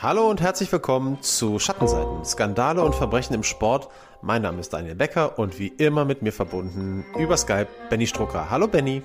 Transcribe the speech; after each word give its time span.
Hallo 0.00 0.30
und 0.30 0.40
herzlich 0.40 0.70
willkommen 0.70 1.20
zu 1.22 1.58
Schattenseiten, 1.58 2.24
Skandale 2.24 2.84
und 2.84 2.94
Verbrechen 2.94 3.34
im 3.34 3.42
Sport. 3.42 3.88
Mein 4.22 4.42
Name 4.42 4.60
ist 4.60 4.72
Daniel 4.72 4.94
Becker 4.94 5.40
und 5.40 5.58
wie 5.58 5.66
immer 5.66 6.04
mit 6.04 6.22
mir 6.22 6.32
verbunden 6.32 7.04
über 7.18 7.36
Skype 7.36 7.66
Benny 7.90 8.06
Strucker. 8.06 8.48
Hallo 8.48 8.68
Benny. 8.68 9.02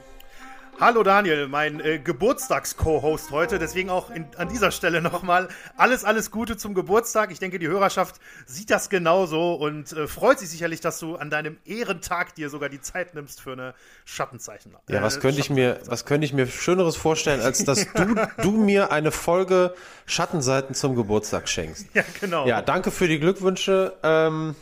Hallo 0.84 1.02
Daniel, 1.02 1.47
mein 1.47 1.79
äh, 1.79 1.97
Geburtstags-Co-Host 1.97 3.31
heute. 3.31 3.57
Deswegen 3.57 3.89
auch 3.89 4.09
in, 4.09 4.25
an 4.36 4.49
dieser 4.49 4.70
Stelle 4.70 5.02
nochmal 5.02 5.48
alles, 5.77 6.04
alles 6.04 6.29
Gute 6.29 6.57
zum 6.57 6.73
Geburtstag. 6.73 7.31
Ich 7.31 7.39
denke, 7.39 7.57
die 7.57 7.70
Hörerschaft 7.70 8.20
sieht 8.45 8.70
das 8.70 8.89
genauso 8.89 9.53
und 9.53 9.94
äh, 9.94 10.08
freut 10.08 10.39
sich 10.39 10.49
sicherlich, 10.49 10.81
dass 10.81 10.99
du 10.99 11.16
an 11.16 11.30
deinem 11.30 11.55
Ehrentag 11.63 12.35
dir 12.35 12.49
sogar 12.49 12.67
die 12.67 12.81
Zeit 12.81 13.16
nimmst 13.16 13.39
für 13.39 13.53
eine 13.53 13.75
Schattenzeichen. 14.03 14.75
Ja, 14.89 15.02
was 15.02 15.16
äh, 15.16 15.20
könnte 15.22 15.39
ich 15.39 15.49
mir, 15.49 15.80
was 15.85 16.03
könnte 16.03 16.25
ich 16.25 16.34
mir 16.34 16.48
Schöneres 16.48 16.97
vorstellen, 16.97 17.39
als 17.39 17.63
dass 17.63 17.88
du, 17.94 18.16
du 18.41 18.52
mir 18.52 18.91
eine 18.91 19.13
Folge 19.13 19.75
Schattenseiten 20.05 20.75
zum 20.75 20.97
Geburtstag 20.97 21.47
schenkst. 21.47 21.88
Ja, 21.94 22.03
genau. 22.20 22.45
Ja, 22.45 22.61
danke 22.61 22.91
für 22.91 23.08
die 23.08 23.20
Glückwünsche. 23.20 23.94
Ähm, 24.03 24.53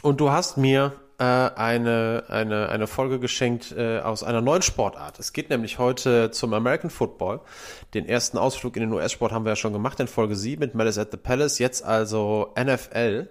und 0.00 0.18
du 0.18 0.30
hast 0.30 0.56
mir 0.56 0.94
äh, 1.22 1.50
eine, 1.54 2.24
eine, 2.28 2.68
eine 2.68 2.88
Folge 2.88 3.20
geschenkt 3.20 3.70
äh, 3.70 4.00
aus 4.00 4.24
einer 4.24 4.40
neuen 4.40 4.62
Sportart. 4.62 5.20
Es 5.20 5.32
geht 5.32 5.50
nämlich 5.50 5.78
heute 5.78 6.32
zum 6.32 6.52
American 6.52 6.90
Football. 6.90 7.40
Den 7.94 8.06
ersten 8.06 8.38
Ausflug 8.38 8.74
in 8.74 8.80
den 8.80 8.92
US-Sport 8.92 9.30
haben 9.30 9.44
wir 9.44 9.50
ja 9.50 9.56
schon 9.56 9.72
gemacht 9.72 10.00
in 10.00 10.08
Folge 10.08 10.34
7 10.34 10.58
mit 10.58 10.74
Malice 10.74 10.98
at 10.98 11.12
the 11.12 11.16
Palace. 11.16 11.60
Jetzt 11.60 11.84
also 11.84 12.52
NFL. 12.58 13.28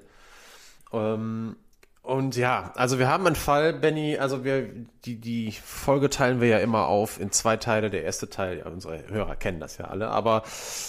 Ähm, 0.94 1.58
und 2.04 2.35
ja, 2.35 2.74
also 2.76 2.98
wir 2.98 3.07
haben 3.07 3.27
einen 3.27 3.35
Fall, 3.35 3.74
Benny, 3.74 4.18
also 4.18 4.44
wir, 4.44 4.70
die, 5.05 5.18
die 5.18 5.52
Folge 5.52 6.10
teilen 6.10 6.41
wir 6.41 6.48
ja 6.48 6.57
immer 6.57 6.88
auf 6.88 7.20
in 7.20 7.32
zwei 7.32 7.57
Teile. 7.57 7.91
Der 7.91 8.04
erste 8.04 8.27
Teil, 8.27 8.57
ja, 8.57 8.66
unsere 8.66 9.07
Hörer 9.07 9.35
kennen 9.35 9.60
das 9.60 9.77
ja 9.77 9.85
alle, 9.85 10.10
aber 10.10 10.41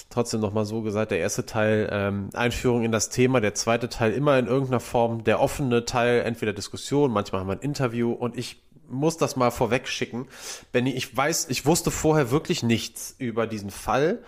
trotzdem 0.09 0.41
nochmal 0.41 0.65
so 0.65 0.81
gesagt, 0.81 1.11
der 1.11 1.19
erste 1.19 1.45
Teil 1.45 1.89
ähm, 1.93 2.31
Einführung 2.33 2.83
in 2.83 2.93
das 2.93 3.11
Thema, 3.11 3.43
der 3.43 3.55
zweite 3.55 3.91
Teil 3.91 4.13
immer 4.13 4.39
in 4.39 4.47
irgendeiner 4.47 4.81
Form 4.81 5.23
der 5.23 5.41
offene 5.41 5.85
Teil, 5.85 6.23
entweder 6.23 6.55
Diskussion, 6.55 7.13
manchmal 7.13 7.43
haben 7.43 7.49
wir 7.49 7.57
ein 7.57 7.61
Interview 7.61 8.13
und 8.13 8.39
ich 8.39 8.63
muss 8.89 9.17
das 9.19 9.37
mal 9.37 9.51
vorweg 9.51 9.89
schicken. 9.89 10.29
Benny, 10.73 10.93
ich 10.93 11.15
weiß, 11.15 11.49
ich 11.51 11.67
wusste 11.67 11.91
vorher 11.91 12.31
wirklich 12.31 12.63
nichts 12.63 13.15
über 13.19 13.47
diesen 13.47 13.71
Fall. 13.71 14.21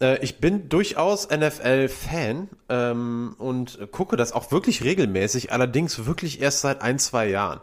Äh, 0.00 0.18
ich 0.24 0.38
bin 0.38 0.68
durchaus 0.68 1.28
NFL-Fan 1.30 2.48
ähm, 2.68 3.34
und 3.38 3.78
gucke 3.90 4.16
das 4.16 4.32
auch 4.32 4.52
wirklich 4.52 4.84
regelmäßig, 4.84 5.52
allerdings 5.52 6.06
wirklich 6.06 6.40
erst 6.40 6.60
seit 6.60 6.82
ein, 6.82 6.98
zwei 6.98 7.28
Jahren. 7.28 7.60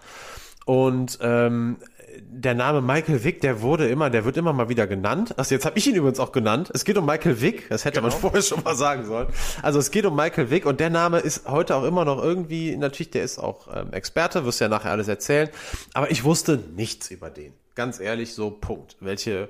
Und 0.65 1.19
ähm, 1.21 1.77
der 2.19 2.53
Name 2.53 2.81
Michael 2.81 3.23
Vick, 3.23 3.41
der 3.41 3.61
wurde 3.61 3.87
immer, 3.87 4.09
der 4.09 4.25
wird 4.25 4.37
immer 4.37 4.53
mal 4.53 4.69
wieder 4.69 4.87
genannt. 4.87 5.37
Also 5.37 5.55
jetzt 5.55 5.65
habe 5.65 5.77
ich 5.77 5.87
ihn 5.87 5.95
übrigens 5.95 6.19
auch 6.19 6.31
genannt. 6.31 6.71
Es 6.73 6.85
geht 6.85 6.97
um 6.97 7.05
Michael 7.05 7.41
Vick, 7.41 7.69
das 7.69 7.85
hätte 7.85 8.01
genau. 8.01 8.11
man 8.11 8.19
vorher 8.19 8.41
schon 8.41 8.63
mal 8.63 8.75
sagen 8.75 9.05
sollen. 9.05 9.27
Also 9.61 9.79
es 9.79 9.91
geht 9.91 10.05
um 10.05 10.15
Michael 10.15 10.49
Vick 10.49 10.65
und 10.65 10.79
der 10.79 10.89
Name 10.89 11.19
ist 11.19 11.47
heute 11.47 11.75
auch 11.75 11.83
immer 11.83 12.05
noch 12.05 12.21
irgendwie, 12.21 12.75
natürlich, 12.77 13.11
der 13.11 13.23
ist 13.23 13.37
auch 13.39 13.67
ähm, 13.75 13.93
Experte, 13.93 14.45
wirst 14.45 14.61
ja 14.61 14.69
nachher 14.69 14.91
alles 14.91 15.07
erzählen. 15.07 15.49
Aber 15.93 16.09
ich 16.11 16.23
wusste 16.23 16.59
nichts 16.75 17.11
über 17.11 17.29
den. 17.29 17.53
Ganz 17.75 17.99
ehrlich, 17.99 18.33
so 18.33 18.51
Punkt. 18.51 18.95
Welche 19.01 19.49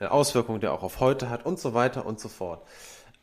Auswirkungen 0.00 0.60
der 0.60 0.72
auch 0.72 0.82
auf 0.82 1.00
heute 1.00 1.30
hat 1.30 1.46
und 1.46 1.58
so 1.58 1.74
weiter 1.74 2.06
und 2.06 2.20
so 2.20 2.28
fort. 2.28 2.62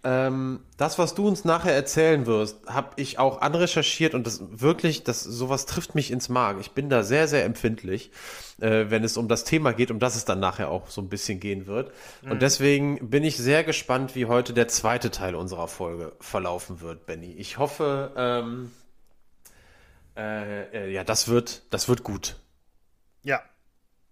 Ähm, 0.05 0.59
das, 0.75 0.99
was 0.99 1.15
du 1.15 1.25
uns 1.25 1.45
nachher 1.45 1.73
erzählen 1.73 2.25
wirst, 2.25 2.67
habe 2.67 2.89
ich 2.97 3.19
auch 3.19 3.39
anrecherchiert 3.39 4.13
und 4.13 4.27
das 4.27 4.41
wirklich, 4.49 5.05
das 5.05 5.23
sowas 5.23 5.65
trifft 5.65 5.95
mich 5.95 6.11
ins 6.11 6.27
Magen. 6.27 6.59
Ich 6.59 6.71
bin 6.71 6.89
da 6.89 7.03
sehr, 7.03 7.29
sehr 7.29 7.45
empfindlich, 7.45 8.11
äh, 8.59 8.85
wenn 8.89 9.05
es 9.05 9.15
um 9.15 9.29
das 9.29 9.45
Thema 9.45 9.71
geht, 9.71 9.91
um 9.91 9.99
das 9.99 10.17
es 10.17 10.25
dann 10.25 10.41
nachher 10.41 10.69
auch 10.69 10.89
so 10.89 10.99
ein 10.99 11.07
bisschen 11.07 11.39
gehen 11.39 11.67
wird. 11.67 11.93
Mhm. 12.21 12.31
Und 12.31 12.41
deswegen 12.41 13.09
bin 13.09 13.23
ich 13.23 13.37
sehr 13.37 13.63
gespannt, 13.63 14.13
wie 14.13 14.25
heute 14.25 14.51
der 14.51 14.67
zweite 14.67 15.09
Teil 15.09 15.35
unserer 15.35 15.69
Folge 15.69 16.11
verlaufen 16.19 16.81
wird, 16.81 17.05
Benny. 17.05 17.31
Ich 17.37 17.57
hoffe, 17.57 18.11
ähm, 18.17 18.71
äh, 20.17 20.63
äh, 20.63 20.91
ja, 20.91 21.05
das 21.05 21.29
wird, 21.29 21.61
das 21.69 21.87
wird 21.87 22.03
gut. 22.03 22.35
Ja, 23.23 23.41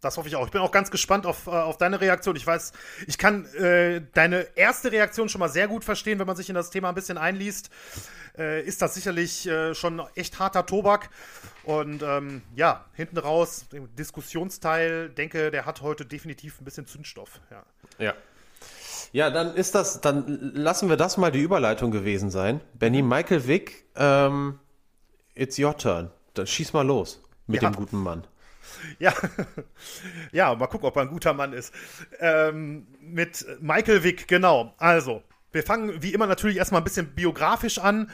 das 0.01 0.17
hoffe 0.17 0.27
ich 0.27 0.35
auch. 0.35 0.45
Ich 0.45 0.51
bin 0.51 0.61
auch 0.61 0.71
ganz 0.71 0.91
gespannt 0.91 1.25
auf, 1.25 1.47
äh, 1.47 1.51
auf 1.51 1.77
deine 1.77 2.01
Reaktion. 2.01 2.35
Ich 2.35 2.45
weiß, 2.45 2.73
ich 3.07 3.17
kann 3.17 3.45
äh, 3.53 4.01
deine 4.13 4.47
erste 4.55 4.91
Reaktion 4.91 5.29
schon 5.29 5.39
mal 5.39 5.49
sehr 5.49 5.67
gut 5.67 5.83
verstehen, 5.83 6.19
wenn 6.19 6.27
man 6.27 6.35
sich 6.35 6.49
in 6.49 6.55
das 6.55 6.71
Thema 6.71 6.89
ein 6.89 6.95
bisschen 6.95 7.17
einliest. 7.17 7.69
Äh, 8.37 8.63
ist 8.63 8.81
das 8.81 8.95
sicherlich 8.95 9.47
äh, 9.47 9.75
schon 9.75 10.01
echt 10.15 10.39
harter 10.39 10.65
Tobak. 10.65 11.09
Und 11.63 12.01
ähm, 12.01 12.41
ja, 12.55 12.85
hinten 12.93 13.19
raus, 13.19 13.65
den 13.71 13.93
Diskussionsteil, 13.95 15.09
denke, 15.09 15.51
der 15.51 15.65
hat 15.65 15.81
heute 15.81 16.05
definitiv 16.05 16.59
ein 16.59 16.65
bisschen 16.65 16.87
Zündstoff. 16.87 17.39
Ja. 17.51 17.63
ja. 17.99 18.13
Ja, 19.13 19.29
dann 19.29 19.53
ist 19.55 19.75
das, 19.75 19.99
dann 19.99 20.53
lassen 20.55 20.87
wir 20.87 20.95
das 20.95 21.17
mal 21.17 21.31
die 21.31 21.41
Überleitung 21.41 21.91
gewesen 21.91 22.29
sein. 22.31 22.61
Benny, 22.73 23.01
Michael 23.01 23.45
Wick, 23.45 23.83
ähm, 23.95 24.57
it's 25.35 25.59
your 25.59 25.77
turn. 25.77 26.09
Dann 26.33 26.47
schieß 26.47 26.71
mal 26.71 26.87
los 26.87 27.21
mit 27.45 27.61
ja. 27.61 27.69
dem 27.69 27.75
guten 27.75 27.97
Mann. 27.97 28.25
Ja, 28.99 29.13
ja, 30.31 30.55
mal 30.55 30.67
gucken, 30.67 30.87
ob 30.87 30.95
er 30.95 31.03
ein 31.03 31.09
guter 31.09 31.33
Mann 31.33 31.53
ist. 31.53 31.73
Ähm, 32.19 32.87
mit 33.01 33.45
Michael 33.61 34.03
Wick, 34.03 34.27
genau. 34.27 34.73
Also, 34.77 35.23
wir 35.51 35.63
fangen 35.63 36.01
wie 36.01 36.13
immer 36.13 36.27
natürlich 36.27 36.57
erstmal 36.57 36.81
ein 36.81 36.85
bisschen 36.85 37.13
biografisch 37.13 37.77
an. 37.77 38.09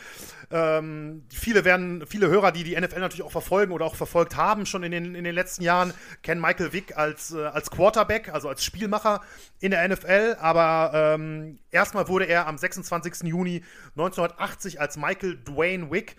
Ähm, 0.50 1.24
viele 1.30 1.66
werden, 1.66 2.06
viele 2.08 2.30
Hörer, 2.30 2.52
die 2.52 2.64
die 2.64 2.80
NFL 2.80 3.00
natürlich 3.00 3.24
auch 3.24 3.32
verfolgen 3.32 3.74
oder 3.74 3.86
auch 3.86 3.96
verfolgt 3.96 4.38
haben, 4.38 4.66
schon 4.66 4.82
in 4.84 4.92
den, 4.92 5.14
in 5.14 5.24
den 5.24 5.36
letzten 5.36 5.62
Jahren, 5.62 5.94
kennen 6.24 6.40
Michael 6.40 6.72
Wick 6.74 6.98
als, 6.98 7.34
äh, 7.34 7.44
als 7.46 7.70
Quarterback, 7.70 8.34
also 8.34 8.48
als 8.48 8.64
Spielmacher 8.64 9.22
in 9.60 9.72
der 9.72 9.88
NFL. 9.88 10.38
Aber 10.40 10.92
ähm, 10.94 11.60
erstmal 11.70 12.08
wurde 12.08 12.26
er 12.26 12.48
am 12.48 12.58
26. 12.58 13.24
Juni 13.24 13.64
1980 13.98 14.80
als 14.80 14.98
Michael 14.98 15.38
Dwayne 15.38 15.92
Wick 15.92 16.16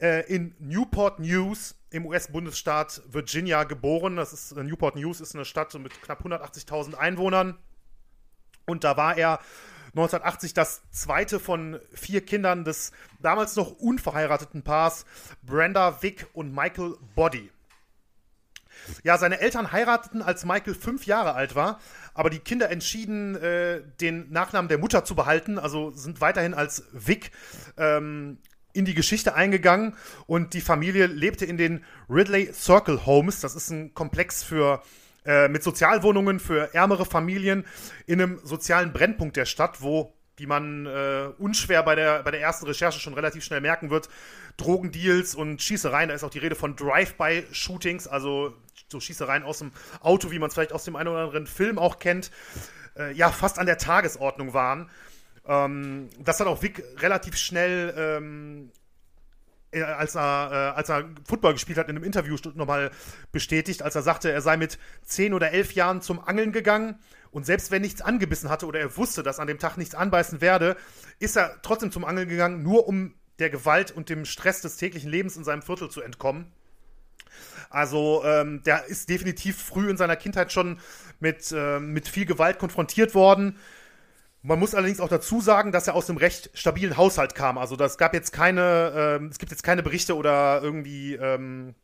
äh, 0.00 0.26
in 0.32 0.54
Newport 0.58 1.18
News 1.18 1.74
im 1.92 2.06
US-Bundesstaat 2.06 3.02
Virginia 3.06 3.64
geboren. 3.64 4.16
Das 4.16 4.32
ist 4.32 4.56
Newport 4.56 4.96
News 4.96 5.20
ist 5.20 5.34
eine 5.34 5.44
Stadt 5.44 5.74
mit 5.74 6.00
knapp 6.02 6.24
180.000 6.24 6.94
Einwohnern. 6.94 7.58
Und 8.66 8.84
da 8.84 8.96
war 8.96 9.16
er 9.16 9.40
1980 9.88 10.54
das 10.54 10.82
zweite 10.90 11.38
von 11.38 11.78
vier 11.92 12.24
Kindern 12.24 12.64
des 12.64 12.92
damals 13.20 13.56
noch 13.56 13.72
unverheirateten 13.72 14.62
Paars 14.62 15.04
Brenda 15.42 16.02
Wick 16.02 16.26
und 16.32 16.54
Michael 16.54 16.96
Body. 17.14 17.50
Ja, 19.04 19.18
seine 19.18 19.40
Eltern 19.40 19.70
heirateten, 19.70 20.22
als 20.22 20.44
Michael 20.44 20.74
fünf 20.74 21.06
Jahre 21.06 21.34
alt 21.34 21.54
war, 21.54 21.78
aber 22.14 22.30
die 22.30 22.38
Kinder 22.38 22.70
entschieden, 22.70 23.36
äh, 23.36 23.82
den 24.00 24.30
Nachnamen 24.32 24.68
der 24.68 24.78
Mutter 24.78 25.04
zu 25.04 25.14
behalten, 25.14 25.58
also 25.58 25.90
sind 25.90 26.20
weiterhin 26.20 26.54
als 26.54 26.84
Vic 26.92 27.30
ähm, 27.76 28.38
in 28.72 28.84
die 28.84 28.94
Geschichte 28.94 29.34
eingegangen 29.34 29.94
und 30.26 30.54
die 30.54 30.60
Familie 30.60 31.06
lebte 31.06 31.44
in 31.44 31.56
den 31.56 31.84
Ridley 32.08 32.52
Circle 32.52 33.06
Homes. 33.06 33.40
Das 33.40 33.54
ist 33.54 33.70
ein 33.70 33.94
Komplex 33.94 34.42
für 34.42 34.82
äh, 35.24 35.48
mit 35.48 35.62
Sozialwohnungen 35.62 36.40
für 36.40 36.74
ärmere 36.74 37.04
Familien 37.04 37.64
in 38.06 38.20
einem 38.20 38.40
sozialen 38.42 38.92
Brennpunkt 38.92 39.36
der 39.36 39.46
Stadt, 39.46 39.80
wo 39.80 40.14
wie 40.36 40.46
man 40.46 40.86
äh, 40.86 41.28
unschwer 41.38 41.82
bei 41.82 41.94
der, 41.94 42.22
bei 42.22 42.30
der 42.30 42.40
ersten 42.40 42.66
Recherche 42.66 42.98
schon 42.98 43.14
relativ 43.14 43.44
schnell 43.44 43.60
merken 43.60 43.90
wird, 43.90 44.08
Drogendeals 44.56 45.34
und 45.34 45.60
Schießereien. 45.60 46.08
Da 46.08 46.14
ist 46.14 46.24
auch 46.24 46.30
die 46.30 46.38
Rede 46.38 46.54
von 46.54 46.74
Drive-by-Shootings, 46.74 48.08
also 48.08 48.54
so 48.88 48.98
Schießereien 48.98 49.42
aus 49.42 49.58
dem 49.58 49.72
Auto, 50.00 50.30
wie 50.30 50.38
man 50.38 50.48
es 50.48 50.54
vielleicht 50.54 50.72
aus 50.72 50.84
dem 50.84 50.96
einen 50.96 51.08
oder 51.08 51.20
anderen 51.20 51.46
Film 51.46 51.78
auch 51.78 51.98
kennt, 51.98 52.30
äh, 52.96 53.12
ja, 53.12 53.30
fast 53.30 53.58
an 53.58 53.66
der 53.66 53.78
Tagesordnung 53.78 54.54
waren. 54.54 54.90
Ähm, 55.46 56.08
das 56.18 56.40
hat 56.40 56.46
auch 56.46 56.62
Vic 56.62 56.82
relativ 56.98 57.36
schnell, 57.36 57.94
ähm, 57.96 58.70
äh, 59.72 59.82
als, 59.82 60.14
er, 60.14 60.50
äh, 60.52 60.76
als 60.76 60.88
er 60.88 61.08
Football 61.26 61.54
gespielt 61.54 61.78
hat, 61.78 61.88
in 61.88 61.96
einem 61.96 62.04
Interview 62.04 62.36
nochmal 62.54 62.90
bestätigt, 63.32 63.82
als 63.82 63.94
er 63.94 64.02
sagte, 64.02 64.30
er 64.30 64.40
sei 64.40 64.56
mit 64.56 64.78
zehn 65.04 65.34
oder 65.34 65.50
elf 65.52 65.72
Jahren 65.72 66.00
zum 66.00 66.20
Angeln 66.20 66.52
gegangen 66.52 66.98
und 67.32 67.46
selbst 67.46 67.70
wenn 67.70 67.82
nichts 67.82 68.02
angebissen 68.02 68.50
hatte 68.50 68.66
oder 68.66 68.78
er 68.78 68.96
wusste, 68.96 69.22
dass 69.22 69.40
an 69.40 69.46
dem 69.46 69.58
Tag 69.58 69.78
nichts 69.78 69.94
anbeißen 69.94 70.40
werde, 70.40 70.76
ist 71.18 71.36
er 71.36 71.60
trotzdem 71.62 71.90
zum 71.90 72.04
Angeln 72.04 72.28
gegangen, 72.28 72.62
nur 72.62 72.86
um 72.86 73.14
der 73.38 73.48
Gewalt 73.48 73.90
und 73.90 74.10
dem 74.10 74.26
Stress 74.26 74.60
des 74.60 74.76
täglichen 74.76 75.10
Lebens 75.10 75.36
in 75.36 75.42
seinem 75.42 75.62
Viertel 75.62 75.90
zu 75.90 76.02
entkommen. 76.02 76.52
Also 77.70 78.22
ähm, 78.24 78.62
der 78.64 78.84
ist 78.84 79.08
definitiv 79.08 79.56
früh 79.56 79.88
in 79.88 79.96
seiner 79.96 80.16
Kindheit 80.16 80.52
schon 80.52 80.78
mit, 81.20 81.50
äh, 81.52 81.80
mit 81.80 82.06
viel 82.06 82.26
Gewalt 82.26 82.58
konfrontiert 82.58 83.14
worden. 83.14 83.58
Man 84.44 84.58
muss 84.58 84.74
allerdings 84.74 84.98
auch 84.98 85.08
dazu 85.08 85.40
sagen, 85.40 85.70
dass 85.70 85.86
er 85.86 85.94
aus 85.94 86.10
einem 86.10 86.18
recht 86.18 86.50
stabilen 86.54 86.96
Haushalt 86.96 87.36
kam. 87.36 87.58
Also 87.58 87.76
das 87.76 87.96
gab 87.96 88.12
jetzt 88.12 88.32
keine, 88.32 88.92
ähm, 88.96 89.28
es 89.28 89.38
gibt 89.38 89.52
jetzt 89.52 89.62
keine 89.62 89.84
Berichte 89.84 90.16
oder 90.16 90.60
irgendwie 90.62 91.14
ähm, 91.14 91.76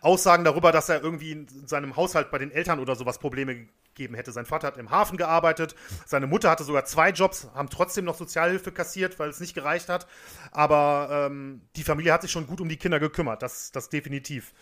Aussagen 0.00 0.42
darüber, 0.42 0.72
dass 0.72 0.88
er 0.88 1.02
irgendwie 1.02 1.32
in 1.32 1.66
seinem 1.68 1.94
Haushalt 1.94 2.32
bei 2.32 2.38
den 2.38 2.50
Eltern 2.50 2.80
oder 2.80 2.96
sowas 2.96 3.18
Probleme 3.18 3.68
gegeben 3.94 4.16
hätte. 4.16 4.32
Sein 4.32 4.44
Vater 4.44 4.66
hat 4.66 4.76
im 4.76 4.90
Hafen 4.90 5.16
gearbeitet, 5.16 5.76
seine 6.04 6.26
Mutter 6.26 6.50
hatte 6.50 6.64
sogar 6.64 6.84
zwei 6.84 7.10
Jobs, 7.10 7.46
haben 7.54 7.70
trotzdem 7.70 8.04
noch 8.04 8.16
Sozialhilfe 8.16 8.72
kassiert, 8.72 9.18
weil 9.20 9.30
es 9.30 9.38
nicht 9.38 9.54
gereicht 9.54 9.88
hat. 9.88 10.08
Aber 10.50 11.28
ähm, 11.30 11.62
die 11.76 11.84
Familie 11.84 12.12
hat 12.12 12.22
sich 12.22 12.32
schon 12.32 12.48
gut 12.48 12.60
um 12.60 12.68
die 12.68 12.76
Kinder 12.76 12.98
gekümmert, 12.98 13.42
das, 13.42 13.70
das 13.70 13.88
definitiv. 13.88 14.52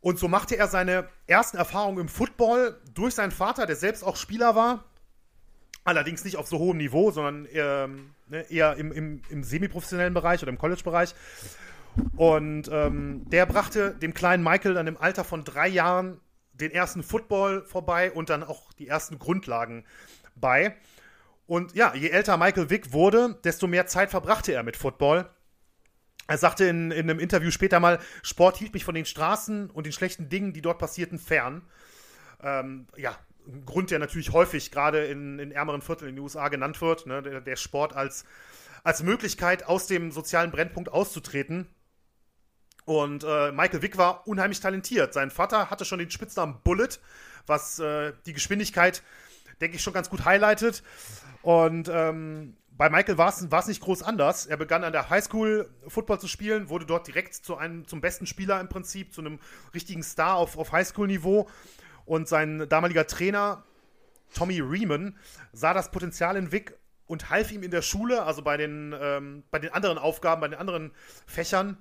Und 0.00 0.18
so 0.18 0.28
machte 0.28 0.58
er 0.58 0.68
seine 0.68 1.08
ersten 1.26 1.56
Erfahrungen 1.56 2.00
im 2.00 2.08
Football 2.08 2.78
durch 2.92 3.14
seinen 3.14 3.32
Vater, 3.32 3.64
der 3.64 3.76
selbst 3.76 4.04
auch 4.04 4.16
Spieler 4.16 4.54
war 4.54 4.84
Allerdings 5.84 6.24
nicht 6.24 6.36
auf 6.36 6.48
so 6.48 6.58
hohem 6.58 6.78
Niveau, 6.78 7.10
sondern 7.10 7.44
eher, 7.44 7.88
ne, 8.28 8.50
eher 8.50 8.76
im, 8.76 8.90
im, 8.90 9.22
im 9.28 9.44
semiprofessionellen 9.44 10.14
Bereich 10.14 10.42
oder 10.42 10.50
im 10.50 10.58
College-Bereich. 10.58 11.14
Und 12.16 12.68
ähm, 12.72 13.28
der 13.28 13.46
brachte 13.46 13.94
dem 13.94 14.14
kleinen 14.14 14.42
Michael 14.42 14.74
dann 14.74 14.86
im 14.86 14.96
Alter 14.96 15.24
von 15.24 15.44
drei 15.44 15.68
Jahren 15.68 16.20
den 16.54 16.70
ersten 16.70 17.02
Football 17.02 17.64
vorbei 17.64 18.12
und 18.12 18.30
dann 18.30 18.42
auch 18.42 18.72
die 18.72 18.88
ersten 18.88 19.18
Grundlagen 19.18 19.84
bei. 20.36 20.74
Und 21.46 21.74
ja, 21.74 21.94
je 21.94 22.08
älter 22.08 22.36
Michael 22.36 22.70
Vick 22.70 22.92
wurde, 22.92 23.38
desto 23.44 23.66
mehr 23.66 23.86
Zeit 23.86 24.10
verbrachte 24.10 24.52
er 24.52 24.62
mit 24.62 24.76
Football. 24.76 25.28
Er 26.26 26.38
sagte 26.38 26.64
in, 26.64 26.90
in 26.90 27.10
einem 27.10 27.18
Interview 27.18 27.50
später 27.50 27.80
mal, 27.80 27.98
Sport 28.22 28.56
hielt 28.56 28.72
mich 28.72 28.84
von 28.84 28.94
den 28.94 29.04
Straßen 29.04 29.68
und 29.68 29.84
den 29.84 29.92
schlechten 29.92 30.30
Dingen, 30.30 30.54
die 30.54 30.62
dort 30.62 30.78
passierten, 30.78 31.18
fern. 31.18 31.62
Ähm, 32.42 32.86
ja, 32.96 33.18
ein 33.46 33.64
Grund, 33.66 33.90
der 33.90 33.98
natürlich 33.98 34.32
häufig 34.32 34.70
gerade 34.70 35.04
in, 35.06 35.38
in 35.38 35.52
ärmeren 35.52 35.82
Vierteln 35.82 36.10
in 36.10 36.16
den 36.16 36.22
USA 36.22 36.48
genannt 36.48 36.80
wird, 36.80 37.06
ne, 37.06 37.22
der, 37.22 37.40
der 37.40 37.56
Sport 37.56 37.94
als, 37.94 38.24
als 38.82 39.02
Möglichkeit, 39.02 39.66
aus 39.66 39.86
dem 39.86 40.12
sozialen 40.12 40.50
Brennpunkt 40.50 40.90
auszutreten. 40.90 41.66
Und 42.84 43.24
äh, 43.24 43.50
Michael 43.52 43.82
Wick 43.82 43.96
war 43.96 44.26
unheimlich 44.26 44.60
talentiert. 44.60 45.14
Sein 45.14 45.30
Vater 45.30 45.70
hatte 45.70 45.84
schon 45.84 45.98
den 45.98 46.10
Spitznamen 46.10 46.60
Bullet, 46.64 47.00
was 47.46 47.78
äh, 47.78 48.12
die 48.26 48.34
Geschwindigkeit, 48.34 49.02
denke 49.60 49.76
ich, 49.76 49.82
schon 49.82 49.94
ganz 49.94 50.10
gut 50.10 50.24
highlightet. 50.24 50.82
Und 51.42 51.88
ähm, 51.88 52.56
bei 52.76 52.90
Michael 52.90 53.18
war 53.18 53.28
es 53.28 53.66
nicht 53.68 53.80
groß 53.80 54.02
anders. 54.02 54.46
Er 54.46 54.56
begann 54.56 54.82
an 54.82 54.92
der 54.92 55.08
Highschool 55.08 55.70
Football 55.86 56.18
zu 56.18 56.26
spielen, 56.26 56.68
wurde 56.68 56.86
dort 56.86 57.06
direkt 57.06 57.34
zu 57.34 57.56
einem, 57.56 57.86
zum 57.86 58.00
besten 58.00 58.26
Spieler 58.26 58.60
im 58.60 58.68
Prinzip, 58.68 59.14
zu 59.14 59.20
einem 59.20 59.38
richtigen 59.72 60.02
Star 60.02 60.34
auf, 60.36 60.58
auf 60.58 60.72
Highschool-Niveau. 60.72 61.48
Und 62.04 62.28
sein 62.28 62.68
damaliger 62.68 63.06
Trainer, 63.06 63.64
Tommy 64.34 64.60
Riemann, 64.60 65.16
sah 65.52 65.74
das 65.74 65.90
Potenzial 65.90 66.36
in 66.36 66.52
Wick 66.52 66.76
und 67.06 67.30
half 67.30 67.52
ihm 67.52 67.62
in 67.62 67.70
der 67.70 67.82
Schule, 67.82 68.24
also 68.24 68.42
bei 68.42 68.56
den, 68.56 68.94
ähm, 68.98 69.44
bei 69.50 69.58
den 69.58 69.72
anderen 69.72 69.98
Aufgaben, 69.98 70.40
bei 70.40 70.48
den 70.48 70.58
anderen 70.58 70.92
Fächern, 71.26 71.78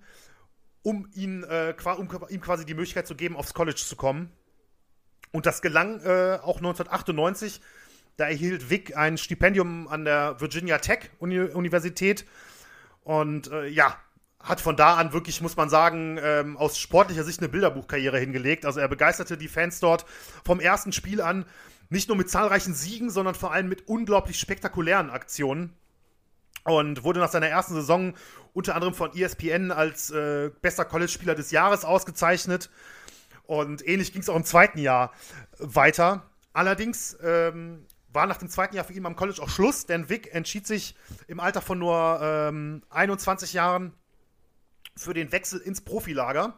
um, 0.81 1.07
ihn, 1.13 1.43
äh, 1.43 1.75
um 1.97 2.09
ihm 2.29 2.41
quasi 2.41 2.65
die 2.65 2.73
Möglichkeit 2.73 3.07
zu 3.07 3.15
geben, 3.15 3.35
aufs 3.35 3.53
College 3.53 3.81
zu 3.85 3.95
kommen. 3.95 4.31
Und 5.31 5.45
das 5.45 5.61
gelang 5.61 5.99
äh, 6.01 6.39
auch 6.41 6.57
1998. 6.57 7.61
Da 8.17 8.27
erhielt 8.27 8.69
Vic 8.69 8.95
ein 8.95 9.17
Stipendium 9.17 9.87
an 9.87 10.05
der 10.05 10.39
Virginia 10.39 10.77
Tech 10.77 11.09
Uni 11.19 11.39
Universität. 11.39 12.25
Und 13.03 13.51
äh, 13.51 13.67
ja, 13.67 13.97
hat 14.43 14.59
von 14.59 14.75
da 14.75 14.95
an 14.95 15.13
wirklich, 15.13 15.41
muss 15.41 15.55
man 15.55 15.69
sagen, 15.69 16.19
ähm, 16.21 16.57
aus 16.57 16.77
sportlicher 16.77 17.23
Sicht 17.23 17.39
eine 17.39 17.49
Bilderbuchkarriere 17.49 18.19
hingelegt. 18.19 18.65
Also 18.65 18.81
er 18.81 18.89
begeisterte 18.89 19.37
die 19.37 19.47
Fans 19.47 19.79
dort 19.79 20.05
vom 20.43 20.59
ersten 20.59 20.91
Spiel 20.91 21.21
an, 21.21 21.45
nicht 21.89 22.09
nur 22.09 22.17
mit 22.17 22.29
zahlreichen 22.29 22.73
Siegen, 22.73 23.09
sondern 23.09 23.35
vor 23.35 23.53
allem 23.53 23.69
mit 23.69 23.87
unglaublich 23.87 24.37
spektakulären 24.39 25.09
Aktionen. 25.09 25.73
Und 26.65 27.03
wurde 27.03 27.19
nach 27.19 27.31
seiner 27.31 27.47
ersten 27.47 27.73
Saison 27.73 28.13
unter 28.53 28.75
anderem 28.75 28.93
von 28.93 29.13
ESPN 29.15 29.71
als 29.71 30.11
äh, 30.11 30.51
bester 30.61 30.85
College-Spieler 30.85 31.35
des 31.35 31.51
Jahres 31.51 31.83
ausgezeichnet. 31.83 32.69
Und 33.43 33.85
ähnlich 33.85 34.13
ging 34.13 34.21
es 34.21 34.29
auch 34.29 34.35
im 34.35 34.45
zweiten 34.45 34.79
Jahr 34.79 35.11
weiter. 35.59 36.29
Allerdings 36.53 37.17
ähm, 37.21 37.85
war 38.13 38.27
nach 38.27 38.37
dem 38.37 38.49
zweiten 38.49 38.75
Jahr 38.75 38.85
für 38.85 38.93
ihn 38.93 39.05
am 39.05 39.15
College 39.15 39.41
auch 39.41 39.49
Schluss, 39.49 39.85
denn 39.85 40.09
Vic 40.09 40.33
entschied 40.33 40.67
sich 40.67 40.95
im 41.27 41.39
Alter 41.39 41.61
von 41.61 41.79
nur 41.79 42.19
ähm, 42.21 42.83
21 42.89 43.53
Jahren 43.53 43.93
für 44.95 45.13
den 45.13 45.31
Wechsel 45.31 45.59
ins 45.59 45.81
Profilager. 45.81 46.57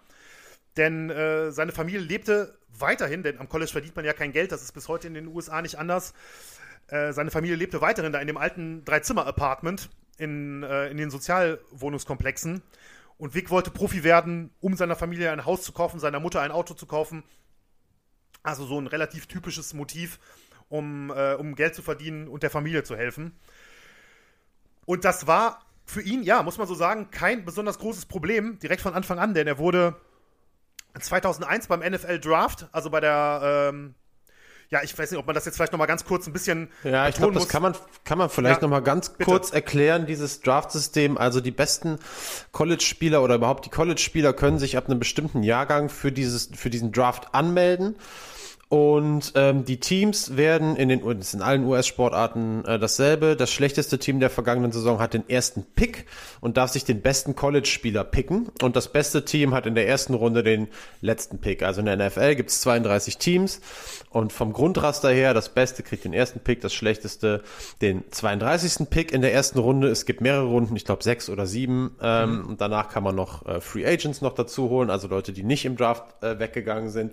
Denn 0.77 1.09
äh, 1.09 1.51
seine 1.51 1.71
Familie 1.71 2.01
lebte 2.01 2.57
weiterhin, 2.67 3.23
denn 3.23 3.39
am 3.39 3.47
College 3.47 3.71
verdient 3.71 3.95
man 3.95 4.05
ja 4.05 4.13
kein 4.13 4.33
Geld, 4.33 4.51
das 4.51 4.61
ist 4.61 4.73
bis 4.73 4.87
heute 4.87 5.07
in 5.07 5.13
den 5.13 5.27
USA 5.27 5.61
nicht 5.61 5.77
anders. 5.77 6.13
Äh, 6.87 7.13
seine 7.13 7.31
Familie 7.31 7.55
lebte 7.55 7.81
weiterhin 7.81 8.11
da 8.11 8.19
in 8.19 8.27
dem 8.27 8.37
alten 8.37 8.83
Dreizimmer-Apartment 8.83 9.89
in, 10.17 10.63
äh, 10.63 10.89
in 10.89 10.97
den 10.97 11.09
Sozialwohnungskomplexen. 11.09 12.61
Und 13.17 13.33
Vic 13.33 13.49
wollte 13.49 13.71
Profi 13.71 14.03
werden, 14.03 14.51
um 14.59 14.75
seiner 14.75 14.95
Familie 14.95 15.31
ein 15.31 15.45
Haus 15.45 15.63
zu 15.63 15.71
kaufen, 15.71 15.99
seiner 15.99 16.19
Mutter 16.19 16.41
ein 16.41 16.51
Auto 16.51 16.73
zu 16.73 16.85
kaufen. 16.85 17.23
Also 18.43 18.65
so 18.65 18.79
ein 18.79 18.87
relativ 18.87 19.27
typisches 19.27 19.73
Motiv, 19.73 20.19
um, 20.67 21.11
äh, 21.11 21.33
um 21.33 21.55
Geld 21.55 21.75
zu 21.75 21.81
verdienen 21.81 22.27
und 22.27 22.43
der 22.43 22.49
Familie 22.49 22.83
zu 22.83 22.95
helfen. 22.95 23.39
Und 24.85 25.05
das 25.05 25.25
war 25.25 25.65
für 25.85 26.01
ihn, 26.01 26.23
ja, 26.23 26.43
muss 26.43 26.57
man 26.57 26.67
so 26.67 26.75
sagen, 26.75 27.09
kein 27.11 27.45
besonders 27.45 27.79
großes 27.79 28.05
Problem 28.05 28.59
direkt 28.59 28.81
von 28.81 28.93
Anfang 28.93 29.19
an, 29.19 29.33
denn 29.33 29.47
er 29.47 29.57
wurde 29.57 29.95
2001 30.99 31.67
beim 31.67 31.79
NFL 31.79 32.19
Draft, 32.19 32.67
also 32.71 32.89
bei 32.89 32.99
der 32.99 33.71
ähm, 33.73 33.95
ja, 34.69 34.81
ich 34.83 34.97
weiß 34.97 35.11
nicht, 35.11 35.19
ob 35.19 35.27
man 35.27 35.35
das 35.35 35.45
jetzt 35.45 35.57
vielleicht 35.57 35.71
nochmal 35.71 35.87
ganz 35.87 36.05
kurz 36.05 36.25
ein 36.27 36.33
bisschen. 36.33 36.69
Ja, 36.83 37.07
ich 37.07 37.15
glaube, 37.15 37.33
das 37.33 37.47
kann 37.47 37.61
man, 37.61 37.75
kann 38.03 38.17
man 38.17 38.29
vielleicht 38.29 38.61
ja, 38.61 38.61
nochmal 38.63 38.81
ganz 38.81 39.09
bitte. 39.09 39.25
kurz 39.25 39.51
erklären, 39.51 40.05
dieses 40.05 40.41
Draft-System. 40.41 41.17
Also 41.17 41.39
die 41.39 41.51
besten 41.51 41.99
College-Spieler 42.51 43.21
oder 43.21 43.35
überhaupt 43.35 43.65
die 43.65 43.69
College-Spieler 43.69 44.33
können 44.33 44.57
sich 44.57 44.75
ab 44.75 44.87
einem 44.87 44.99
bestimmten 44.99 45.43
Jahrgang 45.43 45.89
für, 45.89 46.11
dieses, 46.11 46.49
für 46.55 46.69
diesen 46.69 46.91
Draft 46.91 47.33
anmelden. 47.33 47.95
Und 48.67 49.33
ähm, 49.35 49.63
die 49.63 49.79
Teams 49.79 50.37
werden 50.37 50.75
in 50.75 50.89
den 50.89 51.01
in 51.01 51.41
allen 51.41 51.65
US-Sportarten 51.65 52.65
äh, 52.65 52.79
dasselbe. 52.79 53.35
Das 53.35 53.51
schlechteste 53.51 53.99
Team 53.99 54.19
der 54.19 54.31
vergangenen 54.31 54.71
Saison 54.71 54.99
hat 54.99 55.13
den 55.13 55.29
ersten 55.29 55.63
Pick 55.75 56.05
und 56.41 56.57
darf 56.57 56.71
sich 56.71 56.83
den 56.83 57.01
besten 57.01 57.35
College-Spieler 57.35 58.03
picken. 58.03 58.49
Und 58.63 58.75
das 58.75 58.91
beste 58.91 59.23
Team 59.23 59.53
hat 59.53 59.67
in 59.67 59.75
der 59.75 59.87
ersten 59.87 60.15
Runde 60.15 60.41
den 60.41 60.67
letzten 61.01 61.37
Pick. 61.37 61.61
Also 61.61 61.81
in 61.81 61.85
der 61.85 61.97
NFL 61.97 62.35
gibt 62.35 62.49
es 62.49 62.61
32 62.61 63.19
Teams 63.19 63.61
und 64.09 64.33
vom 64.33 64.53
Grundraster 64.53 65.09
her, 65.09 65.33
das 65.33 65.49
Beste 65.49 65.83
kriegt 65.83 66.05
den 66.05 66.13
ersten 66.13 66.39
Pick, 66.39 66.61
das 66.61 66.73
Schlechteste 66.73 67.43
den 67.81 68.03
32. 68.09 68.89
Pick 68.89 69.11
in 69.11 69.21
der 69.21 69.33
ersten 69.33 69.59
Runde. 69.59 69.89
Es 69.89 70.05
gibt 70.05 70.21
mehrere 70.21 70.45
Runden, 70.45 70.75
ich 70.75 70.85
glaube 70.85 71.03
sechs 71.03 71.29
oder 71.29 71.45
sieben. 71.45 71.97
Ähm, 72.01 72.39
mhm. 72.39 72.45
Und 72.47 72.61
danach 72.61 72.89
kann 72.89 73.03
man 73.03 73.13
noch 73.13 73.45
äh, 73.45 73.61
Free 73.61 73.85
Agents 73.85 74.21
noch 74.21 74.33
dazu 74.33 74.69
holen, 74.69 74.89
also 74.89 75.07
Leute, 75.07 75.33
die 75.33 75.43
nicht 75.43 75.65
im 75.65 75.75
Draft 75.75 76.23
äh, 76.23 76.39
weggegangen 76.39 76.89
sind. 76.89 77.11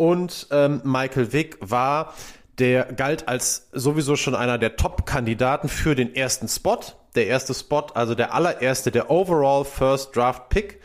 Und 0.00 0.46
ähm, 0.50 0.80
Michael 0.82 1.34
Vick 1.34 1.58
war, 1.60 2.14
der 2.58 2.84
galt 2.84 3.28
als 3.28 3.68
sowieso 3.72 4.16
schon 4.16 4.34
einer 4.34 4.56
der 4.56 4.76
Top-Kandidaten 4.76 5.68
für 5.68 5.94
den 5.94 6.14
ersten 6.14 6.48
Spot. 6.48 6.80
Der 7.16 7.26
erste 7.26 7.52
Spot, 7.52 7.88
also 7.92 8.14
der 8.14 8.32
allererste, 8.32 8.90
der 8.90 9.10
Overall 9.10 9.66
First 9.66 10.16
Draft 10.16 10.48
Pick. 10.48 10.80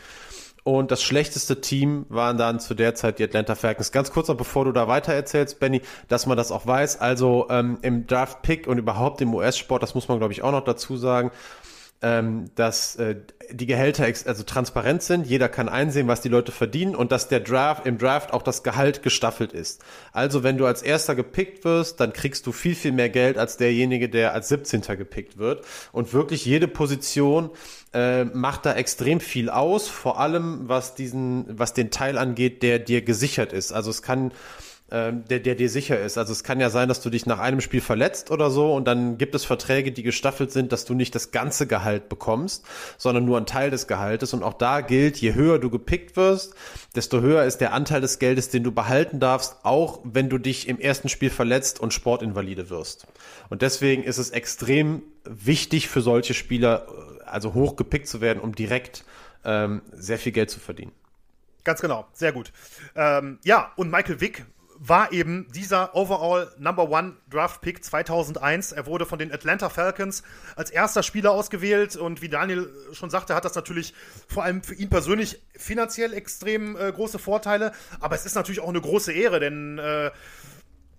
Und 0.66 0.92
das 0.92 1.02
schlechteste 1.02 1.62
Team 1.62 2.06
waren 2.10 2.38
dann 2.38 2.60
zu 2.60 2.74
der 2.74 2.94
Zeit 2.94 3.20
die 3.20 3.24
Atlanta 3.24 3.56
Falcons. 3.56 3.94
Ganz 3.94 4.12
kurz 4.12 4.28
noch, 4.28 4.36
bevor 4.36 4.66
du 4.66 4.74
da 4.74 4.90
weiter 4.90 5.14
erzählst, 5.14 5.62
Benny, 5.62 5.82
dass 6.10 6.26
man 6.26 6.36
das 6.36 6.52
auch 6.52 6.68
weiß. 6.68 7.00
Also 7.00 7.48
ähm, 7.50 7.78
im 7.84 8.08
Draft 8.08 8.42
Pick 8.42 8.68
und 8.68 8.80
überhaupt 8.80 9.22
im 9.22 9.34
US-Sport, 9.34 9.82
das 9.82 9.96
muss 9.96 10.10
man 10.10 10.18
glaube 10.18 10.34
ich 10.34 10.44
auch 10.44 10.52
noch 10.52 10.66
dazu 10.66 10.98
sagen, 10.98 11.32
ähm, 12.02 12.52
dass 12.56 12.98
äh, 12.98 13.16
die 13.52 13.66
Gehälter 13.66 14.04
also 14.04 14.44
transparent 14.44 15.02
sind, 15.02 15.26
jeder 15.26 15.48
kann 15.48 15.70
einsehen, 15.70 16.08
was 16.08 16.22
die 16.22 16.30
Leute 16.30 16.52
verdienen 16.52 16.96
und 16.96 17.12
dass 17.12 17.30
der 17.30 17.40
Draft 17.40 17.86
im 17.86 17.98
Draft 17.98 18.34
auch 18.34 18.42
das 18.42 18.64
Gehalt 18.64 19.02
gestaffelt 19.02 19.54
ist. 19.54 19.84
Also 20.12 20.44
wenn 20.44 20.58
du 20.58 20.66
als 20.66 20.82
erster 20.82 21.16
gepickt 21.16 21.64
wirst, 21.64 22.00
dann 22.00 22.12
kriegst 22.12 22.46
du 22.48 22.52
viel, 22.52 22.76
viel 22.76 22.92
mehr 22.92 23.10
Geld 23.10 23.38
als 23.38 23.58
derjenige, 23.58 24.10
der 24.10 24.34
als 24.34 24.50
17. 24.50 24.82
gepickt 24.98 25.38
wird. 25.38 25.66
Und 25.92 26.14
wirklich 26.14 26.46
jede 26.46 26.68
Position 26.68 27.50
äh, 27.94 28.26
macht 28.26 28.66
da 28.66 28.74
extrem 28.74 29.20
viel 29.20 29.50
aus, 29.50 29.88
vor 29.88 30.20
allem 30.20 30.68
was 30.68 30.96
diesen, 30.96 31.46
was 31.48 31.74
den 31.74 31.92
Teil 31.92 32.18
angeht, 32.18 32.62
der 32.62 32.80
dir 32.80 33.02
gesichert 33.04 33.54
ist. 33.54 33.72
Also 33.72 33.90
es 33.90 34.02
kann 34.02 34.32
ähm, 34.92 35.26
der, 35.26 35.40
der 35.40 35.56
dir 35.56 35.70
sicher 35.70 36.00
ist. 36.00 36.18
Also 36.18 36.32
es 36.32 36.44
kann 36.44 36.60
ja 36.60 36.70
sein, 36.70 36.88
dass 36.88 37.02
du 37.02 37.10
dich 37.10 37.26
nach 37.26 37.40
einem 37.40 37.60
Spiel 37.60 37.82
verletzt 37.82 38.30
oder 38.30 38.52
so 38.52 38.74
und 38.76 38.86
dann 38.86 39.18
gibt 39.18 39.34
es 39.34 39.44
Verträge, 39.44 39.92
die 39.92 40.04
gestaffelt 40.04 40.52
sind, 40.52 40.72
dass 40.72 40.86
du 40.86 40.94
nicht 40.94 41.16
das 41.16 41.32
ganze 41.32 41.66
Gehalt 41.66 42.08
bekommst, 42.08 42.64
sondern 42.98 43.26
nur 43.26 43.38
einen 43.38 43.48
Teil 43.48 43.72
des 43.72 43.88
Gehaltes. 43.88 44.34
Und 44.34 44.44
auch 44.44 44.54
da 44.54 44.82
gilt, 44.82 45.18
je 45.18 45.34
höher 45.34 45.58
du 45.58 45.72
gepickt 45.72 46.16
wirst, 46.18 46.54
desto 46.96 47.20
höher 47.22 47.46
ist 47.46 47.62
der 47.62 47.74
Anteil 47.74 48.00
des 48.00 48.20
Geldes, 48.20 48.50
den 48.50 48.64
du 48.64 48.72
behalten 48.72 49.20
darfst, 49.20 49.58
auch 49.64 50.02
wenn 50.04 50.30
du 50.30 50.38
dich 50.38 50.68
im 50.68 50.80
ersten 50.80 51.10
Spiel 51.10 51.32
verletzt 51.32 51.80
und 51.80 51.92
Sportinvalide 51.92 52.70
wirst. 52.70 53.08
Und 53.50 53.64
deswegen 53.64 54.04
ist 54.04 54.20
es 54.20 54.30
extrem 54.30 55.02
wichtig 55.24 55.90
für 55.90 56.02
solche 56.02 56.36
Spieler, 56.36 56.88
äh, 56.88 57.24
also 57.24 57.56
hoch 57.56 57.76
gepickt 57.76 58.08
zu 58.08 58.22
werden, 58.22 58.40
um 58.40 58.54
direkt 58.54 59.04
ähm, 59.44 59.82
sehr 59.94 60.20
viel 60.20 60.32
Geld 60.32 60.52
zu 60.52 60.60
verdienen. 60.60 60.92
Ganz 61.64 61.82
genau, 61.82 62.06
sehr 62.14 62.32
gut. 62.32 62.52
Ähm, 62.96 63.40
ja, 63.44 63.72
und 63.76 63.90
Michael 63.90 64.22
Wick 64.22 64.46
war 64.78 65.12
eben 65.12 65.48
dieser 65.54 65.96
Overall 65.96 66.52
Number 66.58 66.90
One 66.90 67.16
Draft 67.30 67.62
Pick 67.62 67.84
2001. 67.84 68.72
Er 68.72 68.86
wurde 68.86 69.06
von 69.06 69.20
den 69.20 69.32
Atlanta 69.32 69.70
Falcons 69.70 70.24
als 70.56 70.70
erster 70.70 71.04
Spieler 71.04 71.32
ausgewählt 71.32 71.96
und 71.96 72.22
wie 72.22 72.30
Daniel 72.30 72.70
schon 72.94 73.10
sagte, 73.10 73.36
hat 73.36 73.46
das 73.46 73.56
natürlich 73.56 73.94
vor 74.28 74.44
allem 74.44 74.64
für 74.64 74.76
ihn 74.76 74.90
persönlich 74.90 75.42
finanziell 75.56 76.14
extrem 76.14 76.76
äh, 76.78 76.92
große 76.92 77.20
Vorteile. 77.20 77.72
Aber 78.00 78.16
es 78.16 78.26
ist 78.26 78.36
natürlich 78.36 78.60
auch 78.60 78.70
eine 78.70 78.82
große 78.82 79.14
Ehre, 79.14 79.40
denn 79.40 79.78
äh, 79.78 80.12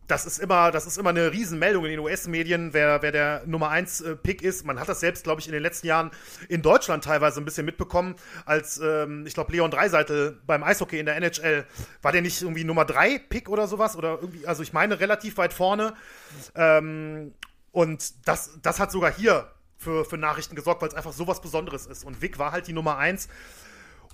das 0.06 0.26
ist 0.26 0.38
immer, 0.38 0.70
das 0.70 0.86
ist 0.86 0.98
immer 0.98 1.10
eine 1.10 1.32
Riesenmeldung 1.32 1.84
in 1.84 1.90
den 1.90 2.00
US-Medien, 2.00 2.72
wer, 2.72 3.02
wer 3.02 3.12
der 3.12 3.42
Nummer 3.46 3.70
1 3.70 4.00
äh, 4.00 4.16
Pick 4.16 4.42
ist. 4.42 4.64
Man 4.64 4.78
hat 4.78 4.88
das 4.88 5.00
selbst, 5.00 5.24
glaube 5.24 5.40
ich, 5.40 5.46
in 5.46 5.52
den 5.52 5.62
letzten 5.62 5.86
Jahren 5.86 6.10
in 6.48 6.62
Deutschland 6.62 7.04
teilweise 7.04 7.40
ein 7.40 7.44
bisschen 7.44 7.66
mitbekommen, 7.66 8.16
als 8.44 8.78
ähm, 8.78 9.26
ich 9.26 9.34
glaube 9.34 9.52
Leon 9.52 9.70
Dreiseitel 9.70 10.40
beim 10.46 10.62
Eishockey 10.62 10.98
in 10.98 11.06
der 11.06 11.16
NHL 11.16 11.66
war 12.02 12.12
der 12.12 12.22
nicht 12.22 12.40
irgendwie 12.42 12.64
Nummer 12.64 12.84
3 12.84 13.18
Pick 13.18 13.48
oder 13.48 13.66
sowas 13.66 13.96
oder 13.96 14.18
irgendwie, 14.20 14.46
also 14.46 14.62
ich 14.62 14.72
meine 14.72 15.00
relativ 15.00 15.36
weit 15.38 15.52
vorne. 15.52 15.94
Ähm, 16.54 17.34
Und 17.72 18.26
das, 18.26 18.58
das 18.62 18.80
hat 18.80 18.90
sogar 18.90 19.12
hier 19.12 19.50
für, 19.76 20.06
für 20.06 20.16
Nachrichten 20.16 20.56
gesorgt, 20.56 20.80
weil 20.80 20.88
es 20.88 20.94
einfach 20.94 21.12
sowas 21.12 21.42
Besonderes 21.42 21.86
ist. 21.86 22.04
Und 22.04 22.22
Vic 22.22 22.38
war 22.38 22.52
halt 22.52 22.66
die 22.68 22.72
Nummer 22.72 22.96
eins. 22.96 23.28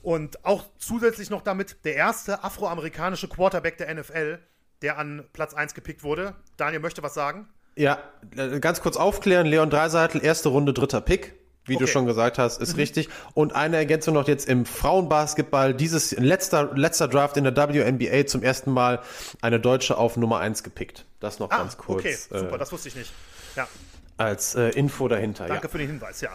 Und 0.02 0.44
auch 0.44 0.64
zusätzlich 0.78 1.30
noch 1.30 1.42
damit 1.42 1.84
der 1.84 1.94
erste 1.94 2.42
afroamerikanische 2.42 3.28
Quarterback 3.28 3.78
der 3.78 3.94
NFL, 3.94 4.40
der 4.82 4.98
an 4.98 5.24
Platz 5.32 5.54
1 5.54 5.74
gepickt 5.74 6.02
wurde. 6.02 6.34
Daniel 6.56 6.80
möchte 6.80 7.02
was 7.02 7.14
sagen? 7.14 7.48
Ja, 7.76 7.98
äh, 8.36 8.60
ganz 8.60 8.80
kurz 8.80 8.96
aufklären. 8.96 9.46
Leon 9.46 9.70
Dreiseitel, 9.70 10.22
erste 10.22 10.50
Runde, 10.50 10.72
dritter 10.72 11.00
Pick. 11.00 11.34
Wie 11.64 11.76
okay. 11.76 11.84
du 11.84 11.90
schon 11.90 12.06
gesagt 12.06 12.38
hast, 12.38 12.60
ist 12.60 12.72
mhm. 12.72 12.80
richtig. 12.80 13.08
Und 13.34 13.54
eine 13.54 13.76
Ergänzung 13.76 14.14
noch 14.14 14.26
jetzt 14.26 14.48
im 14.48 14.66
Frauenbasketball. 14.66 15.74
Dieses 15.74 16.10
letzter, 16.10 16.72
letzter 16.74 17.06
Draft 17.06 17.36
in 17.36 17.44
der 17.44 17.56
WNBA 17.56 18.26
zum 18.26 18.42
ersten 18.42 18.72
Mal 18.72 19.00
eine 19.40 19.60
Deutsche 19.60 19.96
auf 19.96 20.16
Nummer 20.16 20.40
1 20.40 20.64
gepickt. 20.64 21.06
Das 21.20 21.38
noch 21.38 21.50
ah, 21.52 21.58
ganz 21.58 21.76
kurz. 21.76 22.00
Okay, 22.00 22.16
super, 22.16 22.56
äh, 22.56 22.58
das 22.58 22.72
wusste 22.72 22.88
ich 22.88 22.96
nicht. 22.96 23.12
Ja. 23.54 23.68
Als 24.16 24.56
äh, 24.56 24.70
Info 24.70 25.06
dahinter. 25.06 25.46
Danke 25.46 25.68
ja. 25.68 25.70
für 25.70 25.78
den 25.78 25.86
Hinweis, 25.86 26.20
ja. 26.20 26.30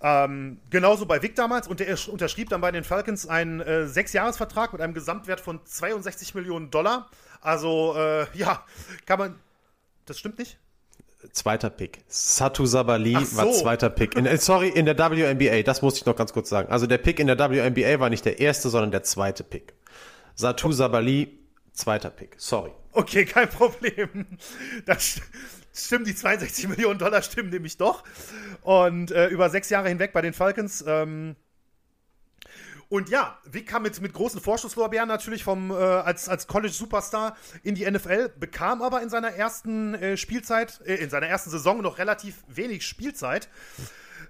Ähm, 0.00 0.60
genauso 0.70 1.06
bei 1.06 1.22
Vic 1.22 1.34
damals 1.34 1.66
und 1.66 1.80
der 1.80 1.96
unterschrieb 2.08 2.48
dann 2.50 2.60
bei 2.60 2.70
den 2.70 2.84
Falcons 2.84 3.26
einen 3.26 3.60
äh, 3.60 3.86
Sechsjahresvertrag 3.86 4.72
mit 4.72 4.80
einem 4.80 4.94
Gesamtwert 4.94 5.40
von 5.40 5.60
62 5.64 6.34
Millionen 6.34 6.70
Dollar. 6.70 7.10
Also, 7.40 7.94
äh, 7.96 8.26
ja, 8.38 8.64
kann 9.06 9.18
man. 9.18 9.38
Das 10.06 10.18
stimmt 10.18 10.38
nicht? 10.38 10.58
Zweiter 11.32 11.68
Pick. 11.68 12.04
Satu 12.06 12.64
Sabali 12.64 13.16
so. 13.24 13.36
war 13.36 13.50
zweiter 13.50 13.90
Pick. 13.90 14.16
In, 14.16 14.24
äh, 14.24 14.38
sorry, 14.38 14.68
in 14.68 14.86
der 14.86 14.96
WNBA, 14.96 15.62
das 15.62 15.82
muss 15.82 15.96
ich 15.96 16.06
noch 16.06 16.14
ganz 16.14 16.32
kurz 16.32 16.48
sagen. 16.48 16.70
Also 16.70 16.86
der 16.86 16.98
Pick 16.98 17.18
in 17.18 17.26
der 17.26 17.38
WNBA 17.38 17.98
war 17.98 18.08
nicht 18.08 18.24
der 18.24 18.38
erste, 18.38 18.68
sondern 18.68 18.92
der 18.92 19.02
zweite 19.02 19.42
Pick. 19.42 19.74
Satu 20.36 20.70
Sabali, 20.70 21.36
zweiter 21.72 22.10
Pick. 22.10 22.36
Sorry. 22.38 22.70
Okay, 22.92 23.24
kein 23.24 23.48
Problem. 23.48 24.38
Das 24.86 25.20
stimmen, 25.86 26.04
die 26.04 26.14
62 26.14 26.68
Millionen 26.68 26.98
Dollar 26.98 27.22
stimmen 27.22 27.50
nämlich 27.50 27.76
doch. 27.76 28.04
Und 28.62 29.10
äh, 29.10 29.28
über 29.28 29.50
sechs 29.50 29.70
Jahre 29.70 29.88
hinweg 29.88 30.12
bei 30.12 30.22
den 30.22 30.32
Falcons. 30.32 30.84
Ähm, 30.86 31.36
und 32.88 33.10
ja, 33.10 33.38
Vic 33.44 33.66
kam 33.68 33.82
mit, 33.82 34.00
mit 34.00 34.14
großen 34.14 34.40
Vorschusslorbeeren 34.40 35.08
natürlich 35.08 35.44
vom, 35.44 35.70
äh, 35.70 35.74
als, 35.74 36.28
als 36.28 36.46
College-Superstar 36.46 37.36
in 37.62 37.74
die 37.74 37.88
NFL, 37.88 38.30
bekam 38.40 38.80
aber 38.80 39.02
in 39.02 39.10
seiner 39.10 39.28
ersten 39.28 39.94
äh, 39.94 40.16
Spielzeit, 40.16 40.80
äh, 40.86 40.94
in 40.94 41.10
seiner 41.10 41.26
ersten 41.26 41.50
Saison 41.50 41.82
noch 41.82 41.98
relativ 41.98 42.44
wenig 42.48 42.86
Spielzeit 42.86 43.48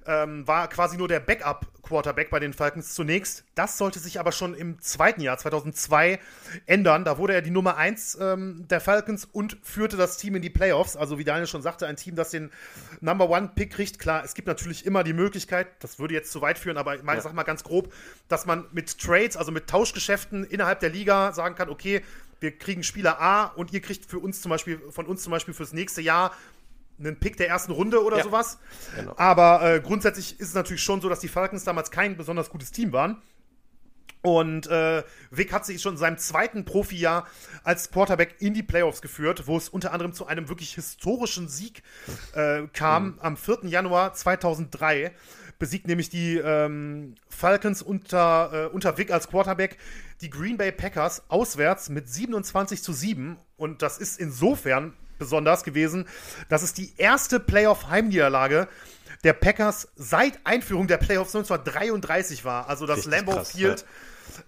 ähm, 0.07 0.47
war 0.47 0.68
quasi 0.68 0.97
nur 0.97 1.09
der 1.09 1.21
Backup-Quarterback 1.21 2.30
bei 2.30 2.40
den 2.40 2.52
Falcons 2.52 2.95
zunächst. 2.95 3.45
Das 3.54 3.78
sollte 3.78 3.99
sich 3.99 4.21
aber 4.21 4.33
schon 4.33 4.54
im 4.54 4.80
zweiten 4.80 5.21
Jahr, 5.21 5.38
2002, 5.38 6.18
ändern. 6.66 7.04
Da 7.04 7.18
wurde 7.18 7.35
er 7.35 7.42
die 7.42 7.50
Nummer 7.50 7.76
1 7.76 8.18
ähm, 8.21 8.66
der 8.68 8.80
Falcons 8.80 9.25
und 9.25 9.59
führte 9.62 9.97
das 9.97 10.16
Team 10.16 10.35
in 10.35 10.42
die 10.42 10.50
Playoffs. 10.50 10.97
Also 10.97 11.18
wie 11.18 11.25
Daniel 11.25 11.47
schon 11.47 11.62
sagte, 11.62 11.87
ein 11.87 11.97
Team, 11.97 12.16
das 12.16 12.30
den 12.30 12.50
Number 13.00 13.28
One-Pick 13.28 13.73
kriegt. 13.73 13.99
Klar, 13.99 14.25
es 14.25 14.35
gibt 14.35 14.49
natürlich 14.49 14.87
immer 14.87 15.04
die 15.04 15.12
Möglichkeit, 15.12 15.68
das 15.80 15.99
würde 15.99 16.14
jetzt 16.14 16.33
zu 16.33 16.40
weit 16.40 16.59
führen, 16.59 16.76
aber 16.76 16.97
ich 16.97 17.02
ja. 17.02 17.21
sag 17.21 17.35
mal 17.35 17.42
ganz 17.42 17.64
grob, 17.64 17.92
dass 18.28 18.47
man 18.47 18.64
mit 18.73 18.99
Trades, 18.99 19.37
also 19.37 19.52
mit 19.52 19.68
Tauschgeschäften 19.68 20.45
innerhalb 20.45 20.80
der 20.80 20.90
Liga 20.90 21.33
sagen 21.33 21.54
kann, 21.54 21.68
okay, 21.68 22.02
wir 22.40 22.57
kriegen 22.57 22.83
Spieler 22.83 23.21
A 23.21 23.47
und 23.47 23.73
ihr 23.73 23.80
kriegt 23.80 24.07
für 24.07 24.18
uns 24.18 24.40
zum 24.40 24.50
Beispiel, 24.50 24.80
von 24.90 25.07
uns 25.07 25.23
zum 25.23 25.33
Beispiel 25.33 25.54
fürs 25.54 25.73
nächste 25.73 26.00
Jahr 26.00 26.33
einen 26.98 27.18
Pick 27.18 27.36
der 27.36 27.48
ersten 27.48 27.72
Runde 27.72 28.02
oder 28.02 28.18
ja. 28.18 28.24
sowas. 28.24 28.58
Genau. 28.96 29.14
Aber 29.16 29.62
äh, 29.62 29.80
grundsätzlich 29.80 30.38
ist 30.40 30.48
es 30.48 30.54
natürlich 30.54 30.82
schon 30.82 31.00
so, 31.00 31.08
dass 31.08 31.20
die 31.20 31.28
Falcons 31.28 31.64
damals 31.64 31.90
kein 31.90 32.16
besonders 32.16 32.50
gutes 32.50 32.70
Team 32.70 32.92
waren. 32.92 33.22
Und 34.20 34.66
äh, 34.66 35.04
Vic 35.30 35.52
hat 35.52 35.64
sich 35.64 35.80
schon 35.80 35.94
in 35.94 35.98
seinem 35.98 36.18
zweiten 36.18 36.64
Profijahr 36.64 37.26
als 37.62 37.90
Quarterback 37.90 38.36
in 38.40 38.52
die 38.52 38.64
Playoffs 38.64 39.00
geführt, 39.00 39.46
wo 39.46 39.56
es 39.56 39.68
unter 39.68 39.92
anderem 39.92 40.12
zu 40.12 40.26
einem 40.26 40.48
wirklich 40.48 40.74
historischen 40.74 41.48
Sieg 41.48 41.82
äh, 42.34 42.62
kam. 42.72 43.04
Mhm. 43.04 43.18
Am 43.20 43.36
4. 43.36 43.60
Januar 43.64 44.14
2003 44.14 45.12
besiegt 45.58 45.86
nämlich 45.86 46.08
die 46.08 46.36
ähm, 46.36 47.14
Falcons 47.28 47.82
unter, 47.82 48.50
äh, 48.52 48.74
unter 48.74 48.98
Vic 48.98 49.10
als 49.12 49.28
Quarterback 49.28 49.76
die 50.20 50.30
Green 50.30 50.56
Bay 50.56 50.72
Packers 50.72 51.22
auswärts 51.28 51.88
mit 51.88 52.08
27 52.08 52.82
zu 52.82 52.92
7. 52.92 53.38
Und 53.56 53.82
das 53.82 53.98
ist 53.98 54.18
insofern 54.18 54.94
besonders 55.18 55.64
gewesen. 55.64 56.06
Das 56.48 56.62
ist 56.62 56.78
die 56.78 56.92
erste 56.96 57.40
Playoff-Heimniederlage 57.40 58.68
der 59.25 59.32
Packers 59.32 59.88
seit 59.96 60.38
Einführung 60.44 60.87
der 60.87 60.98
Playoffs 60.98 61.34
1933 61.34 62.44
war. 62.44 62.68
Also 62.68 62.87
das 62.87 63.04
Lambeau 63.04 63.32
krass, 63.32 63.52
Field. 63.52 63.84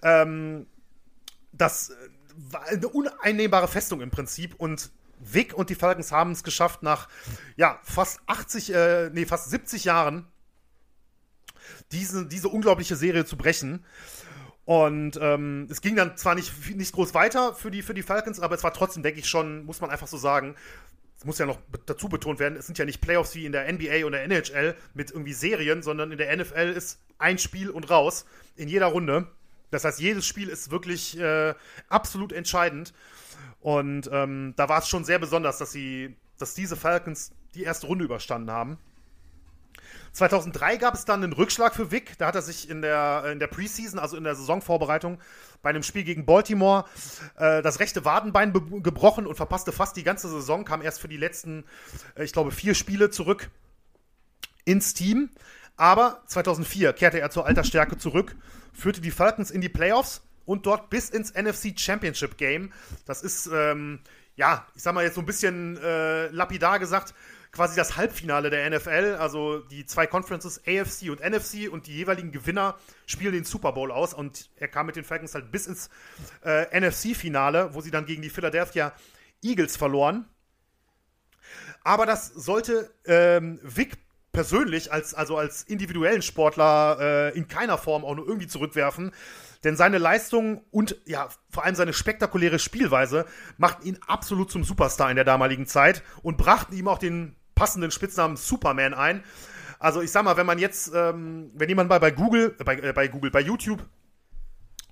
Ja. 0.03 0.23
Ähm, 0.23 0.67
das 1.53 1.93
war 2.37 2.67
eine 2.67 2.89
uneinnehmbare 2.89 3.69
Festung 3.69 4.01
im 4.01 4.11
Prinzip 4.11 4.55
und 4.57 4.91
Vic 5.19 5.53
und 5.53 5.69
die 5.69 5.75
Falcons 5.75 6.13
haben 6.13 6.33
es 6.33 6.43
geschafft, 6.43 6.83
nach 6.83 7.09
ja, 7.57 7.79
fast 7.83 8.21
80, 8.27 8.73
äh, 8.73 9.11
nee, 9.13 9.27
fast 9.27 9.51
70 9.51 9.85
Jahren 9.85 10.27
diese, 11.93 12.27
diese 12.27 12.49
unglaubliche 12.49 12.97
Serie 12.97 13.25
zu 13.25 13.37
brechen. 13.37 13.85
Und 14.71 15.19
ähm, 15.21 15.67
es 15.69 15.81
ging 15.81 15.97
dann 15.97 16.17
zwar 16.17 16.37
nicht, 16.37 16.77
nicht 16.77 16.95
groß 16.95 17.13
weiter 17.13 17.57
für 17.57 17.73
die, 17.73 17.83
für 17.83 17.93
die 17.93 18.05
Falcons, 18.05 18.39
aber 18.39 18.55
es 18.55 18.63
war 18.63 18.73
trotzdem, 18.73 19.03
denke 19.03 19.19
ich 19.19 19.29
schon, 19.29 19.65
muss 19.65 19.81
man 19.81 19.91
einfach 19.91 20.07
so 20.07 20.17
sagen, 20.17 20.55
es 21.19 21.25
muss 21.25 21.41
ja 21.41 21.47
noch 21.47 21.59
dazu 21.87 22.09
betont 22.09 22.39
werden, 22.39 22.57
es 22.57 22.67
sind 22.67 22.79
ja 22.79 22.85
nicht 22.85 23.01
Playoffs 23.01 23.35
wie 23.35 23.47
in 23.47 23.51
der 23.51 23.67
NBA 23.73 24.07
oder 24.07 24.23
NHL 24.23 24.77
mit 24.95 25.11
irgendwie 25.11 25.33
Serien, 25.33 25.83
sondern 25.83 26.13
in 26.13 26.19
der 26.19 26.37
NFL 26.37 26.73
ist 26.77 27.01
ein 27.19 27.39
Spiel 27.39 27.69
und 27.69 27.91
raus 27.91 28.27
in 28.55 28.69
jeder 28.69 28.87
Runde. 28.87 29.27
Das 29.73 29.83
heißt, 29.83 29.99
jedes 29.99 30.25
Spiel 30.25 30.49
ist 30.49 30.71
wirklich 30.71 31.19
äh, 31.19 31.53
absolut 31.89 32.33
entscheidend. 32.33 32.95
Und 33.59 34.09
ähm, 34.13 34.55
da 34.55 34.69
war 34.69 34.79
es 34.79 34.89
schon 34.89 35.05
sehr 35.05 35.19
besonders, 35.19 35.59
dass 35.59 35.73
sie, 35.73 36.15
dass 36.39 36.55
diese 36.55 36.77
Falcons 36.77 37.33
die 37.57 37.65
erste 37.65 37.89
Runde 37.89 38.05
überstanden 38.05 38.53
haben. 38.53 38.79
2003 40.13 40.77
gab 40.77 40.95
es 40.95 41.05
dann 41.05 41.23
einen 41.23 41.33
Rückschlag 41.33 41.75
für 41.75 41.91
Vic. 41.91 42.19
Da 42.19 42.27
hat 42.27 42.35
er 42.35 42.43
sich 42.43 42.69
in 42.69 42.83
der, 42.83 43.25
in 43.33 43.39
der 43.39 43.47
Preseason, 43.47 43.99
also 43.99 44.17
in 44.17 44.25
der 44.25 44.35
Saisonvorbereitung, 44.35 45.19
bei 45.63 45.71
einem 45.71 45.83
Spiel 45.83 46.05
gegen 46.05 46.27
Baltimore 46.27 46.85
äh, 47.37 47.63
das 47.63 47.81
rechte 47.81 48.05
Wadenbein 48.05 48.53
gebrochen 48.83 49.27
und 49.27 49.37
verpasste 49.37 49.73
fast 49.73 49.97
die 49.97 50.05
ganze 50.05 50.29
Saison. 50.29 50.65
Kam 50.65 50.83
erst 50.83 51.01
für 51.01 51.09
die 51.09 51.17
letzten, 51.17 51.65
äh, 52.17 52.25
ich 52.25 52.33
glaube, 52.33 52.51
vier 52.51 52.75
Spiele 52.75 53.11
zurück 53.11 53.51
ins 54.65 54.95
Team. 54.95 55.31
Aber 55.77 56.23
2004 56.27 56.93
kehrte 56.93 57.21
er 57.21 57.31
zur 57.31 57.47
alter 57.47 57.65
Stärke 57.65 57.97
zurück, 57.97 58.37
führte 58.73 59.01
die 59.01 59.11
Falcons 59.11 59.51
in 59.51 59.63
die 59.63 59.71
Playoffs 59.71 60.23
und 60.45 60.67
dort 60.67 60.91
bis 60.91 61.09
ins 61.09 61.33
NFC 61.33 61.79
Championship 61.79 62.37
Game. 62.37 62.73
Das 63.07 63.23
ist, 63.23 63.49
ähm, 63.53 64.01
ja, 64.37 64.67
ich 64.75 64.83
sag 64.83 64.95
mal 64.95 65.05
jetzt 65.05 65.15
so 65.15 65.23
ein 65.23 65.27
bisschen 65.27 65.79
äh, 65.79 66.27
lapidar 66.29 66.79
gesagt, 66.79 67.15
quasi 67.53 67.77
das 67.77 67.97
Halbfinale 67.97 68.51
der 68.51 68.69
NFL. 68.71 69.17
Also 69.19 69.59
die 69.59 69.87
zwei 69.87 70.07
Conferences, 70.07 70.61
AFC 70.67 71.11
und 71.11 71.21
NFC, 71.21 71.71
und 71.71 71.87
die 71.87 71.97
jeweiligen 71.97 72.33
Gewinner 72.33 72.77
spielen 73.07 73.33
den 73.33 73.45
Super 73.45 73.73
Bowl 73.73 73.91
aus. 73.91 74.15
Und 74.15 74.51
er 74.57 74.69
kam 74.69 74.87
mit 74.87 74.97
den 74.97 75.05
Falcons 75.05 75.35
halt 75.35 75.51
bis 75.51 75.67
ins 75.67 75.91
äh, 76.45 76.79
NFC-Finale, 76.79 77.75
wo 77.75 77.81
sie 77.81 77.91
dann 77.91 78.07
gegen 78.07 78.23
die 78.23 78.31
Philadelphia 78.31 78.93
Eagles 79.43 79.77
verloren. 79.77 80.27
Aber 81.83 82.07
das 82.07 82.29
sollte 82.29 82.93
ähm, 83.07 83.59
Vic 83.63 83.97
persönlich, 84.33 84.93
als, 84.93 85.15
also 85.15 85.37
als 85.37 85.63
individuellen 85.65 86.23
Sportler, 86.23 86.99
äh, 87.01 87.37
in 87.37 87.49
keiner 87.49 87.79
Form 87.79 88.05
auch 88.05 88.15
nur 88.15 88.27
irgendwie 88.27 88.47
zurückwerfen. 88.47 89.13
Denn 89.65 89.77
seine 89.77 89.99
Leistung 89.99 90.65
und 90.71 90.97
ja, 91.05 91.29
vor 91.51 91.65
allem 91.65 91.75
seine 91.75 91.93
spektakuläre 91.93 92.59
Spielweise 92.59 93.27
machten 93.59 93.87
ihn 93.87 93.99
absolut 94.07 94.51
zum 94.51 94.65
Superstar 94.65 95.11
in 95.11 95.17
der 95.17 95.25
damaligen 95.25 95.67
Zeit 95.67 96.03
und 96.23 96.39
brachten 96.39 96.75
ihm 96.75 96.89
auch 96.89 96.99
den 96.99 97.37
passenden 97.61 97.91
Spitznamen 97.91 98.39
Superman 98.39 98.95
ein. 98.95 99.23
Also 99.79 100.01
ich 100.01 100.11
sag 100.11 100.25
mal, 100.25 100.39
wenn 100.39 100.47
man 100.47 100.59
jetzt, 100.59 100.93
ähm, 100.95 101.51
wenn 101.53 101.69
jemand 101.69 101.91
mal 101.91 102.01
bei 102.01 102.11
Google, 102.11 102.57
äh, 102.59 102.65
bei, 102.65 102.77
äh, 102.77 102.93
bei 102.95 103.07
Google, 103.07 103.31
bei 103.31 103.43
YouTube 103.43 103.87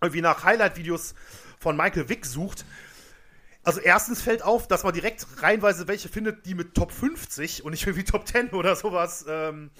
irgendwie 0.02 0.20
nach 0.20 0.44
Highlight-Videos 0.44 1.14
von 1.58 1.78
Michael 1.78 2.10
Wick 2.10 2.26
sucht, 2.26 2.66
also 3.64 3.80
erstens 3.80 4.20
fällt 4.20 4.42
auf, 4.42 4.68
dass 4.68 4.84
man 4.84 4.92
direkt 4.92 5.26
reihenweise 5.42 5.88
welche 5.88 6.10
findet, 6.10 6.44
die 6.44 6.54
mit 6.54 6.74
Top 6.74 6.92
50 6.92 7.64
und 7.64 7.70
nicht 7.70 7.86
irgendwie 7.86 8.04
Top 8.04 8.28
10 8.28 8.50
oder 8.50 8.76
sowas 8.76 9.24
ähm, 9.26 9.70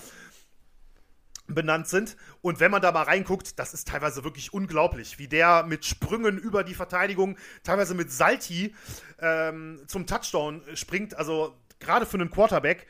benannt 1.46 1.88
sind. 1.88 2.16
Und 2.40 2.58
wenn 2.58 2.70
man 2.70 2.80
da 2.80 2.90
mal 2.90 3.02
reinguckt, 3.02 3.58
das 3.58 3.74
ist 3.74 3.88
teilweise 3.88 4.24
wirklich 4.24 4.54
unglaublich, 4.54 5.18
wie 5.18 5.28
der 5.28 5.62
mit 5.62 5.84
Sprüngen 5.84 6.38
über 6.38 6.64
die 6.64 6.74
Verteidigung, 6.74 7.36
teilweise 7.64 7.94
mit 7.94 8.10
Salti 8.10 8.74
ähm, 9.20 9.82
zum 9.86 10.06
Touchdown 10.06 10.62
springt. 10.74 11.14
Also 11.14 11.54
gerade 11.80 12.06
für 12.06 12.18
einen 12.18 12.30
Quarterback 12.30 12.86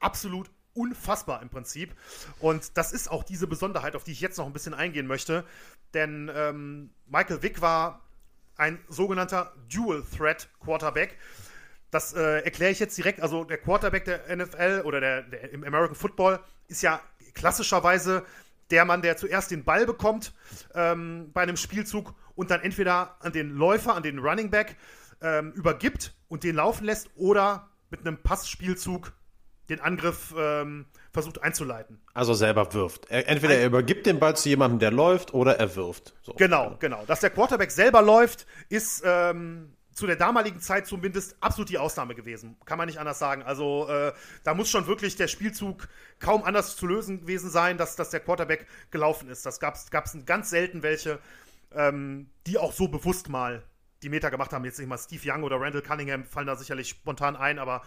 absolut 0.00 0.50
unfassbar 0.74 1.42
im 1.42 1.48
Prinzip. 1.48 1.94
Und 2.38 2.76
das 2.76 2.92
ist 2.92 3.10
auch 3.10 3.24
diese 3.24 3.46
Besonderheit, 3.46 3.96
auf 3.96 4.04
die 4.04 4.12
ich 4.12 4.20
jetzt 4.20 4.38
noch 4.38 4.46
ein 4.46 4.52
bisschen 4.52 4.74
eingehen 4.74 5.06
möchte. 5.06 5.44
Denn 5.94 6.30
ähm, 6.34 6.90
Michael 7.06 7.42
Vick 7.42 7.60
war 7.60 8.02
ein 8.56 8.78
sogenannter 8.88 9.52
Dual 9.72 10.02
Threat 10.16 10.48
Quarterback. 10.60 11.16
Das 11.90 12.12
äh, 12.12 12.40
erkläre 12.40 12.70
ich 12.70 12.78
jetzt 12.78 12.96
direkt. 12.96 13.20
Also 13.20 13.44
der 13.44 13.58
Quarterback 13.58 14.04
der 14.04 14.36
NFL 14.36 14.82
oder 14.84 15.00
der, 15.00 15.22
der, 15.22 15.52
im 15.52 15.64
American 15.64 15.96
Football 15.96 16.38
ist 16.68 16.82
ja 16.82 17.00
klassischerweise 17.34 18.24
der 18.70 18.84
Mann, 18.84 19.00
der 19.00 19.16
zuerst 19.16 19.50
den 19.50 19.64
Ball 19.64 19.86
bekommt 19.86 20.34
ähm, 20.74 21.30
bei 21.32 21.42
einem 21.42 21.56
Spielzug 21.56 22.14
und 22.34 22.50
dann 22.50 22.60
entweder 22.60 23.16
an 23.20 23.32
den 23.32 23.50
Läufer, 23.50 23.94
an 23.94 24.02
den 24.02 24.18
Running 24.18 24.50
Back 24.50 24.76
ähm, 25.22 25.52
übergibt 25.52 26.14
und 26.28 26.44
den 26.44 26.56
laufen 26.56 26.84
lässt 26.84 27.08
oder 27.16 27.68
mit 27.90 28.00
einem 28.00 28.22
Passspielzug 28.22 29.12
den 29.68 29.80
Angriff 29.80 30.34
ähm, 30.36 30.86
versucht 31.12 31.42
einzuleiten. 31.42 32.00
Also 32.14 32.32
selber 32.34 32.72
wirft. 32.72 33.10
Er, 33.10 33.28
entweder 33.28 33.54
er 33.54 33.66
übergibt 33.66 34.06
den 34.06 34.18
Ball 34.18 34.36
zu 34.36 34.48
jemandem, 34.48 34.78
der 34.78 34.90
läuft, 34.90 35.34
oder 35.34 35.58
er 35.58 35.76
wirft. 35.76 36.14
So. 36.22 36.32
Genau, 36.34 36.76
genau. 36.78 37.04
Dass 37.06 37.20
der 37.20 37.30
Quarterback 37.30 37.70
selber 37.70 38.00
läuft, 38.00 38.46
ist 38.70 39.02
ähm, 39.04 39.76
zu 39.92 40.06
der 40.06 40.16
damaligen 40.16 40.60
Zeit 40.60 40.86
zumindest 40.86 41.36
absolut 41.40 41.68
die 41.68 41.78
Ausnahme 41.78 42.14
gewesen. 42.14 42.56
Kann 42.64 42.78
man 42.78 42.86
nicht 42.86 42.98
anders 42.98 43.18
sagen. 43.18 43.42
Also 43.42 43.88
äh, 43.88 44.12
da 44.44 44.54
muss 44.54 44.70
schon 44.70 44.86
wirklich 44.86 45.16
der 45.16 45.28
Spielzug 45.28 45.88
kaum 46.18 46.44
anders 46.44 46.76
zu 46.76 46.86
lösen 46.86 47.20
gewesen 47.20 47.50
sein, 47.50 47.76
dass, 47.76 47.96
dass 47.96 48.10
der 48.10 48.20
Quarterback 48.20 48.66
gelaufen 48.90 49.28
ist. 49.28 49.44
Das 49.44 49.60
gab 49.60 49.74
es 49.74 49.90
ganz 50.24 50.50
selten 50.50 50.82
welche, 50.82 51.18
ähm, 51.74 52.30
die 52.46 52.58
auch 52.58 52.72
so 52.72 52.88
bewusst 52.88 53.28
mal 53.28 53.64
die 54.02 54.08
Meter 54.08 54.30
gemacht 54.30 54.52
haben. 54.52 54.64
Jetzt 54.64 54.78
nicht 54.78 54.88
mal 54.88 54.98
Steve 54.98 55.22
Young 55.24 55.42
oder 55.42 55.60
Randall 55.60 55.82
Cunningham 55.82 56.24
fallen 56.24 56.46
da 56.46 56.56
sicherlich 56.56 56.88
spontan 56.90 57.36
ein, 57.36 57.58
aber 57.58 57.82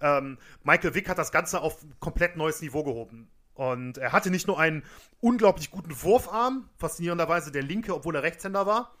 ähm, 0.00 0.38
Michael 0.62 0.94
Wick 0.94 1.08
hat 1.08 1.18
das 1.18 1.32
Ganze 1.32 1.60
auf 1.60 1.82
ein 1.82 1.94
komplett 2.00 2.36
neues 2.36 2.60
Niveau 2.60 2.84
gehoben. 2.84 3.30
Und 3.54 3.98
er 3.98 4.12
hatte 4.12 4.30
nicht 4.30 4.46
nur 4.46 4.58
einen 4.58 4.82
unglaublich 5.20 5.70
guten 5.70 6.02
Wurfarm, 6.02 6.68
faszinierenderweise 6.76 7.52
der 7.52 7.62
linke, 7.62 7.94
obwohl 7.94 8.16
er 8.16 8.24
Rechtshänder 8.24 8.66
war, 8.66 8.94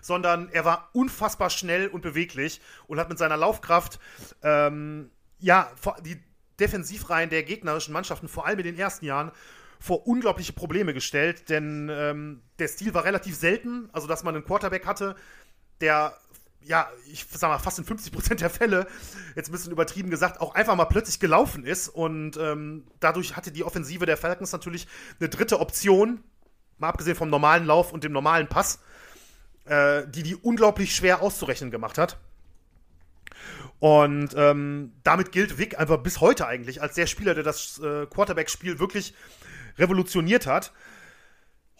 sondern 0.00 0.48
er 0.48 0.64
war 0.64 0.88
unfassbar 0.92 1.50
schnell 1.50 1.88
und 1.88 2.00
beweglich 2.00 2.60
und 2.86 2.98
hat 2.98 3.08
mit 3.08 3.18
seiner 3.18 3.36
Laufkraft 3.36 3.98
ähm, 4.42 5.10
ja 5.38 5.70
die 6.04 6.22
Defensivreihen 6.58 7.30
der 7.30 7.42
gegnerischen 7.42 7.92
Mannschaften, 7.92 8.28
vor 8.28 8.46
allem 8.46 8.58
in 8.58 8.64
den 8.64 8.78
ersten 8.78 9.04
Jahren, 9.04 9.30
vor 9.78 10.06
unglaubliche 10.06 10.52
Probleme 10.52 10.92
gestellt, 10.94 11.48
denn 11.48 11.88
ähm, 11.90 12.42
der 12.58 12.68
Stil 12.68 12.94
war 12.94 13.04
relativ 13.04 13.36
selten, 13.36 13.88
also 13.92 14.06
dass 14.06 14.24
man 14.24 14.34
einen 14.34 14.44
Quarterback 14.44 14.86
hatte, 14.86 15.14
der 15.80 16.16
ja, 16.68 16.88
ich 17.10 17.24
sag 17.30 17.48
mal, 17.48 17.58
fast 17.58 17.78
in 17.78 17.86
50% 17.86 18.34
der 18.34 18.50
Fälle, 18.50 18.86
jetzt 19.34 19.48
ein 19.48 19.52
bisschen 19.52 19.72
übertrieben 19.72 20.10
gesagt, 20.10 20.40
auch 20.40 20.54
einfach 20.54 20.76
mal 20.76 20.84
plötzlich 20.84 21.18
gelaufen 21.18 21.64
ist. 21.64 21.88
Und 21.88 22.36
ähm, 22.36 22.84
dadurch 23.00 23.36
hatte 23.36 23.50
die 23.50 23.64
Offensive 23.64 24.04
der 24.04 24.18
Falcons 24.18 24.52
natürlich 24.52 24.86
eine 25.18 25.30
dritte 25.30 25.60
Option, 25.60 26.22
mal 26.76 26.90
abgesehen 26.90 27.16
vom 27.16 27.30
normalen 27.30 27.64
Lauf 27.64 27.92
und 27.92 28.04
dem 28.04 28.12
normalen 28.12 28.48
Pass, 28.48 28.80
äh, 29.64 30.02
die 30.08 30.22
die 30.22 30.36
unglaublich 30.36 30.94
schwer 30.94 31.22
auszurechnen 31.22 31.70
gemacht 31.70 31.96
hat. 31.96 32.18
Und 33.80 34.34
ähm, 34.36 34.92
damit 35.04 35.32
gilt 35.32 35.58
Vic 35.58 35.78
einfach 35.78 35.98
bis 35.98 36.20
heute 36.20 36.46
eigentlich 36.46 36.82
als 36.82 36.96
der 36.96 37.06
Spieler, 37.06 37.34
der 37.34 37.44
das 37.44 37.78
äh, 37.78 38.06
Quarterback-Spiel 38.06 38.78
wirklich 38.78 39.14
revolutioniert 39.78 40.46
hat. 40.46 40.72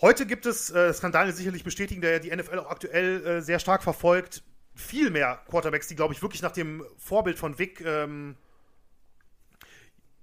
Heute 0.00 0.26
gibt 0.26 0.46
es, 0.46 0.70
äh, 0.70 0.92
Daniel 1.10 1.34
sicherlich 1.34 1.64
bestätigen, 1.64 2.00
der 2.00 2.12
ja 2.12 2.18
die 2.20 2.34
NFL 2.34 2.60
auch 2.60 2.70
aktuell 2.70 3.26
äh, 3.26 3.42
sehr 3.42 3.58
stark 3.58 3.82
verfolgt, 3.82 4.42
viel 4.74 5.10
mehr 5.10 5.40
Quarterbacks, 5.48 5.88
die, 5.88 5.96
glaube 5.96 6.14
ich, 6.14 6.22
wirklich 6.22 6.40
nach 6.40 6.52
dem 6.52 6.84
Vorbild 6.98 7.36
von 7.36 7.58
Vic, 7.58 7.80
ähm, 7.80 8.36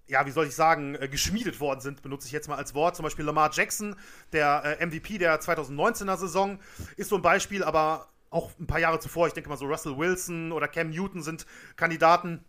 ja, 0.08 0.26
wie 0.26 0.32
soll 0.32 0.48
ich 0.48 0.56
sagen, 0.56 0.96
äh, 0.96 1.10
geschmiedet 1.10 1.60
worden 1.60 1.82
sind, 1.82 2.02
benutze 2.02 2.28
ich 2.28 2.32
jetzt 2.32 2.48
mal 2.48 2.56
als 2.56 2.74
Wort. 2.74 2.96
Zum 2.96 3.04
Beispiel 3.04 3.26
Lamar 3.26 3.52
Jackson, 3.52 3.96
der 4.32 4.78
äh, 4.80 4.86
MVP 4.86 5.18
der 5.18 5.42
2019er 5.42 6.16
Saison, 6.16 6.60
ist 6.96 7.10
so 7.10 7.18
ein 7.18 7.22
Beispiel, 7.22 7.64
aber 7.64 8.08
auch 8.30 8.52
ein 8.60 8.68
paar 8.68 8.80
Jahre 8.80 9.00
zuvor, 9.00 9.28
ich 9.28 9.34
denke 9.34 9.50
mal 9.50 9.58
so 9.58 9.66
Russell 9.66 9.98
Wilson 9.98 10.52
oder 10.52 10.68
Cam 10.68 10.90
Newton 10.90 11.22
sind 11.22 11.46
Kandidaten, 11.76 12.44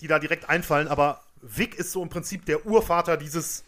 die 0.00 0.08
da 0.08 0.18
direkt 0.18 0.48
einfallen, 0.48 0.88
aber 0.88 1.22
Vic 1.40 1.74
ist 1.74 1.92
so 1.92 2.02
im 2.02 2.08
Prinzip 2.08 2.44
der 2.46 2.66
Urvater 2.66 3.16
dieses 3.16 3.64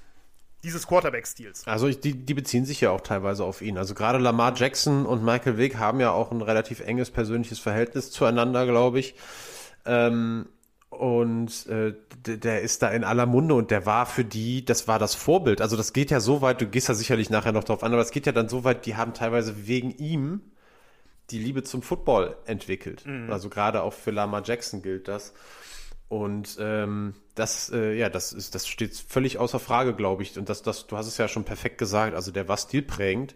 dieses 0.64 0.86
Quarterback-Stils. 0.86 1.66
Also 1.66 1.88
die, 1.90 2.14
die 2.14 2.34
beziehen 2.34 2.64
sich 2.64 2.80
ja 2.80 2.90
auch 2.90 3.00
teilweise 3.00 3.44
auf 3.44 3.62
ihn. 3.62 3.78
Also 3.78 3.94
gerade 3.94 4.18
Lamar 4.18 4.54
Jackson 4.56 5.06
und 5.06 5.24
Michael 5.24 5.58
Vick 5.58 5.76
haben 5.76 6.00
ja 6.00 6.12
auch 6.12 6.30
ein 6.30 6.42
relativ 6.42 6.80
enges 6.80 7.10
persönliches 7.10 7.58
Verhältnis 7.58 8.10
zueinander, 8.10 8.66
glaube 8.66 9.00
ich. 9.00 9.14
Ähm, 9.84 10.46
und 10.90 11.66
äh, 11.68 11.94
der 12.26 12.60
ist 12.60 12.82
da 12.82 12.90
in 12.90 13.02
aller 13.02 13.26
Munde 13.26 13.54
und 13.54 13.70
der 13.70 13.86
war 13.86 14.06
für 14.06 14.24
die, 14.24 14.64
das 14.64 14.86
war 14.86 14.98
das 14.98 15.14
Vorbild. 15.14 15.60
Also 15.60 15.76
das 15.76 15.92
geht 15.92 16.10
ja 16.10 16.20
so 16.20 16.42
weit, 16.42 16.60
du 16.60 16.66
gehst 16.66 16.88
ja 16.88 16.94
sicherlich 16.94 17.30
nachher 17.30 17.52
noch 17.52 17.64
drauf 17.64 17.82
an, 17.82 17.92
aber 17.92 18.02
es 18.02 18.10
geht 18.10 18.26
ja 18.26 18.32
dann 18.32 18.48
so 18.48 18.62
weit, 18.62 18.86
die 18.86 18.94
haben 18.94 19.14
teilweise 19.14 19.66
wegen 19.66 19.90
ihm 19.92 20.42
die 21.30 21.38
Liebe 21.38 21.62
zum 21.62 21.82
Football 21.82 22.36
entwickelt. 22.44 23.06
Mhm. 23.06 23.32
Also 23.32 23.48
gerade 23.48 23.82
auch 23.82 23.94
für 23.94 24.10
Lamar 24.10 24.42
Jackson 24.44 24.82
gilt 24.82 25.08
das. 25.08 25.32
Und 26.12 26.58
ähm, 26.60 27.14
das, 27.34 27.72
äh, 27.72 27.94
ja, 27.94 28.10
das 28.10 28.34
ist, 28.34 28.54
das 28.54 28.68
steht 28.68 28.94
völlig 28.94 29.38
außer 29.38 29.58
Frage, 29.58 29.94
glaube 29.94 30.22
ich. 30.22 30.38
Und 30.38 30.50
das, 30.50 30.60
das, 30.60 30.86
du 30.86 30.98
hast 30.98 31.06
es 31.06 31.16
ja 31.16 31.26
schon 31.26 31.44
perfekt 31.44 31.78
gesagt. 31.78 32.14
Also 32.14 32.30
der 32.32 32.48
war 32.48 32.58
stilprägend 32.58 33.34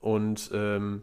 und 0.00 0.50
ähm, 0.54 1.02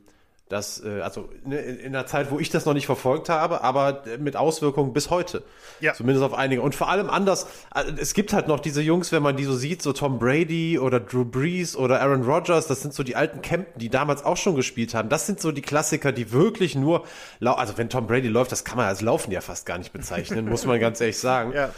das, 0.51 0.83
äh, 0.83 1.01
also 1.01 1.29
ne, 1.45 1.59
in, 1.59 1.77
in 1.77 1.93
der 1.93 2.05
Zeit, 2.05 2.31
wo 2.31 2.39
ich 2.39 2.49
das 2.49 2.65
noch 2.65 2.73
nicht 2.73 2.85
verfolgt 2.85 3.29
habe, 3.29 3.63
aber 3.63 4.03
mit 4.19 4.35
Auswirkungen 4.35 4.93
bis 4.93 5.09
heute. 5.09 5.43
Ja. 5.79 5.93
Zumindest 5.93 6.25
auf 6.25 6.33
einige. 6.33 6.61
Und 6.61 6.75
vor 6.75 6.89
allem 6.89 7.09
anders, 7.09 7.47
äh, 7.73 7.83
es 7.97 8.13
gibt 8.13 8.33
halt 8.33 8.47
noch 8.47 8.59
diese 8.59 8.81
Jungs, 8.81 9.11
wenn 9.11 9.23
man 9.23 9.37
die 9.37 9.45
so 9.45 9.55
sieht, 9.55 9.81
so 9.81 9.93
Tom 9.93 10.19
Brady 10.19 10.77
oder 10.77 10.99
Drew 10.99 11.25
Brees 11.25 11.75
oder 11.75 12.01
Aaron 12.01 12.23
Rodgers, 12.23 12.67
das 12.67 12.81
sind 12.81 12.93
so 12.93 13.03
die 13.03 13.15
alten 13.15 13.41
Campen, 13.41 13.79
die 13.79 13.89
damals 13.89 14.25
auch 14.25 14.37
schon 14.37 14.55
gespielt 14.55 14.93
haben. 14.93 15.09
Das 15.09 15.25
sind 15.25 15.39
so 15.39 15.51
die 15.51 15.61
Klassiker, 15.61 16.11
die 16.11 16.31
wirklich 16.31 16.75
nur, 16.75 17.05
also 17.39 17.77
wenn 17.77 17.89
Tom 17.89 18.07
Brady 18.07 18.27
läuft, 18.27 18.51
das 18.51 18.65
kann 18.65 18.77
man 18.77 18.87
als 18.87 19.01
Laufen 19.01 19.31
ja 19.31 19.41
fast 19.41 19.65
gar 19.65 19.77
nicht 19.77 19.93
bezeichnen, 19.93 20.49
muss 20.49 20.65
man 20.65 20.79
ganz 20.79 20.99
ehrlich 21.01 21.17
sagen. 21.17 21.53
Ja. 21.61 21.69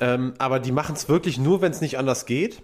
Ähm, 0.00 0.34
aber 0.38 0.58
die 0.60 0.72
machen 0.72 0.96
es 0.96 1.08
wirklich 1.08 1.38
nur, 1.38 1.60
wenn 1.60 1.72
es 1.72 1.80
nicht 1.80 1.98
anders 1.98 2.26
geht. 2.26 2.62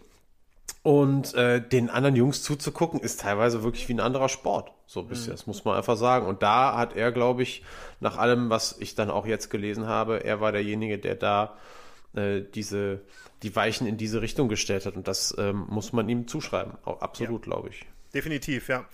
Und 0.86 1.34
äh, 1.34 1.60
den 1.60 1.90
anderen 1.90 2.14
Jungs 2.14 2.44
zuzugucken, 2.44 3.00
ist 3.00 3.18
teilweise 3.18 3.64
wirklich 3.64 3.88
wie 3.88 3.94
ein 3.94 3.98
anderer 3.98 4.28
Sport. 4.28 4.70
So 4.86 5.00
ein 5.00 5.08
bisschen, 5.08 5.30
mhm. 5.30 5.32
das 5.32 5.48
muss 5.48 5.64
man 5.64 5.76
einfach 5.76 5.96
sagen. 5.96 6.26
Und 6.26 6.44
da 6.44 6.76
hat 6.76 6.94
er, 6.94 7.10
glaube 7.10 7.42
ich, 7.42 7.64
nach 7.98 8.18
allem, 8.18 8.50
was 8.50 8.76
ich 8.78 8.94
dann 8.94 9.10
auch 9.10 9.26
jetzt 9.26 9.50
gelesen 9.50 9.88
habe, 9.88 10.22
er 10.22 10.40
war 10.40 10.52
derjenige, 10.52 10.96
der 10.98 11.16
da 11.16 11.56
äh, 12.14 12.42
diese, 12.54 13.00
die 13.42 13.56
Weichen 13.56 13.88
in 13.88 13.96
diese 13.96 14.22
Richtung 14.22 14.48
gestellt 14.48 14.86
hat. 14.86 14.94
Und 14.94 15.08
das 15.08 15.34
ähm, 15.36 15.66
muss 15.68 15.92
man 15.92 16.08
ihm 16.08 16.28
zuschreiben. 16.28 16.74
Absolut, 16.84 17.46
ja. 17.46 17.50
glaube 17.50 17.70
ich. 17.70 17.84
Definitiv, 18.14 18.68
ja. 18.68 18.84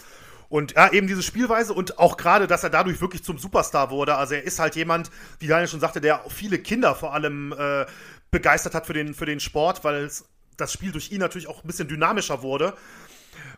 Und 0.49 0.73
ja, 0.73 0.91
eben 0.93 1.09
diese 1.09 1.23
Spielweise 1.23 1.75
und 1.75 1.99
auch 1.99 2.17
gerade, 2.17 2.47
dass 2.47 2.65
er 2.65 2.71
dadurch 2.71 3.03
wirklich 3.03 3.23
zum 3.23 3.37
Superstar 3.37 3.91
wurde. 3.91 4.15
Also 4.15 4.33
er 4.33 4.45
ist 4.45 4.59
halt 4.59 4.77
jemand, 4.77 5.11
wie 5.41 5.47
Daniel 5.47 5.69
schon 5.69 5.81
sagte, 5.81 6.01
der 6.01 6.25
viele 6.31 6.59
Kinder 6.59 6.95
vor 6.95 7.13
allem 7.13 7.53
äh, 7.53 7.85
begeistert 8.31 8.75
hat 8.75 8.87
für 8.87 8.95
den, 8.95 9.13
für 9.13 9.27
den 9.27 9.41
Sport, 9.41 9.85
weil 9.85 9.97
es 9.97 10.25
das 10.57 10.73
Spiel 10.73 10.93
durch 10.93 11.11
ihn 11.13 11.21
natürlich 11.21 11.49
auch 11.49 11.63
ein 11.63 11.67
bisschen 11.67 11.89
dynamischer 11.89 12.43
wurde. 12.43 12.75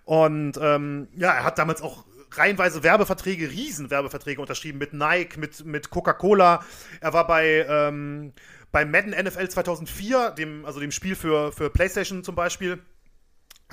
Und 0.05 0.59
ähm, 0.61 1.09
ja, 1.17 1.33
er 1.33 1.45
hat 1.45 1.59
damals 1.59 1.83
auch 1.83 2.05
reihenweise 2.33 2.83
Werbeverträge, 2.83 3.51
Riesenwerbeverträge 3.51 4.41
unterschrieben 4.41 4.79
mit 4.79 4.93
Nike, 4.93 5.39
mit, 5.39 5.65
mit 5.65 5.91
Coca-Cola. 5.91 6.65
Er 7.01 7.13
war 7.13 7.27
bei, 7.27 7.67
ähm, 7.69 8.33
bei 8.73 8.85
Madden 8.85 9.11
NFL 9.11 9.49
2004, 9.49 10.31
dem, 10.33 10.65
also 10.65 10.81
dem 10.81 10.91
Spiel 10.91 11.15
für, 11.15 11.53
für 11.53 11.71
PlayStation 11.71 12.25
zum 12.25 12.35
Beispiel 12.35 12.83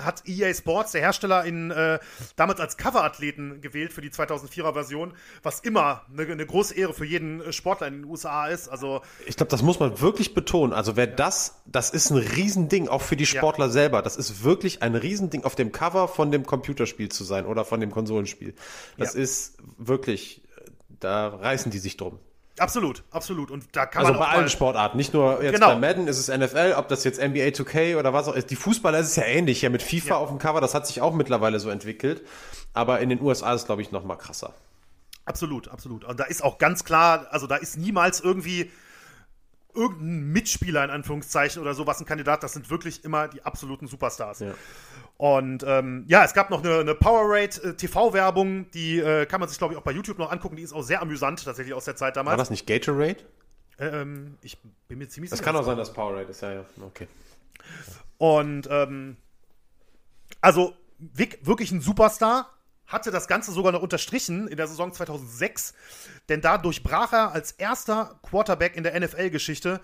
hat 0.04 0.22
EA 0.26 0.52
Sports, 0.54 0.92
der 0.92 1.00
Hersteller, 1.00 1.44
ihn 1.46 1.70
äh, 1.70 1.98
damals 2.36 2.60
als 2.60 2.76
Coverathleten 2.76 3.60
gewählt 3.60 3.92
für 3.92 4.00
die 4.00 4.10
2004er 4.10 4.72
Version, 4.72 5.14
was 5.42 5.60
immer 5.60 6.02
eine, 6.12 6.30
eine 6.30 6.46
große 6.46 6.74
Ehre 6.74 6.94
für 6.94 7.04
jeden 7.04 7.40
äh, 7.40 7.52
Sportler 7.52 7.86
in 7.88 8.02
den 8.02 8.04
USA 8.04 8.46
ist. 8.46 8.68
Also 8.68 9.02
ich 9.26 9.36
glaube, 9.36 9.50
das 9.50 9.62
muss 9.62 9.80
man 9.80 10.00
wirklich 10.00 10.34
betonen. 10.34 10.72
Also 10.72 10.96
wer 10.96 11.06
das, 11.06 11.62
das 11.66 11.90
ist 11.90 12.10
ein 12.10 12.18
Riesending, 12.18 12.88
auch 12.88 13.02
für 13.02 13.16
die 13.16 13.26
Sportler 13.26 13.66
ja. 13.66 13.72
selber. 13.72 14.02
Das 14.02 14.16
ist 14.16 14.44
wirklich 14.44 14.82
ein 14.82 14.94
Riesending, 14.94 15.44
auf 15.44 15.54
dem 15.54 15.72
Cover 15.72 16.08
von 16.08 16.30
dem 16.30 16.46
Computerspiel 16.46 17.10
zu 17.10 17.24
sein 17.24 17.46
oder 17.46 17.64
von 17.64 17.80
dem 17.80 17.90
Konsolenspiel. 17.90 18.54
Das 18.98 19.14
ja. 19.14 19.20
ist 19.20 19.58
wirklich, 19.78 20.42
da 20.88 21.28
reißen 21.28 21.70
die 21.70 21.78
sich 21.78 21.96
drum. 21.96 22.18
Absolut, 22.58 23.02
absolut. 23.10 23.50
Und 23.50 23.64
da 23.72 23.86
kann 23.86 24.02
also 24.04 24.12
man 24.12 24.28
bei 24.28 24.28
allen 24.28 24.48
Sportarten, 24.48 24.98
nicht 24.98 25.14
nur 25.14 25.42
jetzt 25.42 25.54
genau. 25.54 25.68
bei 25.68 25.76
Madden 25.76 26.06
ist 26.06 26.18
es 26.18 26.28
NFL, 26.28 26.74
ob 26.76 26.88
das 26.88 27.02
jetzt 27.02 27.18
NBA 27.18 27.48
2K 27.48 27.96
oder 27.96 28.12
was 28.12 28.28
auch 28.28 28.34
ist. 28.34 28.50
Die 28.50 28.56
Fußballer 28.56 28.98
ist 28.98 29.08
es 29.08 29.16
ja 29.16 29.24
ähnlich, 29.24 29.62
ja 29.62 29.70
mit 29.70 29.82
FIFA 29.82 30.08
ja. 30.08 30.16
auf 30.16 30.28
dem 30.28 30.38
Cover, 30.38 30.60
das 30.60 30.74
hat 30.74 30.86
sich 30.86 31.00
auch 31.00 31.14
mittlerweile 31.14 31.60
so 31.60 31.70
entwickelt. 31.70 32.22
Aber 32.74 33.00
in 33.00 33.08
den 33.08 33.20
USA 33.22 33.54
ist 33.54 33.62
es, 33.62 33.66
glaube 33.66 33.80
ich, 33.82 33.90
noch 33.90 34.04
mal 34.04 34.16
krasser. 34.16 34.52
Absolut, 35.24 35.68
absolut. 35.68 36.04
Und 36.04 36.20
da 36.20 36.24
ist 36.24 36.42
auch 36.42 36.58
ganz 36.58 36.84
klar, 36.84 37.26
also 37.30 37.46
da 37.46 37.56
ist 37.56 37.78
niemals 37.78 38.20
irgendwie 38.20 38.70
irgendein 39.74 40.32
Mitspieler 40.32 40.84
in 40.84 40.90
Anführungszeichen 40.90 41.62
oder 41.62 41.74
sowas 41.74 42.00
ein 42.00 42.06
Kandidat. 42.06 42.42
Das 42.42 42.52
sind 42.52 42.70
wirklich 42.70 43.04
immer 43.04 43.28
die 43.28 43.42
absoluten 43.44 43.86
Superstars. 43.86 44.40
Ja. 44.40 44.54
Und 45.22 45.62
ähm, 45.64 46.04
ja, 46.08 46.24
es 46.24 46.34
gab 46.34 46.50
noch 46.50 46.64
eine, 46.64 46.80
eine 46.80 46.96
Powerade 46.96 47.62
äh, 47.62 47.74
TV-Werbung, 47.74 48.68
die 48.72 48.98
äh, 48.98 49.24
kann 49.24 49.38
man 49.38 49.48
sich, 49.48 49.56
glaube 49.56 49.72
ich, 49.72 49.78
auch 49.78 49.84
bei 49.84 49.92
YouTube 49.92 50.18
noch 50.18 50.32
angucken. 50.32 50.56
Die 50.56 50.64
ist 50.64 50.72
auch 50.72 50.82
sehr 50.82 51.00
amüsant, 51.00 51.44
tatsächlich 51.44 51.74
aus 51.74 51.84
der 51.84 51.94
Zeit 51.94 52.16
damals. 52.16 52.32
War 52.32 52.38
das 52.38 52.50
nicht 52.50 52.66
Gatorade? 52.66 53.18
Ähm, 53.78 54.36
ich 54.42 54.58
bin 54.88 54.98
mir 54.98 55.08
ziemlich 55.08 55.30
sicher. 55.30 55.40
Das 55.40 55.46
kann 55.46 55.54
auch 55.54 55.64
sein, 55.64 55.76
dass 55.76 55.92
Powerade 55.92 56.28
ist, 56.28 56.42
ja, 56.42 56.52
ja. 56.54 56.64
Okay. 56.84 57.06
Und 58.18 58.66
ähm, 58.68 59.16
also 60.40 60.74
Vic, 60.98 61.46
wirklich 61.46 61.70
ein 61.70 61.80
Superstar, 61.80 62.50
hatte 62.88 63.12
das 63.12 63.28
Ganze 63.28 63.52
sogar 63.52 63.70
noch 63.70 63.82
unterstrichen 63.82 64.48
in 64.48 64.56
der 64.56 64.66
Saison 64.66 64.92
2006, 64.92 65.72
denn 66.30 66.40
da 66.40 66.58
durchbrach 66.58 67.12
er 67.12 67.30
als 67.30 67.52
erster 67.52 68.18
Quarterback 68.22 68.76
in 68.76 68.82
der 68.82 68.98
NFL-Geschichte 68.98 69.80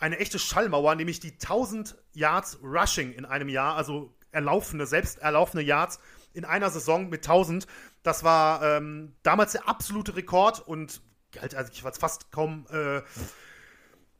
eine 0.00 0.18
echte 0.18 0.40
Schallmauer, 0.40 0.96
nämlich 0.96 1.20
die 1.20 1.34
1000 1.34 1.94
Yards 2.14 2.58
Rushing 2.64 3.12
in 3.12 3.24
einem 3.24 3.48
Jahr, 3.48 3.76
also 3.76 4.12
erlaufene, 4.32 4.86
selbst 4.86 5.18
erlaufene 5.18 5.62
Yards 5.62 6.00
in 6.34 6.44
einer 6.44 6.70
Saison 6.70 7.08
mit 7.08 7.24
1000. 7.24 7.66
Das 8.02 8.24
war 8.24 8.62
ähm, 8.62 9.14
damals 9.22 9.52
der 9.52 9.68
absolute 9.68 10.16
Rekord 10.16 10.66
und 10.66 11.00
galt, 11.32 11.54
also 11.54 11.70
ich 11.72 11.84
war 11.84 11.92
fast 11.92 12.30
kaum, 12.32 12.66
äh, 12.70 13.02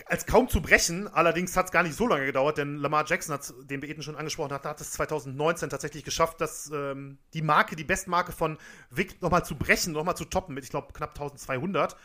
als 0.07 0.27
kaum 0.27 0.49
zu 0.49 0.61
brechen. 0.61 1.09
Allerdings 1.09 1.57
hat 1.57 1.67
es 1.67 1.73
gar 1.73 1.83
nicht 1.83 1.97
so 1.97 2.07
lange 2.07 2.27
gedauert, 2.27 2.59
denn 2.59 2.77
Lamar 2.77 3.05
Jackson, 3.07 3.35
hat, 3.35 3.53
den 3.65 3.83
wir 3.83 3.89
eben 3.89 4.03
schon 4.03 4.17
angesprochen 4.17 4.53
hatten, 4.53 4.69
hat 4.69 4.81
es 4.81 4.93
2019 4.93 5.71
tatsächlich 5.71 6.05
geschafft, 6.05 6.41
dass 6.41 6.71
ähm, 6.73 7.19
die 7.35 7.43
Marke, 7.43 7.77
die 7.77 7.85
Bestmarke 7.85 8.33
von 8.33 8.59
Vic 8.91 9.23
nochmal 9.23 9.45
zu 9.45 9.57
brechen, 9.57 9.93
nochmal 9.93 10.17
zu 10.17 10.25
toppen 10.25 10.55
mit, 10.55 10.65
ich 10.65 10.71
glaube, 10.71 10.93
knapp 10.93 11.11
1200. 11.11 11.97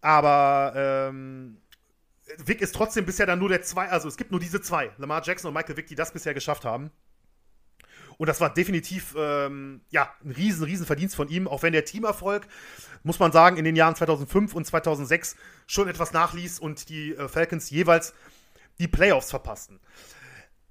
Aber 0.00 0.72
ähm, 0.74 1.58
Vic 2.38 2.60
ist 2.60 2.74
trotzdem 2.74 3.04
bisher 3.04 3.26
dann 3.26 3.38
nur 3.38 3.48
der 3.48 3.62
zwei, 3.62 3.88
also 3.88 4.08
es 4.08 4.16
gibt 4.16 4.30
nur 4.30 4.40
diese 4.40 4.60
zwei, 4.60 4.92
Lamar 4.98 5.22
Jackson 5.22 5.48
und 5.48 5.54
Michael 5.54 5.76
Vick, 5.76 5.88
die 5.88 5.94
das 5.94 6.12
bisher 6.12 6.32
geschafft 6.32 6.64
haben. 6.64 6.90
Und 8.20 8.26
das 8.26 8.38
war 8.38 8.52
definitiv 8.52 9.14
ähm, 9.16 9.80
ja, 9.88 10.12
ein 10.22 10.32
riesen, 10.32 10.64
riesen 10.64 10.84
Verdienst 10.84 11.16
von 11.16 11.30
ihm, 11.30 11.48
auch 11.48 11.62
wenn 11.62 11.72
der 11.72 11.86
Teamerfolg, 11.86 12.46
muss 13.02 13.18
man 13.18 13.32
sagen, 13.32 13.56
in 13.56 13.64
den 13.64 13.76
Jahren 13.76 13.96
2005 13.96 14.54
und 14.54 14.66
2006 14.66 15.36
schon 15.66 15.88
etwas 15.88 16.12
nachließ 16.12 16.58
und 16.58 16.90
die 16.90 17.14
äh, 17.14 17.28
Falcons 17.28 17.70
jeweils 17.70 18.12
die 18.78 18.88
Playoffs 18.88 19.30
verpassten. 19.30 19.80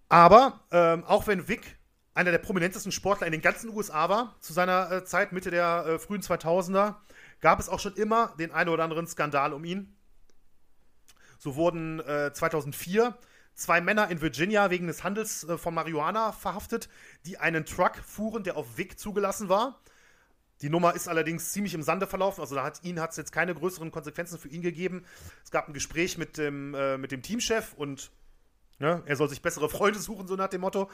Aber 0.10 0.60
ähm, 0.70 1.04
auch 1.06 1.26
wenn 1.26 1.48
Vic 1.48 1.80
einer 2.14 2.30
der 2.30 2.38
prominentesten 2.38 2.92
Sportler 2.92 3.26
in 3.26 3.32
den 3.32 3.42
ganzen 3.42 3.76
USA 3.76 4.10
war, 4.10 4.36
zu 4.42 4.54
seiner 4.54 4.92
äh, 4.92 5.04
Zeit, 5.04 5.32
Mitte 5.32 5.50
der 5.50 5.86
äh, 5.88 5.98
frühen 5.98 6.22
2000er, 6.22 6.98
gab 7.42 7.60
es 7.60 7.68
auch 7.68 7.80
schon 7.80 7.96
immer 7.96 8.36
den 8.38 8.52
einen 8.52 8.70
oder 8.70 8.84
anderen 8.84 9.08
Skandal 9.08 9.54
um 9.54 9.66
ihn. 9.66 9.98
So 11.40 11.56
wurden 11.56 12.00
äh, 12.02 12.32
2004 12.32 13.18
zwei 13.60 13.82
Männer 13.82 14.10
in 14.10 14.22
Virginia 14.22 14.70
wegen 14.70 14.88
des 14.88 15.04
Handels 15.04 15.44
äh, 15.44 15.58
von 15.58 15.74
Marihuana 15.74 16.32
verhaftet, 16.32 16.90
die 17.26 17.38
einen 17.38 17.66
Truck 17.66 17.98
fuhren, 17.98 18.44
der 18.44 18.58
auf 18.58 18.78
Weg 18.78 19.00
zugelassen 19.00 19.50
war. 19.50 19.80
Die 20.62 20.70
Nummer 20.70 20.94
ist 20.94 21.08
allerdings 21.08 21.52
ziemlich 21.52 21.74
im 21.74 21.84
Sande 21.84 22.06
verlaufen, 22.06 22.42
also 22.42 22.56
da 22.56 22.64
hat 22.64 22.84
ihn 22.84 23.00
hat 23.00 23.12
es 23.12 23.18
jetzt 23.18 23.32
keine 23.32 23.56
größeren 23.56 23.92
Konsequenzen 23.92 24.38
für 24.38 24.50
ihn 24.50 24.62
gegeben. 24.62 25.06
Es 25.44 25.52
gab 25.52 25.68
ein 25.68 25.74
Gespräch 25.74 26.18
mit 26.18 26.38
dem, 26.38 26.74
äh, 26.74 26.98
mit 26.98 27.12
dem 27.12 27.22
Teamchef 27.22 27.74
und 27.76 28.12
ne, 28.80 29.02
er 29.06 29.16
soll 29.16 29.30
sich 29.30 29.42
bessere 29.42 29.70
Freunde 29.70 30.00
suchen, 30.00 30.28
so 30.28 30.36
nach 30.36 30.50
dem 30.50 30.62
Motto. 30.62 30.90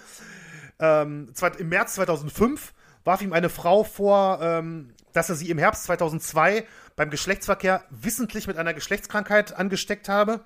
Ähm, 0.79 1.33
Im 1.57 1.69
März 1.69 1.95
2005 1.95 2.73
warf 3.05 3.21
ihm 3.21 3.33
eine 3.33 3.49
Frau 3.49 3.83
vor, 3.83 4.39
ähm, 4.41 4.93
dass 5.13 5.29
er 5.29 5.35
sie 5.35 5.49
im 5.49 5.57
Herbst 5.57 5.85
2002 5.85 6.67
beim 6.95 7.09
Geschlechtsverkehr 7.09 7.85
wissentlich 7.89 8.47
mit 8.47 8.57
einer 8.57 8.73
Geschlechtskrankheit 8.73 9.53
angesteckt 9.53 10.09
habe. 10.09 10.41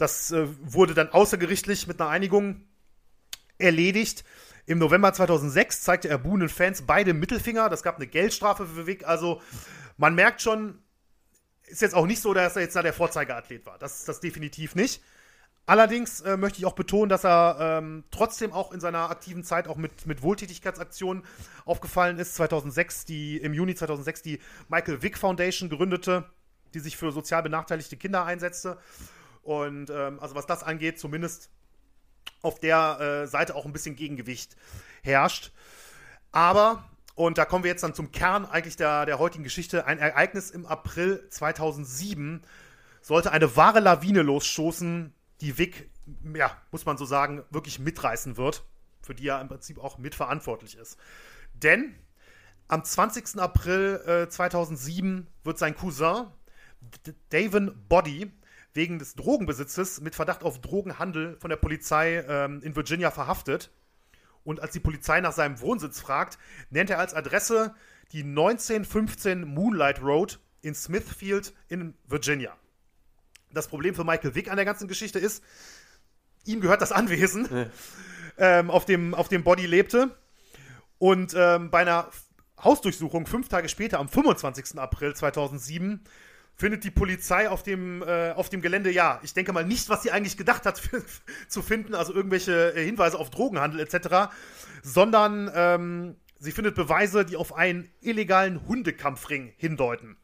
Das 0.00 0.30
äh, 0.30 0.46
wurde 0.62 0.94
dann 0.94 1.10
außergerichtlich 1.10 1.86
mit 1.86 2.00
einer 2.00 2.10
Einigung 2.10 2.62
erledigt. 3.58 4.24
Im 4.66 4.78
November 4.78 5.12
2006 5.12 5.82
zeigte 5.82 6.08
er 6.08 6.18
Boone 6.18 6.48
Fans 6.48 6.82
beide 6.82 7.12
Mittelfinger. 7.12 7.68
Das 7.68 7.82
gab 7.82 7.96
eine 7.96 8.06
Geldstrafe 8.06 8.66
für 8.66 8.86
Wick. 8.86 9.06
Also 9.06 9.42
man 9.96 10.14
merkt 10.14 10.40
schon, 10.40 10.78
ist 11.66 11.82
jetzt 11.82 11.94
auch 11.94 12.06
nicht 12.06 12.22
so, 12.22 12.32
dass 12.32 12.56
er 12.56 12.62
jetzt 12.62 12.76
da 12.76 12.82
der 12.82 12.92
Vorzeigeathlet 12.92 13.66
war. 13.66 13.78
Das 13.78 13.98
ist 13.98 14.08
das 14.08 14.20
definitiv 14.20 14.74
nicht. 14.74 15.02
Allerdings 15.66 16.22
äh, 16.22 16.36
möchte 16.36 16.58
ich 16.58 16.66
auch 16.66 16.72
betonen, 16.72 17.10
dass 17.10 17.24
er 17.24 17.58
ähm, 17.60 18.04
trotzdem 18.10 18.52
auch 18.52 18.72
in 18.72 18.80
seiner 18.80 19.10
aktiven 19.10 19.44
Zeit 19.44 19.68
auch 19.68 19.76
mit, 19.76 20.06
mit 20.06 20.22
Wohltätigkeitsaktionen 20.22 21.24
aufgefallen 21.64 22.18
ist. 22.18 22.34
2006, 22.36 23.04
die, 23.04 23.36
im 23.36 23.52
Juni 23.52 23.74
2006 23.74 24.22
die 24.22 24.40
Michael 24.68 25.02
Wick 25.02 25.18
Foundation 25.18 25.68
gründete, 25.68 26.24
die 26.72 26.80
sich 26.80 26.96
für 26.96 27.12
sozial 27.12 27.42
benachteiligte 27.42 27.96
Kinder 27.96 28.24
einsetzte. 28.24 28.78
Und 29.42 29.90
ähm, 29.90 30.20
also 30.20 30.34
was 30.34 30.46
das 30.46 30.62
angeht, 30.62 30.98
zumindest 30.98 31.50
auf 32.42 32.58
der 32.60 33.00
äh, 33.00 33.26
Seite 33.26 33.54
auch 33.54 33.64
ein 33.64 33.72
bisschen 33.72 33.96
Gegengewicht 33.96 34.56
herrscht. 35.02 35.52
Aber, 36.32 36.84
und 37.14 37.38
da 37.38 37.44
kommen 37.44 37.64
wir 37.64 37.70
jetzt 37.70 37.82
dann 37.82 37.94
zum 37.94 38.12
Kern 38.12 38.46
eigentlich 38.46 38.76
der, 38.76 39.06
der 39.06 39.18
heutigen 39.18 39.44
Geschichte, 39.44 39.86
ein 39.86 39.98
Ereignis 39.98 40.50
im 40.50 40.66
April 40.66 41.26
2007 41.28 42.42
sollte 43.02 43.32
eine 43.32 43.56
wahre 43.56 43.80
Lawine 43.80 44.22
losstoßen, 44.22 45.14
die 45.40 45.58
Vic, 45.58 45.90
ja, 46.34 46.56
muss 46.70 46.84
man 46.84 46.98
so 46.98 47.04
sagen, 47.04 47.44
wirklich 47.50 47.78
mitreißen 47.78 48.36
wird, 48.36 48.64
für 49.00 49.14
die 49.14 49.26
er 49.26 49.40
im 49.40 49.48
Prinzip 49.48 49.78
auch 49.78 49.98
mitverantwortlich 49.98 50.76
ist. 50.76 50.98
Denn 51.54 51.94
am 52.68 52.84
20. 52.84 53.38
April 53.40 54.02
äh, 54.06 54.28
2007 54.28 55.26
wird 55.44 55.58
sein 55.58 55.74
Cousin 55.74 56.26
Davin 57.30 57.72
Body 57.88 58.30
wegen 58.72 58.98
des 58.98 59.14
Drogenbesitzes 59.14 60.00
mit 60.00 60.14
Verdacht 60.14 60.42
auf 60.42 60.60
Drogenhandel 60.60 61.36
von 61.40 61.50
der 61.50 61.56
Polizei 61.56 62.24
ähm, 62.28 62.60
in 62.62 62.76
Virginia 62.76 63.10
verhaftet. 63.10 63.70
Und 64.44 64.60
als 64.60 64.72
die 64.72 64.80
Polizei 64.80 65.20
nach 65.20 65.32
seinem 65.32 65.60
Wohnsitz 65.60 66.00
fragt, 66.00 66.38
nennt 66.70 66.90
er 66.90 66.98
als 66.98 67.14
Adresse 67.14 67.74
die 68.12 68.22
1915 68.22 69.44
Moonlight 69.44 70.02
Road 70.02 70.40
in 70.62 70.74
Smithfield 70.74 71.52
in 71.68 71.94
Virginia. 72.06 72.56
Das 73.52 73.68
Problem 73.68 73.94
für 73.94 74.04
Michael 74.04 74.34
Wick 74.34 74.50
an 74.50 74.56
der 74.56 74.64
ganzen 74.64 74.88
Geschichte 74.88 75.18
ist, 75.18 75.42
ihm 76.44 76.60
gehört 76.60 76.82
das 76.82 76.92
Anwesen, 76.92 77.48
ja. 77.52 77.66
ähm, 78.58 78.70
auf, 78.70 78.84
dem, 78.84 79.14
auf 79.14 79.28
dem 79.28 79.42
Body 79.42 79.66
lebte. 79.66 80.16
Und 80.98 81.34
ähm, 81.36 81.70
bei 81.70 81.80
einer 81.80 82.10
Hausdurchsuchung 82.62 83.26
fünf 83.26 83.48
Tage 83.48 83.68
später, 83.68 83.98
am 83.98 84.08
25. 84.08 84.78
April 84.78 85.14
2007, 85.14 86.04
findet 86.60 86.84
die 86.84 86.90
Polizei 86.90 87.48
auf 87.48 87.62
dem, 87.62 88.02
äh, 88.02 88.32
auf 88.32 88.50
dem 88.50 88.60
Gelände, 88.60 88.92
ja, 88.92 89.18
ich 89.22 89.32
denke 89.32 89.52
mal 89.54 89.64
nicht, 89.64 89.88
was 89.88 90.02
sie 90.02 90.10
eigentlich 90.10 90.36
gedacht 90.36 90.66
hat 90.66 90.82
zu 91.48 91.62
finden, 91.62 91.94
also 91.94 92.12
irgendwelche 92.12 92.74
äh, 92.76 92.84
Hinweise 92.84 93.18
auf 93.18 93.30
Drogenhandel 93.30 93.80
etc., 93.80 94.30
sondern 94.82 95.50
ähm, 95.54 96.16
sie 96.38 96.52
findet 96.52 96.74
Beweise, 96.74 97.24
die 97.24 97.36
auf 97.36 97.56
einen 97.56 97.90
illegalen 98.02 98.66
Hundekampfring 98.68 99.54
hindeuten. 99.56 100.18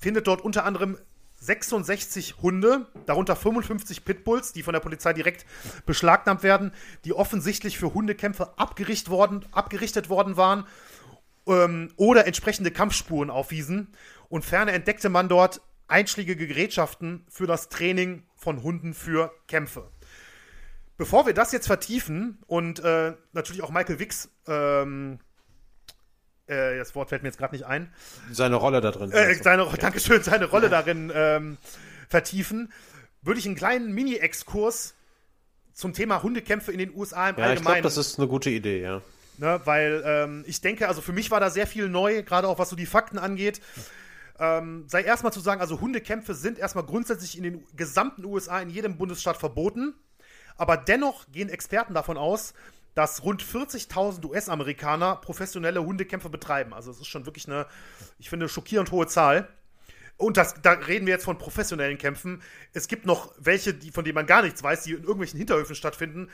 Findet 0.00 0.26
dort 0.26 0.40
unter 0.40 0.64
anderem 0.64 0.96
66 1.38 2.36
Hunde, 2.40 2.86
darunter 3.04 3.36
55 3.36 4.06
Pitbulls, 4.06 4.54
die 4.54 4.62
von 4.62 4.72
der 4.72 4.80
Polizei 4.80 5.12
direkt 5.12 5.44
beschlagnahmt 5.84 6.42
werden, 6.42 6.72
die 7.04 7.12
offensichtlich 7.12 7.78
für 7.78 7.92
Hundekämpfe 7.92 8.58
abgerichtet 8.58 9.10
worden, 9.10 9.44
abgerichtet 9.52 10.08
worden 10.08 10.38
waren 10.38 10.64
ähm, 11.46 11.90
oder 11.96 12.26
entsprechende 12.26 12.70
Kampfspuren 12.70 13.28
aufwiesen. 13.28 13.88
Und 14.28 14.44
ferner 14.44 14.72
entdeckte 14.72 15.08
man 15.08 15.28
dort 15.28 15.60
einschlägige 15.88 16.46
Gerätschaften 16.46 17.26
für 17.28 17.46
das 17.46 17.68
Training 17.68 18.24
von 18.36 18.62
Hunden 18.62 18.94
für 18.94 19.32
Kämpfe. 19.48 19.90
Bevor 20.96 21.26
wir 21.26 21.34
das 21.34 21.52
jetzt 21.52 21.66
vertiefen 21.66 22.38
und 22.46 22.78
äh, 22.80 23.14
natürlich 23.32 23.62
auch 23.62 23.70
Michael 23.70 23.98
Wicks 23.98 24.30
ähm, 24.46 25.18
äh, 26.46 26.76
das 26.76 26.94
Wort 26.94 27.08
fällt 27.08 27.22
mir 27.22 27.28
jetzt 27.28 27.38
gerade 27.38 27.54
nicht 27.54 27.64
ein. 27.64 27.92
Seine 28.30 28.56
Rolle 28.56 28.80
da 28.80 28.90
drin. 28.90 29.10
Äh, 29.12 29.34
seine, 29.34 29.64
ja. 29.64 29.72
Dankeschön, 29.76 30.22
seine 30.22 30.46
Rolle 30.46 30.68
darin 30.68 31.10
ähm, 31.14 31.56
vertiefen, 32.08 32.72
würde 33.22 33.40
ich 33.40 33.46
einen 33.46 33.56
kleinen 33.56 33.92
Mini-Exkurs 33.92 34.94
zum 35.72 35.92
Thema 35.92 36.22
Hundekämpfe 36.22 36.70
in 36.70 36.78
den 36.78 36.94
USA 36.94 37.30
im 37.30 37.38
ja, 37.38 37.44
Allgemeinen. 37.44 37.56
Ich 37.56 37.64
glaube, 37.64 37.82
das 37.82 37.96
ist 37.96 38.18
eine 38.18 38.28
gute 38.28 38.50
Idee, 38.50 38.82
ja. 38.82 39.00
Ne, 39.38 39.60
weil 39.64 40.02
ähm, 40.06 40.44
ich 40.46 40.60
denke, 40.60 40.86
also 40.86 41.00
für 41.00 41.12
mich 41.12 41.32
war 41.32 41.40
da 41.40 41.50
sehr 41.50 41.66
viel 41.66 41.88
neu, 41.88 42.22
gerade 42.22 42.46
auch 42.46 42.60
was 42.60 42.70
so 42.70 42.76
die 42.76 42.86
Fakten 42.86 43.18
angeht. 43.18 43.60
Ähm, 44.38 44.84
sei 44.88 45.02
erstmal 45.02 45.32
zu 45.32 45.40
sagen, 45.40 45.60
also 45.60 45.80
Hundekämpfe 45.80 46.34
sind 46.34 46.58
erstmal 46.58 46.84
grundsätzlich 46.84 47.36
in 47.36 47.44
den 47.44 47.66
gesamten 47.76 48.24
USA 48.24 48.60
in 48.60 48.70
jedem 48.70 48.96
Bundesstaat 48.96 49.36
verboten. 49.36 49.94
Aber 50.56 50.76
dennoch 50.76 51.30
gehen 51.30 51.48
Experten 51.48 51.94
davon 51.94 52.16
aus, 52.16 52.54
dass 52.94 53.24
rund 53.24 53.42
40.000 53.42 54.24
US-Amerikaner 54.24 55.16
professionelle 55.16 55.84
Hundekämpfe 55.84 56.30
betreiben. 56.30 56.72
Also 56.72 56.90
es 56.90 57.00
ist 57.00 57.08
schon 57.08 57.26
wirklich 57.26 57.48
eine, 57.48 57.66
ich 58.18 58.30
finde, 58.30 58.48
schockierend 58.48 58.90
hohe 58.92 59.06
Zahl. 59.06 59.48
Und 60.16 60.36
das, 60.36 60.54
da 60.62 60.72
reden 60.72 61.06
wir 61.06 61.14
jetzt 61.14 61.24
von 61.24 61.38
professionellen 61.38 61.98
Kämpfen. 61.98 62.40
Es 62.72 62.86
gibt 62.86 63.04
noch 63.04 63.32
welche, 63.38 63.74
die, 63.74 63.90
von 63.90 64.04
denen 64.04 64.14
man 64.14 64.26
gar 64.26 64.42
nichts 64.42 64.62
weiß, 64.62 64.84
die 64.84 64.92
in 64.92 65.02
irgendwelchen 65.02 65.38
Hinterhöfen 65.38 65.74
stattfinden. 65.74 66.28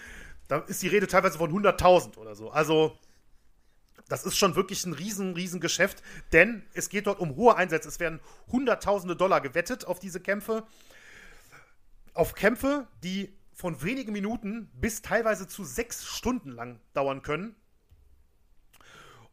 Da 0.48 0.58
ist 0.58 0.82
die 0.82 0.88
Rede 0.88 1.06
teilweise 1.06 1.38
von 1.38 1.50
100.000 1.50 2.18
oder 2.18 2.34
so. 2.34 2.50
Also 2.50 2.98
das 4.10 4.24
ist 4.24 4.36
schon 4.36 4.56
wirklich 4.56 4.84
ein 4.84 4.92
riesen, 4.92 5.34
riesen 5.34 5.60
Geschäft, 5.60 6.02
denn 6.32 6.64
es 6.74 6.88
geht 6.88 7.06
dort 7.06 7.20
um 7.20 7.36
hohe 7.36 7.56
Einsätze. 7.56 7.88
Es 7.88 8.00
werden 8.00 8.20
Hunderttausende 8.50 9.16
Dollar 9.16 9.40
gewettet 9.40 9.86
auf 9.86 10.00
diese 10.00 10.20
Kämpfe. 10.20 10.64
Auf 12.12 12.34
Kämpfe, 12.34 12.88
die 13.04 13.32
von 13.54 13.82
wenigen 13.82 14.12
Minuten 14.12 14.68
bis 14.74 15.00
teilweise 15.00 15.46
zu 15.46 15.64
sechs 15.64 16.04
Stunden 16.04 16.50
lang 16.50 16.80
dauern 16.92 17.22
können. 17.22 17.54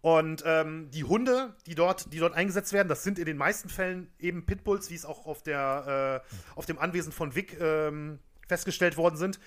Und 0.01 0.43
ähm, 0.45 0.91
die 0.91 1.03
Hunde, 1.03 1.55
die 1.65 1.73
dort, 1.73 2.13
die 2.13 2.19
dort 2.19 2.35
eingesetzt 2.35 2.71
werden, 2.71 2.87
das 2.87 3.03
sind 3.03 3.17
in 3.17 3.25
den 3.25 3.35
meisten 3.35 3.69
Fällen 3.69 4.11
eben 4.19 4.45
Pitbulls, 4.45 4.91
wie 4.91 4.95
es 4.95 5.05
auch 5.05 5.25
auf, 5.25 5.41
der, 5.41 6.23
äh, 6.23 6.55
auf 6.55 6.67
dem 6.67 6.77
Anwesen 6.77 7.11
von 7.11 7.33
Vic 7.33 7.59
ähm, 7.59 8.19
festgestellt 8.47 8.95
worden 8.95 9.17
sind. 9.17 9.39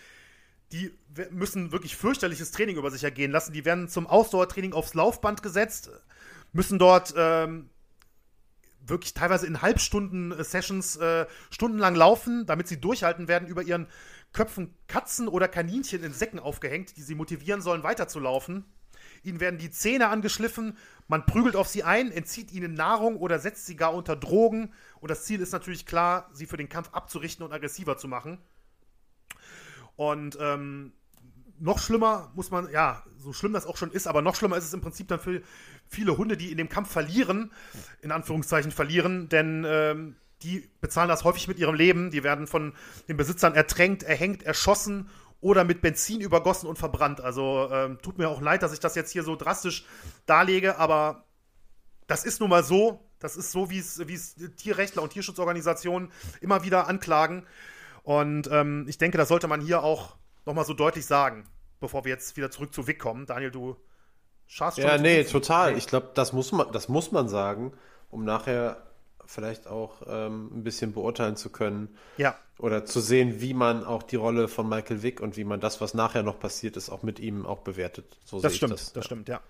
Die 0.73 0.93
müssen 1.31 1.73
wirklich 1.73 1.97
fürchterliches 1.97 2.53
Training 2.53 2.77
über 2.77 2.91
sich 2.91 3.03
ergehen 3.03 3.33
lassen. 3.33 3.53
Die 3.53 3.65
werden 3.65 3.89
zum 3.89 4.07
Ausdauertraining 4.07 4.73
aufs 4.73 4.95
Laufband 4.95 5.43
gesetzt, 5.43 5.91
müssen 6.53 6.79
dort 6.79 7.13
ähm, 7.17 7.71
wirklich 8.87 9.15
teilweise 9.15 9.47
in 9.47 9.63
Halbstunden-Sessions 9.63 10.97
äh, 10.97 11.27
stundenlang 11.51 11.95
laufen, 11.95 12.47
damit 12.47 12.69
sie 12.69 12.81
durchhalten 12.81 13.29
werden 13.29 13.49
über 13.49 13.63
ihren 13.63 13.89
Köpfen 14.33 14.75
Katzen 14.87 15.29
oder 15.29 15.49
Kaninchen 15.49 16.05
in 16.05 16.13
Säcken 16.13 16.39
aufgehängt, 16.39 16.97
die 16.97 17.03
sie 17.03 17.15
motivieren 17.15 17.63
sollen, 17.63 17.83
weiterzulaufen. 17.83 18.65
ihnen 19.23 19.41
werden 19.41 19.59
die 19.59 19.71
Zähne 19.71 20.09
angeschliffen, 20.09 20.77
man 21.09 21.27
prügelt 21.27 21.57
auf 21.57 21.69
sie 21.69 21.83
ein, 21.83 22.13
entzieht 22.13 22.53
ihnen 22.53 22.75
Nahrung 22.75 23.17
oder 23.17 23.39
setzt 23.39 23.67
sie 23.67 23.77
gar 23.77 23.95
unter 23.95 24.17
Drogen. 24.17 24.73
Und 25.01 25.11
das 25.11 25.25
Ziel 25.25 25.41
ist 25.41 25.53
natürlich 25.53 25.85
klar, 25.85 26.31
sie 26.33 26.47
für 26.47 26.57
den 26.57 26.69
Kampf 26.69 26.91
abzurichten 26.93 27.45
und 27.45 27.53
aggressiver 27.53 27.97
zu 27.99 28.07
machen. 28.09 28.39
Und 30.01 30.39
ähm, 30.41 30.95
noch 31.59 31.79
schlimmer 31.79 32.33
muss 32.35 32.51
man, 32.51 32.71
ja, 32.71 33.03
so 33.19 33.35
schlimm 33.35 33.53
das 33.53 33.67
auch 33.67 33.77
schon 33.77 33.91
ist, 33.91 34.07
aber 34.07 34.23
noch 34.23 34.35
schlimmer 34.35 34.57
ist 34.57 34.65
es 34.65 34.73
im 34.73 34.81
Prinzip 34.81 35.09
dann 35.09 35.21
für 35.21 35.43
viele 35.87 36.17
Hunde, 36.17 36.39
die 36.39 36.51
in 36.51 36.57
dem 36.57 36.71
Kampf 36.71 36.91
verlieren, 36.91 37.53
in 38.01 38.11
Anführungszeichen 38.11 38.71
verlieren, 38.71 39.29
denn 39.29 39.67
ähm, 39.69 40.17
die 40.41 40.71
bezahlen 40.81 41.11
das 41.11 41.25
häufig 41.25 41.49
mit 41.49 41.59
ihrem 41.59 41.75
Leben. 41.75 42.11
Die 42.11 42.25
werden 42.25 42.47
von 42.47 42.73
den 43.09 43.19
Besitzern 43.19 43.55
ertränkt, 43.55 44.03
erhängt, 44.03 44.43
erschossen 44.43 45.11
oder 45.43 45.65
mit 45.65 45.83
Benzin 45.83 46.23
übergossen 46.23 46.67
und 46.67 46.79
verbrannt. 46.79 47.21
Also 47.21 47.69
ähm, 47.71 47.99
tut 48.01 48.17
mir 48.17 48.31
auch 48.31 48.41
leid, 48.41 48.63
dass 48.63 48.73
ich 48.73 48.81
das 48.81 48.95
jetzt 48.95 49.11
hier 49.11 49.23
so 49.23 49.37
drastisch 49.37 49.85
darlege, 50.25 50.79
aber 50.79 51.27
das 52.07 52.25
ist 52.25 52.41
nun 52.41 52.49
mal 52.49 52.65
so. 52.65 53.07
Das 53.19 53.37
ist 53.37 53.53
so, 53.53 53.69
wie 53.69 53.81
es 53.81 54.35
Tierrechtler 54.57 55.03
und 55.03 55.13
Tierschutzorganisationen 55.13 56.11
immer 56.41 56.65
wieder 56.65 56.89
anklagen. 56.89 57.47
Und 58.11 58.49
ähm, 58.51 58.87
ich 58.89 58.99
denke, 58.99 59.19
das 59.19 59.29
sollte 59.29 59.47
man 59.47 59.61
hier 59.61 59.85
auch 59.85 60.17
nochmal 60.45 60.65
so 60.65 60.75
deutlich 60.75 61.07
sagen, 61.07 61.45
bevor 61.79 62.05
wir 62.05 62.11
jetzt 62.11 62.37
wieder 62.37 62.51
zurück 62.51 62.75
zu 62.75 62.89
Wick 62.89 62.99
kommen. 62.99 63.25
Daniel, 63.25 63.53
du 63.53 63.77
schaust 64.49 64.81
schon. 64.81 64.89
Ja, 64.89 64.99
nee, 64.99 65.23
total. 65.23 65.79
Ich 65.79 65.87
glaube, 65.87 66.11
das 66.15 66.33
muss 66.33 66.51
man, 66.51 66.73
das 66.73 66.89
muss 66.89 67.13
man 67.13 67.29
sagen, 67.29 67.73
um 68.11 68.25
nachher 68.25 68.83
vielleicht 69.27 69.69
auch 69.69 70.03
ähm, 70.09 70.51
ein 70.53 70.65
bisschen 70.65 70.93
beurteilen 70.93 71.37
zu 71.37 71.51
können. 71.51 71.97
Ja. 72.17 72.37
Oder 72.59 72.85
zu 72.85 72.99
sehen, 72.99 73.41
wie 73.41 73.55
man 73.55 73.85
auch 73.85 74.03
die 74.03 74.17
Rolle 74.17 74.49
von 74.49 74.69
Michael 74.69 75.05
Wick 75.05 75.21
und 75.21 75.37
wie 75.37 75.45
man 75.45 75.61
das, 75.61 75.81
was 75.81 75.95
nachher 75.95 76.25
noch 76.25 76.41
passiert 76.41 76.77
ist, 76.77 76.91
auch 76.91 77.05
mit 77.05 77.21
ihm 77.21 77.47
auch 77.47 77.61
bewertet. 77.61 78.19
So 78.25 78.41
das 78.41 78.57
stimmt, 78.57 78.73
das, 78.73 78.93
das 78.93 79.05
ja. 79.05 79.07
stimmt, 79.07 79.29
ja. 79.29 79.41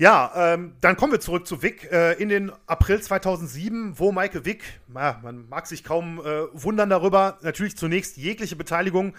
Ja, 0.00 0.32
ähm, 0.34 0.76
dann 0.80 0.96
kommen 0.96 1.12
wir 1.12 1.20
zurück 1.20 1.46
zu 1.46 1.60
Wick 1.60 1.92
äh, 1.92 2.14
in 2.14 2.30
den 2.30 2.50
April 2.66 3.02
2007, 3.02 3.98
wo 3.98 4.12
Michael 4.12 4.46
Wick, 4.46 4.62
na, 4.88 5.20
man 5.22 5.46
mag 5.50 5.66
sich 5.66 5.84
kaum 5.84 6.20
äh, 6.20 6.44
wundern 6.54 6.88
darüber, 6.88 7.36
natürlich 7.42 7.76
zunächst 7.76 8.16
jegliche 8.16 8.56
Beteiligung 8.56 9.14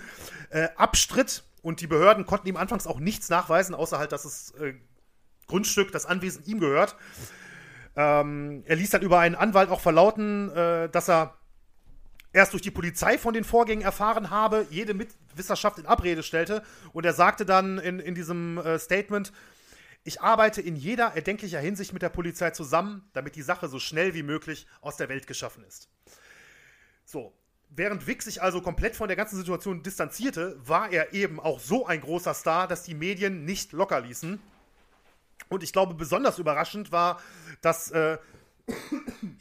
äh, 0.50 0.70
abstritt 0.78 1.44
und 1.62 1.82
die 1.82 1.88
Behörden 1.88 2.26
konnten 2.26 2.48
ihm 2.48 2.58
anfangs 2.58 2.88
auch 2.88 3.00
nichts 3.00 3.30
nachweisen, 3.30 3.76
außer 3.76 4.00
halt, 4.00 4.12
dass 4.12 4.24
das 4.24 4.56
äh, 4.60 4.74
Grundstück, 5.46 5.91
das 5.91 6.08
Anwesen 6.08 6.44
ihm 6.48 6.60
gehört. 6.60 6.96
Ähm, 7.96 8.63
er 8.65 8.76
ließ 8.76 8.89
dann 8.89 9.04
über 9.04 9.20
einen 9.20 9.36
Anwalt 9.36 9.70
auch 9.70 9.82
verlauten, 9.82 10.50
äh, 10.50 10.89
dass 10.89 11.08
er 11.08 11.36
erst 12.34 12.54
durch 12.54 12.63
die 12.63 12.72
Polizei 12.72 13.20
von 13.20 13.36
den 13.36 13.44
Vorgängen 13.44 13.84
erfahren 13.84 14.32
habe, 14.32 14.65
jede 14.72 14.96
Mitwisserschaft 14.96 15.78
in 15.78 15.86
Abrede 15.86 16.24
stellte 16.24 16.63
und 16.91 17.06
er 17.06 17.13
sagte 17.13 17.46
dann 17.46 17.78
in, 17.78 18.00
in 18.00 18.15
diesem 18.15 18.58
äh, 18.58 18.80
Statement, 18.80 19.32
ich 20.04 20.22
arbeite 20.22 20.62
in 20.62 20.76
jeder 20.76 21.14
erdenklicher 21.16 21.60
Hinsicht 21.60 21.94
mit 21.94 22.02
der 22.02 22.10
Polizei 22.10 22.52
zusammen, 22.52 23.08
damit 23.14 23.36
die 23.36 23.42
Sache 23.42 23.68
so 23.68 23.80
schnell 23.80 24.14
wie 24.14 24.24
möglich 24.24 24.68
aus 24.82 24.98
der 24.98 25.10
Welt 25.10 25.28
geschaffen 25.28 25.64
ist. 25.64 25.90
So, 27.06 27.34
während 27.70 28.08
Wick 28.08 28.24
sich 28.24 28.42
also 28.42 28.62
komplett 28.62 28.96
von 28.96 29.08
der 29.08 29.18
ganzen 29.18 29.38
Situation 29.38 29.84
distanzierte, 29.84 30.60
war 30.66 30.92
er 30.92 31.14
eben 31.14 31.40
auch 31.40 31.60
so 31.60 31.86
ein 31.86 32.02
großer 32.02 32.34
Star, 32.34 32.68
dass 32.68 32.84
die 32.84 32.96
Medien 32.96 33.46
nicht 33.46 33.74
locker 33.74 34.02
ließen. 34.02 34.42
Und 35.50 35.64
ich 35.64 35.74
glaube, 35.74 35.94
besonders 35.94 36.40
überraschend 36.40 36.92
war, 36.92 37.22
dass, 37.62 37.92
äh, 37.92 38.18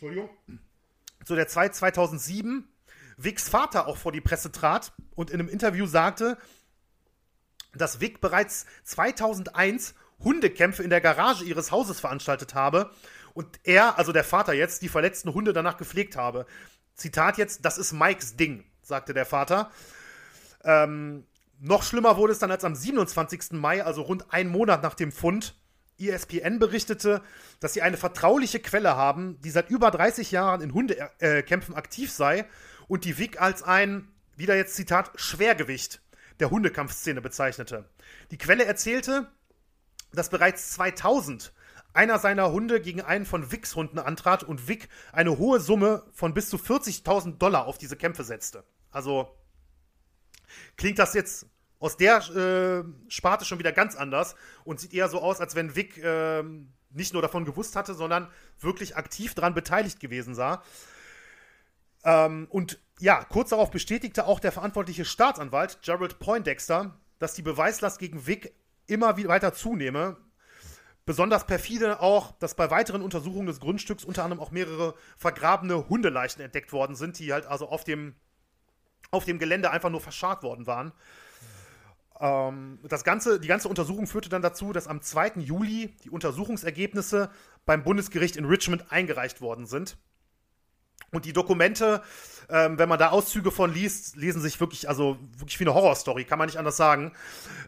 zu 1.24 1.34
der 1.34 1.48
Zeit 1.48 1.74
2007 1.74 2.68
Wicks 3.16 3.48
Vater 3.48 3.86
auch 3.86 3.96
vor 3.96 4.12
die 4.12 4.20
Presse 4.20 4.50
trat 4.50 4.92
und 5.14 5.30
in 5.30 5.40
einem 5.40 5.48
Interview 5.48 5.86
sagte, 5.86 6.38
dass 7.74 8.00
Wick 8.00 8.20
bereits 8.20 8.66
2001 8.84 9.94
Hundekämpfe 10.22 10.82
in 10.82 10.90
der 10.90 11.00
Garage 11.00 11.44
ihres 11.44 11.70
Hauses 11.70 12.00
veranstaltet 12.00 12.54
habe 12.54 12.90
und 13.34 13.60
er, 13.64 13.98
also 13.98 14.12
der 14.12 14.24
Vater 14.24 14.52
jetzt, 14.52 14.82
die 14.82 14.88
verletzten 14.88 15.32
Hunde 15.34 15.52
danach 15.52 15.76
gepflegt 15.76 16.16
habe. 16.16 16.46
Zitat 16.94 17.38
jetzt, 17.38 17.64
das 17.64 17.78
ist 17.78 17.92
Mikes 17.92 18.36
Ding, 18.36 18.64
sagte 18.82 19.14
der 19.14 19.26
Vater. 19.26 19.70
Ähm, 20.64 21.26
noch 21.58 21.82
schlimmer 21.82 22.16
wurde 22.16 22.32
es 22.32 22.38
dann, 22.38 22.50
als 22.50 22.64
am 22.64 22.74
27. 22.74 23.52
Mai, 23.52 23.84
also 23.84 24.02
rund 24.02 24.32
einen 24.32 24.50
Monat 24.50 24.82
nach 24.82 24.94
dem 24.94 25.12
Fund, 25.12 25.54
ESPN 25.98 26.58
berichtete, 26.58 27.22
dass 27.60 27.74
sie 27.74 27.82
eine 27.82 27.98
vertrauliche 27.98 28.60
Quelle 28.60 28.96
haben, 28.96 29.38
die 29.42 29.50
seit 29.50 29.68
über 29.68 29.90
30 29.90 30.30
Jahren 30.30 30.62
in 30.62 30.72
Hundekämpfen 30.72 31.74
aktiv 31.74 32.10
sei 32.10 32.46
und 32.88 33.04
die 33.04 33.18
WIG 33.18 33.40
als 33.40 33.62
ein, 33.62 34.08
wieder 34.36 34.56
jetzt 34.56 34.74
Zitat, 34.74 35.10
Schwergewicht 35.16 36.00
der 36.40 36.50
Hundekampfszene 36.50 37.20
bezeichnete. 37.20 37.84
Die 38.30 38.38
Quelle 38.38 38.64
erzählte, 38.64 39.28
dass 40.12 40.30
bereits 40.30 40.70
2000 40.72 41.52
einer 41.92 42.18
seiner 42.18 42.52
Hunde 42.52 42.80
gegen 42.80 43.00
einen 43.00 43.26
von 43.26 43.50
Wicks 43.50 43.74
Hunden 43.74 43.98
antrat 43.98 44.44
und 44.44 44.68
Wick 44.68 44.88
eine 45.12 45.38
hohe 45.38 45.60
Summe 45.60 46.04
von 46.12 46.34
bis 46.34 46.48
zu 46.48 46.56
40.000 46.56 47.38
Dollar 47.38 47.66
auf 47.66 47.78
diese 47.78 47.96
Kämpfe 47.96 48.24
setzte. 48.24 48.64
Also 48.90 49.36
klingt 50.76 50.98
das 50.98 51.14
jetzt 51.14 51.46
aus 51.78 51.96
der 51.96 52.18
äh, 52.18 53.10
Sparte 53.10 53.44
schon 53.44 53.58
wieder 53.58 53.72
ganz 53.72 53.96
anders 53.96 54.36
und 54.64 54.78
sieht 54.78 54.92
eher 54.92 55.08
so 55.08 55.20
aus, 55.20 55.40
als 55.40 55.54
wenn 55.54 55.74
Wick 55.74 55.98
äh, 55.98 56.42
nicht 56.90 57.12
nur 57.12 57.22
davon 57.22 57.44
gewusst 57.44 57.76
hatte, 57.76 57.94
sondern 57.94 58.28
wirklich 58.60 58.96
aktiv 58.96 59.34
daran 59.34 59.54
beteiligt 59.54 60.00
gewesen 60.00 60.34
sah. 60.34 60.62
Ähm, 62.04 62.46
und 62.50 62.78
ja, 62.98 63.24
kurz 63.24 63.50
darauf 63.50 63.70
bestätigte 63.70 64.26
auch 64.26 64.40
der 64.40 64.52
verantwortliche 64.52 65.04
Staatsanwalt 65.04 65.80
Gerald 65.82 66.18
Poindexter, 66.18 66.98
dass 67.18 67.34
die 67.34 67.42
Beweislast 67.42 67.98
gegen 67.98 68.26
Wick 68.26 68.54
immer 68.90 69.16
weiter 69.16 69.54
zunehme. 69.54 70.16
Besonders 71.06 71.46
perfide 71.46 72.00
auch, 72.00 72.32
dass 72.38 72.54
bei 72.54 72.70
weiteren 72.70 73.02
Untersuchungen 73.02 73.46
des 73.46 73.58
Grundstücks 73.58 74.04
unter 74.04 74.22
anderem 74.22 74.40
auch 74.40 74.50
mehrere 74.50 74.94
vergrabene 75.16 75.88
Hundeleichen 75.88 76.42
entdeckt 76.42 76.72
worden 76.72 76.94
sind, 76.94 77.18
die 77.18 77.32
halt 77.32 77.46
also 77.46 77.68
auf 77.68 77.84
dem, 77.84 78.14
auf 79.10 79.24
dem 79.24 79.38
Gelände 79.38 79.70
einfach 79.70 79.90
nur 79.90 80.00
verscharrt 80.00 80.42
worden 80.42 80.66
waren. 80.66 80.92
Ähm, 82.20 82.78
das 82.84 83.02
ganze, 83.02 83.40
die 83.40 83.48
ganze 83.48 83.68
Untersuchung 83.68 84.06
führte 84.06 84.28
dann 84.28 84.42
dazu, 84.42 84.72
dass 84.72 84.86
am 84.86 85.00
2. 85.00 85.40
Juli 85.40 85.96
die 86.04 86.10
Untersuchungsergebnisse 86.10 87.30
beim 87.64 87.82
Bundesgericht 87.82 88.36
in 88.36 88.44
Richmond 88.44 88.92
eingereicht 88.92 89.40
worden 89.40 89.66
sind. 89.66 89.96
Und 91.12 91.24
die 91.24 91.32
Dokumente, 91.32 92.02
ähm, 92.48 92.78
wenn 92.78 92.88
man 92.88 92.98
da 92.98 93.10
Auszüge 93.10 93.50
von 93.50 93.72
liest, 93.72 94.16
lesen 94.16 94.40
sich 94.40 94.60
wirklich, 94.60 94.88
also 94.88 95.18
wirklich 95.36 95.58
wie 95.58 95.64
eine 95.64 95.74
Horrorstory, 95.74 96.24
kann 96.24 96.38
man 96.38 96.46
nicht 96.46 96.58
anders 96.58 96.76
sagen. 96.76 97.12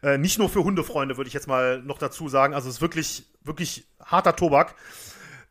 Äh, 0.02 0.18
nicht 0.18 0.38
nur 0.38 0.48
für 0.48 0.64
Hundefreunde, 0.64 1.16
würde 1.16 1.28
ich 1.28 1.34
jetzt 1.34 1.48
mal 1.48 1.82
noch 1.82 1.98
dazu 1.98 2.28
sagen. 2.28 2.54
Also 2.54 2.68
es 2.68 2.76
ist 2.76 2.80
wirklich, 2.80 3.26
wirklich 3.42 3.86
harter 4.00 4.36
Tobak. 4.36 4.74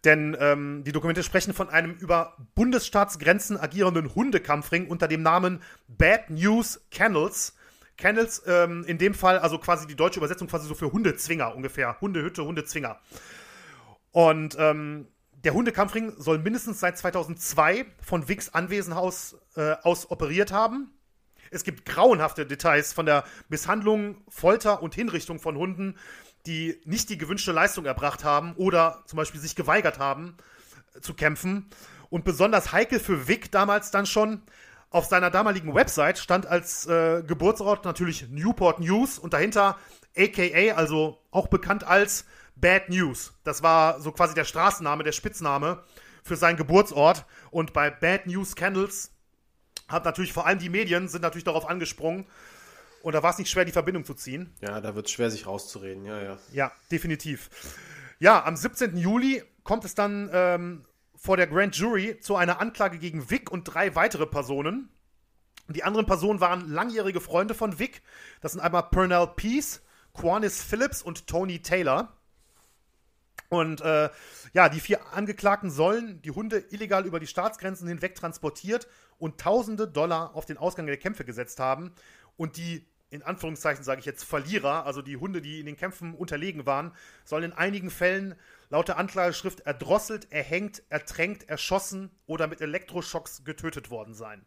Denn 0.04 0.36
ähm, 0.40 0.84
die 0.84 0.92
Dokumente 0.92 1.22
sprechen 1.22 1.54
von 1.54 1.70
einem 1.70 1.94
über 1.94 2.36
Bundesstaatsgrenzen 2.56 3.58
agierenden 3.58 4.16
Hundekampfring 4.16 4.88
unter 4.88 5.08
dem 5.08 5.22
Namen 5.22 5.62
Bad 5.88 6.30
News 6.30 6.82
Kennels. 6.90 7.56
Kennels, 7.98 8.42
ähm, 8.48 8.84
in 8.88 8.98
dem 8.98 9.14
Fall, 9.14 9.38
also 9.38 9.60
quasi 9.60 9.86
die 9.86 9.96
deutsche 9.96 10.20
Übersetzung 10.20 10.48
quasi 10.48 10.68
so 10.68 10.74
für 10.74 10.92
Hundezwinger 10.92 11.56
ungefähr. 11.56 12.02
Hundehütte, 12.02 12.44
Hundezwinger. 12.44 13.00
Und 14.12 14.58
ähm, 14.60 15.08
der 15.44 15.54
Hundekampfring 15.54 16.14
soll 16.18 16.40
mindestens 16.40 16.80
seit 16.80 16.98
2002 16.98 17.86
von 18.02 18.28
Wicks 18.28 18.50
Anwesenhaus 18.50 19.38
äh, 19.56 19.74
aus 19.84 20.12
operiert 20.12 20.52
haben. 20.52 20.92
Es 21.50 21.64
gibt 21.64 21.86
grauenhafte 21.86 22.46
Details 22.46 22.94
von 22.94 23.06
der 23.06 23.24
Misshandlung, 23.50 24.24
Folter 24.30 24.82
und 24.82 24.96
Hinrichtung 24.96 25.40
von 25.40 25.58
Hunden, 25.58 25.98
die 26.46 26.80
nicht 26.86 27.10
die 27.10 27.18
gewünschte 27.18 27.52
Leistung 27.52 27.86
erbracht 27.86 28.24
haben 28.24 28.54
oder 28.56 29.04
zum 29.06 29.18
Beispiel 29.18 29.42
sich 29.42 29.56
geweigert 29.56 30.00
haben 30.00 30.38
äh, 30.96 31.02
zu 31.02 31.14
kämpfen. 31.14 31.70
Und 32.10 32.24
besonders 32.26 32.72
heikel 32.72 33.00
für 33.00 33.28
Wick 33.28 33.52
damals 33.52 33.92
dann 33.92 34.06
schon, 34.06 34.44
auf 34.90 35.06
seiner 35.06 35.30
damaligen 35.30 35.74
Website 35.74 36.20
stand 36.20 36.46
als 36.46 36.86
äh, 36.86 37.24
Geburtsort 37.26 37.86
natürlich 37.86 38.28
Newport 38.30 38.82
News 38.82 39.18
und 39.18 39.32
dahinter 39.34 39.78
AKA, 40.18 40.76
also 40.76 41.22
auch 41.32 41.48
bekannt 41.48 41.86
als 41.86 42.26
Bad 42.56 42.90
News. 42.90 43.34
Das 43.44 43.64
war 43.64 44.00
so 44.02 44.12
quasi 44.12 44.34
der 44.34 44.46
Straßenname, 44.46 45.04
der 45.04 45.12
Spitzname 45.12 45.84
für 46.24 46.36
seinen 46.36 46.58
Geburtsort. 46.58 47.26
Und 47.50 47.74
bei 47.74 47.90
Bad 47.90 48.28
News 48.28 48.56
Candles 48.56 49.12
hat 49.88 50.06
natürlich 50.06 50.34
vor 50.34 50.46
allem 50.46 50.60
die 50.60 50.70
Medien 50.70 51.08
sind 51.08 51.22
natürlich 51.22 51.44
darauf 51.44 51.68
angesprungen. 51.68 52.28
Und 53.04 53.14
da 53.14 53.24
war 53.24 53.32
es 53.32 53.38
nicht 53.38 53.50
schwer, 53.50 53.66
die 53.66 53.72
Verbindung 53.72 54.06
zu 54.06 54.14
ziehen. 54.14 54.54
Ja, 54.62 54.80
da 54.80 54.96
wird 54.96 55.08
es 55.08 55.12
schwer, 55.12 55.32
sich 55.32 55.48
rauszureden, 55.48 56.06
ja, 56.06 56.22
ja. 56.22 56.38
Ja, 56.52 56.72
definitiv. 56.92 57.50
Ja, 58.20 58.46
am 58.46 58.56
17. 58.56 58.96
Juli 58.98 59.44
kommt 59.64 59.86
es 59.86 59.96
dann 59.96 60.30
ähm, 60.32 60.86
vor 61.16 61.38
der 61.38 61.48
Grand 61.48 61.76
Jury 61.76 62.20
zu 62.20 62.36
einer 62.36 62.62
Anklage 62.62 63.00
gegen 63.00 63.30
Vic 63.30 63.52
und 63.52 63.64
drei 63.64 63.96
weitere 63.96 64.28
Personen. 64.28 64.90
Die 65.68 65.84
anderen 65.84 66.06
Personen 66.06 66.40
waren 66.40 66.70
langjährige 66.70 67.22
Freunde 67.22 67.54
von 67.54 67.80
Vic. 67.80 68.02
Das 68.42 68.52
sind 68.52 68.62
einmal 68.62 68.84
Pernell 68.84 69.28
Peace, 69.36 69.82
Quanis 70.14 70.62
Phillips 70.62 71.02
und 71.02 71.28
Tony 71.28 71.62
Taylor. 71.62 72.16
Und 73.52 73.82
äh, 73.82 74.10
ja, 74.54 74.70
die 74.70 74.80
vier 74.80 75.14
Angeklagten 75.14 75.72
sollen 75.72 76.22
die 76.22 76.32
Hunde 76.32 76.64
illegal 76.70 77.06
über 77.06 77.20
die 77.20 77.28
Staatsgrenzen 77.28 77.86
hinweg 77.86 78.16
transportiert 78.16 78.88
und 79.18 79.42
tausende 79.42 79.90
Dollar 79.90 80.36
auf 80.36 80.46
den 80.46 80.58
Ausgang 80.58 80.86
der 80.86 80.96
Kämpfe 80.96 81.26
gesetzt 81.26 81.60
haben. 81.60 81.92
Und 82.38 82.56
die 82.56 82.88
in 83.10 83.24
Anführungszeichen 83.24 83.84
sage 83.84 84.00
ich 84.00 84.06
jetzt 84.06 84.24
Verlierer, 84.24 84.86
also 84.86 85.02
die 85.02 85.18
Hunde, 85.18 85.42
die 85.42 85.60
in 85.60 85.66
den 85.66 85.76
Kämpfen 85.76 86.16
unterlegen 86.16 86.66
waren, 86.66 86.94
sollen 87.26 87.44
in 87.44 87.52
einigen 87.52 87.90
Fällen 87.90 88.36
laut 88.70 88.88
der 88.88 88.98
Anklageschrift 88.98 89.60
erdrosselt, 89.60 90.32
erhängt, 90.32 90.82
ertränkt, 90.88 91.50
erschossen 91.50 92.10
oder 92.28 92.48
mit 92.48 92.62
Elektroschocks 92.62 93.44
getötet 93.44 93.92
worden 93.92 94.14
sein. 94.14 94.46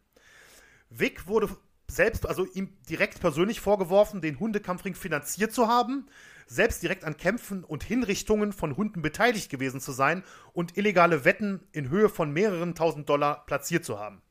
Wick 0.88 1.27
wurde 1.27 1.55
selbst, 1.88 2.27
also 2.27 2.47
ihm 2.47 2.75
direkt 2.88 3.21
persönlich 3.21 3.61
vorgeworfen, 3.61 4.23
den 4.23 4.40
Hundekampfring 4.40 4.95
finanziert 4.95 5.53
zu 5.53 5.69
haben, 5.69 6.09
selbst 6.47 6.83
direkt 6.83 7.05
an 7.05 7.17
Kämpfen 7.17 7.65
und 7.65 7.85
Hinrichtungen 7.85 8.53
von 8.53 8.77
Hunden 8.77 9.03
beteiligt 9.03 9.51
gewesen 9.51 9.81
zu 9.81 9.93
sein 9.93 10.23
und 10.53 10.77
illegale 10.77 11.25
Wetten 11.25 11.67
in 11.73 11.91
Höhe 11.91 12.09
von 12.09 12.33
mehreren 12.33 12.75
tausend 12.75 13.09
Dollar 13.09 13.47
platziert 13.47 13.85
zu 13.85 13.99
haben. 13.99 14.23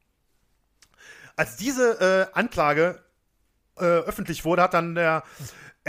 Als 1.36 1.56
diese 1.56 2.30
äh, 2.34 2.38
Anklage 2.38 3.04
äh, 3.78 3.86
öffentlich 3.86 4.46
wurde, 4.46 4.62
hat 4.62 4.74
dann 4.74 4.96
der 4.96 5.24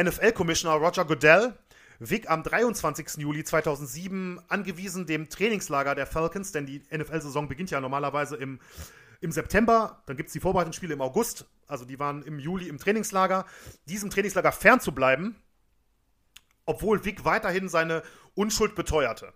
NFL-Commissioner 0.01 0.77
Roger 0.77 1.05
Goodell 1.05 1.55
Vic 2.01 2.29
am 2.29 2.43
23. 2.43 3.19
Juli 3.19 3.45
2007 3.45 4.41
angewiesen, 4.49 5.07
dem 5.07 5.29
Trainingslager 5.29 5.95
der 5.95 6.07
Falcons, 6.07 6.53
denn 6.53 6.67
die 6.67 6.83
NFL-Saison 6.91 7.49
beginnt 7.49 7.71
ja 7.71 7.81
normalerweise 7.81 8.37
im, 8.37 8.59
im 9.21 9.33
September, 9.33 10.03
dann 10.07 10.17
gibt 10.17 10.29
es 10.29 10.33
die 10.33 10.41
Vorbereitungsspiele 10.41 10.95
im 10.95 11.01
August, 11.01 11.47
also 11.67 11.85
die 11.85 11.99
waren 11.99 12.23
im 12.23 12.39
Juli 12.39 12.69
im 12.69 12.79
Trainingslager, 12.79 13.47
diesem 13.87 14.11
Trainingslager 14.11 14.53
fernzubleiben, 14.53 15.37
obwohl 16.67 17.05
Vic 17.05 17.25
weiterhin 17.25 17.69
seine 17.69 18.03
Unschuld 18.35 18.75
beteuerte. 18.75 19.33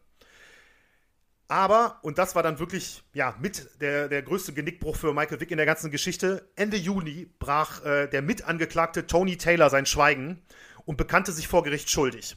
Aber, 1.48 1.98
und 2.02 2.18
das 2.18 2.34
war 2.34 2.42
dann 2.42 2.58
wirklich, 2.58 3.02
ja, 3.14 3.34
mit 3.40 3.80
der, 3.80 4.08
der 4.08 4.22
größte 4.22 4.52
Genickbruch 4.52 4.96
für 4.96 5.14
Michael 5.14 5.40
Vick 5.40 5.50
in 5.50 5.56
der 5.56 5.64
ganzen 5.64 5.90
Geschichte, 5.90 6.50
Ende 6.56 6.76
Juni 6.76 7.32
brach 7.38 7.82
äh, 7.84 8.06
der 8.06 8.20
Mitangeklagte 8.20 9.06
Tony 9.06 9.38
Taylor 9.38 9.70
sein 9.70 9.86
Schweigen 9.86 10.42
und 10.84 10.98
bekannte 10.98 11.32
sich 11.32 11.48
vor 11.48 11.62
Gericht 11.62 11.88
schuldig. 11.88 12.36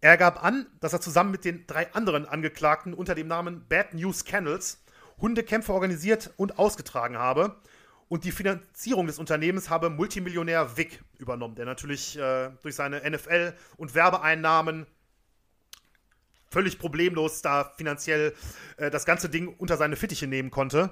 Er 0.00 0.16
gab 0.16 0.44
an, 0.44 0.66
dass 0.80 0.92
er 0.92 1.00
zusammen 1.00 1.32
mit 1.32 1.44
den 1.44 1.66
drei 1.66 1.92
anderen 1.92 2.26
Angeklagten 2.26 2.94
unter 2.94 3.16
dem 3.16 3.26
Namen 3.26 3.66
Bad 3.68 3.94
News 3.94 4.24
Kennels 4.24 4.84
Hundekämpfe 5.20 5.72
organisiert 5.72 6.30
und 6.36 6.58
ausgetragen 6.58 7.18
habe. 7.18 7.56
Und 8.08 8.24
die 8.24 8.32
Finanzierung 8.32 9.06
des 9.06 9.18
Unternehmens 9.18 9.68
habe 9.68 9.90
Multimillionär 9.90 10.76
Vic 10.76 11.02
übernommen, 11.18 11.54
der 11.54 11.66
natürlich 11.66 12.18
äh, 12.18 12.50
durch 12.62 12.74
seine 12.74 13.00
NFL- 13.00 13.54
und 13.76 13.94
Werbeeinnahmen 13.94 14.86
völlig 16.50 16.78
problemlos 16.78 17.42
da 17.42 17.64
finanziell 17.76 18.34
äh, 18.78 18.90
das 18.90 19.04
ganze 19.04 19.28
Ding 19.28 19.48
unter 19.58 19.76
seine 19.76 19.96
Fittiche 19.96 20.26
nehmen 20.26 20.50
konnte. 20.50 20.90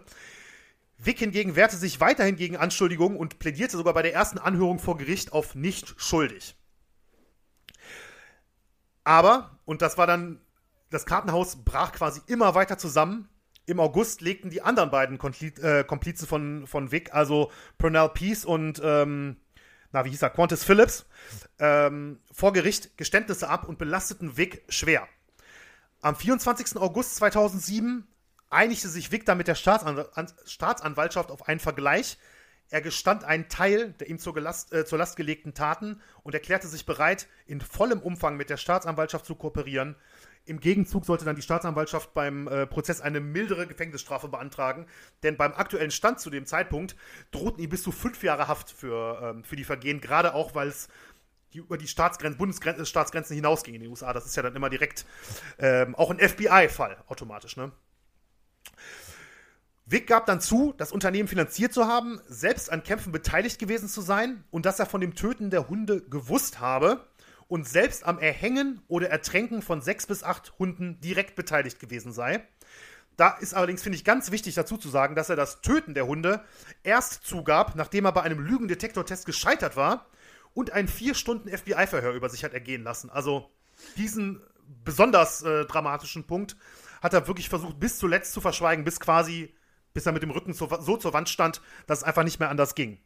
Wick 0.99 1.19
hingegen 1.19 1.57
wehrte 1.57 1.77
sich 1.77 2.01
weiterhin 2.01 2.37
gegen 2.37 2.57
Anschuldigungen 2.57 3.19
und 3.19 3.39
plädierte 3.39 3.77
sogar 3.77 3.95
bei 3.95 4.03
der 4.03 4.15
ersten 4.15 4.39
Anhörung 4.39 4.79
vor 4.79 4.97
Gericht 4.97 5.33
auf 5.33 5.55
nicht 5.55 5.95
schuldig. 5.99 6.57
Aber, 9.05 9.59
und 9.65 9.83
das 9.83 9.99
war 9.99 10.07
dann, 10.07 10.41
das 10.91 11.07
Kartenhaus 11.07 11.65
brach 11.65 11.93
quasi 11.93 12.21
immer 12.27 12.55
weiter 12.55 12.79
zusammen. 12.79 13.29
Im 13.67 13.81
August 13.81 14.21
legten 14.21 14.49
die 14.49 14.63
anderen 14.63 14.91
beiden 14.91 15.19
äh, 15.19 15.85
Komplizen 15.85 16.29
von, 16.29 16.67
von 16.69 16.93
Vic, 16.93 17.13
also 17.13 17.51
Pernell 17.79 18.09
Peace 18.11 18.45
und, 18.45 18.81
ähm, 18.83 19.37
na, 19.91 20.05
wie 20.05 20.11
hieß 20.11 20.23
er, 20.23 20.31
Qantas 20.31 20.63
Phillips, 20.63 21.07
ähm, 21.59 22.21
vor 22.33 22.53
Gericht 22.53 22.97
Geständnisse 22.97 23.49
ab 23.49 23.69
und 23.69 23.79
belasteten 23.79 24.37
Vic 24.37 24.63
schwer. 24.69 25.09
Am 26.01 26.15
24. 26.15 26.77
August 26.77 27.17
2007 27.17 28.07
einigte 28.51 28.89
sich 28.89 29.11
Victor 29.11 29.35
mit 29.35 29.49
der 29.49 29.57
Staatsan 29.57 30.05
Staatsanwaltschaft 30.45 31.33
auf 31.33 31.49
einen 31.49 31.59
Vergleich. 31.59 32.19
Er 32.69 32.81
gestand 32.81 33.25
einen 33.25 33.49
Teil 33.49 33.93
der 33.95 34.09
ihm 34.09 34.19
zur, 34.19 34.35
Gelast, 34.35 34.73
äh, 34.73 34.85
zur 34.85 34.99
Last 34.99 35.17
gelegten 35.17 35.55
Taten 35.55 36.01
und 36.23 36.35
erklärte 36.35 36.69
sich 36.69 36.87
bereit, 36.87 37.27
in 37.47 37.61
vollem 37.61 38.01
Umfang 38.01 38.37
mit 38.37 38.51
der 38.51 38.57
Staatsanwaltschaft 38.57 39.27
zu 39.27 39.35
kooperieren. 39.35 39.97
Im 40.47 40.61
Gegenzug 40.61 41.05
sollte 41.05 41.25
dann 41.25 41.35
die 41.35 41.43
Staatsanwaltschaft 41.43 42.15
beim 42.15 42.47
äh, 42.47 42.67
Prozess 42.67 43.01
eine 43.01 43.21
mildere 43.21 43.67
Gefängnisstrafe 43.67 44.29
beantragen, 44.29 44.87
denn 45.25 45.37
beim 45.37 45.53
aktuellen 45.53 45.91
Stand 45.91 46.21
zu 46.21 46.31
dem 46.31 46.47
Zeitpunkt 46.47 46.97
drohten 47.33 47.63
ihm 47.63 47.69
bis 47.69 47.83
zu 47.83 47.91
fünf 47.91 48.23
Jahre 48.23 48.47
Haft 48.47 48.71
für, 48.71 49.21
ähm, 49.23 49.45
für 49.45 49.57
die 49.57 49.65
Vergehen, 49.65 50.01
gerade 50.01 50.35
auch, 50.35 50.55
weil 50.55 50.69
es 50.69 50.89
über 51.53 51.79
die 51.79 51.89
Staatsgrenzen, 51.89 52.39
Bundesstaatsgrenzen 52.39 53.35
hinausging 53.35 53.75
in 53.75 53.81
den 53.81 53.91
USA. 53.91 54.13
Das 54.13 54.27
ist 54.27 54.37
ja 54.37 54.43
dann 54.43 54.55
immer 54.55 54.71
direkt 54.71 55.05
ähm, 55.59 55.95
auch 55.97 56.11
ein 56.11 56.19
FBI-Fall 56.19 56.99
automatisch. 57.09 57.57
Ne? 57.57 57.73
Wick 59.87 60.07
gab 60.07 60.27
dann 60.27 60.41
zu, 60.41 60.75
das 60.77 60.93
Unternehmen 60.93 61.29
finanziert 61.29 61.73
zu 61.73 61.87
haben, 61.87 62.21
selbst 62.27 62.71
an 62.71 62.83
Kämpfen 62.83 63.13
beteiligt 63.13 63.59
gewesen 63.59 63.89
zu 63.89 64.01
sein 64.01 64.45
und 64.51 64.67
dass 64.67 64.79
er 64.79 64.87
von 64.87 65.01
dem 65.01 65.15
Töten 65.15 65.51
der 65.51 65.69
Hunde 65.69 66.03
gewusst 66.03 66.61
habe 66.61 67.07
und 67.49 67.69
selbst 67.69 68.05
am 68.05 68.19
Erhängen 68.19 68.81
oder 68.89 69.09
Ertränken 69.09 69.63
von 69.63 69.81
sechs 69.81 70.07
bis 70.07 70.25
acht 70.25 70.59
Hunden 70.59 71.01
direkt 71.01 71.37
beteiligt 71.37 71.79
gewesen 71.79 72.13
sei. 72.13 72.47
Da 73.17 73.31
ist 73.31 73.55
allerdings, 73.55 73.83
finde 73.83 73.97
ich, 73.97 74.05
ganz 74.05 74.31
wichtig 74.31 74.55
dazu 74.55 74.77
zu 74.77 74.91
sagen, 74.91 75.15
dass 75.15 75.31
er 75.31 75.37
das 75.37 75.63
Töten 75.63 75.95
der 75.95 76.07
Hunde 76.07 76.45
erst 76.83 77.25
zugab, 77.25 77.75
nachdem 77.75 78.05
er 78.05 78.13
bei 78.13 78.23
einem 78.23 78.41
Lügendetektortest 78.41 79.25
gescheitert 79.25 79.77
war 79.77 80.07
und 80.53 80.73
ein 80.73 80.89
vier 80.89 81.15
Stunden 81.15 81.49
FBI-Verhör 81.49 82.13
über 82.13 82.29
sich 82.29 82.45
hat 82.45 82.53
ergehen 82.53 82.83
lassen. 82.83 83.09
Also 83.09 83.51
diesen 83.97 84.43
besonders 84.85 85.43
äh, 85.43 85.65
dramatischen 85.65 86.27
Punkt 86.27 86.57
hat 87.01 87.15
er 87.15 87.27
wirklich 87.27 87.49
versucht, 87.49 87.79
bis 87.81 87.99
zuletzt 87.99 88.33
zu 88.33 88.41
verschweigen, 88.41 88.85
bis 88.85 89.01
quasi, 89.01 89.55
bis 89.95 90.07
er 90.07 90.13
mit 90.13 90.23
dem 90.23 90.31
Rücken 90.31 90.53
so, 90.53 90.69
so 90.81 90.97
zur 90.97 91.13
Wand 91.13 91.29
stand, 91.29 91.63
dass 91.87 91.99
es 91.99 92.05
einfach 92.05 92.25
nicht 92.25 92.41
mehr 92.41 92.51
anders 92.51 92.75
ging. 92.75 92.99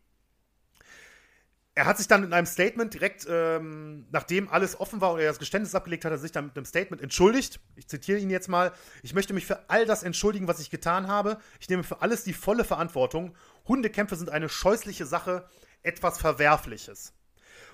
Er 1.76 1.87
hat 1.87 1.98
sich 1.98 2.09
dann 2.09 2.24
in 2.24 2.33
einem 2.33 2.46
Statement 2.46 2.92
direkt, 2.92 3.26
ähm, 3.30 4.06
nachdem 4.11 4.48
alles 4.48 4.78
offen 4.78 5.00
war 5.00 5.12
und 5.12 5.20
er 5.20 5.28
das 5.28 5.38
Geständnis 5.38 5.74
abgelegt 5.74 6.04
hat, 6.04 6.11
er 6.11 6.18
sich 6.18 6.33
dann 6.33 6.46
mit 6.46 6.56
einem 6.56 6.66
Statement 6.66 7.00
entschuldigt. 7.00 7.61
Ich 7.76 7.87
zitiere 7.87 8.18
ihn 8.18 8.28
jetzt 8.28 8.48
mal. 8.48 8.72
Ich 9.02 9.14
möchte 9.14 9.33
mich 9.33 9.46
für 9.46 9.70
all 9.70 9.87
das 9.87 10.02
entschuldigen, 10.02 10.48
was 10.48 10.59
ich 10.59 10.70
getan 10.70 11.06
habe. 11.06 11.38
Ich 11.61 11.68
nehme 11.68 11.85
für 11.85 12.02
alles 12.02 12.24
die 12.24 12.33
volle 12.33 12.64
Verantwortung. 12.64 13.37
Hundekämpfe 13.68 14.16
sind 14.16 14.30
eine 14.30 14.48
scheußliche 14.48 15.06
Sache, 15.06 15.48
etwas 15.83 16.18
Verwerfliches. 16.18 17.14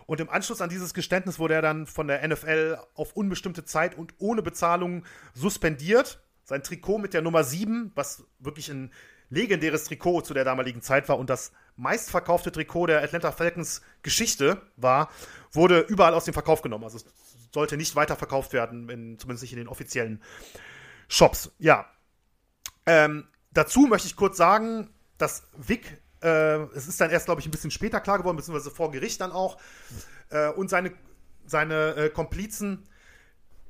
Und 0.05 0.21
im 0.21 0.29
Anschluss 0.29 0.61
an 0.61 0.69
dieses 0.69 0.95
Geständnis 0.95 1.39
wurde 1.39 1.55
er 1.55 1.63
dann 1.63 1.87
von 1.87 2.07
der 2.07 2.27
NFL 2.27 2.79
auf 2.95 3.15
unbestimmte 3.15 3.65
Zeit 3.65 3.97
und 3.97 4.15
ohne 4.19 4.43
Bezahlung 4.43 5.05
suspendiert. 5.35 6.21
Sein 6.45 6.63
Trikot 6.63 6.99
mit 6.99 7.13
der 7.13 7.23
Nummer 7.23 7.43
7, 7.43 7.93
was 7.95 8.25
wirklich 8.39 8.71
ein 8.71 8.93
legendäres 9.31 9.85
Trikot 9.85 10.23
zu 10.23 10.35
der 10.35 10.45
damaligen 10.45 10.83
Zeit 10.83 11.09
war 11.09 11.19
und 11.19 11.31
das 11.31 11.53
meistverkaufte 11.77 12.53
Trikot 12.53 12.87
der 12.87 13.03
Atlanta 13.03 13.33
Falcons 13.33 13.83
Geschichte 14.03 14.63
war, 14.77 15.11
wurde 15.53 15.81
überall 15.81 16.15
aus 16.15 16.25
dem 16.25 16.35
Verkauf 16.35 16.63
genommen. 16.63 16.85
Also 16.85 16.99
es 16.99 17.05
sollte 17.53 17.77
nicht 17.77 17.97
weiterverkauft 17.97 18.53
werden, 18.53 18.89
in, 18.89 19.19
zumindest 19.19 19.43
nicht 19.43 19.53
in 19.53 19.59
den 19.59 19.69
offiziellen 19.69 20.23
Shops. 21.09 21.51
Ja. 21.59 21.87
Ähm, 22.87 23.27
dazu 23.53 23.87
möchte 23.87 24.07
ich 24.07 24.17
kurz 24.17 24.37
sagen, 24.37 24.91
dass 25.19 25.47
Vic 25.57 26.01
äh, 26.23 26.63
es 26.75 26.89
ist 26.89 27.01
dann 27.01 27.11
erst, 27.11 27.27
glaube 27.27 27.41
ich, 27.41 27.47
ein 27.47 27.51
bisschen 27.51 27.71
später 27.71 28.01
klar 28.01 28.19
geworden, 28.19 28.37
beziehungsweise 28.37 28.71
vor 28.71 28.91
Gericht 28.91 29.21
dann 29.21 29.33
auch. 29.33 29.59
Äh, 30.31 30.49
und 30.51 30.71
seine, 30.71 30.93
seine 31.47 31.95
äh, 31.97 32.11
Komplizen 32.11 32.89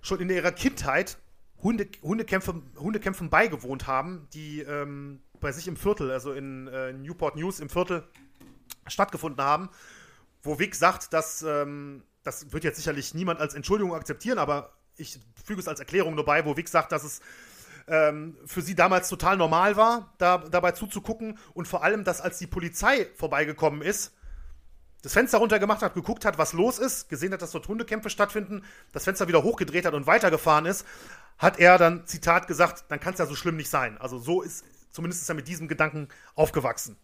schon 0.00 0.20
in 0.20 0.30
ihrer 0.30 0.52
Kindheit 0.52 1.18
Hunde, 1.62 1.88
Hundekämpfe, 2.02 2.62
Hundekämpfen 2.76 3.30
beigewohnt 3.30 3.86
haben, 3.86 4.28
die 4.32 4.60
ähm, 4.60 5.22
bei 5.40 5.52
sich 5.52 5.68
im 5.68 5.76
Viertel, 5.76 6.10
also 6.10 6.32
in 6.32 6.66
äh, 6.68 6.92
Newport 6.92 7.36
News 7.36 7.60
im 7.60 7.68
Viertel, 7.68 8.04
stattgefunden 8.86 9.44
haben, 9.44 9.68
wo 10.42 10.58
Vic 10.58 10.74
sagt, 10.74 11.12
dass 11.12 11.42
ähm, 11.42 12.02
das 12.22 12.52
wird 12.52 12.64
jetzt 12.64 12.76
sicherlich 12.76 13.14
niemand 13.14 13.40
als 13.40 13.54
Entschuldigung 13.54 13.94
akzeptieren, 13.94 14.38
aber 14.38 14.72
ich 14.96 15.20
füge 15.44 15.60
es 15.60 15.68
als 15.68 15.80
Erklärung 15.80 16.14
nur 16.14 16.24
bei, 16.24 16.44
wo 16.44 16.56
Vic 16.56 16.68
sagt, 16.68 16.92
dass 16.92 17.04
es 17.04 17.20
ähm, 17.88 18.36
für 18.46 18.62
sie 18.62 18.74
damals 18.74 19.08
total 19.08 19.36
normal 19.36 19.76
war, 19.76 20.12
da, 20.18 20.38
dabei 20.38 20.72
zuzugucken 20.72 21.38
und 21.54 21.68
vor 21.68 21.84
allem, 21.84 22.04
dass 22.04 22.20
als 22.20 22.38
die 22.38 22.46
Polizei 22.46 23.06
vorbeigekommen 23.14 23.82
ist, 23.82 24.12
das 25.02 25.12
Fenster 25.12 25.38
runtergemacht 25.38 25.82
hat, 25.82 25.94
geguckt 25.94 26.24
hat, 26.24 26.36
was 26.36 26.52
los 26.52 26.80
ist, 26.80 27.08
gesehen 27.08 27.32
hat, 27.32 27.40
dass 27.40 27.52
dort 27.52 27.68
Hundekämpfe 27.68 28.10
stattfinden, 28.10 28.64
das 28.92 29.04
Fenster 29.04 29.28
wieder 29.28 29.44
hochgedreht 29.44 29.86
hat 29.86 29.94
und 29.94 30.08
weitergefahren 30.08 30.66
ist, 30.66 30.84
hat 31.38 31.60
er 31.60 31.78
dann, 31.78 32.06
Zitat, 32.06 32.48
gesagt, 32.48 32.86
dann 32.88 32.98
kann 32.98 33.12
es 33.12 33.20
ja 33.20 33.26
so 33.26 33.36
schlimm 33.36 33.56
nicht 33.56 33.70
sein. 33.70 33.98
Also 33.98 34.18
so 34.18 34.42
ist, 34.42 34.64
zumindest 34.96 35.22
ist 35.22 35.28
er 35.28 35.34
mit 35.34 35.46
diesem 35.46 35.68
Gedanken 35.68 36.08
aufgewachsen. 36.34 36.96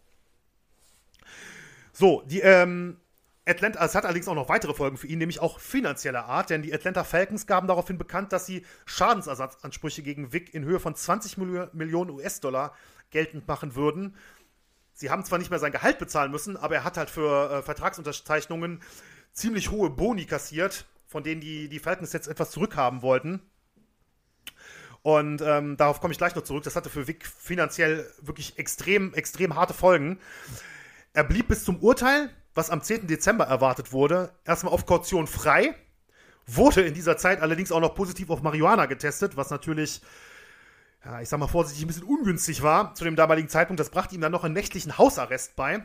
So, 1.93 2.23
die, 2.25 2.41
ähm, 2.41 2.97
Atlanta, 3.45 3.83
es 3.85 3.93
hat 3.93 4.05
allerdings 4.05 4.27
auch 4.27 4.35
noch 4.35 4.49
weitere 4.49 4.73
Folgen 4.73 4.97
für 4.97 5.07
ihn, 5.07 5.19
nämlich 5.19 5.39
auch 5.39 5.59
finanzieller 5.59 6.25
Art, 6.25 6.49
denn 6.49 6.61
die 6.61 6.73
Atlanta 6.73 7.03
Falcons 7.03 7.45
gaben 7.45 7.67
daraufhin 7.67 7.97
bekannt, 7.97 8.33
dass 8.33 8.45
sie 8.45 8.65
Schadensersatzansprüche 8.85 10.01
gegen 10.01 10.33
Vic 10.33 10.53
in 10.53 10.63
Höhe 10.63 10.79
von 10.79 10.95
20 10.95 11.37
Millionen 11.37 12.09
US-Dollar 12.09 12.73
geltend 13.11 13.47
machen 13.47 13.75
würden. 13.75 14.15
Sie 14.93 15.09
haben 15.09 15.23
zwar 15.23 15.39
nicht 15.39 15.49
mehr 15.49 15.59
sein 15.59 15.71
Gehalt 15.71 15.99
bezahlen 15.99 16.31
müssen, 16.31 16.57
aber 16.57 16.75
er 16.75 16.83
hat 16.83 16.97
halt 16.97 17.09
für 17.09 17.51
äh, 17.51 17.61
Vertragsunterzeichnungen 17.61 18.81
ziemlich 19.33 19.71
hohe 19.71 19.89
Boni 19.89 20.25
kassiert, 20.25 20.85
von 21.05 21.23
denen 21.23 21.41
die, 21.41 21.67
die 21.67 21.79
Falcons 21.79 22.13
jetzt 22.13 22.27
etwas 22.27 22.51
zurückhaben 22.51 23.01
wollten. 23.01 23.41
Und 25.03 25.41
ähm, 25.41 25.77
darauf 25.77 26.01
komme 26.01 26.13
ich 26.13 26.17
gleich 26.17 26.33
noch 26.35 26.43
zurück. 26.43 26.63
Das 26.63 26.75
hatte 26.75 26.89
für 26.89 27.07
Vic 27.07 27.27
finanziell 27.27 28.09
wirklich 28.21 28.57
extrem, 28.57 29.13
extrem 29.13 29.55
harte 29.55 29.73
Folgen. 29.73 30.19
Er 31.13 31.23
blieb 31.23 31.49
bis 31.49 31.63
zum 31.63 31.77
Urteil 31.77 32.29
was 32.55 32.69
am 32.69 32.81
10. 32.81 33.07
Dezember 33.07 33.45
erwartet 33.45 33.91
wurde, 33.91 34.31
erstmal 34.45 34.73
auf 34.73 34.85
Kaution 34.85 35.27
frei, 35.27 35.75
wurde 36.45 36.81
in 36.81 36.93
dieser 36.93 37.17
Zeit 37.17 37.41
allerdings 37.41 37.71
auch 37.71 37.79
noch 37.79 37.95
positiv 37.95 38.29
auf 38.29 38.41
Marihuana 38.41 38.85
getestet, 38.85 39.37
was 39.37 39.49
natürlich, 39.49 40.01
ja, 41.05 41.21
ich 41.21 41.29
sag 41.29 41.39
mal 41.39 41.47
vorsichtig, 41.47 41.83
ein 41.83 41.87
bisschen 41.87 42.03
ungünstig 42.03 42.61
war 42.61 42.93
zu 42.95 43.03
dem 43.03 43.15
damaligen 43.15 43.49
Zeitpunkt. 43.49 43.79
Das 43.79 43.89
brachte 43.89 44.15
ihm 44.15 44.21
dann 44.21 44.31
noch 44.31 44.43
einen 44.43 44.53
nächtlichen 44.53 44.97
Hausarrest 44.97 45.55
bei, 45.55 45.83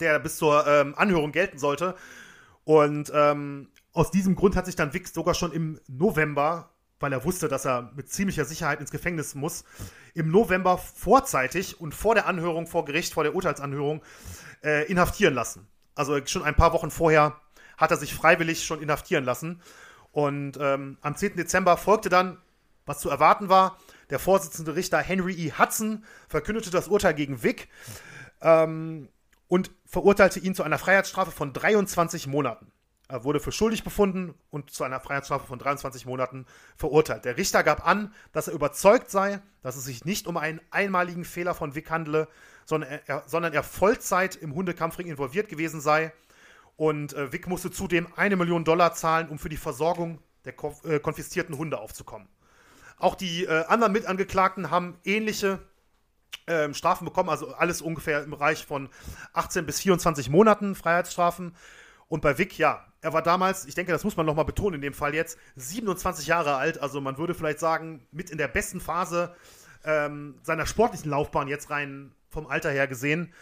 der 0.00 0.18
bis 0.18 0.36
zur 0.36 0.66
ähm, 0.66 0.94
Anhörung 0.96 1.30
gelten 1.30 1.58
sollte. 1.58 1.94
Und 2.64 3.12
ähm, 3.14 3.68
aus 3.92 4.10
diesem 4.10 4.34
Grund 4.34 4.56
hat 4.56 4.66
sich 4.66 4.76
dann 4.76 4.92
Wix 4.94 5.12
sogar 5.12 5.34
schon 5.34 5.52
im 5.52 5.78
November, 5.86 6.73
weil 7.00 7.12
er 7.12 7.24
wusste, 7.24 7.48
dass 7.48 7.64
er 7.64 7.92
mit 7.94 8.10
ziemlicher 8.10 8.44
Sicherheit 8.44 8.80
ins 8.80 8.90
Gefängnis 8.90 9.34
muss, 9.34 9.64
im 10.14 10.30
November 10.30 10.78
vorzeitig 10.78 11.80
und 11.80 11.94
vor 11.94 12.14
der 12.14 12.26
Anhörung 12.26 12.66
vor 12.66 12.84
Gericht, 12.84 13.14
vor 13.14 13.24
der 13.24 13.34
Urteilsanhörung, 13.34 14.02
äh, 14.62 14.86
inhaftieren 14.90 15.34
lassen. 15.34 15.66
Also 15.94 16.18
schon 16.26 16.42
ein 16.42 16.56
paar 16.56 16.72
Wochen 16.72 16.90
vorher 16.90 17.40
hat 17.76 17.90
er 17.90 17.96
sich 17.96 18.14
freiwillig 18.14 18.64
schon 18.64 18.80
inhaftieren 18.80 19.24
lassen. 19.24 19.60
Und 20.12 20.56
ähm, 20.60 20.98
am 21.00 21.16
10. 21.16 21.36
Dezember 21.36 21.76
folgte 21.76 22.08
dann, 22.08 22.38
was 22.86 23.00
zu 23.00 23.10
erwarten 23.10 23.48
war, 23.48 23.78
der 24.10 24.18
Vorsitzende 24.18 24.76
Richter 24.76 24.98
Henry 24.98 25.34
E. 25.34 25.52
Hudson 25.58 26.04
verkündete 26.28 26.70
das 26.70 26.88
Urteil 26.88 27.14
gegen 27.14 27.42
Wick 27.42 27.68
ähm, 28.42 29.08
und 29.48 29.70
verurteilte 29.86 30.38
ihn 30.38 30.54
zu 30.54 30.62
einer 30.62 30.78
Freiheitsstrafe 30.78 31.30
von 31.30 31.52
23 31.52 32.26
Monaten. 32.26 32.70
Er 33.14 33.22
wurde 33.22 33.38
für 33.38 33.52
schuldig 33.52 33.84
befunden 33.84 34.34
und 34.50 34.70
zu 34.70 34.82
einer 34.82 34.98
Freiheitsstrafe 34.98 35.46
von 35.46 35.60
23 35.60 36.04
Monaten 36.04 36.46
verurteilt. 36.76 37.24
Der 37.24 37.36
Richter 37.36 37.62
gab 37.62 37.86
an, 37.86 38.12
dass 38.32 38.48
er 38.48 38.54
überzeugt 38.54 39.08
sei, 39.08 39.40
dass 39.62 39.76
es 39.76 39.84
sich 39.84 40.04
nicht 40.04 40.26
um 40.26 40.36
einen 40.36 40.60
einmaligen 40.72 41.24
Fehler 41.24 41.54
von 41.54 41.76
Wick 41.76 41.92
handele, 41.92 42.26
sondern 42.64 42.98
er, 43.06 43.22
sondern 43.28 43.52
er 43.52 43.62
Vollzeit 43.62 44.34
im 44.34 44.52
Hundekampfring 44.56 45.06
involviert 45.06 45.48
gewesen 45.48 45.80
sei. 45.80 46.12
Und 46.74 47.12
äh, 47.12 47.32
Wick 47.32 47.46
musste 47.46 47.70
zudem 47.70 48.08
eine 48.16 48.34
Million 48.34 48.64
Dollar 48.64 48.94
zahlen, 48.94 49.28
um 49.28 49.38
für 49.38 49.48
die 49.48 49.58
Versorgung 49.58 50.18
der 50.44 50.54
äh, 50.82 50.98
konfiszierten 50.98 51.56
Hunde 51.56 51.78
aufzukommen. 51.78 52.26
Auch 52.98 53.14
die 53.14 53.44
äh, 53.44 53.64
anderen 53.66 53.92
Mitangeklagten 53.92 54.72
haben 54.72 54.98
ähnliche 55.04 55.60
ähm, 56.48 56.74
Strafen 56.74 57.04
bekommen, 57.04 57.28
also 57.28 57.54
alles 57.54 57.80
ungefähr 57.80 58.24
im 58.24 58.30
Bereich 58.30 58.66
von 58.66 58.88
18 59.34 59.66
bis 59.66 59.78
24 59.78 60.30
Monaten 60.30 60.74
Freiheitsstrafen. 60.74 61.54
Und 62.08 62.20
bei 62.20 62.38
Vic, 62.38 62.58
ja, 62.58 62.84
er 63.04 63.12
war 63.12 63.20
damals, 63.20 63.66
ich 63.66 63.74
denke, 63.74 63.92
das 63.92 64.02
muss 64.02 64.16
man 64.16 64.24
nochmal 64.24 64.46
betonen 64.46 64.76
in 64.76 64.80
dem 64.80 64.94
Fall 64.94 65.14
jetzt, 65.14 65.38
27 65.56 66.26
Jahre 66.26 66.56
alt. 66.56 66.80
Also 66.80 67.02
man 67.02 67.18
würde 67.18 67.34
vielleicht 67.34 67.58
sagen, 67.58 68.06
mit 68.12 68.30
in 68.30 68.38
der 68.38 68.48
besten 68.48 68.80
Phase 68.80 69.36
ähm, 69.84 70.38
seiner 70.42 70.64
sportlichen 70.66 71.10
Laufbahn 71.10 71.46
jetzt 71.46 71.68
rein 71.68 72.12
vom 72.30 72.46
Alter 72.46 72.70
her 72.70 72.88
gesehen. 72.88 73.34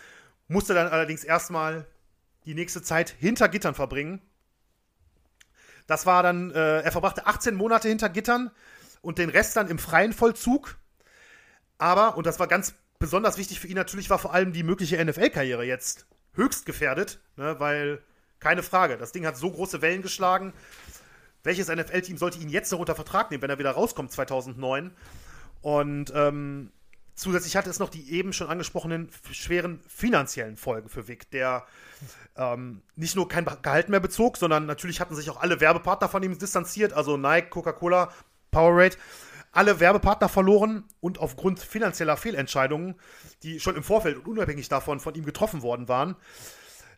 Musste 0.48 0.74
dann 0.74 0.88
allerdings 0.88 1.22
erstmal 1.22 1.86
die 2.44 2.54
nächste 2.54 2.82
Zeit 2.82 3.10
hinter 3.10 3.48
Gittern 3.48 3.76
verbringen. 3.76 4.20
Das 5.86 6.06
war 6.06 6.24
dann, 6.24 6.50
äh, 6.50 6.80
er 6.80 6.90
verbrachte 6.90 7.28
18 7.28 7.54
Monate 7.54 7.86
hinter 7.86 8.08
Gittern 8.08 8.50
und 9.00 9.18
den 9.18 9.30
Rest 9.30 9.56
dann 9.56 9.68
im 9.68 9.78
freien 9.78 10.12
Vollzug. 10.12 10.76
Aber, 11.78 12.16
und 12.16 12.26
das 12.26 12.40
war 12.40 12.48
ganz 12.48 12.74
besonders 12.98 13.38
wichtig 13.38 13.60
für 13.60 13.68
ihn 13.68 13.76
natürlich, 13.76 14.10
war 14.10 14.18
vor 14.18 14.34
allem 14.34 14.52
die 14.52 14.64
mögliche 14.64 15.02
NFL-Karriere 15.04 15.62
jetzt 15.62 16.06
höchst 16.34 16.66
gefährdet, 16.66 17.20
ne, 17.36 17.60
weil 17.60 18.02
keine 18.42 18.62
Frage. 18.62 18.98
Das 18.98 19.12
Ding 19.12 19.24
hat 19.24 19.36
so 19.36 19.50
große 19.50 19.80
Wellen 19.80 20.02
geschlagen. 20.02 20.52
Welches 21.44 21.68
NFL-Team 21.68 22.18
sollte 22.18 22.38
ihn 22.38 22.48
jetzt 22.48 22.70
noch 22.70 22.78
unter 22.78 22.94
Vertrag 22.94 23.30
nehmen, 23.30 23.42
wenn 23.42 23.50
er 23.50 23.58
wieder 23.58 23.70
rauskommt 23.70 24.12
2009? 24.12 24.90
Und 25.60 26.12
ähm, 26.14 26.72
zusätzlich 27.14 27.56
hatte 27.56 27.70
es 27.70 27.78
noch 27.78 27.88
die 27.88 28.12
eben 28.12 28.32
schon 28.32 28.48
angesprochenen 28.48 29.10
schweren 29.30 29.80
finanziellen 29.88 30.56
Folgen 30.56 30.88
für 30.88 31.08
Vic, 31.08 31.30
der 31.30 31.64
ähm, 32.36 32.82
nicht 32.96 33.16
nur 33.16 33.28
kein 33.28 33.44
Gehalt 33.44 33.88
mehr 33.88 34.00
bezog, 34.00 34.36
sondern 34.36 34.66
natürlich 34.66 35.00
hatten 35.00 35.14
sich 35.14 35.30
auch 35.30 35.40
alle 35.40 35.60
Werbepartner 35.60 36.08
von 36.08 36.22
ihm 36.22 36.38
distanziert, 36.38 36.92
also 36.92 37.16
Nike, 37.16 37.50
Coca-Cola, 37.50 38.12
Powerade, 38.50 38.96
alle 39.52 39.80
Werbepartner 39.80 40.28
verloren 40.28 40.84
und 41.00 41.18
aufgrund 41.18 41.60
finanzieller 41.60 42.16
Fehlentscheidungen, 42.16 42.94
die 43.42 43.60
schon 43.60 43.76
im 43.76 43.82
Vorfeld 43.82 44.16
und 44.16 44.26
unabhängig 44.26 44.68
davon 44.68 44.98
von 44.98 45.14
ihm 45.14 45.24
getroffen 45.24 45.62
worden 45.62 45.88
waren, 45.88 46.16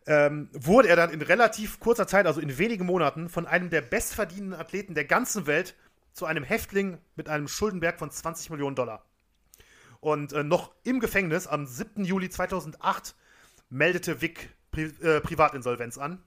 ähm, 0.07 0.51
wurde 0.53 0.89
er 0.89 0.97
dann 0.97 1.11
in 1.11 1.23
relativ 1.23 1.81
kurzer 1.81 2.07
Zeit, 2.07 2.27
also 2.27 2.41
in 2.41 2.59
wenigen 2.59 2.87
Monaten, 2.87 3.29
von 3.29 3.47
einem 3.47 3.71
der 3.71 3.81
bestverdienenden 3.81 4.59
Athleten 4.59 4.95
der 4.95 5.05
ganzen 5.05 5.47
Welt 5.47 5.75
zu 6.13 6.27
einem 6.27 6.45
Häftling 6.45 6.99
mit 7.17 7.29
einem 7.29 7.49
Schuldenberg 7.49 7.99
von 7.99 8.11
20 8.11 8.51
Millionen 8.51 8.77
Dollar. 8.77 9.05
Und 10.01 10.33
äh, 10.33 10.45
noch 10.45 10.75
im 10.85 11.01
Gefängnis 11.01 11.47
am 11.47 11.67
7. 11.67 12.05
Juli 12.05 12.29
2008 12.29 13.15
meldete 13.71 14.21
Vic 14.21 14.51
Pri 14.71 14.93
äh, 15.03 15.21
Privatinsolvenz 15.21 15.99
an. 15.99 16.23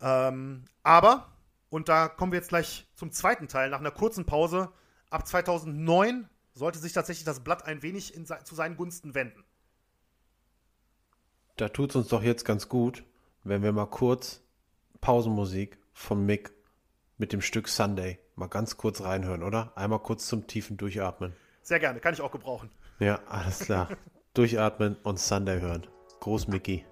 Ähm, 0.00 0.64
aber, 0.82 1.30
und 1.68 1.88
da 1.88 2.08
kommen 2.08 2.32
wir 2.32 2.38
jetzt 2.38 2.48
gleich 2.48 2.86
zum 2.94 3.12
zweiten 3.12 3.48
Teil, 3.48 3.68
nach 3.68 3.80
einer 3.80 3.90
kurzen 3.90 4.24
Pause, 4.24 4.72
ab 5.10 5.26
2009 5.26 6.28
sollte 6.54 6.78
sich 6.78 6.94
tatsächlich 6.94 7.24
das 7.24 7.40
Blatt 7.40 7.66
ein 7.66 7.82
wenig 7.82 8.14
in, 8.14 8.24
zu 8.24 8.54
seinen 8.54 8.76
Gunsten 8.76 9.14
wenden 9.14 9.44
da 11.60 11.68
tut 11.68 11.90
es 11.90 11.96
uns 11.96 12.08
doch 12.08 12.22
jetzt 12.22 12.44
ganz 12.44 12.68
gut, 12.68 13.04
wenn 13.44 13.62
wir 13.62 13.72
mal 13.72 13.86
kurz 13.86 14.40
Pausenmusik 15.00 15.78
von 15.92 16.24
Mick 16.24 16.52
mit 17.18 17.32
dem 17.32 17.42
Stück 17.42 17.68
Sunday 17.68 18.18
mal 18.34 18.48
ganz 18.48 18.78
kurz 18.78 19.02
reinhören, 19.02 19.42
oder? 19.42 19.72
Einmal 19.76 19.98
kurz 19.98 20.26
zum 20.26 20.46
tiefen 20.46 20.78
Durchatmen. 20.78 21.34
Sehr 21.62 21.78
gerne, 21.78 22.00
kann 22.00 22.14
ich 22.14 22.22
auch 22.22 22.32
gebrauchen. 22.32 22.70
Ja, 22.98 23.20
alles 23.26 23.60
klar. 23.60 23.88
Durchatmen 24.34 24.96
und 25.02 25.18
Sunday 25.18 25.60
hören. 25.60 25.86
Groß 26.20 26.48
Mickey. 26.48 26.84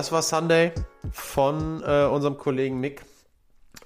Das 0.00 0.12
war 0.12 0.22
Sunday 0.22 0.72
von 1.12 1.82
äh, 1.82 2.06
unserem 2.06 2.38
Kollegen 2.38 2.80
Mick. 2.80 3.02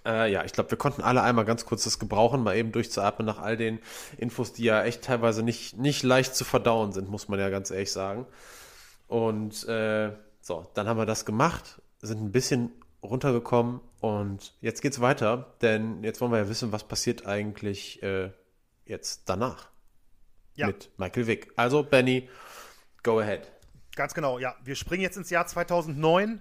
Äh, 0.07 0.31
ja, 0.31 0.45
ich 0.45 0.53
glaube, 0.53 0.71
wir 0.71 0.79
konnten 0.79 1.03
alle 1.03 1.23
einmal 1.23 1.45
ganz 1.45 1.67
kurz 1.67 1.83
das 1.83 1.99
gebrauchen, 1.99 2.45
mal 2.45 2.57
eben 2.57 2.71
durchzuatmen 2.71 3.27
nach 3.27 3.41
all 3.41 3.57
den 3.57 3.81
Infos, 4.17 4.53
die 4.53 4.62
ja 4.62 4.85
echt 4.85 5.03
teilweise 5.03 5.43
nicht, 5.43 5.77
nicht 5.77 6.05
leicht 6.05 6.37
zu 6.37 6.45
verdauen 6.45 6.93
sind, 6.93 7.11
muss 7.11 7.27
man 7.27 7.41
ja 7.41 7.51
ganz 7.51 7.73
ehrlich 7.73 7.91
sagen. 7.91 8.27
Und 9.09 9.67
äh, 9.67 10.12
so, 10.41 10.71
dann 10.75 10.87
haben 10.87 10.99
wir 10.99 11.07
das 11.07 11.25
gemacht, 11.25 11.83
sind 12.01 12.23
ein 12.23 12.31
bisschen 12.31 12.71
runtergekommen 13.03 13.81
und 13.99 14.55
jetzt 14.61 14.83
geht's 14.83 15.01
weiter, 15.01 15.57
denn 15.62 16.05
jetzt 16.05 16.21
wollen 16.21 16.31
wir 16.31 16.39
ja 16.39 16.49
wissen, 16.49 16.71
was 16.71 16.85
passiert 16.85 17.27
eigentlich 17.27 18.01
äh, 18.05 18.31
jetzt 18.87 19.29
danach 19.29 19.67
ja. 20.55 20.69
mit 20.69 20.91
Michael 20.97 21.27
Wick. 21.27 21.53
Also, 21.57 21.83
Benny, 21.83 22.29
go 23.03 23.19
ahead. 23.19 23.54
Ganz 23.97 24.15
genau, 24.15 24.39
ja. 24.39 24.55
Wir 24.65 24.75
springen 24.75 25.03
jetzt 25.03 25.17
ins 25.17 25.31
Jahr 25.31 25.47
2009, 25.47 26.41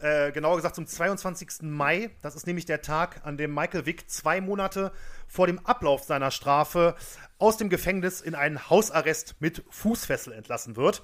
äh, 0.00 0.32
genauer 0.32 0.56
gesagt 0.56 0.76
zum 0.76 0.86
22. 0.86 1.62
Mai. 1.62 2.10
Das 2.22 2.34
ist 2.36 2.46
nämlich 2.46 2.66
der 2.66 2.82
Tag, 2.82 3.20
an 3.24 3.36
dem 3.36 3.54
Michael 3.54 3.86
Wick 3.86 4.08
zwei 4.10 4.40
Monate 4.40 4.92
vor 5.26 5.46
dem 5.46 5.58
Ablauf 5.66 6.04
seiner 6.04 6.30
Strafe 6.30 6.94
aus 7.38 7.56
dem 7.56 7.68
Gefängnis 7.68 8.20
in 8.20 8.34
einen 8.34 8.70
Hausarrest 8.70 9.36
mit 9.40 9.64
Fußfessel 9.70 10.32
entlassen 10.32 10.76
wird. 10.76 11.02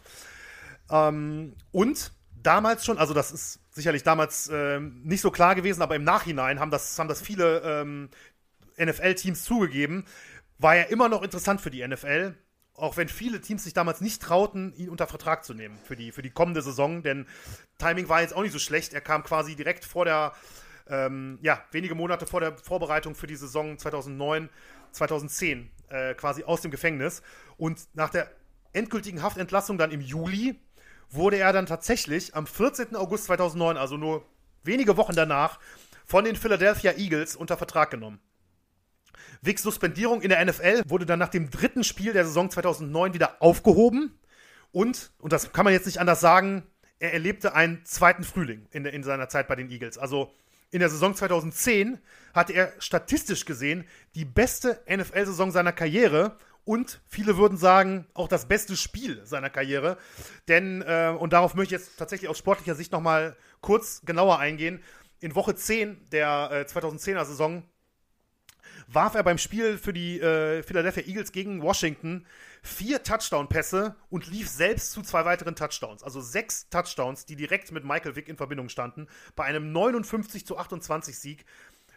Ähm, 0.90 1.54
und 1.72 2.12
damals 2.42 2.84
schon, 2.84 2.98
also 2.98 3.14
das 3.14 3.32
ist 3.32 3.60
sicherlich 3.70 4.02
damals 4.02 4.48
äh, 4.48 4.80
nicht 4.80 5.20
so 5.20 5.30
klar 5.30 5.54
gewesen, 5.54 5.82
aber 5.82 5.96
im 5.96 6.04
Nachhinein 6.04 6.60
haben 6.60 6.70
das, 6.70 6.98
haben 6.98 7.08
das 7.08 7.20
viele 7.20 7.60
ähm, 7.64 8.10
NFL-Teams 8.78 9.44
zugegeben, 9.44 10.04
war 10.58 10.76
er 10.76 10.90
immer 10.90 11.08
noch 11.08 11.22
interessant 11.22 11.60
für 11.60 11.70
die 11.70 11.86
NFL 11.86 12.34
auch 12.78 12.96
wenn 12.96 13.08
viele 13.08 13.40
Teams 13.40 13.64
sich 13.64 13.74
damals 13.74 14.00
nicht 14.00 14.22
trauten, 14.22 14.72
ihn 14.76 14.88
unter 14.88 15.06
Vertrag 15.06 15.44
zu 15.44 15.54
nehmen 15.54 15.78
für 15.84 15.96
die, 15.96 16.12
für 16.12 16.22
die 16.22 16.30
kommende 16.30 16.62
Saison, 16.62 17.02
denn 17.02 17.26
Timing 17.78 18.08
war 18.08 18.20
jetzt 18.20 18.34
auch 18.34 18.42
nicht 18.42 18.52
so 18.52 18.58
schlecht. 18.58 18.92
Er 18.92 19.00
kam 19.00 19.22
quasi 19.22 19.56
direkt 19.56 19.84
vor 19.84 20.04
der, 20.04 20.32
ähm, 20.88 21.38
ja, 21.42 21.62
wenige 21.70 21.94
Monate 21.94 22.26
vor 22.26 22.40
der 22.40 22.56
Vorbereitung 22.58 23.14
für 23.14 23.26
die 23.26 23.36
Saison 23.36 23.78
2009, 23.78 24.48
2010 24.92 25.70
äh, 25.88 26.14
quasi 26.14 26.44
aus 26.44 26.60
dem 26.60 26.70
Gefängnis. 26.70 27.22
Und 27.56 27.88
nach 27.94 28.10
der 28.10 28.30
endgültigen 28.72 29.22
Haftentlassung 29.22 29.78
dann 29.78 29.90
im 29.90 30.00
Juli 30.00 30.58
wurde 31.10 31.38
er 31.38 31.52
dann 31.52 31.66
tatsächlich 31.66 32.34
am 32.34 32.46
14. 32.46 32.96
August 32.96 33.24
2009, 33.24 33.76
also 33.76 33.96
nur 33.96 34.26
wenige 34.62 34.96
Wochen 34.96 35.14
danach, 35.14 35.58
von 36.04 36.24
den 36.24 36.36
Philadelphia 36.36 36.92
Eagles 36.92 37.36
unter 37.36 37.56
Vertrag 37.56 37.90
genommen. 37.90 38.20
Wicks 39.42 39.62
Suspendierung 39.62 40.22
in 40.22 40.30
der 40.30 40.44
NFL 40.44 40.82
wurde 40.86 41.06
dann 41.06 41.18
nach 41.18 41.28
dem 41.28 41.50
dritten 41.50 41.84
Spiel 41.84 42.12
der 42.12 42.24
Saison 42.24 42.50
2009 42.50 43.14
wieder 43.14 43.40
aufgehoben. 43.40 44.18
Und, 44.72 45.10
und 45.18 45.32
das 45.32 45.52
kann 45.52 45.64
man 45.64 45.72
jetzt 45.72 45.86
nicht 45.86 46.00
anders 46.00 46.20
sagen, 46.20 46.64
er 46.98 47.12
erlebte 47.12 47.54
einen 47.54 47.84
zweiten 47.84 48.24
Frühling 48.24 48.66
in, 48.70 48.84
in 48.84 49.02
seiner 49.02 49.28
Zeit 49.28 49.48
bei 49.48 49.56
den 49.56 49.70
Eagles. 49.70 49.98
Also 49.98 50.32
in 50.70 50.80
der 50.80 50.90
Saison 50.90 51.14
2010 51.14 51.98
hatte 52.34 52.52
er 52.52 52.72
statistisch 52.78 53.44
gesehen 53.44 53.86
die 54.14 54.24
beste 54.24 54.82
NFL-Saison 54.88 55.50
seiner 55.50 55.72
Karriere 55.72 56.36
und 56.64 57.00
viele 57.06 57.38
würden 57.38 57.56
sagen, 57.56 58.06
auch 58.12 58.28
das 58.28 58.46
beste 58.46 58.76
Spiel 58.76 59.24
seiner 59.24 59.48
Karriere. 59.48 59.96
Denn, 60.48 60.82
äh, 60.82 61.14
und 61.18 61.32
darauf 61.32 61.54
möchte 61.54 61.74
ich 61.74 61.80
jetzt 61.80 61.96
tatsächlich 61.96 62.28
aus 62.28 62.36
sportlicher 62.36 62.74
Sicht 62.74 62.92
nochmal 62.92 63.36
kurz 63.62 64.02
genauer 64.04 64.38
eingehen. 64.38 64.82
In 65.20 65.34
Woche 65.34 65.54
10 65.54 66.10
der 66.10 66.50
äh, 66.52 66.70
2010er 66.70 67.24
Saison 67.24 67.62
warf 68.88 69.14
er 69.14 69.22
beim 69.22 69.38
Spiel 69.38 69.78
für 69.78 69.92
die 69.92 70.20
äh, 70.20 70.62
Philadelphia 70.62 71.04
Eagles 71.04 71.32
gegen 71.32 71.62
Washington 71.62 72.26
vier 72.62 73.02
Touchdown-Pässe 73.02 73.94
und 74.10 74.26
lief 74.26 74.48
selbst 74.48 74.92
zu 74.92 75.02
zwei 75.02 75.24
weiteren 75.24 75.54
Touchdowns. 75.54 76.02
Also 76.02 76.20
sechs 76.20 76.68
Touchdowns, 76.70 77.26
die 77.26 77.36
direkt 77.36 77.70
mit 77.70 77.84
Michael 77.84 78.16
Vick 78.16 78.28
in 78.28 78.36
Verbindung 78.36 78.68
standen, 78.68 79.06
bei 79.36 79.44
einem 79.44 79.72
59 79.72 80.46
zu 80.46 80.58
28 80.58 81.18
Sieg. 81.18 81.44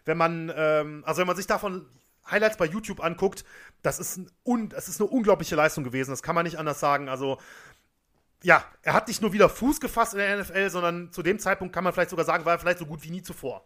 Wenn 0.06 0.18
man, 0.18 0.52
ähm, 0.56 1.04
also 1.06 1.20
wenn 1.20 1.28
man 1.28 1.36
sich 1.36 1.48
davon 1.48 1.86
Highlights 2.30 2.58
bei 2.58 2.66
YouTube 2.66 3.04
anguckt, 3.04 3.44
das 3.82 4.00
ist, 4.00 4.20
ein 4.46 4.70
das 4.70 4.88
ist 4.88 5.02
eine 5.02 5.10
unglaubliche 5.10 5.56
Leistung 5.56 5.84
gewesen. 5.84 6.12
Das 6.12 6.24
kann 6.24 6.36
man 6.36 6.46
nicht 6.46 6.60
anders 6.60 6.80
sagen. 6.80 7.10
Also, 7.10 7.40
ja, 8.44 8.64
er 8.82 8.94
hat 8.94 9.08
nicht 9.08 9.22
nur 9.22 9.34
wieder 9.34 9.50
Fuß 9.50 9.80
gefasst 9.80 10.14
in 10.14 10.20
der 10.20 10.38
NFL, 10.38 10.70
sondern 10.70 11.12
zu 11.12 11.24
dem 11.24 11.40
Zeitpunkt 11.40 11.74
kann 11.74 11.84
man 11.84 11.94
vielleicht 11.94 12.10
sogar 12.10 12.26
sagen, 12.26 12.46
war 12.46 12.54
er 12.54 12.60
vielleicht 12.60 12.80
so 12.80 12.86
gut 12.86 13.04
wie 13.04 13.12
nie 13.12 13.22
zuvor. 13.22 13.66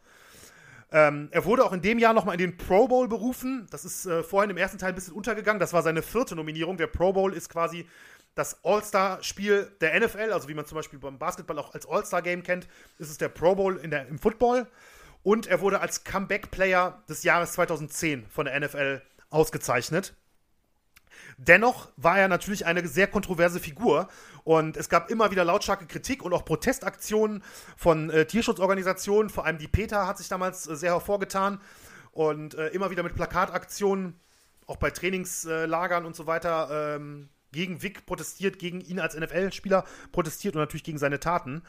Ähm, 0.96 1.28
er 1.32 1.43
wurde 1.43 1.66
auch 1.66 1.74
in 1.74 1.82
dem 1.82 2.00
Jahr 2.00 2.14
nochmal 2.14 2.36
in 2.36 2.39
den 2.39 2.56
Pro 2.56 2.88
Bowl 2.88 3.10
berufen. 3.10 3.68
Das 3.70 3.84
ist 3.84 4.06
äh, 4.06 4.24
vorhin 4.24 4.50
im 4.50 4.56
ersten 4.56 4.78
Teil 4.78 4.93
ein 4.93 4.96
bisschen 4.96 5.14
untergegangen. 5.14 5.60
Das 5.60 5.74
war 5.74 5.84
seine 5.84 6.02
vierte 6.02 6.38
Nominierung. 6.38 6.78
Der 6.78 6.88
Pro 6.88 7.12
Bowl 7.12 7.34
ist 7.34 7.50
quasi 7.50 7.86
das 8.34 8.64
All-Star-Spiel 8.64 9.74
der 9.82 10.00
NFL, 10.00 10.32
also 10.32 10.48
wie 10.48 10.54
man 10.54 10.66
zum 10.66 10.78
Beispiel 10.78 10.98
beim 10.98 11.20
Basketball 11.20 11.60
auch 11.60 11.74
als 11.74 11.86
All-Star-Game 11.86 12.43
kennt, 12.43 12.70
ist 12.98 13.10
es 13.10 13.18
der 13.18 13.28
Pro 13.28 13.56
Bowl 13.56 13.76
der, 13.76 14.08
im 14.08 14.20
Football. 14.20 14.68
Und 15.22 15.48
er 15.48 15.60
wurde 15.60 15.82
als 15.82 16.06
Comeback-Player 16.06 17.04
des 17.10 17.24
Jahres 17.24 17.52
2010 17.54 18.28
von 18.30 18.46
der 18.46 18.58
NFL 18.58 19.02
ausgezeichnet. 19.30 20.16
Dennoch 21.38 21.90
war 21.98 22.18
er 22.18 22.28
natürlich 22.28 22.66
eine 22.66 22.88
sehr 22.88 23.08
kontroverse 23.08 23.60
Figur 23.60 24.08
und 24.44 24.78
es 24.78 24.88
gab 24.88 25.12
immer 25.12 25.32
wieder 25.32 25.44
lautstarke 25.44 25.86
Kritik 25.86 26.24
und 26.24 26.34
auch 26.34 26.46
Protestaktionen 26.46 27.44
von 27.76 28.10
äh, 28.10 28.26
Tierschutzorganisationen. 28.26 29.30
Vor 29.30 29.46
allem 29.46 29.58
die 29.58 29.68
PETA 29.68 30.08
hat 30.08 30.18
sich 30.18 30.30
damals 30.30 30.68
äh, 30.68 30.76
sehr 30.76 30.94
hervorgetan 30.94 31.60
und 32.12 32.56
äh, 32.56 32.68
immer 32.68 32.90
wieder 32.90 33.04
mit 33.04 33.16
Plakataktionen, 33.16 34.18
auch 34.66 34.78
bei 34.78 34.92
Trainingslagern 34.92 36.06
und 36.06 36.16
so 36.16 36.26
weiter, 36.26 36.96
ähm, 36.96 37.30
gegen 37.52 37.82
Vic 37.82 38.06
protestiert, 38.06 38.58
gegen 38.58 38.82
ihn 38.82 39.00
als 39.00 39.16
NFL-Spieler 39.16 39.84
protestiert 40.12 40.56
und 40.56 40.62
natürlich 40.62 40.84
gegen 40.84 40.98
seine 40.98 41.20
Taten. 41.20 41.64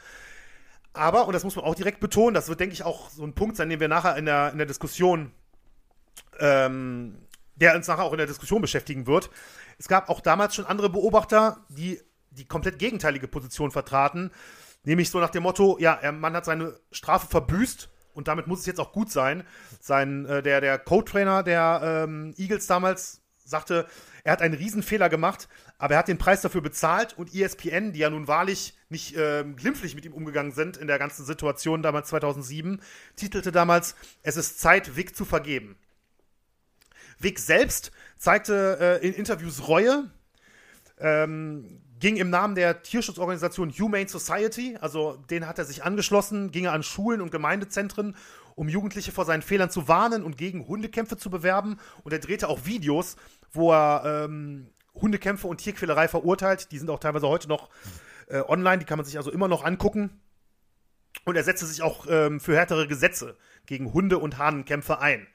Aber, 0.92 1.26
und 1.26 1.32
das 1.32 1.44
muss 1.44 1.56
man 1.56 1.64
auch 1.64 1.74
direkt 1.74 2.00
betonen, 2.00 2.34
das 2.34 2.48
wird, 2.48 2.60
denke 2.60 2.72
ich, 2.72 2.84
auch 2.84 3.10
so 3.10 3.24
ein 3.24 3.34
Punkt 3.34 3.56
sein, 3.56 3.68
den 3.68 3.80
wir 3.80 3.88
nachher 3.88 4.16
in 4.16 4.24
der, 4.24 4.52
in 4.52 4.58
der 4.58 4.66
Diskussion, 4.66 5.32
ähm, 6.38 7.18
der 7.56 7.74
uns 7.74 7.88
nachher 7.88 8.04
auch 8.04 8.12
in 8.12 8.18
der 8.18 8.26
Diskussion 8.26 8.62
beschäftigen 8.62 9.06
wird. 9.06 9.30
Es 9.78 9.88
gab 9.88 10.08
auch 10.08 10.20
damals 10.20 10.54
schon 10.54 10.66
andere 10.66 10.88
Beobachter, 10.88 11.64
die 11.68 12.00
die 12.30 12.46
komplett 12.46 12.78
gegenteilige 12.78 13.28
Position 13.28 13.70
vertraten. 13.70 14.30
Nämlich 14.84 15.10
so 15.10 15.18
nach 15.18 15.30
dem 15.30 15.42
Motto, 15.42 15.78
ja, 15.80 15.94
er, 15.94 16.12
man 16.12 16.34
hat 16.34 16.44
seine 16.44 16.78
Strafe 16.92 17.26
verbüßt 17.26 17.88
und 18.12 18.28
damit 18.28 18.46
muss 18.46 18.60
es 18.60 18.66
jetzt 18.66 18.80
auch 18.80 18.92
gut 18.92 19.10
sein. 19.10 19.42
Sein, 19.80 20.26
äh, 20.26 20.42
der, 20.42 20.60
der 20.60 20.78
Co-Trainer 20.78 21.42
der 21.42 22.04
ähm, 22.04 22.34
Eagles 22.36 22.66
damals 22.66 23.22
sagte, 23.44 23.86
er 24.24 24.32
hat 24.32 24.42
einen 24.42 24.54
Riesenfehler 24.54 25.08
gemacht, 25.08 25.48
aber 25.78 25.94
er 25.94 25.98
hat 25.98 26.08
den 26.08 26.18
Preis 26.18 26.40
dafür 26.40 26.60
bezahlt 26.60 27.16
und 27.16 27.34
ESPN, 27.34 27.92
die 27.92 28.00
ja 28.00 28.10
nun 28.10 28.26
wahrlich 28.26 28.76
nicht 28.88 29.16
äh, 29.16 29.44
glimpflich 29.44 29.94
mit 29.94 30.04
ihm 30.04 30.12
umgegangen 30.12 30.52
sind 30.52 30.76
in 30.76 30.88
der 30.88 30.98
ganzen 30.98 31.24
Situation 31.24 31.82
damals 31.82 32.08
2007, 32.08 32.80
titelte 33.14 33.52
damals, 33.52 33.94
es 34.22 34.36
ist 34.36 34.60
Zeit, 34.60 34.96
Vic 34.96 35.16
zu 35.16 35.24
vergeben. 35.24 35.76
Vic 37.18 37.38
selbst 37.38 37.92
zeigte 38.16 39.00
äh, 39.02 39.06
in 39.06 39.14
Interviews 39.14 39.68
Reue, 39.68 40.10
ähm, 40.98 41.80
ging 41.98 42.16
im 42.16 42.30
Namen 42.30 42.54
der 42.54 42.82
Tierschutzorganisation 42.82 43.70
Humane 43.70 44.08
Society, 44.08 44.76
also 44.80 45.16
den 45.30 45.46
hat 45.46 45.58
er 45.58 45.64
sich 45.64 45.84
angeschlossen, 45.84 46.50
ging 46.50 46.66
er 46.66 46.72
an 46.72 46.82
Schulen 46.82 47.20
und 47.20 47.30
Gemeindezentren, 47.30 48.16
um 48.54 48.68
Jugendliche 48.68 49.12
vor 49.12 49.24
seinen 49.24 49.42
Fehlern 49.42 49.70
zu 49.70 49.88
warnen 49.88 50.22
und 50.22 50.36
gegen 50.36 50.66
Hundekämpfe 50.66 51.16
zu 51.16 51.30
bewerben. 51.30 51.78
Und 52.04 52.12
er 52.12 52.18
drehte 52.18 52.48
auch 52.48 52.64
Videos, 52.64 53.16
wo 53.52 53.72
er 53.72 54.24
ähm, 54.24 54.68
Hundekämpfe 54.94 55.46
und 55.46 55.58
Tierquälerei 55.58 56.08
verurteilt. 56.08 56.72
Die 56.72 56.78
sind 56.78 56.88
auch 56.90 56.98
teilweise 56.98 57.28
heute 57.28 57.48
noch 57.48 57.68
äh, 58.28 58.40
online, 58.40 58.78
die 58.78 58.84
kann 58.84 58.98
man 58.98 59.04
sich 59.04 59.18
also 59.18 59.30
immer 59.30 59.48
noch 59.48 59.64
angucken. 59.64 60.20
Und 61.24 61.36
er 61.36 61.44
setzte 61.44 61.66
sich 61.66 61.82
auch 61.82 62.06
ähm, 62.08 62.40
für 62.40 62.56
härtere 62.56 62.86
Gesetze 62.86 63.36
gegen 63.66 63.92
Hunde- 63.92 64.18
und 64.18 64.38
Hahnenkämpfe 64.38 65.00
ein. 65.00 65.26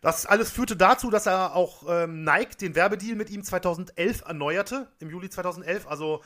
Das 0.00 0.26
alles 0.26 0.50
führte 0.50 0.76
dazu, 0.76 1.10
dass 1.10 1.26
er 1.26 1.54
auch 1.54 1.84
ähm, 1.88 2.22
Nike 2.24 2.58
den 2.58 2.74
Werbedeal 2.74 3.16
mit 3.16 3.30
ihm 3.30 3.42
2011 3.42 4.22
erneuerte, 4.26 4.88
im 5.00 5.10
Juli 5.10 5.30
2011. 5.30 5.86
Also 5.86 6.22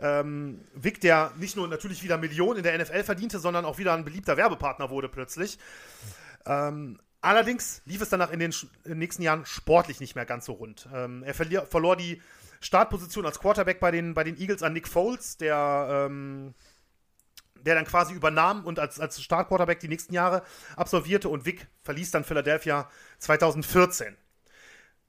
ähm, 0.00 0.60
Vic, 0.74 1.00
der 1.00 1.32
nicht 1.36 1.56
nur 1.56 1.68
natürlich 1.68 2.02
wieder 2.02 2.18
Millionen 2.18 2.58
in 2.58 2.62
der 2.64 2.78
NFL 2.78 3.04
verdiente, 3.04 3.38
sondern 3.38 3.64
auch 3.64 3.78
wieder 3.78 3.94
ein 3.94 4.04
beliebter 4.04 4.36
Werbepartner 4.36 4.90
wurde 4.90 5.08
plötzlich. 5.08 5.58
Ähm, 6.46 6.98
allerdings 7.20 7.82
lief 7.84 8.02
es 8.02 8.08
danach 8.08 8.30
in 8.30 8.40
den, 8.40 8.52
in 8.84 8.90
den, 8.90 8.98
nächsten 8.98 9.22
Jahren 9.22 9.46
sportlich 9.46 10.00
nicht 10.00 10.14
mehr 10.14 10.26
ganz 10.26 10.46
so 10.46 10.52
rund. 10.52 10.88
Ähm, 10.92 11.22
er 11.22 11.34
verlor 11.34 11.96
die 11.96 12.20
Startposition 12.60 13.26
als 13.26 13.38
Quarterback 13.38 13.78
bei 13.78 13.90
den, 13.90 14.14
bei 14.14 14.24
den 14.24 14.38
Eagles 14.38 14.62
an 14.62 14.72
Nick 14.72 14.88
Foles, 14.88 15.36
der 15.36 16.06
ähm, 16.08 16.54
der 17.64 17.74
dann 17.74 17.86
quasi 17.86 18.14
übernahm 18.14 18.64
und 18.64 18.78
als, 18.78 19.00
als 19.00 19.22
Startquarterback 19.22 19.80
die 19.80 19.88
nächsten 19.88 20.14
Jahre 20.14 20.42
absolvierte 20.76 21.28
und 21.28 21.46
Vic 21.46 21.66
verließ 21.82 22.10
dann 22.10 22.24
Philadelphia 22.24 22.88
2014. 23.18 24.16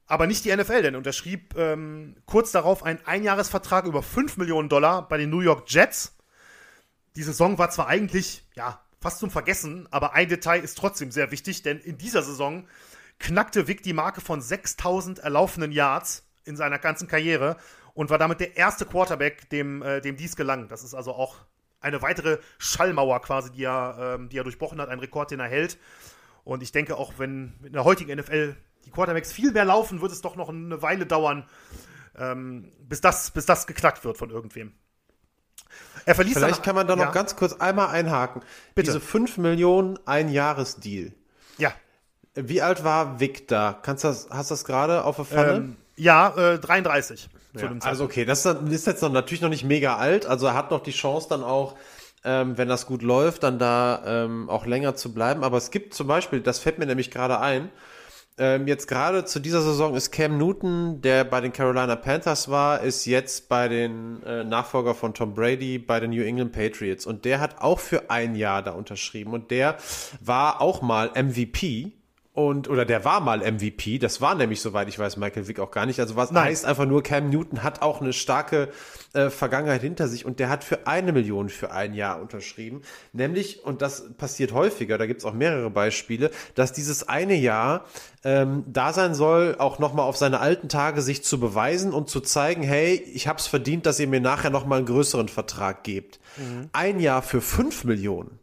Aber 0.07 0.27
nicht 0.27 0.45
die 0.45 0.55
NFL, 0.55 0.83
denn 0.83 0.95
unterschrieb 0.95 1.57
ähm, 1.57 2.15
kurz 2.25 2.51
darauf 2.51 2.83
einen 2.83 2.99
Einjahresvertrag 3.05 3.85
über 3.85 4.03
5 4.03 4.37
Millionen 4.37 4.69
Dollar 4.69 5.07
bei 5.07 5.17
den 5.17 5.29
New 5.29 5.41
York 5.41 5.63
Jets. 5.67 6.15
Die 7.15 7.23
Saison 7.23 7.57
war 7.57 7.71
zwar 7.71 7.87
eigentlich, 7.87 8.45
ja, 8.55 8.81
fast 9.01 9.19
zum 9.19 9.31
Vergessen, 9.31 9.87
aber 9.91 10.13
ein 10.13 10.29
Detail 10.29 10.63
ist 10.63 10.77
trotzdem 10.77 11.11
sehr 11.11 11.31
wichtig, 11.31 11.63
denn 11.63 11.79
in 11.79 11.97
dieser 11.97 12.21
Saison 12.21 12.67
knackte 13.19 13.67
Vic 13.67 13.83
die 13.83 13.93
Marke 13.93 14.21
von 14.21 14.41
6000 14.41 15.19
erlaufenen 15.19 15.71
Yards 15.71 16.23
in 16.43 16.55
seiner 16.55 16.79
ganzen 16.79 17.07
Karriere 17.07 17.57
und 17.93 18.09
war 18.09 18.17
damit 18.17 18.39
der 18.39 18.57
erste 18.57 18.85
Quarterback, 18.85 19.49
dem, 19.49 19.81
äh, 19.81 20.01
dem 20.01 20.17
dies 20.17 20.35
gelang. 20.35 20.67
Das 20.67 20.83
ist 20.83 20.93
also 20.93 21.13
auch 21.13 21.37
eine 21.85 22.01
weitere 22.01 22.39
Schallmauer 22.57 23.21
quasi, 23.21 23.51
die 23.51 23.63
er, 23.63 24.15
ähm, 24.15 24.29
die 24.29 24.37
er 24.37 24.43
durchbrochen 24.43 24.81
hat, 24.81 24.89
ein 24.89 24.99
Rekord, 24.99 25.31
den 25.31 25.39
er 25.39 25.47
hält. 25.47 25.77
Und 26.43 26.63
ich 26.63 26.71
denke, 26.71 26.97
auch 26.97 27.13
wenn 27.17 27.53
in 27.63 27.73
der 27.73 27.83
heutigen 27.83 28.17
NFL 28.17 28.55
die 28.85 28.91
Quarterbacks 28.91 29.31
viel 29.31 29.51
mehr 29.51 29.65
laufen, 29.65 30.01
wird 30.01 30.11
es 30.11 30.21
doch 30.21 30.35
noch 30.35 30.49
eine 30.49 30.81
Weile 30.81 31.05
dauern, 31.05 31.47
ähm, 32.17 32.71
bis, 32.79 33.01
das, 33.01 33.31
bis 33.31 33.45
das 33.45 33.67
geknackt 33.67 34.03
wird 34.03 34.17
von 34.17 34.29
irgendwem. 34.29 34.73
Er 36.05 36.15
verließ 36.15 36.33
Vielleicht 36.33 36.63
kann 36.63 36.75
man 36.75 36.87
da 36.87 36.95
noch 36.95 37.05
ja. 37.05 37.11
ganz 37.11 37.35
kurz 37.35 37.53
einmal 37.53 37.87
einhaken. 37.87 38.41
Bitte. 38.73 38.91
Diese 38.91 38.99
5 38.99 39.37
Millionen 39.37 39.99
Ein-Jahres-Deal. 40.05 41.13
Ja. 41.57 41.73
Wie 42.35 42.61
alt 42.61 42.83
war 42.83 43.19
Vic 43.19 43.47
da? 43.47 43.79
Kannst 43.81 44.03
das, 44.03 44.27
hast 44.29 44.51
du 44.51 44.53
das 44.53 44.65
gerade 44.65 45.03
auf 45.03 45.15
der 45.15 45.25
Pfanne? 45.25 45.53
Ähm, 45.53 45.77
ja, 45.95 46.53
äh, 46.53 46.59
33 46.59 47.29
ja, 47.61 47.71
Also 47.81 48.03
okay, 48.05 48.25
das 48.25 48.45
ist 48.45 48.87
jetzt 48.87 49.01
noch, 49.01 49.11
natürlich 49.11 49.41
noch 49.41 49.49
nicht 49.49 49.63
mega 49.63 49.97
alt, 49.97 50.25
also 50.25 50.47
er 50.47 50.53
hat 50.53 50.71
noch 50.71 50.81
die 50.81 50.91
Chance 50.91 51.27
dann 51.29 51.43
auch, 51.43 51.75
ähm, 52.23 52.57
wenn 52.57 52.67
das 52.67 52.85
gut 52.85 53.01
läuft, 53.01 53.43
dann 53.43 53.59
da 53.59 54.03
ähm, 54.05 54.49
auch 54.49 54.65
länger 54.65 54.95
zu 54.95 55.13
bleiben. 55.13 55.43
Aber 55.43 55.57
es 55.57 55.71
gibt 55.71 55.93
zum 55.93 56.07
Beispiel, 56.07 56.41
das 56.41 56.59
fällt 56.59 56.79
mir 56.79 56.85
nämlich 56.87 57.11
gerade 57.11 57.39
ein, 57.39 57.69
ähm, 58.37 58.67
jetzt 58.67 58.87
gerade 58.87 59.23
zu 59.23 59.39
dieser 59.39 59.61
Saison 59.61 59.95
ist 59.95 60.11
Cam 60.11 60.37
Newton, 60.37 61.01
der 61.01 61.23
bei 61.23 61.39
den 61.39 61.53
Carolina 61.53 61.95
Panthers 61.95 62.49
war, 62.49 62.81
ist 62.81 63.05
jetzt 63.05 63.47
bei 63.47 63.69
den 63.69 64.21
äh, 64.23 64.43
Nachfolger 64.43 64.93
von 64.93 65.13
Tom 65.13 65.33
Brady 65.33 65.79
bei 65.79 66.01
den 66.01 66.09
New 66.09 66.21
England 66.21 66.51
Patriots. 66.51 67.05
Und 67.05 67.23
der 67.23 67.39
hat 67.39 67.61
auch 67.61 67.79
für 67.79 68.09
ein 68.09 68.35
Jahr 68.35 68.61
da 68.61 68.71
unterschrieben. 68.71 69.33
Und 69.33 69.51
der 69.51 69.77
war 70.19 70.59
auch 70.61 70.81
mal 70.81 71.11
MVP 71.15 71.93
und, 72.35 72.69
oder 72.69 72.83
der 72.83 73.05
war 73.05 73.21
mal 73.21 73.39
MVP, 73.39 73.97
das 73.97 74.19
war 74.19 74.35
nämlich, 74.35 74.59
soweit 74.59 74.89
ich 74.89 74.99
weiß, 74.99 75.15
Michael 75.15 75.47
Vick 75.47 75.57
auch 75.61 75.71
gar 75.71 75.85
nicht. 75.85 76.01
Also 76.01 76.17
was 76.17 76.31
Nein. 76.31 76.43
heißt 76.43 76.65
einfach 76.65 76.85
nur, 76.85 77.01
Cam 77.01 77.29
Newton 77.29 77.63
hat 77.63 77.81
auch 77.81 78.01
eine 78.01 78.11
starke 78.11 78.67
äh, 79.13 79.29
Vergangenheit 79.29 79.79
hinter 79.79 80.09
sich 80.09 80.25
und 80.25 80.39
der 80.39 80.49
hat 80.49 80.65
für 80.65 80.85
eine 80.85 81.13
Million 81.13 81.47
für 81.47 81.71
ein 81.71 81.93
Jahr 81.93 82.21
unterschrieben. 82.21 82.81
Nämlich, 83.13 83.63
und 83.63 83.81
das 83.81 84.13
passiert 84.17 84.51
häufiger, 84.51 84.97
da 84.97 85.05
gibt's 85.05 85.23
auch 85.23 85.31
mehrere 85.31 85.69
Beispiele, 85.69 86.29
dass 86.55 86.73
dieses 86.73 87.07
eine 87.07 87.35
Jahr 87.35 87.85
ähm, 88.25 88.65
da 88.67 88.91
sein 88.91 89.15
soll, 89.15 89.55
auch 89.57 89.79
nochmal 89.79 90.05
auf 90.05 90.17
seine 90.17 90.41
alten 90.41 90.67
Tage 90.67 91.01
sich 91.01 91.23
zu 91.23 91.39
beweisen 91.39 91.93
und 91.93 92.09
zu 92.09 92.19
zeigen, 92.19 92.63
hey, 92.63 92.95
ich 93.13 93.29
hab's 93.29 93.47
verdient, 93.47 93.85
dass 93.85 93.97
ihr 94.01 94.07
mir 94.07 94.19
nachher 94.19 94.49
nochmal 94.49 94.79
einen 94.79 94.87
größeren 94.87 95.29
Vertrag 95.29 95.85
gebt. 95.85 96.19
Mhm. 96.35 96.69
Ein 96.73 96.99
Jahr 96.99 97.21
für 97.21 97.39
fünf 97.39 97.85
Millionen 97.85 98.39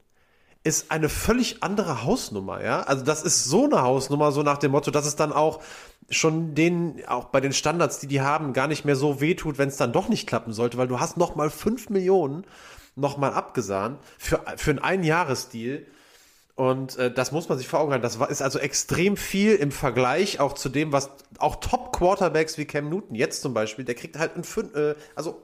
ist 0.65 0.91
eine 0.91 1.09
völlig 1.09 1.63
andere 1.63 2.05
Hausnummer, 2.05 2.63
ja. 2.63 2.83
Also 2.83 3.05
das 3.05 3.23
ist 3.23 3.45
so 3.45 3.65
eine 3.65 3.83
Hausnummer, 3.83 4.33
so 4.33 4.43
nach 4.43 4.59
dem 4.59 4.73
Motto, 4.73 4.91
dass 4.91 5.07
es 5.07 5.17
dann 5.17 5.33
auch 5.33 5.61
schon 6.09 6.55
denen, 6.55 7.05
auch 7.07 7.27
bei 7.27 7.41
den 7.41 7.53
Standards, 7.53 7.99
die 7.99 8.07
die 8.07 8.21
haben, 8.21 8.53
gar 8.53 8.69
nicht 8.69 8.85
mehr 8.85 8.97
so 8.97 9.21
wehtut, 9.21 9.59
wenn 9.59 9.69
es 9.69 9.77
dann 9.77 9.93
doch 9.93 10.09
nicht 10.09 10.29
klappen 10.29 10.53
sollte, 10.53 10.79
weil 10.79 10.89
du 10.89 11.01
hast 11.01 11.17
noch 11.17 11.35
mal 11.35 11.51
fünf 11.51 11.89
Millionen 11.89 12.45
nochmal 12.95 13.33
abgesahnt 13.33 13.99
für, 14.19 14.43
für 14.57 14.71
einen 14.71 14.79
Einjahresdeal. 14.79 15.87
Und 16.55 16.97
äh, 16.99 17.13
das 17.13 17.33
muss 17.33 17.49
man 17.49 17.57
sich 17.57 17.67
vor 17.67 17.81
Augen 17.81 17.93
halten. 17.93 18.03
Das 18.03 18.19
war, 18.19 18.31
ist 18.31 18.43
also 18.43 18.59
extrem 18.59 19.17
viel 19.17 19.55
im 19.55 19.73
Vergleich 19.73 20.39
auch 20.39 20.53
zu 20.53 20.69
dem, 20.69 20.93
was 20.93 21.11
auch 21.39 21.57
Top-Quarterbacks 21.57 22.59
wie 22.59 22.67
Cam 22.67 22.91
Newton 22.91 23.17
jetzt 23.17 23.41
zum 23.41 23.55
Beispiel, 23.55 23.85
der 23.85 23.95
kriegt 23.95 24.19
halt 24.19 24.33
ein 24.37 24.75
äh, 24.75 24.95
also 25.17 25.43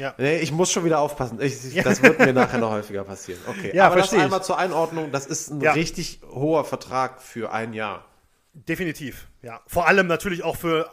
ja. 0.00 0.14
Nee, 0.16 0.38
ich 0.38 0.50
muss 0.50 0.72
schon 0.72 0.84
wieder 0.84 0.98
aufpassen. 0.98 1.38
Ich, 1.40 1.74
das 1.84 2.02
wird 2.02 2.18
mir 2.18 2.32
nachher 2.32 2.58
noch 2.58 2.70
häufiger 2.70 3.04
passieren. 3.04 3.40
Okay. 3.46 3.70
Ja, 3.74 3.86
Aber 3.86 3.96
das 3.96 4.12
einmal 4.14 4.42
zur 4.42 4.58
Einordnung, 4.58 5.12
das 5.12 5.26
ist 5.26 5.50
ein 5.50 5.60
ja. 5.60 5.72
richtig 5.72 6.20
hoher 6.30 6.64
Vertrag 6.64 7.20
für 7.20 7.52
ein 7.52 7.74
Jahr. 7.74 8.06
Definitiv, 8.54 9.28
ja. 9.42 9.60
Vor 9.66 9.86
allem 9.86 10.06
natürlich 10.06 10.42
auch 10.42 10.56
für 10.56 10.90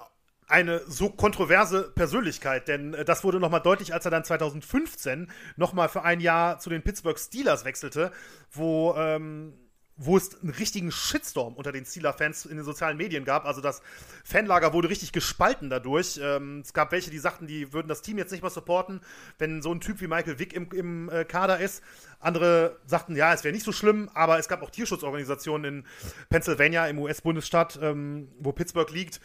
eine 0.48 0.82
so 0.88 1.10
kontroverse 1.10 1.92
Persönlichkeit, 1.96 2.68
denn 2.68 2.94
äh, 2.94 3.06
das 3.06 3.24
wurde 3.24 3.40
nochmal 3.40 3.62
deutlich, 3.62 3.94
als 3.94 4.06
er 4.06 4.12
dann 4.12 4.24
2015 4.24 5.32
nochmal 5.56 5.90
für 5.90 6.04
ein 6.04 6.20
Jahr 6.20 6.60
zu 6.60 6.70
den 6.70 6.84
Pittsburgh 6.84 7.20
Steelers 7.20 7.66
wechselte, 7.66 8.12
wo, 8.52 8.94
ähm, 8.96 9.54
wo 9.98 10.16
es 10.16 10.40
einen 10.42 10.52
richtigen 10.52 10.92
Shitstorm 10.92 11.56
unter 11.56 11.72
den 11.72 11.86
Steeler-Fans 11.86 12.46
in 12.46 12.56
den 12.56 12.66
sozialen 12.66 12.98
Medien 12.98 13.26
gab. 13.26 13.46
Also 13.46 13.62
das 13.62 13.82
Fanlager 14.24 14.74
wurde 14.74 14.90
richtig 14.90 15.12
gespalten 15.12 15.70
dadurch. 15.70 16.20
Ähm, 16.22 16.62
es 16.64 16.74
gab 16.74 16.92
welche, 16.92 17.10
die 17.10 17.18
sagten, 17.18 17.48
die 17.48 17.74
würden 17.74 17.88
das 17.88 18.04
Team 18.04 18.18
jetzt 18.18 18.32
nicht 18.32 18.42
mehr 18.44 18.52
supporten, 18.52 19.02
wenn 19.40 19.62
so 19.62 19.74
ein 19.74 19.82
Typ 19.82 20.00
wie 20.00 20.08
Michael 20.08 20.38
Wick 20.40 20.54
im, 20.54 20.72
im 20.72 21.10
äh, 21.10 21.26
Kader 21.26 21.60
ist. 21.60 21.84
Andere 22.20 22.80
sagten, 22.86 23.16
ja, 23.16 23.34
es 23.34 23.44
wäre 23.44 23.54
nicht 23.54 23.66
so 23.66 23.72
schlimm, 23.72 24.10
aber 24.14 24.38
es 24.38 24.48
gab 24.48 24.62
auch 24.62 24.70
Tierschutzorganisationen 24.70 25.80
in 25.80 25.86
Pennsylvania, 26.30 26.88
im 26.88 27.00
US-Bundesstaat, 27.00 27.80
ähm, 27.82 28.30
wo 28.40 28.52
Pittsburgh 28.52 28.92
liegt, 28.92 29.20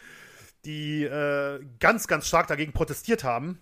die 0.65 1.03
äh, 1.03 1.59
ganz, 1.79 2.07
ganz 2.07 2.27
stark 2.27 2.47
dagegen 2.47 2.73
protestiert 2.73 3.23
haben. 3.23 3.59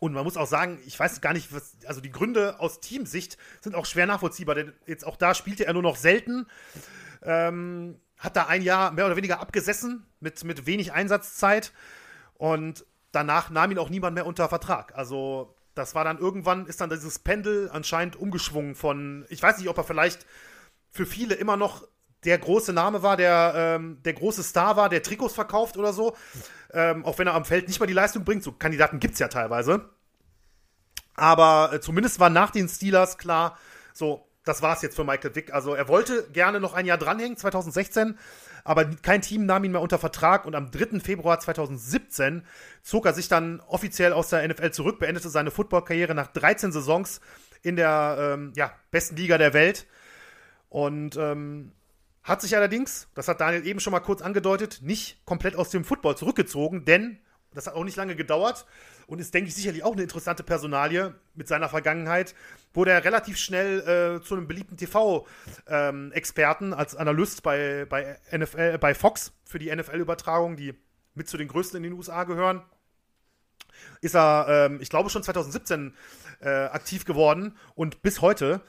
Und 0.00 0.14
man 0.14 0.24
muss 0.24 0.38
auch 0.38 0.46
sagen, 0.46 0.80
ich 0.86 0.98
weiß 0.98 1.20
gar 1.20 1.34
nicht, 1.34 1.54
was, 1.54 1.76
also 1.86 2.00
die 2.00 2.10
Gründe 2.10 2.58
aus 2.58 2.80
Teamsicht 2.80 3.36
sind 3.60 3.76
auch 3.76 3.86
schwer 3.86 4.06
nachvollziehbar, 4.06 4.54
denn 4.54 4.72
jetzt 4.86 5.06
auch 5.06 5.16
da 5.16 5.34
spielte 5.34 5.66
er 5.66 5.74
nur 5.74 5.82
noch 5.82 5.96
selten. 5.96 6.46
Ähm, 7.22 8.00
hat 8.16 8.34
da 8.36 8.46
ein 8.46 8.62
Jahr 8.62 8.92
mehr 8.92 9.06
oder 9.06 9.16
weniger 9.16 9.40
abgesessen 9.40 10.06
mit, 10.18 10.42
mit 10.44 10.66
wenig 10.66 10.92
Einsatzzeit 10.92 11.72
und 12.34 12.84
danach 13.12 13.50
nahm 13.50 13.70
ihn 13.70 13.78
auch 13.78 13.90
niemand 13.90 14.14
mehr 14.14 14.26
unter 14.26 14.48
Vertrag. 14.48 14.96
Also 14.96 15.54
das 15.74 15.94
war 15.94 16.04
dann 16.04 16.18
irgendwann, 16.18 16.66
ist 16.66 16.80
dann 16.80 16.90
dieses 16.90 17.18
Pendel 17.18 17.70
anscheinend 17.70 18.16
umgeschwungen 18.16 18.74
von, 18.74 19.26
ich 19.28 19.42
weiß 19.42 19.58
nicht, 19.58 19.68
ob 19.68 19.76
er 19.76 19.84
vielleicht 19.84 20.26
für 20.90 21.06
viele 21.06 21.34
immer 21.34 21.56
noch 21.56 21.86
der 22.24 22.38
große 22.38 22.72
Name 22.72 23.02
war, 23.02 23.16
der, 23.16 23.52
ähm, 23.56 23.98
der 24.04 24.12
große 24.12 24.42
Star 24.42 24.76
war, 24.76 24.88
der 24.88 25.02
Trikots 25.02 25.34
verkauft 25.34 25.76
oder 25.76 25.92
so. 25.92 26.16
Ähm, 26.72 27.04
auch 27.04 27.18
wenn 27.18 27.26
er 27.26 27.34
am 27.34 27.44
Feld 27.44 27.68
nicht 27.68 27.80
mal 27.80 27.86
die 27.86 27.92
Leistung 27.92 28.24
bringt. 28.24 28.42
So 28.42 28.52
Kandidaten 28.52 29.00
gibt 29.00 29.14
es 29.14 29.20
ja 29.20 29.28
teilweise. 29.28 29.90
Aber 31.14 31.72
äh, 31.72 31.80
zumindest 31.80 32.20
war 32.20 32.30
nach 32.30 32.50
den 32.50 32.68
Steelers 32.68 33.18
klar, 33.18 33.58
so, 33.92 34.26
das 34.44 34.62
war 34.62 34.74
es 34.74 34.82
jetzt 34.82 34.96
für 34.96 35.04
Michael 35.04 35.34
Vick. 35.34 35.52
Also 35.52 35.74
er 35.74 35.88
wollte 35.88 36.28
gerne 36.32 36.60
noch 36.60 36.74
ein 36.74 36.86
Jahr 36.86 36.98
dranhängen, 36.98 37.36
2016, 37.36 38.18
aber 38.64 38.86
kein 38.86 39.22
Team 39.22 39.46
nahm 39.46 39.64
ihn 39.64 39.72
mehr 39.72 39.80
unter 39.80 39.98
Vertrag 39.98 40.46
und 40.46 40.54
am 40.54 40.70
3. 40.70 41.00
Februar 41.00 41.38
2017 41.40 42.44
zog 42.82 43.06
er 43.06 43.12
sich 43.12 43.28
dann 43.28 43.60
offiziell 43.60 44.12
aus 44.12 44.30
der 44.30 44.46
NFL 44.46 44.70
zurück, 44.70 44.98
beendete 44.98 45.28
seine 45.28 45.50
Football-Karriere 45.50 46.14
nach 46.14 46.28
13 46.28 46.72
Saisons 46.72 47.20
in 47.62 47.76
der 47.76 48.16
ähm, 48.18 48.52
ja, 48.56 48.72
besten 48.90 49.16
Liga 49.16 49.38
der 49.38 49.52
Welt. 49.52 49.86
Und 50.68 51.16
ähm, 51.16 51.72
hat 52.30 52.40
sich 52.40 52.56
allerdings, 52.56 53.08
das 53.14 53.26
hat 53.26 53.40
Daniel 53.40 53.66
eben 53.66 53.80
schon 53.80 53.90
mal 53.90 53.98
kurz 53.98 54.22
angedeutet, 54.22 54.78
nicht 54.82 55.20
komplett 55.24 55.56
aus 55.56 55.70
dem 55.70 55.84
Football 55.84 56.16
zurückgezogen, 56.16 56.84
denn 56.84 57.18
das 57.52 57.66
hat 57.66 57.74
auch 57.74 57.82
nicht 57.82 57.96
lange 57.96 58.14
gedauert 58.14 58.66
und 59.08 59.18
ist, 59.18 59.34
denke 59.34 59.48
ich, 59.48 59.56
sicherlich 59.56 59.82
auch 59.82 59.94
eine 59.94 60.02
interessante 60.02 60.44
Personalie 60.44 61.16
mit 61.34 61.48
seiner 61.48 61.68
Vergangenheit. 61.68 62.36
Wurde 62.72 62.92
er 62.92 63.04
relativ 63.04 63.36
schnell 63.36 63.80
äh, 63.80 64.22
zu 64.24 64.36
einem 64.36 64.46
beliebten 64.46 64.76
TV-Experten 64.76 66.66
ähm, 66.66 66.72
als 66.72 66.94
Analyst 66.94 67.42
bei, 67.42 67.84
bei, 67.88 68.20
NFL, 68.30 68.78
bei 68.78 68.94
Fox 68.94 69.32
für 69.44 69.58
die 69.58 69.74
NFL-Übertragung, 69.74 70.54
die 70.54 70.74
mit 71.14 71.28
zu 71.28 71.36
den 71.36 71.48
größten 71.48 71.78
in 71.78 71.82
den 71.82 71.94
USA 71.94 72.22
gehören. 72.22 72.62
Ist 74.02 74.14
er, 74.14 74.46
ähm, 74.48 74.78
ich 74.80 74.88
glaube, 74.88 75.10
schon 75.10 75.24
2017 75.24 75.96
äh, 76.42 76.48
aktiv 76.48 77.04
geworden 77.04 77.56
und 77.74 78.02
bis 78.02 78.20
heute. 78.20 78.60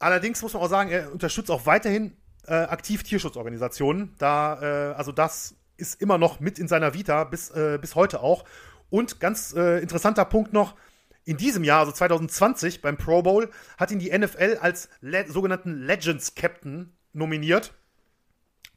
Allerdings 0.00 0.42
muss 0.42 0.54
man 0.54 0.62
auch 0.64 0.68
sagen, 0.68 0.90
er 0.90 1.12
unterstützt 1.12 1.52
auch 1.52 1.66
weiterhin 1.66 2.16
äh, 2.50 2.54
aktiv 2.54 3.02
Tierschutzorganisationen. 3.04 4.14
Da, 4.18 4.60
äh, 4.60 4.94
also 4.94 5.12
das 5.12 5.54
ist 5.76 6.00
immer 6.02 6.18
noch 6.18 6.40
mit 6.40 6.58
in 6.58 6.68
seiner 6.68 6.92
Vita, 6.92 7.24
bis, 7.24 7.50
äh, 7.50 7.78
bis 7.80 7.94
heute 7.94 8.20
auch. 8.20 8.44
Und 8.90 9.20
ganz 9.20 9.54
äh, 9.54 9.78
interessanter 9.78 10.24
Punkt 10.24 10.52
noch, 10.52 10.74
in 11.24 11.36
diesem 11.36 11.62
Jahr, 11.62 11.80
also 11.80 11.92
2020 11.92 12.82
beim 12.82 12.96
Pro 12.96 13.22
Bowl, 13.22 13.50
hat 13.78 13.90
ihn 13.92 14.00
die 14.00 14.16
NFL 14.16 14.58
als 14.60 14.88
Le 15.00 15.30
sogenannten 15.30 15.82
Legends 15.82 16.34
Captain 16.34 16.92
nominiert. 17.12 17.72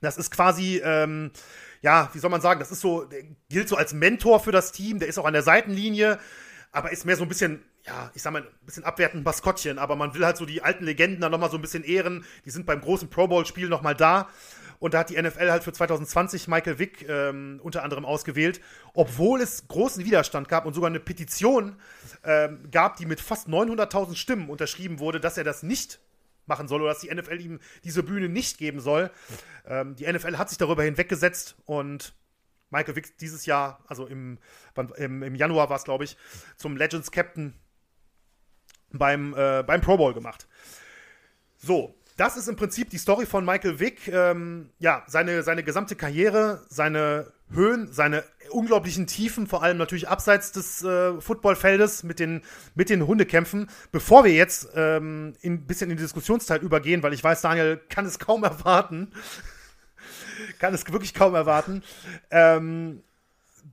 Das 0.02 0.18
ist 0.18 0.30
quasi, 0.30 0.82
ähm, 0.84 1.32
ja, 1.82 2.10
wie 2.14 2.20
soll 2.20 2.30
man 2.30 2.42
sagen, 2.42 2.60
das 2.60 2.72
ist 2.72 2.82
so, 2.82 3.10
gilt 3.50 3.70
so 3.70 3.76
als 3.76 3.94
Mentor 3.94 4.40
für 4.40 4.52
das 4.52 4.72
Team, 4.72 5.00
der 5.00 5.08
ist 5.08 5.18
auch 5.18 5.26
an 5.26 5.34
der 5.34 5.42
Seitenlinie, 5.44 6.20
aber 6.72 6.92
ist 6.92 7.06
mehr 7.06 7.16
so 7.16 7.24
ein 7.24 7.30
bisschen 7.30 7.64
ja, 7.86 8.12
ich 8.14 8.22
sag 8.22 8.32
mal, 8.32 8.44
ein 8.44 8.66
bisschen 8.66 8.86
abwertend 8.86 9.26
Maskottchen, 9.26 9.78
aber 9.78 9.96
man 9.96 10.14
will 10.14 10.26
halt 10.26 10.38
so 10.38 10.46
die 10.46 10.62
alten 10.62 10.86
Legenden 10.86 11.20
dann 11.20 11.32
nochmal 11.32 11.52
so 11.52 11.58
ein 11.58 11.62
bisschen 11.62 11.84
ehren. 11.84 12.26
Die 12.46 12.50
sind 12.50 12.66
beim 12.66 12.80
großen 12.80 13.10
Pro 13.10 13.28
Bowl-Spiel 13.28 13.68
nochmal 13.68 13.96
da. 13.96 14.30
Und 14.80 14.94
da 14.94 15.00
hat 15.00 15.10
die 15.10 15.22
NFL 15.22 15.50
halt 15.50 15.64
für 15.64 15.72
2020 15.72 16.48
Michael 16.48 16.80
Vick 16.80 17.08
ähm, 17.08 17.60
unter 17.64 17.84
anderem 17.84 18.06
ausgewählt, 18.06 18.60
obwohl 18.94 19.42
es 19.42 19.68
großen 19.68 20.04
Widerstand 20.04 20.50
gab 20.50 20.66
und 20.66 20.74
sogar 20.74 20.90
eine 20.90 21.00
Petition 21.00 21.78
ähm, 22.26 22.70
gab, 22.70 22.98
die 22.98 23.06
mit 23.06 23.22
fast 23.22 23.48
900.000 23.48 24.16
Stimmen 24.16 24.50
unterschrieben 24.50 25.00
wurde, 25.00 25.20
dass 25.22 25.38
er 25.38 25.46
das 25.46 25.64
nicht 25.64 26.00
machen 26.46 26.68
soll 26.68 26.82
oder 26.82 26.92
dass 26.92 27.00
die 27.00 27.14
NFL 27.14 27.40
ihm 27.40 27.60
diese 27.86 28.04
Bühne 28.04 28.28
nicht 28.28 28.58
geben 28.58 28.82
soll. 28.82 29.12
Ähm, 29.66 29.96
die 29.96 30.12
NFL 30.12 30.38
hat 30.38 30.50
sich 30.50 30.58
darüber 30.58 30.84
hinweggesetzt 30.84 31.56
und 31.66 32.14
Michael 32.70 32.96
Vick 32.96 33.18
dieses 33.20 33.46
Jahr, 33.46 33.80
also 33.88 34.08
im, 34.08 34.40
im, 34.98 35.24
im 35.24 35.36
Januar 35.36 35.70
war 35.70 35.78
es, 35.78 35.84
glaube 35.84 36.04
ich, 36.04 36.18
zum 36.58 36.76
Legends 36.76 37.12
Captain 37.12 37.54
beim, 38.94 39.34
äh, 39.36 39.64
beim 39.64 39.82
Pro 39.82 39.98
Bowl 39.98 40.14
gemacht. 40.14 40.48
So, 41.58 41.96
das 42.18 42.38
ist 42.38 42.48
im 42.48 42.56
Prinzip 42.56 42.90
die 42.90 42.98
Story 42.98 43.26
von 43.26 43.44
Michael 43.44 43.80
Vick. 43.80 44.08
Ähm, 44.08 44.70
ja, 44.80 45.04
seine, 45.08 45.44
seine 45.44 45.64
gesamte 45.64 45.96
Karriere, 45.96 46.66
seine 46.70 47.32
Höhen, 47.52 47.92
seine 47.92 48.24
unglaublichen 48.52 49.08
Tiefen, 49.08 49.48
vor 49.48 49.64
allem 49.64 49.78
natürlich 49.78 50.08
abseits 50.08 50.52
des 50.52 50.84
äh, 50.84 51.20
Footballfeldes 51.20 52.04
mit 52.04 52.20
den, 52.20 52.42
mit 52.76 52.90
den 52.90 53.08
Hundekämpfen. 53.08 53.70
Bevor 53.92 54.24
wir 54.24 54.34
jetzt 54.34 54.70
ähm, 54.76 55.34
ein 55.44 55.66
bisschen 55.66 55.90
in 55.90 55.98
die 55.98 56.04
Diskussionsteil 56.04 56.62
übergehen, 56.62 57.02
weil 57.02 57.14
ich 57.14 57.24
weiß, 57.24 57.42
Daniel 57.42 57.82
kann 57.90 58.06
es 58.06 58.20
kaum 58.20 58.44
erwarten, 58.44 59.12
kann 60.60 60.74
es 60.74 60.92
wirklich 60.92 61.14
kaum 61.14 61.34
erwarten. 61.34 61.84
Ähm, 62.30 63.04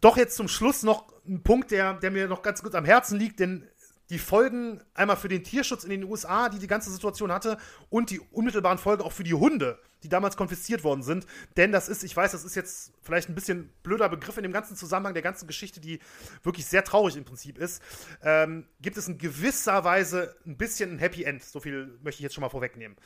doch 0.01 0.16
jetzt 0.16 0.37
zum 0.37 0.49
Schluss 0.49 0.83
noch 0.83 1.12
ein 1.27 1.43
Punkt, 1.43 1.71
der, 1.71 1.95
der 1.95 2.11
mir 2.11 2.27
noch 2.27 2.43
ganz 2.43 2.62
gut 2.62 2.75
am 2.75 2.85
Herzen 2.85 3.18
liegt, 3.18 3.41
denn 3.41 3.68
die 4.11 4.19
Folgen 4.19 4.83
einmal 4.93 5.17
für 5.17 5.29
den 5.29 5.45
Tierschutz 5.45 5.85
in 5.85 5.91
den 5.91 6.05
USA, 6.05 6.49
die 6.49 6.59
die 6.59 6.67
ganze 6.67 6.91
Situation 6.91 7.33
hatte, 7.33 7.57
und 7.89 8.11
die 8.11 8.21
unmittelbaren 8.21 8.79
Folgen 8.79 9.03
auch 9.03 9.13
für 9.13 9.23
die 9.23 9.35
Hunde, 9.35 9.79
die 10.03 10.09
damals 10.09 10.37
konfisziert 10.37 10.83
worden 10.83 11.03
sind. 11.03 11.27
Denn 11.57 11.73
das 11.73 11.89
ist, 11.89 12.03
ich 12.03 12.17
weiß, 12.17 12.33
das 12.33 12.45
ist 12.45 12.57
jetzt 12.57 12.93
vielleicht 13.03 13.29
ein 13.29 13.35
bisschen 13.35 13.73
blöder 13.83 14.09
Begriff 14.09 14.37
in 14.37 14.43
dem 14.43 14.53
ganzen 14.53 14.77
Zusammenhang 14.77 15.15
der 15.15 15.23
ganzen 15.23 15.47
Geschichte, 15.47 15.81
die 15.81 16.01
wirklich 16.43 16.67
sehr 16.67 16.85
traurig 16.85 17.17
im 17.17 17.25
Prinzip 17.25 17.57
ist, 17.57 17.83
ähm, 18.23 18.67
gibt 18.81 18.97
es 18.97 19.07
in 19.07 19.19
gewisser 19.19 19.85
Weise 19.85 20.35
ein 20.45 20.57
bisschen 20.57 20.93
ein 20.93 20.99
Happy 20.99 21.25
End. 21.25 21.43
So 21.45 21.61
viel 21.61 21.99
möchte 22.03 22.21
ich 22.21 22.25
jetzt 22.25 22.35
schon 22.35 22.43
mal 22.43 22.51
vorwegnehmen. 22.51 22.97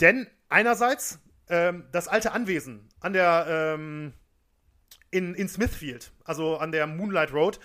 Denn 0.00 0.26
einerseits 0.48 1.20
ähm, 1.48 1.84
das 1.92 2.08
alte 2.08 2.32
Anwesen 2.32 2.88
an 3.00 3.12
der 3.12 3.46
ähm, 3.48 4.12
in, 5.10 5.34
in 5.34 5.48
Smithfield, 5.48 6.12
also 6.24 6.56
an 6.56 6.72
der 6.72 6.86
Moonlight 6.86 7.32
Road, 7.32 7.60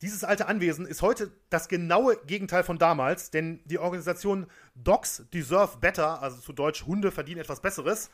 dieses 0.00 0.22
alte 0.22 0.46
Anwesen 0.46 0.86
ist 0.86 1.02
heute 1.02 1.32
das 1.50 1.68
genaue 1.68 2.16
Gegenteil 2.26 2.62
von 2.62 2.78
damals, 2.78 3.30
denn 3.30 3.60
die 3.64 3.78
Organisation 3.78 4.46
Dogs 4.76 5.24
Deserve 5.34 5.78
Better, 5.78 6.22
also 6.22 6.38
zu 6.38 6.52
Deutsch 6.52 6.86
Hunde 6.86 7.10
verdienen 7.10 7.40
etwas 7.40 7.60
Besseres, 7.60 8.10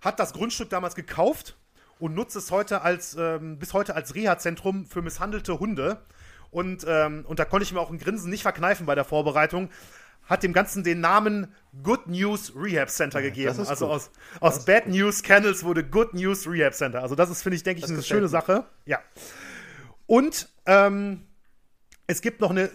hat 0.00 0.18
das 0.18 0.32
Grundstück 0.32 0.70
damals 0.70 0.94
gekauft 0.94 1.56
und 1.98 2.14
nutzt 2.14 2.36
es 2.36 2.50
heute 2.50 2.82
als, 2.82 3.16
ähm, 3.18 3.58
bis 3.58 3.74
heute 3.74 3.94
als 3.94 4.14
Reha-Zentrum 4.14 4.86
für 4.86 5.02
misshandelte 5.02 5.58
Hunde. 5.58 6.02
Und, 6.50 6.84
ähm, 6.88 7.24
und 7.26 7.38
da 7.38 7.44
konnte 7.44 7.64
ich 7.64 7.72
mir 7.72 7.80
auch 7.80 7.90
ein 7.90 7.98
Grinsen 7.98 8.30
nicht 8.30 8.42
verkneifen 8.42 8.86
bei 8.86 8.94
der 8.94 9.04
Vorbereitung. 9.04 9.70
Hat 10.24 10.42
dem 10.42 10.52
Ganzen 10.52 10.84
den 10.84 11.00
Namen 11.00 11.54
Good 11.82 12.08
News 12.08 12.52
Rehab 12.56 12.90
Center 12.90 13.20
ja, 13.20 13.28
gegeben. 13.28 13.48
Also 13.50 13.86
gut. 13.86 13.94
aus, 13.94 14.10
aus 14.40 14.64
Bad 14.64 14.88
News 14.88 15.22
Kennels 15.22 15.64
wurde 15.64 15.84
Good 15.84 16.14
News 16.14 16.48
Rehab 16.48 16.74
Center. 16.74 17.02
Also 17.02 17.14
das 17.14 17.30
ist, 17.30 17.42
finde 17.42 17.56
ich, 17.56 17.62
denke 17.62 17.84
ich, 17.84 17.90
eine 17.90 18.02
schöne 18.02 18.28
Sache. 18.28 18.64
Ja. 18.86 19.00
Und 20.06 20.48
ähm, 20.66 21.26
es 22.06 22.20
gibt 22.20 22.40
noch 22.40 22.50
eine 22.50 22.70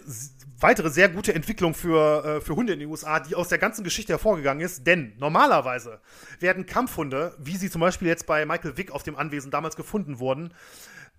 weitere 0.62 0.90
sehr 0.90 1.08
gute 1.08 1.34
Entwicklung 1.34 1.74
für, 1.74 2.24
äh, 2.24 2.40
für 2.40 2.54
Hunde 2.54 2.72
in 2.72 2.80
den 2.80 2.88
USA, 2.88 3.20
die 3.20 3.34
aus 3.34 3.48
der 3.48 3.58
ganzen 3.58 3.84
Geschichte 3.84 4.12
hervorgegangen 4.12 4.64
ist. 4.64 4.86
Denn 4.86 5.14
normalerweise 5.18 6.00
werden 6.38 6.66
Kampfhunde, 6.66 7.34
wie 7.38 7.56
sie 7.56 7.70
zum 7.70 7.80
Beispiel 7.80 8.08
jetzt 8.08 8.26
bei 8.26 8.46
Michael 8.46 8.76
Wick 8.76 8.92
auf 8.92 9.02
dem 9.02 9.16
Anwesen 9.16 9.50
damals 9.50 9.76
gefunden 9.76 10.18
wurden, 10.18 10.54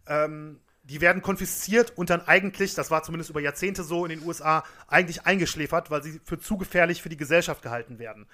ähm, 0.07 0.59
die 0.83 0.99
werden 0.99 1.21
konfisziert 1.21 1.97
und 1.97 2.09
dann 2.09 2.21
eigentlich, 2.21 2.75
das 2.75 2.91
war 2.91 3.03
zumindest 3.03 3.29
über 3.29 3.39
Jahrzehnte 3.39 3.83
so 3.83 4.05
in 4.05 4.09
den 4.09 4.27
USA, 4.27 4.63
eigentlich 4.87 5.25
eingeschläfert, 5.25 5.89
weil 5.89 6.03
sie 6.03 6.19
für 6.25 6.39
zu 6.39 6.57
gefährlich 6.57 7.01
für 7.01 7.09
die 7.09 7.17
Gesellschaft 7.17 7.61
gehalten 7.61 7.99
werden. 7.99 8.27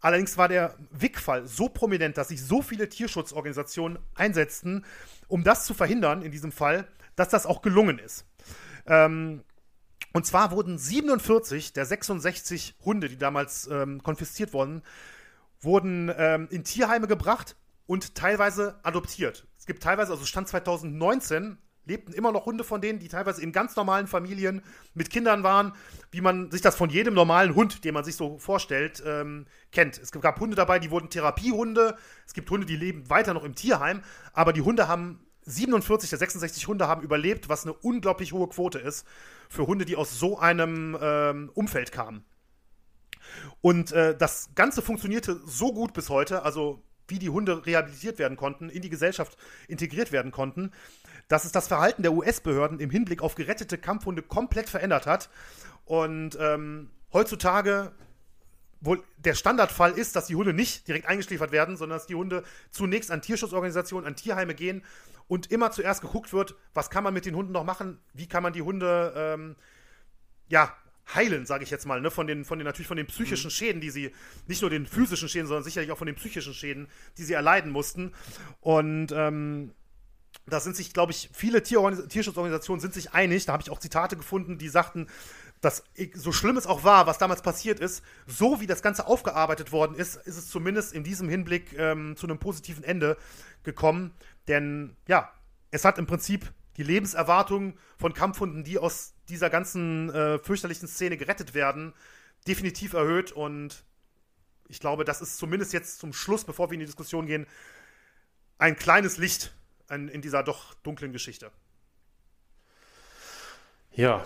Allerdings 0.00 0.36
war 0.36 0.48
der 0.48 0.76
Wick-Fall 0.90 1.46
so 1.46 1.68
prominent, 1.68 2.18
dass 2.18 2.28
sich 2.28 2.44
so 2.44 2.62
viele 2.62 2.88
Tierschutzorganisationen 2.88 3.98
einsetzten, 4.14 4.84
um 5.28 5.44
das 5.44 5.64
zu 5.64 5.74
verhindern 5.74 6.22
in 6.22 6.30
diesem 6.30 6.52
Fall, 6.52 6.86
dass 7.18 7.28
das 7.28 7.46
auch 7.46 7.62
gelungen 7.62 7.98
ist. 7.98 8.24
Ähm, 8.86 9.42
und 10.12 10.26
zwar 10.26 10.50
wurden 10.50 10.78
47 10.78 11.72
der 11.72 11.84
66 11.84 12.76
Hunde, 12.84 13.08
die 13.08 13.18
damals 13.18 13.68
ähm, 13.70 14.02
konfisziert 14.02 14.52
wurden, 14.52 14.82
wurden 15.60 16.12
ähm, 16.16 16.48
in 16.50 16.64
Tierheime 16.64 17.06
gebracht 17.06 17.56
und 17.86 18.14
teilweise 18.14 18.78
adoptiert. 18.82 19.46
Es 19.58 19.66
gibt 19.66 19.82
teilweise, 19.82 20.12
also 20.12 20.24
Stand 20.24 20.48
2019, 20.48 21.58
lebten 21.88 22.12
immer 22.12 22.32
noch 22.32 22.46
Hunde 22.46 22.64
von 22.64 22.80
denen, 22.80 22.98
die 22.98 23.08
teilweise 23.08 23.42
in 23.42 23.50
ganz 23.50 23.74
normalen 23.74 24.06
Familien 24.06 24.62
mit 24.94 25.10
Kindern 25.10 25.42
waren, 25.42 25.72
wie 26.10 26.20
man 26.20 26.50
sich 26.50 26.60
das 26.60 26.76
von 26.76 26.90
jedem 26.90 27.14
normalen 27.14 27.54
Hund, 27.54 27.84
den 27.84 27.94
man 27.94 28.04
sich 28.04 28.14
so 28.14 28.38
vorstellt, 28.38 29.02
ähm, 29.04 29.46
kennt. 29.72 29.98
Es 29.98 30.12
gab 30.12 30.38
Hunde 30.38 30.54
dabei, 30.54 30.78
die 30.78 30.90
wurden 30.90 31.08
Therapiehunde. 31.10 31.96
Es 32.26 32.34
gibt 32.34 32.50
Hunde, 32.50 32.66
die 32.66 32.76
leben 32.76 33.08
weiter 33.08 33.34
noch 33.34 33.44
im 33.44 33.54
Tierheim, 33.54 34.02
aber 34.34 34.52
die 34.52 34.60
Hunde 34.60 34.86
haben 34.86 35.26
47 35.48 36.10
der 36.10 36.18
66 36.18 36.66
Hunde 36.66 36.88
haben 36.88 37.02
überlebt, 37.02 37.48
was 37.48 37.64
eine 37.64 37.72
unglaublich 37.72 38.32
hohe 38.32 38.48
Quote 38.48 38.78
ist 38.78 39.06
für 39.48 39.66
Hunde, 39.66 39.84
die 39.84 39.96
aus 39.96 40.18
so 40.18 40.38
einem 40.38 40.96
ähm, 41.00 41.50
Umfeld 41.54 41.90
kamen. 41.90 42.24
Und 43.60 43.92
äh, 43.92 44.16
das 44.16 44.50
Ganze 44.54 44.82
funktionierte 44.82 45.40
so 45.46 45.72
gut 45.72 45.92
bis 45.92 46.08
heute, 46.08 46.42
also 46.42 46.82
wie 47.08 47.18
die 47.18 47.30
Hunde 47.30 47.64
rehabilitiert 47.64 48.18
werden 48.18 48.36
konnten, 48.36 48.68
in 48.68 48.82
die 48.82 48.90
Gesellschaft 48.90 49.36
integriert 49.66 50.12
werden 50.12 50.30
konnten, 50.30 50.72
dass 51.28 51.44
es 51.44 51.52
das 51.52 51.68
Verhalten 51.68 52.02
der 52.02 52.12
US-Behörden 52.12 52.80
im 52.80 52.90
Hinblick 52.90 53.22
auf 53.22 53.34
gerettete 53.34 53.78
Kampfhunde 53.78 54.22
komplett 54.22 54.68
verändert 54.68 55.06
hat. 55.06 55.30
Und 55.86 56.36
ähm, 56.40 56.90
heutzutage 57.12 57.92
wohl 58.80 59.02
der 59.16 59.34
Standardfall 59.34 59.92
ist, 59.92 60.14
dass 60.16 60.26
die 60.26 60.36
Hunde 60.36 60.52
nicht 60.52 60.86
direkt 60.86 61.06
eingeschliefert 61.06 61.50
werden, 61.50 61.76
sondern 61.76 61.98
dass 61.98 62.06
die 62.06 62.14
Hunde 62.14 62.44
zunächst 62.70 63.10
an 63.10 63.22
Tierschutzorganisationen, 63.22 64.06
an 64.06 64.16
Tierheime 64.16 64.54
gehen 64.54 64.84
und 65.28 65.50
immer 65.52 65.70
zuerst 65.70 66.00
geguckt 66.00 66.32
wird, 66.32 66.56
was 66.74 66.90
kann 66.90 67.04
man 67.04 67.14
mit 67.14 67.26
den 67.26 67.36
Hunden 67.36 67.52
noch 67.52 67.64
machen, 67.64 68.00
wie 68.14 68.26
kann 68.26 68.42
man 68.42 68.52
die 68.52 68.62
Hunde 68.62 69.12
ähm, 69.16 69.56
ja 70.48 70.74
heilen, 71.14 71.46
sage 71.46 71.64
ich 71.64 71.70
jetzt 71.70 71.86
mal, 71.86 72.00
ne? 72.00 72.10
von 72.10 72.26
den, 72.26 72.44
von 72.44 72.58
den 72.58 72.66
natürlich 72.66 72.88
von 72.88 72.96
den 72.96 73.06
psychischen 73.06 73.48
mhm. 73.48 73.52
Schäden, 73.52 73.80
die 73.80 73.90
sie 73.90 74.12
nicht 74.46 74.60
nur 74.60 74.70
den 74.70 74.86
physischen 74.86 75.28
Schäden, 75.28 75.46
sondern 75.46 75.64
sicherlich 75.64 75.90
auch 75.90 75.98
von 75.98 76.06
den 76.06 76.16
psychischen 76.16 76.54
Schäden, 76.54 76.88
die 77.16 77.24
sie 77.24 77.32
erleiden 77.32 77.70
mussten. 77.70 78.12
Und 78.60 79.12
ähm, 79.12 79.72
da 80.46 80.60
sind 80.60 80.76
sich, 80.76 80.92
glaube 80.92 81.12
ich, 81.12 81.30
viele 81.32 81.62
Tierschutzorganisationen 81.62 82.80
sind 82.80 82.94
sich 82.94 83.12
einig. 83.12 83.46
Da 83.46 83.52
habe 83.52 83.62
ich 83.62 83.70
auch 83.70 83.78
Zitate 83.78 84.16
gefunden, 84.16 84.58
die 84.58 84.68
sagten, 84.68 85.08
dass 85.60 85.82
so 86.14 86.32
schlimm 86.32 86.56
es 86.56 86.66
auch 86.66 86.84
war, 86.84 87.06
was 87.06 87.18
damals 87.18 87.42
passiert 87.42 87.80
ist, 87.80 88.02
so 88.26 88.60
wie 88.60 88.66
das 88.66 88.82
Ganze 88.82 89.06
aufgearbeitet 89.06 89.72
worden 89.72 89.96
ist, 89.96 90.16
ist 90.16 90.36
es 90.36 90.48
zumindest 90.48 90.92
in 90.92 91.04
diesem 91.04 91.28
Hinblick 91.28 91.76
ähm, 91.76 92.16
zu 92.16 92.26
einem 92.26 92.38
positiven 92.38 92.84
Ende 92.84 93.16
gekommen. 93.64 94.12
Denn 94.48 94.96
ja, 95.06 95.32
es 95.70 95.84
hat 95.84 95.98
im 95.98 96.06
Prinzip 96.06 96.52
die 96.76 96.82
Lebenserwartung 96.82 97.76
von 97.98 98.14
Kampfhunden, 98.14 98.64
die 98.64 98.78
aus 98.78 99.14
dieser 99.28 99.50
ganzen 99.50 100.10
äh, 100.10 100.38
fürchterlichen 100.38 100.88
Szene 100.88 101.16
gerettet 101.16 101.54
werden, 101.54 101.92
definitiv 102.46 102.94
erhöht. 102.94 103.32
Und 103.32 103.84
ich 104.68 104.80
glaube, 104.80 105.04
das 105.04 105.20
ist 105.20 105.38
zumindest 105.38 105.72
jetzt 105.72 105.98
zum 105.98 106.12
Schluss, 106.12 106.44
bevor 106.44 106.70
wir 106.70 106.74
in 106.74 106.80
die 106.80 106.86
Diskussion 106.86 107.26
gehen, 107.26 107.46
ein 108.58 108.76
kleines 108.76 109.18
Licht 109.18 109.52
in, 109.90 110.08
in 110.08 110.22
dieser 110.22 110.42
doch 110.42 110.74
dunklen 110.74 111.12
Geschichte. 111.12 111.50
Ja, 113.92 114.24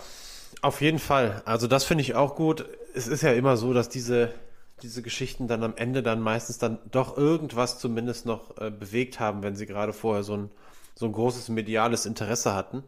auf 0.61 0.81
jeden 0.81 0.99
Fall. 0.99 1.41
Also 1.45 1.67
das 1.67 1.83
finde 1.83 2.03
ich 2.03 2.15
auch 2.15 2.35
gut. 2.35 2.65
Es 2.93 3.07
ist 3.07 3.23
ja 3.23 3.33
immer 3.33 3.57
so, 3.57 3.73
dass 3.73 3.89
diese, 3.89 4.33
diese 4.81 5.01
Geschichten 5.01 5.47
dann 5.47 5.63
am 5.63 5.75
Ende 5.75 6.03
dann 6.03 6.19
meistens 6.21 6.57
dann 6.57 6.79
doch 6.91 7.17
irgendwas 7.17 7.79
zumindest 7.79 8.25
noch 8.25 8.57
äh, 8.57 8.71
bewegt 8.71 9.19
haben, 9.19 9.43
wenn 9.43 9.55
sie 9.55 9.65
gerade 9.65 9.93
vorher 9.93 10.23
so 10.23 10.35
ein, 10.35 10.51
so 10.95 11.05
ein 11.05 11.11
großes 11.11 11.49
mediales 11.49 12.05
Interesse 12.05 12.53
hatten. 12.53 12.83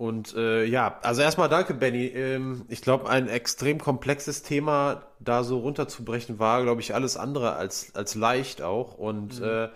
Und 0.00 0.34
äh, 0.34 0.64
ja, 0.64 0.98
also 1.02 1.20
erstmal 1.20 1.50
danke, 1.50 1.74
Benny. 1.74 2.06
Ähm, 2.06 2.64
ich 2.68 2.80
glaube, 2.80 3.10
ein 3.10 3.28
extrem 3.28 3.78
komplexes 3.78 4.42
Thema 4.42 5.02
da 5.18 5.44
so 5.44 5.58
runterzubrechen 5.58 6.38
war, 6.38 6.62
glaube 6.62 6.80
ich, 6.80 6.94
alles 6.94 7.18
andere 7.18 7.54
als, 7.56 7.94
als 7.94 8.14
leicht 8.14 8.62
auch. 8.62 8.96
Und 8.96 9.40
mhm. 9.40 9.46
äh, 9.46 9.68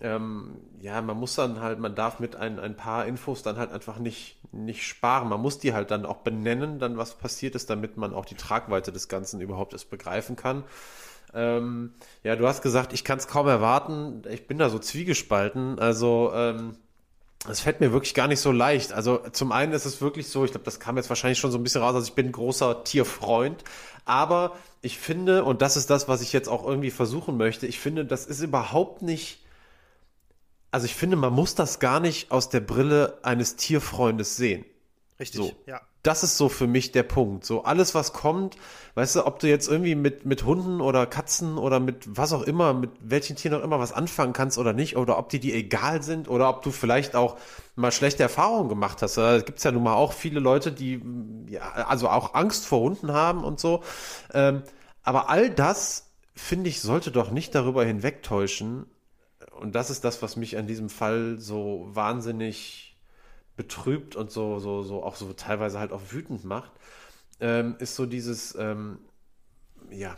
ähm, 0.00 0.56
ja, 0.80 1.00
man 1.00 1.16
muss 1.16 1.34
dann 1.34 1.60
halt, 1.60 1.78
man 1.78 1.94
darf 1.94 2.20
mit 2.20 2.36
ein, 2.36 2.58
ein 2.58 2.76
paar 2.76 3.06
Infos 3.06 3.42
dann 3.42 3.56
halt 3.56 3.72
einfach 3.72 3.98
nicht, 3.98 4.38
nicht 4.52 4.86
sparen. 4.86 5.28
Man 5.28 5.40
muss 5.40 5.58
die 5.58 5.72
halt 5.72 5.90
dann 5.90 6.04
auch 6.04 6.18
benennen, 6.18 6.78
dann 6.78 6.96
was 6.98 7.14
passiert 7.14 7.54
ist, 7.54 7.70
damit 7.70 7.96
man 7.96 8.12
auch 8.12 8.24
die 8.24 8.34
Tragweite 8.34 8.92
des 8.92 9.08
Ganzen 9.08 9.40
überhaupt 9.40 9.72
erst 9.72 9.90
begreifen 9.90 10.36
kann. 10.36 10.64
Ähm, 11.34 11.94
ja, 12.22 12.36
du 12.36 12.46
hast 12.46 12.62
gesagt, 12.62 12.92
ich 12.92 13.04
kann 13.04 13.18
es 13.18 13.26
kaum 13.26 13.48
erwarten. 13.48 14.22
Ich 14.30 14.46
bin 14.46 14.58
da 14.58 14.68
so 14.68 14.78
zwiegespalten. 14.78 15.78
Also, 15.78 16.32
ähm, 16.34 16.76
es 17.48 17.60
fällt 17.60 17.80
mir 17.80 17.92
wirklich 17.92 18.14
gar 18.14 18.28
nicht 18.28 18.40
so 18.40 18.52
leicht. 18.52 18.92
Also 18.92 19.18
zum 19.32 19.52
einen 19.52 19.72
ist 19.72 19.84
es 19.84 20.00
wirklich 20.00 20.28
so, 20.28 20.44
ich 20.44 20.50
glaube, 20.50 20.64
das 20.64 20.80
kam 20.80 20.96
jetzt 20.96 21.08
wahrscheinlich 21.08 21.38
schon 21.38 21.52
so 21.52 21.58
ein 21.58 21.62
bisschen 21.62 21.82
raus, 21.82 21.94
also 21.94 22.06
ich 22.06 22.14
bin 22.14 22.26
ein 22.26 22.32
großer 22.32 22.82
Tierfreund, 22.84 23.62
aber 24.04 24.56
ich 24.82 24.98
finde, 24.98 25.44
und 25.44 25.62
das 25.62 25.76
ist 25.76 25.90
das, 25.90 26.08
was 26.08 26.22
ich 26.22 26.32
jetzt 26.32 26.48
auch 26.48 26.66
irgendwie 26.66 26.90
versuchen 26.90 27.36
möchte, 27.36 27.66
ich 27.66 27.78
finde, 27.78 28.04
das 28.04 28.26
ist 28.26 28.40
überhaupt 28.40 29.02
nicht 29.02 29.45
also 30.76 30.84
ich 30.84 30.94
finde, 30.94 31.16
man 31.16 31.32
muss 31.32 31.54
das 31.54 31.78
gar 31.78 32.00
nicht 32.00 32.30
aus 32.30 32.50
der 32.50 32.60
Brille 32.60 33.16
eines 33.22 33.56
Tierfreundes 33.56 34.36
sehen. 34.36 34.66
Richtig, 35.18 35.40
so. 35.40 35.52
ja. 35.64 35.80
Das 36.02 36.22
ist 36.22 36.36
so 36.36 36.50
für 36.50 36.66
mich 36.66 36.92
der 36.92 37.02
Punkt. 37.02 37.46
So 37.46 37.64
alles, 37.64 37.94
was 37.94 38.12
kommt, 38.12 38.58
weißt 38.94 39.16
du, 39.16 39.26
ob 39.26 39.38
du 39.38 39.48
jetzt 39.48 39.68
irgendwie 39.68 39.94
mit, 39.94 40.26
mit 40.26 40.44
Hunden 40.44 40.82
oder 40.82 41.06
Katzen 41.06 41.56
oder 41.56 41.80
mit 41.80 42.18
was 42.18 42.34
auch 42.34 42.42
immer, 42.42 42.74
mit 42.74 42.90
welchen 43.00 43.36
Tieren 43.36 43.58
auch 43.58 43.64
immer 43.64 43.78
was 43.78 43.94
anfangen 43.94 44.34
kannst 44.34 44.58
oder 44.58 44.74
nicht, 44.74 44.98
oder 44.98 45.16
ob 45.16 45.30
die 45.30 45.40
dir 45.40 45.54
egal 45.54 46.02
sind 46.02 46.28
oder 46.28 46.50
ob 46.50 46.60
du 46.60 46.70
vielleicht 46.70 47.16
auch 47.16 47.38
mal 47.74 47.90
schlechte 47.90 48.22
Erfahrungen 48.22 48.68
gemacht 48.68 49.00
hast. 49.00 49.16
Da 49.16 49.38
gibt 49.38 49.56
es 49.56 49.64
ja 49.64 49.72
nun 49.72 49.82
mal 49.82 49.94
auch 49.94 50.12
viele 50.12 50.40
Leute, 50.40 50.72
die 50.72 51.00
ja, 51.48 51.62
also 51.62 52.10
auch 52.10 52.34
Angst 52.34 52.66
vor 52.66 52.80
Hunden 52.80 53.12
haben 53.14 53.44
und 53.44 53.58
so. 53.60 53.82
Ähm, 54.34 54.62
aber 55.02 55.30
all 55.30 55.48
das, 55.48 56.10
finde 56.34 56.68
ich, 56.68 56.82
sollte 56.82 57.12
doch 57.12 57.30
nicht 57.30 57.54
darüber 57.54 57.82
hinwegtäuschen, 57.82 58.84
und 59.60 59.74
das 59.74 59.90
ist 59.90 60.04
das, 60.04 60.22
was 60.22 60.36
mich 60.36 60.56
an 60.56 60.66
diesem 60.66 60.88
Fall 60.88 61.36
so 61.38 61.88
wahnsinnig 61.90 62.96
betrübt 63.56 64.16
und 64.16 64.30
so, 64.30 64.58
so, 64.58 64.82
so 64.82 65.02
auch 65.02 65.16
so 65.16 65.32
teilweise 65.32 65.78
halt 65.78 65.92
auch 65.92 66.02
wütend 66.10 66.44
macht, 66.44 66.72
ähm, 67.40 67.76
ist 67.78 67.96
so 67.96 68.06
dieses, 68.06 68.54
ähm, 68.54 68.98
ja, 69.90 70.16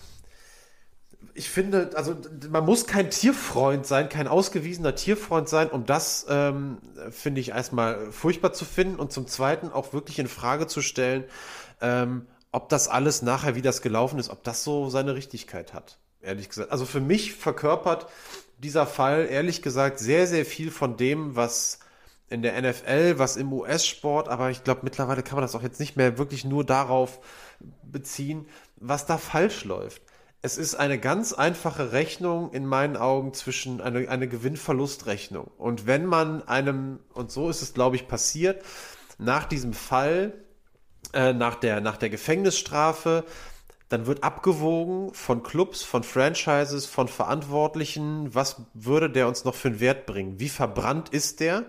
ich 1.34 1.48
finde, 1.48 1.90
also 1.94 2.16
man 2.50 2.64
muss 2.64 2.86
kein 2.86 3.10
Tierfreund 3.10 3.86
sein, 3.86 4.08
kein 4.08 4.28
ausgewiesener 4.28 4.94
Tierfreund 4.94 5.48
sein, 5.48 5.68
um 5.70 5.86
das, 5.86 6.26
ähm, 6.28 6.78
finde 7.10 7.40
ich, 7.40 7.50
erstmal 7.50 8.12
furchtbar 8.12 8.52
zu 8.52 8.64
finden 8.64 8.96
und 8.96 9.12
zum 9.12 9.26
Zweiten 9.26 9.70
auch 9.70 9.92
wirklich 9.92 10.18
in 10.18 10.28
Frage 10.28 10.66
zu 10.66 10.80
stellen, 10.80 11.24
ähm, 11.80 12.26
ob 12.52 12.68
das 12.68 12.88
alles 12.88 13.22
nachher, 13.22 13.54
wie 13.54 13.62
das 13.62 13.82
gelaufen 13.82 14.18
ist, 14.18 14.30
ob 14.30 14.42
das 14.44 14.64
so 14.64 14.90
seine 14.90 15.14
Richtigkeit 15.14 15.74
hat. 15.74 15.98
Ehrlich 16.20 16.48
gesagt. 16.48 16.72
Also 16.72 16.84
für 16.84 17.00
mich 17.00 17.34
verkörpert 17.34 18.06
dieser 18.58 18.86
Fall 18.86 19.26
ehrlich 19.30 19.62
gesagt 19.62 19.98
sehr, 19.98 20.26
sehr 20.26 20.44
viel 20.44 20.70
von 20.70 20.96
dem, 20.96 21.36
was 21.36 21.80
in 22.30 22.42
der 22.42 22.60
NFL, 22.60 23.18
was 23.18 23.36
im 23.36 23.52
US-Sport, 23.52 24.28
aber 24.28 24.50
ich 24.50 24.64
glaube, 24.64 24.80
mittlerweile 24.82 25.22
kann 25.22 25.36
man 25.36 25.42
das 25.42 25.54
auch 25.54 25.62
jetzt 25.62 25.80
nicht 25.80 25.96
mehr 25.96 26.18
wirklich 26.18 26.44
nur 26.44 26.64
darauf 26.64 27.20
beziehen, 27.82 28.46
was 28.76 29.06
da 29.06 29.16
falsch 29.16 29.64
läuft. 29.64 30.02
Es 30.40 30.56
ist 30.56 30.76
eine 30.76 30.98
ganz 30.98 31.32
einfache 31.32 31.92
Rechnung 31.92 32.52
in 32.52 32.64
meinen 32.64 32.96
Augen 32.96 33.32
zwischen 33.34 33.80
eine, 33.80 34.08
eine 34.08 34.28
Gewinn-Verlust-Rechnung. 34.28 35.50
Und 35.56 35.86
wenn 35.86 36.06
man 36.06 36.46
einem, 36.46 37.00
und 37.12 37.32
so 37.32 37.48
ist 37.50 37.62
es, 37.62 37.74
glaube 37.74 37.96
ich, 37.96 38.06
passiert, 38.06 38.62
nach 39.18 39.46
diesem 39.46 39.72
Fall, 39.72 40.32
äh, 41.12 41.32
nach, 41.32 41.56
der, 41.56 41.80
nach 41.80 41.96
der 41.96 42.10
Gefängnisstrafe, 42.10 43.24
dann 43.88 44.06
wird 44.06 44.22
abgewogen 44.22 45.12
von 45.14 45.42
Clubs, 45.42 45.82
von 45.82 46.02
Franchises, 46.02 46.86
von 46.86 47.08
Verantwortlichen, 47.08 48.34
was 48.34 48.62
würde 48.74 49.08
der 49.08 49.28
uns 49.28 49.44
noch 49.44 49.54
für 49.54 49.68
einen 49.68 49.80
Wert 49.80 50.06
bringen? 50.06 50.38
Wie 50.38 50.50
verbrannt 50.50 51.08
ist 51.08 51.40
der? 51.40 51.64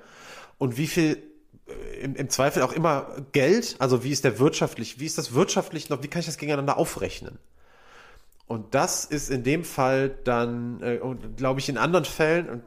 Und 0.57 0.77
wie 0.77 0.87
viel 0.87 1.23
äh, 1.67 2.01
im, 2.01 2.15
im 2.15 2.29
Zweifel 2.29 2.61
auch 2.61 2.73
immer 2.73 3.15
Geld, 3.31 3.77
also 3.79 4.03
wie 4.03 4.11
ist 4.11 4.25
der 4.25 4.39
wirtschaftlich, 4.39 4.99
wie 4.99 5.05
ist 5.05 5.17
das 5.17 5.33
wirtschaftlich 5.33 5.89
noch, 5.89 6.03
wie 6.03 6.07
kann 6.07 6.19
ich 6.19 6.25
das 6.25 6.37
gegeneinander 6.37 6.77
aufrechnen? 6.77 7.39
Und 8.47 8.73
das 8.73 9.05
ist 9.05 9.29
in 9.29 9.43
dem 9.43 9.63
Fall 9.63 10.09
dann, 10.23 10.81
äh, 10.81 10.99
glaube 11.37 11.59
ich 11.59 11.69
in 11.69 11.77
anderen 11.77 12.05
Fällen, 12.05 12.63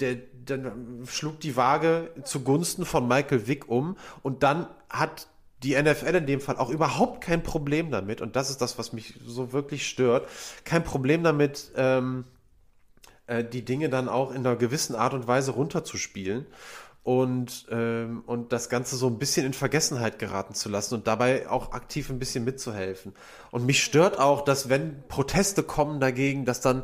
der, 0.00 0.18
dann 0.44 1.02
schlug 1.06 1.40
die 1.40 1.56
Waage 1.56 2.10
zugunsten 2.22 2.84
von 2.84 3.08
Michael 3.08 3.48
Wick 3.48 3.68
um 3.68 3.96
und 4.22 4.42
dann 4.44 4.68
hat 4.88 5.26
die 5.66 5.80
NFL 5.80 6.14
in 6.14 6.26
dem 6.26 6.40
Fall 6.40 6.56
auch 6.56 6.70
überhaupt 6.70 7.20
kein 7.22 7.42
Problem 7.42 7.90
damit, 7.90 8.20
und 8.20 8.36
das 8.36 8.50
ist 8.50 8.60
das, 8.62 8.78
was 8.78 8.92
mich 8.92 9.14
so 9.26 9.52
wirklich 9.52 9.88
stört, 9.88 10.28
kein 10.64 10.84
Problem 10.84 11.24
damit, 11.24 11.72
ähm, 11.76 12.24
äh, 13.26 13.42
die 13.42 13.64
Dinge 13.64 13.88
dann 13.88 14.08
auch 14.08 14.30
in 14.30 14.46
einer 14.46 14.54
gewissen 14.54 14.94
Art 14.94 15.12
und 15.12 15.26
Weise 15.26 15.50
runterzuspielen. 15.52 16.46
und, 17.02 17.66
ähm, 17.70 18.24
und 18.26 18.52
das 18.52 18.68
Ganze 18.68 18.96
so 18.96 19.06
ein 19.06 19.18
bisschen 19.20 19.46
in 19.46 19.52
Vergessenheit 19.52 20.18
geraten 20.18 20.54
zu 20.54 20.68
lassen 20.68 20.94
und 20.94 21.06
dabei 21.06 21.48
auch 21.48 21.70
aktiv 21.72 22.10
ein 22.10 22.18
bisschen 22.18 22.42
mitzuhelfen. 22.42 23.12
Und 23.52 23.64
mich 23.64 23.84
stört 23.84 24.18
auch, 24.18 24.42
dass 24.42 24.68
wenn 24.68 25.04
Proteste 25.06 25.62
kommen 25.62 26.00
dagegen, 26.00 26.44
dass 26.44 26.60
dann, 26.60 26.82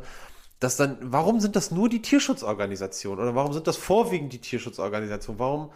dass 0.61 0.77
dann, 0.77 0.97
warum 1.01 1.41
sind 1.41 1.57
das 1.57 1.71
nur 1.71 1.89
die 1.89 2.01
Tierschutzorganisationen 2.01 3.21
oder 3.21 3.35
warum 3.35 3.51
sind 3.51 3.67
das 3.67 3.75
vorwiegend 3.75 4.31
die 4.31 4.39
Tierschutzorganisationen? 4.39 5.39
Warum 5.39 5.71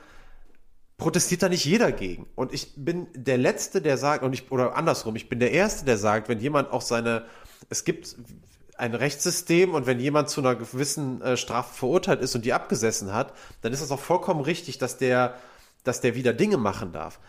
protestiert 0.98 1.44
da 1.44 1.50
nicht 1.50 1.66
jeder 1.66 1.92
gegen? 1.92 2.28
Und 2.36 2.54
ich 2.54 2.74
bin 2.76 3.08
der 3.14 3.38
Letzte, 3.38 3.82
der 3.82 3.98
sagt, 3.98 4.24
und 4.24 4.34
ich, 4.34 4.52
oder 4.52 4.76
andersrum, 4.76 5.16
ich 5.16 5.30
bin 5.30 5.40
der 5.40 5.52
Erste, 5.52 5.86
der 5.86 5.98
sagt, 5.98 6.30
wenn 6.30 6.40
jemand 6.40 6.72
auch 6.72 6.82
seine, 6.82 7.26
es 7.70 7.84
gibt, 7.84 8.16
ein 8.78 8.94
Rechtssystem 8.94 9.74
und 9.74 9.88
wenn 9.88 10.00
jemand 10.00 10.30
zu 10.30 10.42
einer 10.42 10.56
gewissen 10.56 11.22
äh, 11.22 11.36
Strafe 11.36 11.74
verurteilt 11.74 12.22
ist 12.22 12.36
und 12.36 12.46
die 12.46 12.54
abgesessen 12.54 13.12
hat, 13.12 13.34
dann 13.62 13.74
ist 13.74 13.82
es 13.82 13.92
auch 13.92 14.00
vollkommen 14.00 14.42
richtig, 14.42 14.78
dass 14.78 14.98
der, 14.98 15.36
dass 15.84 16.00
der 16.00 16.16
wieder 16.16 16.34
Dinge 16.34 16.58
machen 16.58 16.92
darf. 16.92 17.20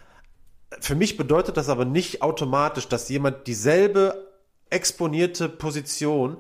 Für 0.81 0.95
mich 0.95 1.17
bedeutet 1.17 1.57
das 1.57 1.71
aber 1.71 1.87
nicht 1.87 2.21
automatisch, 2.21 2.89
dass 2.89 3.09
jemand 3.09 3.47
dieselbe 3.47 4.29
exponierte 4.69 5.49
Position 5.49 6.37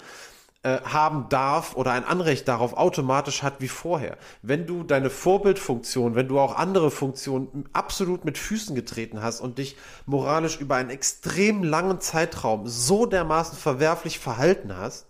äh, 0.68 0.80
haben 0.84 1.28
darf 1.30 1.76
oder 1.76 1.92
ein 1.92 2.04
Anrecht 2.04 2.46
darauf 2.46 2.74
automatisch 2.74 3.42
hat 3.42 3.60
wie 3.60 3.68
vorher. 3.68 4.18
Wenn 4.42 4.66
du 4.66 4.82
deine 4.82 5.08
Vorbildfunktion, 5.08 6.14
wenn 6.14 6.28
du 6.28 6.38
auch 6.38 6.56
andere 6.56 6.90
Funktionen 6.90 7.64
absolut 7.72 8.24
mit 8.26 8.36
Füßen 8.36 8.74
getreten 8.74 9.22
hast 9.22 9.40
und 9.40 9.58
dich 9.58 9.76
moralisch 10.04 10.60
über 10.60 10.76
einen 10.76 10.90
extrem 10.90 11.64
langen 11.64 12.00
Zeitraum 12.00 12.66
so 12.66 13.06
dermaßen 13.06 13.56
verwerflich 13.56 14.18
verhalten 14.18 14.76
hast 14.76 15.06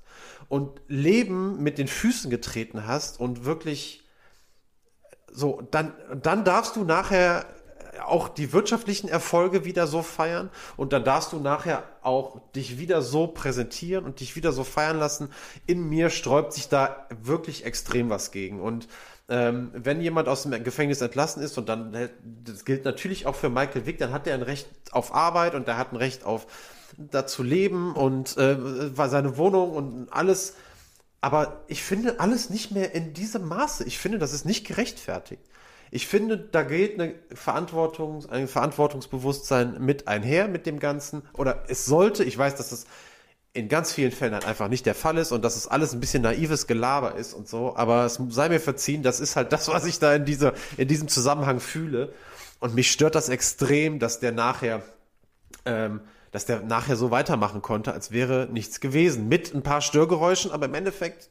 und 0.49 0.81
Leben 0.87 1.63
mit 1.63 1.79
den 1.79 1.89
Füßen 1.89 2.31
getreten 2.31 2.87
hast 2.87 3.19
und 3.19 3.45
wirklich 3.45 4.05
so, 5.33 5.63
dann, 5.71 5.93
dann 6.23 6.45
darfst 6.45 6.77
du 6.77 6.85
nachher 6.85 7.47
auch 8.01 8.29
die 8.29 8.53
wirtschaftlichen 8.53 9.09
Erfolge 9.09 9.65
wieder 9.65 9.87
so 9.87 10.03
feiern 10.03 10.51
und 10.77 10.93
dann 10.93 11.05
darfst 11.05 11.33
du 11.33 11.39
nachher 11.39 11.83
auch 12.03 12.41
dich 12.53 12.79
wieder 12.79 13.03
so 13.03 13.27
präsentieren 13.27 14.05
und 14.05 14.21
dich 14.21 14.37
wieder 14.37 14.53
so 14.53 14.65
feiern 14.65 14.99
lassen. 14.99 15.31
In 15.67 15.89
mir 15.89 16.11
sträubt 16.11 16.53
sich 16.53 16.69
da 16.69 17.07
wirklich 17.23 17.65
extrem 17.65 18.11
was 18.11 18.31
gegen 18.31 18.61
und 18.61 18.89
ähm, 19.31 19.71
wenn 19.75 20.01
jemand 20.01 20.27
aus 20.29 20.45
dem 20.45 20.65
Gefängnis 20.65 21.03
entlassen 21.03 21.43
ist 21.43 21.59
und 21.59 21.69
dann, 21.69 22.09
das 22.45 22.65
gilt 22.65 22.85
natürlich 22.85 23.27
auch 23.27 23.35
für 23.35 23.51
Michael 23.51 23.85
Wick, 23.85 23.99
dann 23.99 24.13
hat 24.13 24.27
er 24.27 24.35
ein 24.35 24.43
Recht 24.43 24.69
auf 24.91 25.15
Arbeit 25.15 25.55
und 25.55 25.69
er 25.69 25.77
hat 25.77 25.93
ein 25.93 25.97
Recht 25.97 26.25
auf 26.25 26.47
dazu 26.97 27.43
leben 27.43 27.95
und 27.95 28.37
äh, 28.39 28.57
seine 28.95 29.37
Wohnung 29.37 29.73
und 29.73 30.13
alles. 30.13 30.55
Aber 31.21 31.65
ich 31.67 31.83
finde 31.83 32.21
alles 32.21 32.49
nicht 32.49 32.71
mehr 32.71 32.95
in 32.95 33.13
diesem 33.13 33.47
Maße. 33.47 33.85
Ich 33.85 33.99
finde, 33.99 34.19
das 34.19 34.33
ist 34.33 34.45
nicht 34.45 34.67
gerechtfertigt. 34.67 35.43
Ich 35.91 36.07
finde, 36.07 36.37
da 36.39 36.63
geht 36.63 37.01
eine 37.01 37.15
Verantwortung, 37.33 38.29
ein 38.31 38.49
Verantwortungsbewusstsein 38.49 39.77
mit 39.85 40.09
einher 40.09 40.49
mit 40.49 40.67
dem 40.67 40.79
Ganzen. 40.79 41.23
Oder 41.33 41.65
es 41.69 41.87
sollte, 41.87 42.25
ich 42.25 42.37
weiß, 42.37 42.57
dass 42.57 42.71
das 42.71 42.87
in 43.55 43.69
ganz 43.69 43.93
vielen 43.93 44.13
Fällen 44.13 44.35
halt 44.35 44.47
einfach 44.47 44.69
nicht 44.69 44.87
der 44.87 44.95
Fall 44.95 45.19
ist 45.19 45.33
und 45.33 45.45
dass 45.45 45.57
es 45.57 45.67
alles 45.67 45.93
ein 45.93 46.01
bisschen 46.01 46.23
naives 46.23 46.67
Gelaber 46.67 47.17
ist 47.17 47.35
und 47.35 47.49
so. 47.49 47.75
Aber 47.77 48.05
es 48.05 48.21
sei 48.29 48.49
mir 48.49 48.61
verziehen, 48.61 49.03
das 49.03 49.21
ist 49.21 49.37
halt 49.37 49.53
das, 49.53 49.69
was 49.69 49.85
ich 49.87 49.99
da 49.99 50.15
in 50.15 50.25
dieser, 50.25 50.53
in 50.77 50.89
diesem 50.89 51.09
Zusammenhang 51.09 51.61
fühle. 51.61 52.13
Und 52.61 52.75
mich 52.75 52.91
stört 52.91 53.15
das 53.15 53.29
extrem, 53.29 53.99
dass 53.99 54.21
der 54.21 54.33
nachher, 54.33 54.83
ähm, 55.65 56.01
dass 56.31 56.45
der 56.45 56.61
nachher 56.61 56.97
so 56.97 57.11
weitermachen 57.11 57.63
konnte, 57.63 57.93
als 57.93 58.11
wäre 58.11 58.49
nichts 58.51 58.81
gewesen. 58.81 59.29
Mit 59.29 59.55
ein 59.55 59.63
paar 59.63 59.81
Störgeräuschen, 59.81 60.51
aber 60.51 60.67
im 60.67 60.75
Endeffekt 60.75 61.31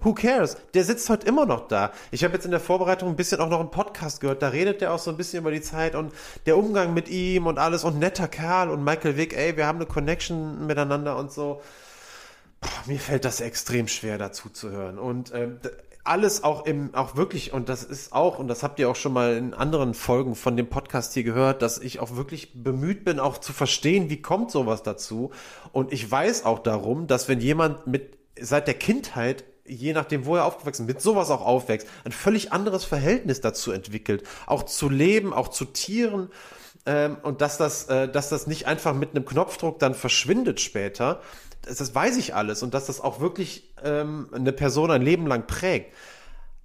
Who 0.00 0.14
cares? 0.14 0.56
Der 0.74 0.84
sitzt 0.84 1.08
heute 1.08 1.26
immer 1.26 1.46
noch 1.46 1.68
da. 1.68 1.92
Ich 2.10 2.24
habe 2.24 2.34
jetzt 2.34 2.44
in 2.44 2.50
der 2.50 2.60
Vorbereitung 2.60 3.08
ein 3.08 3.16
bisschen 3.16 3.40
auch 3.40 3.48
noch 3.48 3.60
einen 3.60 3.70
Podcast 3.70 4.20
gehört. 4.20 4.42
Da 4.42 4.48
redet 4.48 4.80
der 4.80 4.92
auch 4.92 4.98
so 4.98 5.10
ein 5.10 5.16
bisschen 5.16 5.40
über 5.40 5.50
die 5.50 5.62
Zeit 5.62 5.94
und 5.94 6.12
der 6.46 6.56
Umgang 6.56 6.94
mit 6.94 7.08
ihm 7.08 7.46
und 7.46 7.58
alles 7.58 7.84
und 7.84 7.98
netter 7.98 8.28
Kerl 8.28 8.70
und 8.70 8.84
Michael 8.84 9.16
Wick, 9.16 9.36
ey, 9.36 9.56
wir 9.56 9.66
haben 9.66 9.76
eine 9.76 9.86
Connection 9.86 10.66
miteinander 10.66 11.16
und 11.16 11.32
so. 11.32 11.60
Boah, 12.60 12.70
mir 12.86 12.98
fällt 12.98 13.24
das 13.24 13.40
extrem 13.40 13.88
schwer, 13.88 14.18
dazu 14.18 14.48
zu 14.48 14.70
hören. 14.70 14.98
Und 14.98 15.32
ähm, 15.34 15.58
alles 16.04 16.44
auch 16.44 16.66
im, 16.66 16.94
auch 16.94 17.16
wirklich, 17.16 17.52
und 17.52 17.70
das 17.70 17.82
ist 17.82 18.12
auch, 18.12 18.38
und 18.38 18.46
das 18.48 18.62
habt 18.62 18.78
ihr 18.78 18.90
auch 18.90 18.96
schon 18.96 19.14
mal 19.14 19.36
in 19.36 19.54
anderen 19.54 19.94
Folgen 19.94 20.34
von 20.34 20.56
dem 20.56 20.68
Podcast 20.68 21.14
hier 21.14 21.24
gehört, 21.24 21.62
dass 21.62 21.78
ich 21.78 21.98
auch 21.98 22.14
wirklich 22.14 22.62
bemüht 22.62 23.04
bin, 23.04 23.18
auch 23.18 23.38
zu 23.38 23.54
verstehen, 23.54 24.10
wie 24.10 24.20
kommt 24.20 24.50
sowas 24.50 24.82
dazu. 24.82 25.30
Und 25.72 25.92
ich 25.92 26.08
weiß 26.08 26.44
auch 26.44 26.58
darum, 26.58 27.06
dass 27.06 27.28
wenn 27.28 27.40
jemand 27.40 27.86
mit 27.86 28.18
seit 28.38 28.66
der 28.66 28.74
Kindheit 28.74 29.44
je 29.66 29.92
nachdem, 29.92 30.26
wo 30.26 30.36
er 30.36 30.44
aufgewachsen 30.44 30.82
ist, 30.82 30.94
mit 30.94 31.02
sowas 31.02 31.30
auch 31.30 31.44
aufwächst, 31.44 31.88
ein 32.04 32.12
völlig 32.12 32.52
anderes 32.52 32.84
Verhältnis 32.84 33.40
dazu 33.40 33.72
entwickelt, 33.72 34.24
auch 34.46 34.64
zu 34.64 34.88
Leben, 34.88 35.32
auch 35.32 35.48
zu 35.48 35.64
Tieren 35.64 36.30
ähm, 36.86 37.16
und 37.22 37.40
dass 37.40 37.56
das, 37.56 37.86
äh, 37.86 38.08
dass 38.08 38.28
das 38.28 38.46
nicht 38.46 38.66
einfach 38.66 38.94
mit 38.94 39.10
einem 39.10 39.24
Knopfdruck 39.24 39.78
dann 39.78 39.94
verschwindet 39.94 40.60
später, 40.60 41.20
das, 41.62 41.78
das 41.78 41.94
weiß 41.94 42.16
ich 42.18 42.34
alles 42.34 42.62
und 42.62 42.74
dass 42.74 42.86
das 42.86 43.00
auch 43.00 43.20
wirklich 43.20 43.72
ähm, 43.82 44.28
eine 44.32 44.52
Person 44.52 44.90
ein 44.90 45.02
Leben 45.02 45.26
lang 45.26 45.46
prägt. 45.46 45.94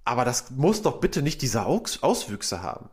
Aber 0.04 0.24
das 0.24 0.50
muss 0.50 0.82
doch 0.82 1.00
bitte 1.00 1.22
nicht 1.22 1.42
diese 1.42 1.66
Aus 1.66 2.02
Auswüchse 2.02 2.62
haben 2.62 2.90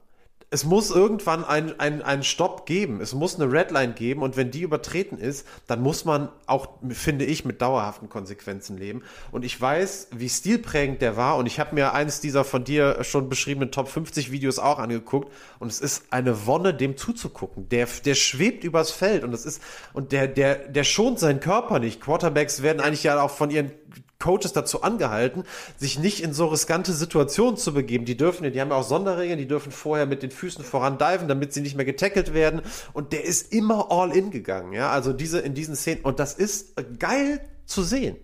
es 0.49 0.63
muss 0.63 0.91
irgendwann 0.91 1.43
einen 1.43 2.01
ein 2.01 2.23
Stopp 2.23 2.65
geben. 2.65 3.01
Es 3.01 3.13
muss 3.13 3.35
eine 3.39 3.51
Redline 3.51 3.93
geben 3.93 4.21
und 4.21 4.37
wenn 4.37 4.49
die 4.49 4.61
übertreten 4.61 5.17
ist, 5.17 5.45
dann 5.67 5.81
muss 5.81 6.05
man 6.05 6.29
auch, 6.45 6.69
finde 6.89 7.25
ich, 7.25 7.43
mit 7.43 7.61
dauerhaften 7.61 8.07
Konsequenzen 8.07 8.77
leben. 8.77 9.03
Und 9.31 9.43
ich 9.43 9.59
weiß, 9.59 10.07
wie 10.15 10.29
stilprägend 10.29 11.01
der 11.01 11.17
war 11.17 11.35
und 11.35 11.47
ich 11.47 11.59
habe 11.59 11.75
mir 11.75 11.93
eines 11.93 12.21
dieser 12.21 12.45
von 12.45 12.63
dir 12.63 13.03
schon 13.03 13.27
beschriebenen 13.27 13.71
Top 13.71 13.89
50 13.89 14.31
Videos 14.31 14.57
auch 14.57 14.79
angeguckt 14.79 15.33
und 15.59 15.67
es 15.67 15.81
ist 15.81 16.05
eine 16.11 16.45
Wonne, 16.45 16.73
dem 16.73 16.95
zuzugucken. 16.95 17.67
Der, 17.67 17.85
der 18.05 18.15
schwebt 18.15 18.63
übers 18.63 18.91
Feld 18.91 19.25
und 19.25 19.33
es 19.33 19.45
ist, 19.45 19.61
und 19.91 20.13
der, 20.13 20.29
der, 20.29 20.69
der 20.69 20.85
schont 20.85 21.19
seinen 21.19 21.41
Körper 21.41 21.79
nicht. 21.79 21.99
Quarterbacks 21.99 22.61
werden 22.61 22.79
eigentlich 22.79 23.03
ja 23.03 23.21
auch 23.21 23.31
von 23.31 23.49
ihren 23.49 23.71
Coaches 24.19 24.53
dazu 24.53 24.81
angehalten, 24.81 25.43
sich 25.77 25.99
nicht 25.99 26.23
in 26.23 26.33
so 26.33 26.47
riskante 26.47 26.93
Situationen 26.93 27.57
zu 27.57 27.73
begeben. 27.73 28.05
Die 28.05 28.17
dürfen, 28.17 28.51
die 28.51 28.59
haben 28.59 28.69
ja 28.69 28.75
auch 28.75 28.83
Sonderregeln, 28.83 29.37
die 29.37 29.47
dürfen 29.47 29.71
vorher 29.71 30.05
mit 30.05 30.23
den 30.23 30.31
Füßen 30.31 30.63
voran 30.63 30.97
diven, 30.97 31.27
damit 31.27 31.53
sie 31.53 31.61
nicht 31.61 31.75
mehr 31.75 31.85
getackelt 31.85 32.33
werden. 32.33 32.61
Und 32.93 33.13
der 33.13 33.23
ist 33.23 33.53
immer 33.53 33.91
all 33.91 34.15
in 34.15 34.31
gegangen, 34.31 34.73
ja. 34.73 34.89
Also 34.89 35.13
diese, 35.13 35.39
in 35.39 35.53
diesen 35.53 35.75
Szenen. 35.75 36.01
Und 36.01 36.19
das 36.19 36.33
ist 36.33 36.73
geil 36.99 37.41
zu 37.65 37.83
sehen. 37.83 38.17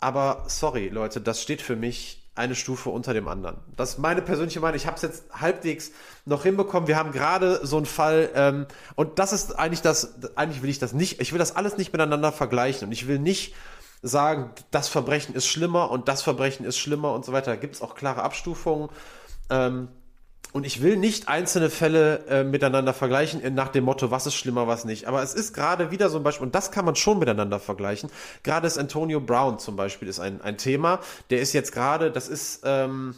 Aber 0.00 0.44
sorry, 0.48 0.88
Leute, 0.88 1.20
das 1.20 1.40
steht 1.40 1.62
für 1.62 1.76
mich 1.76 2.24
eine 2.34 2.56
Stufe 2.56 2.90
unter 2.90 3.14
dem 3.14 3.28
anderen. 3.28 3.58
Das 3.76 3.90
ist 3.90 3.98
meine 3.98 4.20
persönliche 4.20 4.58
Meinung. 4.58 4.76
Ich 4.76 4.86
habe 4.86 4.96
es 4.96 5.02
jetzt 5.02 5.24
halbwegs 5.32 5.92
noch 6.24 6.42
hinbekommen. 6.42 6.88
Wir 6.88 6.96
haben 6.96 7.12
gerade 7.12 7.64
so 7.64 7.76
einen 7.76 7.86
Fall 7.86 8.30
ähm, 8.34 8.66
und 8.96 9.18
das 9.20 9.32
ist 9.32 9.56
eigentlich 9.56 9.82
das. 9.82 10.14
Eigentlich 10.36 10.62
will 10.62 10.70
ich 10.70 10.80
das 10.80 10.92
nicht. 10.92 11.20
Ich 11.20 11.32
will 11.32 11.38
das 11.38 11.54
alles 11.54 11.76
nicht 11.76 11.92
miteinander 11.92 12.32
vergleichen 12.32 12.88
und 12.88 12.92
ich 12.92 13.06
will 13.06 13.20
nicht 13.20 13.54
sagen, 14.04 14.50
das 14.70 14.88
Verbrechen 14.88 15.34
ist 15.34 15.46
schlimmer 15.46 15.90
und 15.90 16.08
das 16.08 16.22
Verbrechen 16.22 16.64
ist 16.66 16.78
schlimmer 16.78 17.12
und 17.12 17.24
so 17.24 17.32
weiter. 17.32 17.52
Da 17.52 17.56
gibt 17.56 17.74
es 17.74 17.82
auch 17.82 17.94
klare 17.94 18.22
Abstufungen. 18.22 18.90
Ähm, 19.50 19.88
und 20.52 20.64
ich 20.64 20.82
will 20.82 20.96
nicht 20.96 21.26
einzelne 21.26 21.68
Fälle 21.68 22.26
äh, 22.28 22.44
miteinander 22.44 22.94
vergleichen 22.94 23.42
nach 23.54 23.68
dem 23.68 23.84
Motto, 23.84 24.12
was 24.12 24.26
ist 24.26 24.34
schlimmer, 24.34 24.68
was 24.68 24.84
nicht. 24.84 25.06
Aber 25.06 25.22
es 25.22 25.34
ist 25.34 25.52
gerade 25.52 25.90
wieder 25.90 26.10
so 26.10 26.18
ein 26.18 26.22
Beispiel, 26.22 26.46
und 26.46 26.54
das 26.54 26.70
kann 26.70 26.84
man 26.84 26.94
schon 26.94 27.18
miteinander 27.18 27.58
vergleichen. 27.58 28.08
Gerade 28.44 28.66
ist 28.66 28.78
Antonio 28.78 29.20
Brown 29.20 29.58
zum 29.58 29.74
Beispiel 29.74 30.06
ist 30.06 30.20
ein, 30.20 30.40
ein 30.42 30.56
Thema. 30.56 31.00
Der 31.30 31.40
ist 31.40 31.54
jetzt 31.54 31.72
gerade, 31.72 32.12
das 32.12 32.28
ist, 32.28 32.60
ähm, 32.64 33.16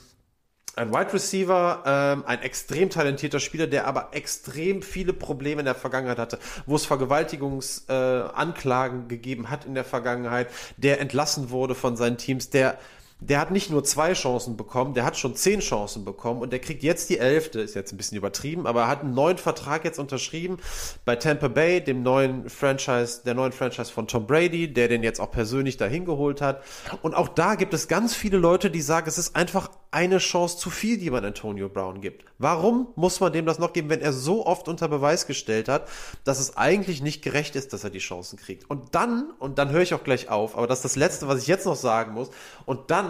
ein 0.77 0.93
Wide 0.93 1.13
Receiver, 1.15 1.83
ähm, 1.87 2.25
ein 2.27 2.43
extrem 2.43 2.91
talentierter 2.91 3.41
Spieler, 3.41 3.67
der 3.67 3.87
aber 3.87 4.11
extrem 4.13 4.83
viele 4.83 5.15
Probleme 5.15 5.61
in 5.61 5.65
der 5.65 5.75
Vergangenheit 5.75 6.19
hatte, 6.19 6.39
wo 6.67 6.77
es 6.77 6.85
Vergewaltigungsanklagen 6.85 9.05
äh, 9.05 9.09
gegeben 9.09 9.49
hat 9.51 9.65
in 9.65 9.75
der 9.75 9.85
Vergangenheit, 9.85 10.51
der 10.77 11.01
entlassen 11.01 11.49
wurde 11.51 11.75
von 11.75 11.97
seinen 11.97 12.19
Teams, 12.19 12.51
der 12.51 12.79
der 13.21 13.41
hat 13.41 13.51
nicht 13.51 13.71
nur 13.71 13.83
zwei 13.83 14.13
Chancen 14.13 14.57
bekommen, 14.57 14.93
der 14.93 15.05
hat 15.05 15.17
schon 15.17 15.35
zehn 15.35 15.61
Chancen 15.61 16.05
bekommen 16.05 16.43
und 16.43 16.53
der 16.53 16.59
kriegt 16.59 16.83
jetzt 16.83 17.09
die 17.09 17.19
elfte, 17.19 17.61
ist 17.61 17.75
jetzt 17.75 17.93
ein 17.93 17.97
bisschen 17.97 18.19
übertrieben, 18.19 18.67
aber 18.67 18.83
er 18.83 18.89
hat 18.89 19.01
einen 19.01 19.15
neuen 19.15 19.39
Vertrag 19.39 19.85
jetzt 19.85 19.99
unterschrieben 19.99 20.59
bei 21.07 21.17
Tampa 21.17 21.49
Bay, 21.49 21.81
dem 21.83 22.03
neuen 22.03 22.51
Franchise, 22.51 23.23
der 23.25 23.35
neuen 23.35 23.53
Franchise 23.53 23.91
von 23.91 24.07
Tom 24.07 24.27
Brady, 24.27 24.73
der 24.73 24.89
den 24.89 25.03
jetzt 25.03 25.21
auch 25.21 25.31
persönlich 25.31 25.79
dahin 25.79 26.05
geholt 26.05 26.43
hat. 26.43 26.63
Und 27.01 27.15
auch 27.15 27.29
da 27.29 27.55
gibt 27.55 27.73
es 27.73 27.89
ganz 27.89 28.15
viele 28.15 28.37
Leute, 28.37 28.71
die 28.71 28.83
sagen, 28.83 29.09
es 29.09 29.17
ist 29.17 29.35
einfach 29.35 29.71
eine 29.91 30.19
Chance 30.19 30.59
zu 30.59 30.69
viel, 30.69 30.99
die 30.99 31.11
man 31.11 31.25
Antonio 31.25 31.71
Brown 31.71 32.03
gibt. 32.03 32.27
Warum 32.39 32.89
muss 32.97 33.21
man 33.21 33.33
dem 33.33 33.47
das 33.47 33.59
noch 33.59 33.73
geben, 33.73 33.89
wenn 33.89 34.03
er 34.03 34.13
so 34.13 34.45
oft 34.45 34.69
unter 34.69 34.89
Beweis 34.89 35.27
gestellt 35.27 35.71
hat, 35.71 35.89
dass 36.25 36.39
es 36.39 36.59
eigentlich 36.59 37.01
nicht 37.01 37.23
gerecht 37.23 37.57
ist, 37.57 37.73
dass 37.73 37.83
er 37.83 37.89
die 37.89 37.99
Chancen 37.99 38.39
kriegt? 38.39 38.69
Und 38.69 38.95
dann, 38.95 39.31
und 39.39 39.59
dann 39.59 39.71
höre 39.71 39.81
ich 39.81 39.95
auch 39.95 40.05
gleich 40.05 40.29
auf, 40.29 40.55
aber 40.55 40.67
das 40.67 40.81
ist 40.81 40.85
das 40.85 40.97
Letzte, 40.97 41.29
was 41.29 41.41
ich 41.41 41.47
jetzt 41.47 41.65
noch 41.65 41.77
sagen 41.77 42.13
muss, 42.13 42.29
und 42.67 42.91
dann 42.91 43.06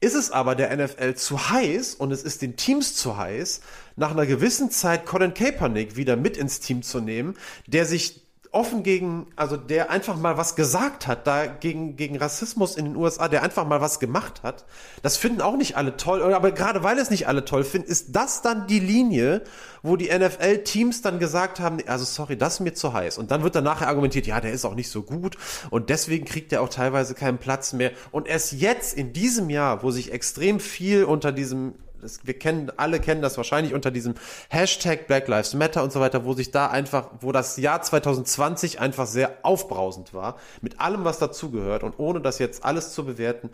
ist 0.00 0.14
es 0.14 0.30
aber 0.30 0.54
der 0.54 0.76
NFL 0.76 1.14
zu 1.14 1.50
heiß 1.50 1.94
und 1.94 2.12
es 2.12 2.22
ist 2.22 2.42
den 2.42 2.56
Teams 2.56 2.94
zu 2.94 3.16
heiß, 3.16 3.60
nach 3.96 4.10
einer 4.10 4.26
gewissen 4.26 4.70
Zeit 4.70 5.06
Colin 5.06 5.34
Kaepernick 5.34 5.96
wieder 5.96 6.16
mit 6.16 6.36
ins 6.36 6.60
Team 6.60 6.82
zu 6.82 7.00
nehmen, 7.00 7.34
der 7.66 7.86
sich 7.86 8.25
offen 8.56 8.82
gegen, 8.82 9.26
also 9.36 9.58
der 9.58 9.90
einfach 9.90 10.16
mal 10.16 10.38
was 10.38 10.56
gesagt 10.56 11.06
hat, 11.06 11.26
da 11.26 11.46
gegen, 11.46 11.96
gegen 11.96 12.16
Rassismus 12.16 12.76
in 12.76 12.86
den 12.86 12.96
USA, 12.96 13.28
der 13.28 13.42
einfach 13.42 13.66
mal 13.66 13.82
was 13.82 14.00
gemacht 14.00 14.42
hat, 14.42 14.64
das 15.02 15.18
finden 15.18 15.42
auch 15.42 15.56
nicht 15.56 15.76
alle 15.76 15.98
toll, 15.98 16.22
aber 16.34 16.50
gerade 16.52 16.82
weil 16.82 16.98
es 16.98 17.10
nicht 17.10 17.28
alle 17.28 17.44
toll 17.44 17.64
finden, 17.64 17.88
ist 17.88 18.16
das 18.16 18.40
dann 18.40 18.66
die 18.66 18.80
Linie, 18.80 19.42
wo 19.82 19.96
die 19.96 20.08
NFL-Teams 20.08 21.02
dann 21.02 21.18
gesagt 21.18 21.60
haben, 21.60 21.78
also 21.86 22.06
sorry, 22.06 22.38
das 22.38 22.54
ist 22.54 22.60
mir 22.60 22.72
zu 22.72 22.94
heiß. 22.94 23.18
Und 23.18 23.30
dann 23.30 23.42
wird 23.42 23.54
dann 23.54 23.64
nachher 23.64 23.88
argumentiert, 23.88 24.26
ja, 24.26 24.40
der 24.40 24.52
ist 24.52 24.64
auch 24.64 24.74
nicht 24.74 24.90
so 24.90 25.02
gut 25.02 25.36
und 25.70 25.90
deswegen 25.90 26.24
kriegt 26.24 26.50
er 26.52 26.62
auch 26.62 26.70
teilweise 26.70 27.14
keinen 27.14 27.38
Platz 27.38 27.74
mehr. 27.74 27.92
Und 28.10 28.26
erst 28.26 28.52
jetzt 28.52 28.96
in 28.96 29.12
diesem 29.12 29.50
Jahr, 29.50 29.82
wo 29.82 29.90
sich 29.90 30.12
extrem 30.12 30.60
viel 30.60 31.04
unter 31.04 31.30
diesem 31.30 31.74
das, 32.06 32.26
wir 32.26 32.38
kennen, 32.38 32.70
alle 32.76 33.00
kennen 33.00 33.20
das 33.20 33.36
wahrscheinlich 33.36 33.74
unter 33.74 33.90
diesem 33.90 34.14
Hashtag 34.48 35.06
Black 35.06 35.28
Lives 35.28 35.54
Matter 35.54 35.82
und 35.82 35.92
so 35.92 36.00
weiter, 36.00 36.24
wo 36.24 36.32
sich 36.32 36.50
da 36.50 36.68
einfach, 36.68 37.10
wo 37.20 37.32
das 37.32 37.56
Jahr 37.56 37.82
2020 37.82 38.80
einfach 38.80 39.06
sehr 39.06 39.38
aufbrausend 39.42 40.14
war, 40.14 40.38
mit 40.62 40.80
allem, 40.80 41.04
was 41.04 41.18
dazugehört 41.18 41.82
und 41.82 41.98
ohne 41.98 42.20
das 42.20 42.38
jetzt 42.38 42.64
alles 42.64 42.92
zu 42.92 43.04
bewerten, 43.04 43.50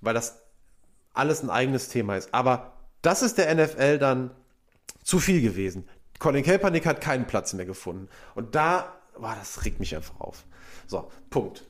weil 0.00 0.14
das 0.14 0.40
alles 1.14 1.42
ein 1.42 1.50
eigenes 1.50 1.88
Thema 1.88 2.16
ist. 2.16 2.34
Aber 2.34 2.72
das 3.02 3.22
ist 3.22 3.38
der 3.38 3.54
NFL 3.54 3.98
dann 3.98 4.30
zu 5.04 5.18
viel 5.18 5.40
gewesen. 5.40 5.88
Colin 6.18 6.44
Kaepernick 6.44 6.86
hat 6.86 7.00
keinen 7.00 7.26
Platz 7.26 7.52
mehr 7.52 7.66
gefunden. 7.66 8.08
Und 8.34 8.54
da, 8.54 8.94
boah, 9.18 9.36
das 9.38 9.64
regt 9.64 9.80
mich 9.80 9.94
einfach 9.96 10.20
auf. 10.20 10.44
So, 10.86 11.10
Punkt. 11.30 11.64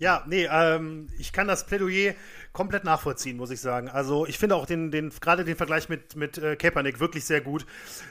Ja, 0.00 0.24
nee, 0.26 0.48
ähm, 0.50 1.08
ich 1.18 1.30
kann 1.30 1.46
das 1.46 1.66
Plädoyer 1.66 2.14
komplett 2.54 2.84
nachvollziehen, 2.84 3.36
muss 3.36 3.50
ich 3.50 3.60
sagen. 3.60 3.90
Also 3.90 4.26
ich 4.26 4.38
finde 4.38 4.56
auch 4.56 4.64
den, 4.64 4.90
den 4.90 5.10
gerade 5.20 5.44
den 5.44 5.56
Vergleich 5.56 5.90
mit, 5.90 6.16
mit 6.16 6.38
äh, 6.38 6.56
Kaepernick 6.56 7.00
wirklich 7.00 7.26
sehr 7.26 7.42
gut, 7.42 7.66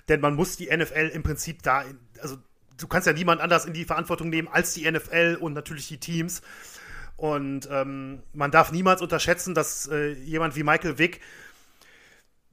denn 0.07 0.21
man 0.21 0.35
muss 0.35 0.55
die 0.55 0.67
NFL 0.67 1.09
im 1.11 1.23
Prinzip 1.23 1.63
da, 1.63 1.83
also 2.21 2.37
du 2.77 2.87
kannst 2.87 3.07
ja 3.07 3.13
niemand 3.13 3.41
anders 3.41 3.65
in 3.65 3.73
die 3.73 3.85
Verantwortung 3.85 4.29
nehmen 4.29 4.47
als 4.47 4.75
die 4.75 4.89
NFL 4.89 5.39
und 5.41 5.53
natürlich 5.53 5.87
die 5.87 5.99
Teams. 5.99 6.43
Und 7.17 7.67
ähm, 7.71 8.21
man 8.33 8.51
darf 8.51 8.71
niemals 8.71 9.01
unterschätzen, 9.01 9.55
dass 9.55 9.87
äh, 9.87 10.11
jemand 10.11 10.55
wie 10.55 10.61
Michael 10.61 10.99
Vick, 10.99 11.21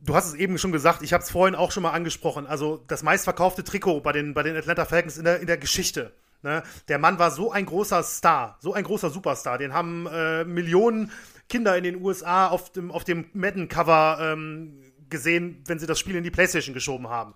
du 0.01 0.15
hast 0.15 0.29
es 0.29 0.35
eben 0.35 0.57
schon 0.57 0.73
gesagt, 0.73 1.03
ich 1.03 1.13
habe 1.13 1.23
es 1.23 1.31
vorhin 1.31 1.55
auch 1.55 1.73
schon 1.73 1.83
mal 1.83 1.93
angesprochen, 1.93 2.47
also 2.47 2.83
das 2.89 3.03
meistverkaufte 3.03 3.65
Trikot 3.65 4.01
bei 4.01 4.13
den, 4.13 4.33
bei 4.33 4.43
den 4.43 4.57
Atlanta 4.57 4.87
Falcons 4.87 5.19
in 5.19 5.25
der, 5.25 5.41
in 5.41 5.47
der 5.47 5.59
Geschichte. 5.59 6.15
Ne? 6.47 6.63
Der 6.87 6.99
Mann 6.99 7.19
war 7.19 7.33
so 7.33 7.51
ein 7.51 7.67
großer 7.67 8.05
Star, 8.05 8.57
so 8.61 8.73
ein 8.73 8.85
großer 8.85 9.11
Superstar. 9.11 9.59
Den 9.59 9.75
haben 9.75 10.07
äh, 10.07 10.45
Millionen 10.45 11.11
Kinder 11.49 11.77
in 11.77 11.83
den 11.83 12.01
USA 12.01 12.47
auf 12.47 12.71
dem, 12.71 12.93
auf 12.93 13.03
dem 13.03 13.27
Madden-Cover 13.33 14.19
ähm, 14.21 14.81
gesehen, 15.11 15.65
wenn 15.67 15.81
sie 15.81 15.89
das 15.89 15.99
Spiel 15.99 16.15
in 16.15 16.23
die 16.23 16.31
Playstation 16.31 16.73
geschoben 16.73 17.09
haben. 17.09 17.35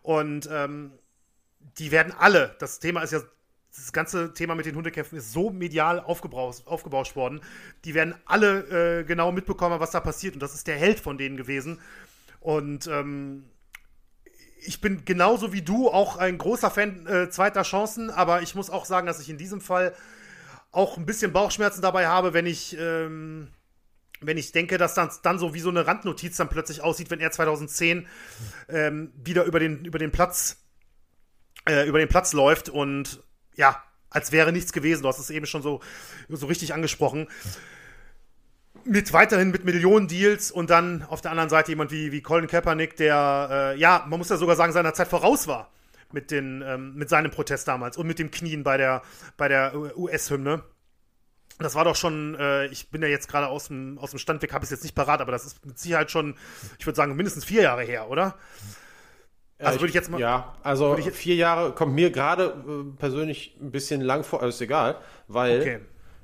Und 0.00 0.48
ähm, 0.50 0.92
die 1.76 1.90
werden 1.90 2.14
alle, 2.18 2.56
das 2.58 2.80
Thema 2.80 3.02
ist 3.02 3.12
ja, 3.12 3.20
das 3.76 3.92
ganze 3.92 4.32
Thema 4.32 4.54
mit 4.54 4.64
den 4.64 4.76
Hundekämpfen 4.76 5.18
ist 5.18 5.30
so 5.30 5.50
medial 5.50 6.00
aufgebauscht 6.00 7.16
worden, 7.16 7.42
die 7.84 7.92
werden 7.92 8.14
alle 8.24 9.00
äh, 9.00 9.04
genau 9.04 9.30
mitbekommen, 9.30 9.78
was 9.78 9.90
da 9.90 10.00
passiert. 10.00 10.32
Und 10.32 10.42
das 10.42 10.54
ist 10.54 10.66
der 10.66 10.76
Held 10.76 11.00
von 11.00 11.18
denen 11.18 11.36
gewesen. 11.36 11.80
Und 12.40 12.86
ähm, 12.86 13.44
ich 14.60 14.80
bin 14.80 15.04
genauso 15.04 15.52
wie 15.52 15.62
du 15.62 15.88
auch 15.88 16.16
ein 16.16 16.38
großer 16.38 16.70
Fan 16.70 17.06
äh, 17.06 17.30
zweiter 17.30 17.62
Chancen, 17.62 18.10
aber 18.10 18.42
ich 18.42 18.54
muss 18.54 18.70
auch 18.70 18.84
sagen, 18.84 19.06
dass 19.06 19.20
ich 19.20 19.30
in 19.30 19.38
diesem 19.38 19.60
Fall 19.60 19.94
auch 20.70 20.96
ein 20.96 21.06
bisschen 21.06 21.32
Bauchschmerzen 21.32 21.82
dabei 21.82 22.06
habe, 22.06 22.34
wenn 22.34 22.46
ich, 22.46 22.76
ähm, 22.78 23.48
wenn 24.20 24.36
ich 24.36 24.52
denke, 24.52 24.78
dass 24.78 24.94
das 24.94 25.22
dann 25.22 25.38
so 25.38 25.54
wie 25.54 25.60
so 25.60 25.70
eine 25.70 25.86
Randnotiz 25.86 26.36
dann 26.36 26.48
plötzlich 26.48 26.82
aussieht, 26.82 27.10
wenn 27.10 27.20
er 27.20 27.30
2010 27.30 28.06
ähm, 28.68 29.12
wieder 29.16 29.44
über 29.44 29.60
den, 29.60 29.84
über 29.84 29.98
den 29.98 30.10
Platz 30.10 30.58
äh, 31.68 31.86
über 31.86 31.98
den 31.98 32.08
Platz 32.08 32.32
läuft 32.32 32.68
und 32.68 33.22
ja, 33.56 33.82
als 34.10 34.32
wäre 34.32 34.52
nichts 34.52 34.72
gewesen. 34.72 35.02
Du 35.02 35.08
hast 35.08 35.18
es 35.18 35.30
eben 35.30 35.46
schon 35.46 35.62
so, 35.62 35.80
so 36.28 36.46
richtig 36.46 36.72
angesprochen. 36.72 37.28
Mit 38.88 39.12
weiterhin 39.12 39.50
mit 39.50 39.64
Millionen 39.64 40.08
Deals 40.08 40.50
und 40.50 40.70
dann 40.70 41.02
auf 41.02 41.20
der 41.20 41.30
anderen 41.30 41.50
Seite 41.50 41.70
jemand 41.70 41.90
wie, 41.90 42.10
wie 42.10 42.22
Colin 42.22 42.46
Kaepernick, 42.46 42.96
der, 42.96 43.74
äh, 43.74 43.78
ja, 43.78 44.06
man 44.08 44.18
muss 44.18 44.30
ja 44.30 44.36
sogar 44.36 44.56
sagen, 44.56 44.72
seiner 44.72 44.94
Zeit 44.94 45.08
voraus 45.08 45.46
war 45.46 45.70
mit, 46.12 46.30
den, 46.30 46.62
ähm, 46.66 46.94
mit 46.94 47.08
seinem 47.08 47.30
Protest 47.30 47.68
damals 47.68 47.96
und 47.96 48.06
mit 48.06 48.18
dem 48.18 48.30
Knien 48.30 48.62
bei 48.62 48.76
der, 48.76 49.02
bei 49.36 49.48
der 49.48 49.74
US-Hymne. 49.96 50.62
Das 51.58 51.74
war 51.74 51.84
doch 51.84 51.96
schon, 51.96 52.36
äh, 52.36 52.66
ich 52.66 52.90
bin 52.90 53.02
ja 53.02 53.08
jetzt 53.08 53.28
gerade 53.28 53.48
aus 53.48 53.68
dem, 53.68 53.98
aus 53.98 54.10
dem 54.10 54.18
Stand 54.18 54.42
weg, 54.42 54.52
habe 54.52 54.64
es 54.64 54.70
jetzt 54.70 54.84
nicht 54.84 54.94
parat, 54.94 55.20
aber 55.20 55.32
das 55.32 55.44
ist 55.44 55.66
mit 55.66 55.78
Sicherheit 55.78 56.10
schon, 56.10 56.36
ich 56.78 56.86
würde 56.86 56.96
sagen, 56.96 57.16
mindestens 57.16 57.44
vier 57.44 57.62
Jahre 57.62 57.82
her, 57.82 58.08
oder? 58.08 58.36
Also 59.58 59.80
würde 59.80 59.88
ich 59.88 59.94
jetzt 59.94 60.08
mal. 60.08 60.20
Ja, 60.20 60.54
also 60.62 60.96
vier 60.96 61.34
Jahre 61.34 61.72
kommt 61.72 61.94
mir 61.94 62.10
gerade 62.10 62.54
äh, 62.66 62.96
persönlich 62.96 63.56
ein 63.60 63.72
bisschen 63.72 64.00
lang 64.00 64.22
vor, 64.22 64.42
ist 64.44 64.60
egal, 64.60 64.96
weil, 65.26 65.60
okay. 65.60 65.80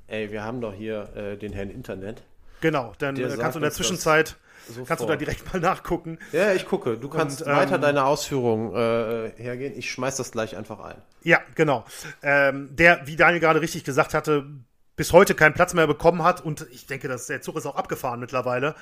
ey, 0.06 0.30
wir 0.30 0.44
haben 0.44 0.60
doch 0.60 0.72
hier 0.72 1.14
äh, 1.16 1.36
den 1.36 1.52
Herrn 1.52 1.70
Internet. 1.70 2.22
Genau, 2.64 2.94
dann 2.96 3.14
äh, 3.16 3.36
kannst 3.38 3.56
du 3.56 3.58
in 3.58 3.62
der 3.62 3.72
Zwischenzeit 3.72 4.36
Sofort. 4.66 4.88
Kannst 4.88 5.04
du 5.04 5.06
da 5.06 5.16
direkt 5.16 5.52
mal 5.52 5.60
nachgucken? 5.60 6.18
Ja, 6.32 6.54
ich 6.54 6.64
gucke. 6.64 6.96
Du 6.96 7.10
kannst 7.10 7.42
und, 7.42 7.48
weiter 7.48 7.74
ähm, 7.74 7.82
deine 7.82 8.06
Ausführungen 8.06 8.74
äh, 8.74 9.32
hergehen. 9.36 9.74
Ich 9.76 9.90
schmeiß 9.90 10.16
das 10.16 10.32
gleich 10.32 10.56
einfach 10.56 10.80
ein. 10.80 10.96
Ja, 11.22 11.40
genau. 11.54 11.84
Ähm, 12.22 12.74
der, 12.74 13.06
wie 13.06 13.16
Daniel 13.16 13.40
gerade 13.40 13.60
richtig 13.60 13.84
gesagt 13.84 14.14
hatte, 14.14 14.46
bis 14.96 15.12
heute 15.12 15.34
keinen 15.34 15.52
Platz 15.52 15.74
mehr 15.74 15.86
bekommen 15.86 16.22
hat 16.22 16.42
und 16.42 16.66
ich 16.72 16.86
denke, 16.86 17.06
dass 17.06 17.26
der 17.26 17.42
Zug 17.42 17.56
ist 17.56 17.66
auch 17.66 17.76
abgefahren 17.76 18.18
mittlerweile. 18.18 18.74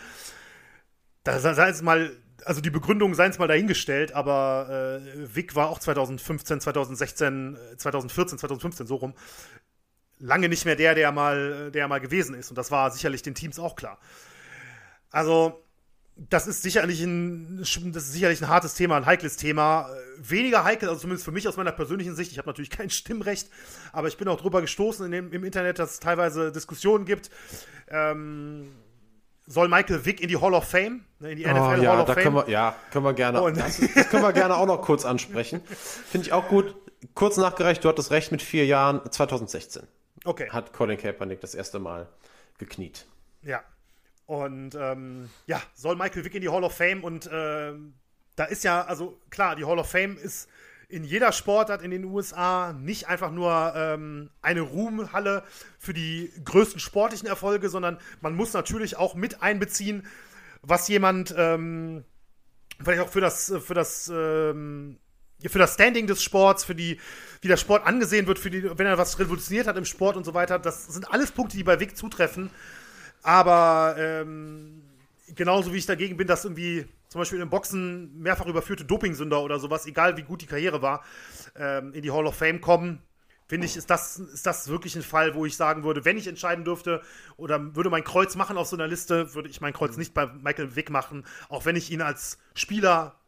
Da 1.24 1.40
sei 1.40 1.68
es 1.68 1.82
mal, 1.82 2.12
also 2.44 2.60
die 2.60 2.70
Begründung 2.70 3.16
seien 3.16 3.32
es 3.32 3.40
mal 3.40 3.48
dahingestellt, 3.48 4.12
aber 4.12 5.00
äh, 5.02 5.34
Vic 5.34 5.56
war 5.56 5.70
auch 5.70 5.80
2015, 5.80 6.60
2016, 6.60 7.58
2014, 7.76 8.38
2015 8.38 8.86
so 8.86 8.94
rum 8.94 9.14
lange 10.22 10.48
nicht 10.48 10.64
mehr 10.64 10.76
der, 10.76 10.94
der 10.94 11.12
mal, 11.12 11.70
der 11.72 11.88
mal 11.88 12.00
gewesen 12.00 12.34
ist 12.34 12.50
und 12.50 12.56
das 12.56 12.70
war 12.70 12.90
sicherlich 12.90 13.22
den 13.22 13.34
Teams 13.34 13.58
auch 13.58 13.76
klar. 13.76 13.98
Also 15.10 15.62
das 16.16 16.46
ist 16.46 16.62
sicherlich 16.62 17.02
ein, 17.02 17.58
das 17.58 18.04
ist 18.04 18.12
sicherlich 18.12 18.40
ein 18.40 18.48
hartes 18.48 18.74
Thema, 18.74 18.96
ein 18.96 19.06
heikles 19.06 19.36
Thema. 19.36 19.88
Weniger 20.18 20.62
heikel, 20.62 20.88
also 20.88 21.00
zumindest 21.00 21.24
für 21.24 21.32
mich 21.32 21.48
aus 21.48 21.56
meiner 21.56 21.72
persönlichen 21.72 22.14
Sicht. 22.14 22.30
Ich 22.32 22.38
habe 22.38 22.48
natürlich 22.48 22.70
kein 22.70 22.90
Stimmrecht, 22.90 23.48
aber 23.92 24.08
ich 24.08 24.16
bin 24.16 24.28
auch 24.28 24.40
drüber 24.40 24.60
gestoßen 24.60 25.06
in 25.06 25.12
dem, 25.12 25.32
im 25.32 25.44
Internet, 25.44 25.78
dass 25.78 25.92
es 25.92 26.00
teilweise 26.00 26.52
Diskussionen 26.52 27.04
gibt. 27.04 27.30
Ähm, 27.88 28.72
soll 29.46 29.68
Michael 29.68 30.04
Vick 30.04 30.20
in 30.20 30.28
die 30.28 30.36
Hall 30.36 30.54
of 30.54 30.64
Fame, 30.64 31.04
ne, 31.18 31.32
in 31.32 31.38
die 31.38 31.44
NFL 31.44 31.58
oh, 31.58 31.82
ja, 31.82 31.92
Hall 31.92 32.00
of 32.00 32.06
da 32.06 32.14
Fame? 32.14 32.22
Können 32.22 32.36
wir, 32.36 32.48
ja, 32.48 32.76
können 32.90 33.04
wir 33.04 33.14
gerne. 33.14 33.52
Das, 33.54 33.80
das, 33.94 34.08
können 34.08 34.22
wir 34.22 34.32
gerne 34.32 34.56
auch 34.56 34.66
noch 34.66 34.82
kurz 34.82 35.04
ansprechen. 35.04 35.62
Finde 36.10 36.26
ich 36.26 36.32
auch 36.32 36.46
gut. 36.48 36.76
Kurz 37.14 37.36
nachgereicht, 37.36 37.82
du 37.82 37.88
hattest 37.88 38.12
recht 38.12 38.30
mit 38.30 38.42
vier 38.42 38.64
Jahren. 38.66 39.00
2016 39.10 39.82
okay. 40.24 40.50
hat 40.50 40.72
Colin 40.72 40.98
Kaepernick 40.98 41.40
das 41.40 41.54
erste 41.54 41.78
Mal 41.78 42.08
gekniet. 42.58 43.06
Ja, 43.42 43.62
und 44.26 44.74
ähm, 44.74 45.28
ja, 45.46 45.60
soll 45.74 45.96
Michael 45.96 46.24
Vick 46.24 46.34
in 46.34 46.42
die 46.42 46.48
Hall 46.48 46.64
of 46.64 46.76
Fame 46.76 47.04
und 47.04 47.26
äh, 47.26 47.72
da 48.36 48.44
ist 48.44 48.64
ja, 48.64 48.82
also 48.82 49.20
klar, 49.30 49.56
die 49.56 49.64
Hall 49.64 49.78
of 49.78 49.90
Fame 49.90 50.16
ist 50.16 50.48
in 50.88 51.04
jeder 51.04 51.32
Sportart 51.32 51.82
in 51.82 51.90
den 51.90 52.04
USA 52.04 52.74
nicht 52.74 53.08
einfach 53.08 53.30
nur 53.30 53.72
ähm, 53.74 54.30
eine 54.42 54.60
Ruhmhalle 54.60 55.42
für 55.78 55.94
die 55.94 56.30
größten 56.44 56.80
sportlichen 56.80 57.26
Erfolge, 57.26 57.70
sondern 57.70 57.98
man 58.20 58.34
muss 58.34 58.52
natürlich 58.52 58.96
auch 58.96 59.14
mit 59.14 59.42
einbeziehen, 59.42 60.06
was 60.60 60.88
jemand 60.88 61.34
ähm, 61.36 62.04
vielleicht 62.78 63.00
auch 63.00 63.08
für 63.08 63.22
das, 63.22 63.52
für 63.64 63.74
das, 63.74 64.10
ähm, 64.14 64.98
für 65.48 65.58
das 65.58 65.74
Standing 65.74 66.06
des 66.06 66.22
Sports, 66.22 66.64
für 66.64 66.74
die, 66.74 66.98
wie 67.40 67.48
der 67.48 67.56
Sport 67.56 67.86
angesehen 67.86 68.26
wird, 68.26 68.38
für 68.38 68.50
die, 68.50 68.62
wenn 68.78 68.86
er 68.86 68.98
was 68.98 69.18
revolutioniert 69.18 69.66
hat 69.66 69.76
im 69.76 69.84
Sport 69.84 70.16
und 70.16 70.24
so 70.24 70.34
weiter. 70.34 70.58
Das 70.58 70.86
sind 70.86 71.12
alles 71.12 71.32
Punkte, 71.32 71.56
die 71.56 71.64
bei 71.64 71.80
Vic 71.80 71.96
zutreffen. 71.96 72.50
Aber 73.22 73.94
ähm, 73.98 74.82
genauso 75.34 75.72
wie 75.72 75.78
ich 75.78 75.86
dagegen 75.86 76.16
bin, 76.16 76.26
dass 76.26 76.44
irgendwie 76.44 76.86
zum 77.08 77.20
Beispiel 77.20 77.40
im 77.40 77.50
Boxen 77.50 78.18
mehrfach 78.20 78.46
überführte 78.46 78.84
Dopingsünder 78.84 79.42
oder 79.42 79.58
sowas, 79.58 79.86
egal 79.86 80.16
wie 80.16 80.22
gut 80.22 80.42
die 80.42 80.46
Karriere 80.46 80.82
war, 80.82 81.04
ähm, 81.56 81.92
in 81.92 82.02
die 82.02 82.10
Hall 82.10 82.26
of 82.26 82.36
Fame 82.36 82.60
kommen, 82.60 83.02
finde 83.46 83.66
ich, 83.66 83.76
ist 83.76 83.90
das, 83.90 84.18
ist 84.18 84.46
das 84.46 84.68
wirklich 84.68 84.96
ein 84.96 85.02
Fall, 85.02 85.34
wo 85.34 85.44
ich 85.44 85.56
sagen 85.56 85.84
würde, 85.84 86.06
wenn 86.06 86.16
ich 86.16 86.26
entscheiden 86.26 86.64
dürfte 86.64 87.02
oder 87.36 87.76
würde 87.76 87.90
mein 87.90 88.02
Kreuz 88.02 88.34
machen 88.34 88.56
auf 88.56 88.66
so 88.66 88.76
einer 88.76 88.88
Liste, 88.88 89.34
würde 89.34 89.50
ich 89.50 89.60
mein 89.60 89.74
Kreuz 89.74 89.98
nicht 89.98 90.14
bei 90.14 90.26
Michael 90.26 90.74
Wick 90.74 90.88
machen, 90.88 91.26
auch 91.50 91.66
wenn 91.66 91.76
ich 91.76 91.90
ihn 91.90 92.00
als 92.00 92.38
Spieler 92.54 93.20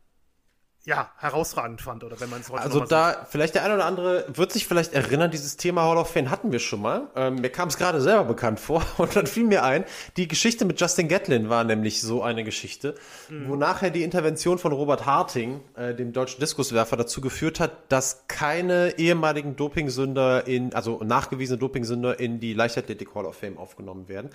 ja, 0.86 1.10
herausragend 1.16 1.80
fand, 1.80 2.04
oder 2.04 2.20
wenn 2.20 2.28
man 2.28 2.42
es 2.42 2.50
heute 2.50 2.62
Also 2.62 2.80
da, 2.80 3.14
sieht. 3.14 3.28
vielleicht 3.30 3.54
der 3.54 3.64
eine 3.64 3.74
oder 3.74 3.86
andere 3.86 4.26
wird 4.28 4.52
sich 4.52 4.66
vielleicht 4.66 4.92
erinnern, 4.92 5.30
dieses 5.30 5.56
Thema 5.56 5.82
Hall 5.82 5.96
of 5.96 6.10
Fame 6.10 6.30
hatten 6.30 6.52
wir 6.52 6.58
schon 6.58 6.82
mal. 6.82 7.08
Ähm, 7.16 7.36
mir 7.36 7.48
kam 7.48 7.68
es 7.68 7.78
gerade 7.78 8.02
selber 8.02 8.24
bekannt 8.24 8.60
vor 8.60 8.84
und 8.98 9.16
dann 9.16 9.26
fiel 9.26 9.44
mir 9.44 9.64
ein, 9.64 9.84
die 10.18 10.28
Geschichte 10.28 10.66
mit 10.66 10.78
Justin 10.78 11.08
Gatlin 11.08 11.48
war 11.48 11.64
nämlich 11.64 12.02
so 12.02 12.22
eine 12.22 12.44
Geschichte, 12.44 12.96
mhm. 13.30 13.48
wo 13.48 13.56
nachher 13.56 13.88
die 13.88 14.02
Intervention 14.02 14.58
von 14.58 14.72
Robert 14.72 15.06
Harting, 15.06 15.62
äh, 15.74 15.94
dem 15.94 16.12
deutschen 16.12 16.40
Diskuswerfer, 16.40 16.98
dazu 16.98 17.22
geführt 17.22 17.60
hat, 17.60 17.72
dass 17.88 18.24
keine 18.28 18.98
ehemaligen 18.98 19.56
Dopingsünder 19.56 20.46
in, 20.46 20.74
also 20.74 21.00
nachgewiesene 21.02 21.58
Dopingsünder 21.58 22.20
in 22.20 22.40
die 22.40 22.52
Leichtathletik 22.52 23.14
Hall 23.14 23.24
of 23.24 23.36
Fame 23.36 23.56
aufgenommen 23.56 24.08
werden. 24.08 24.28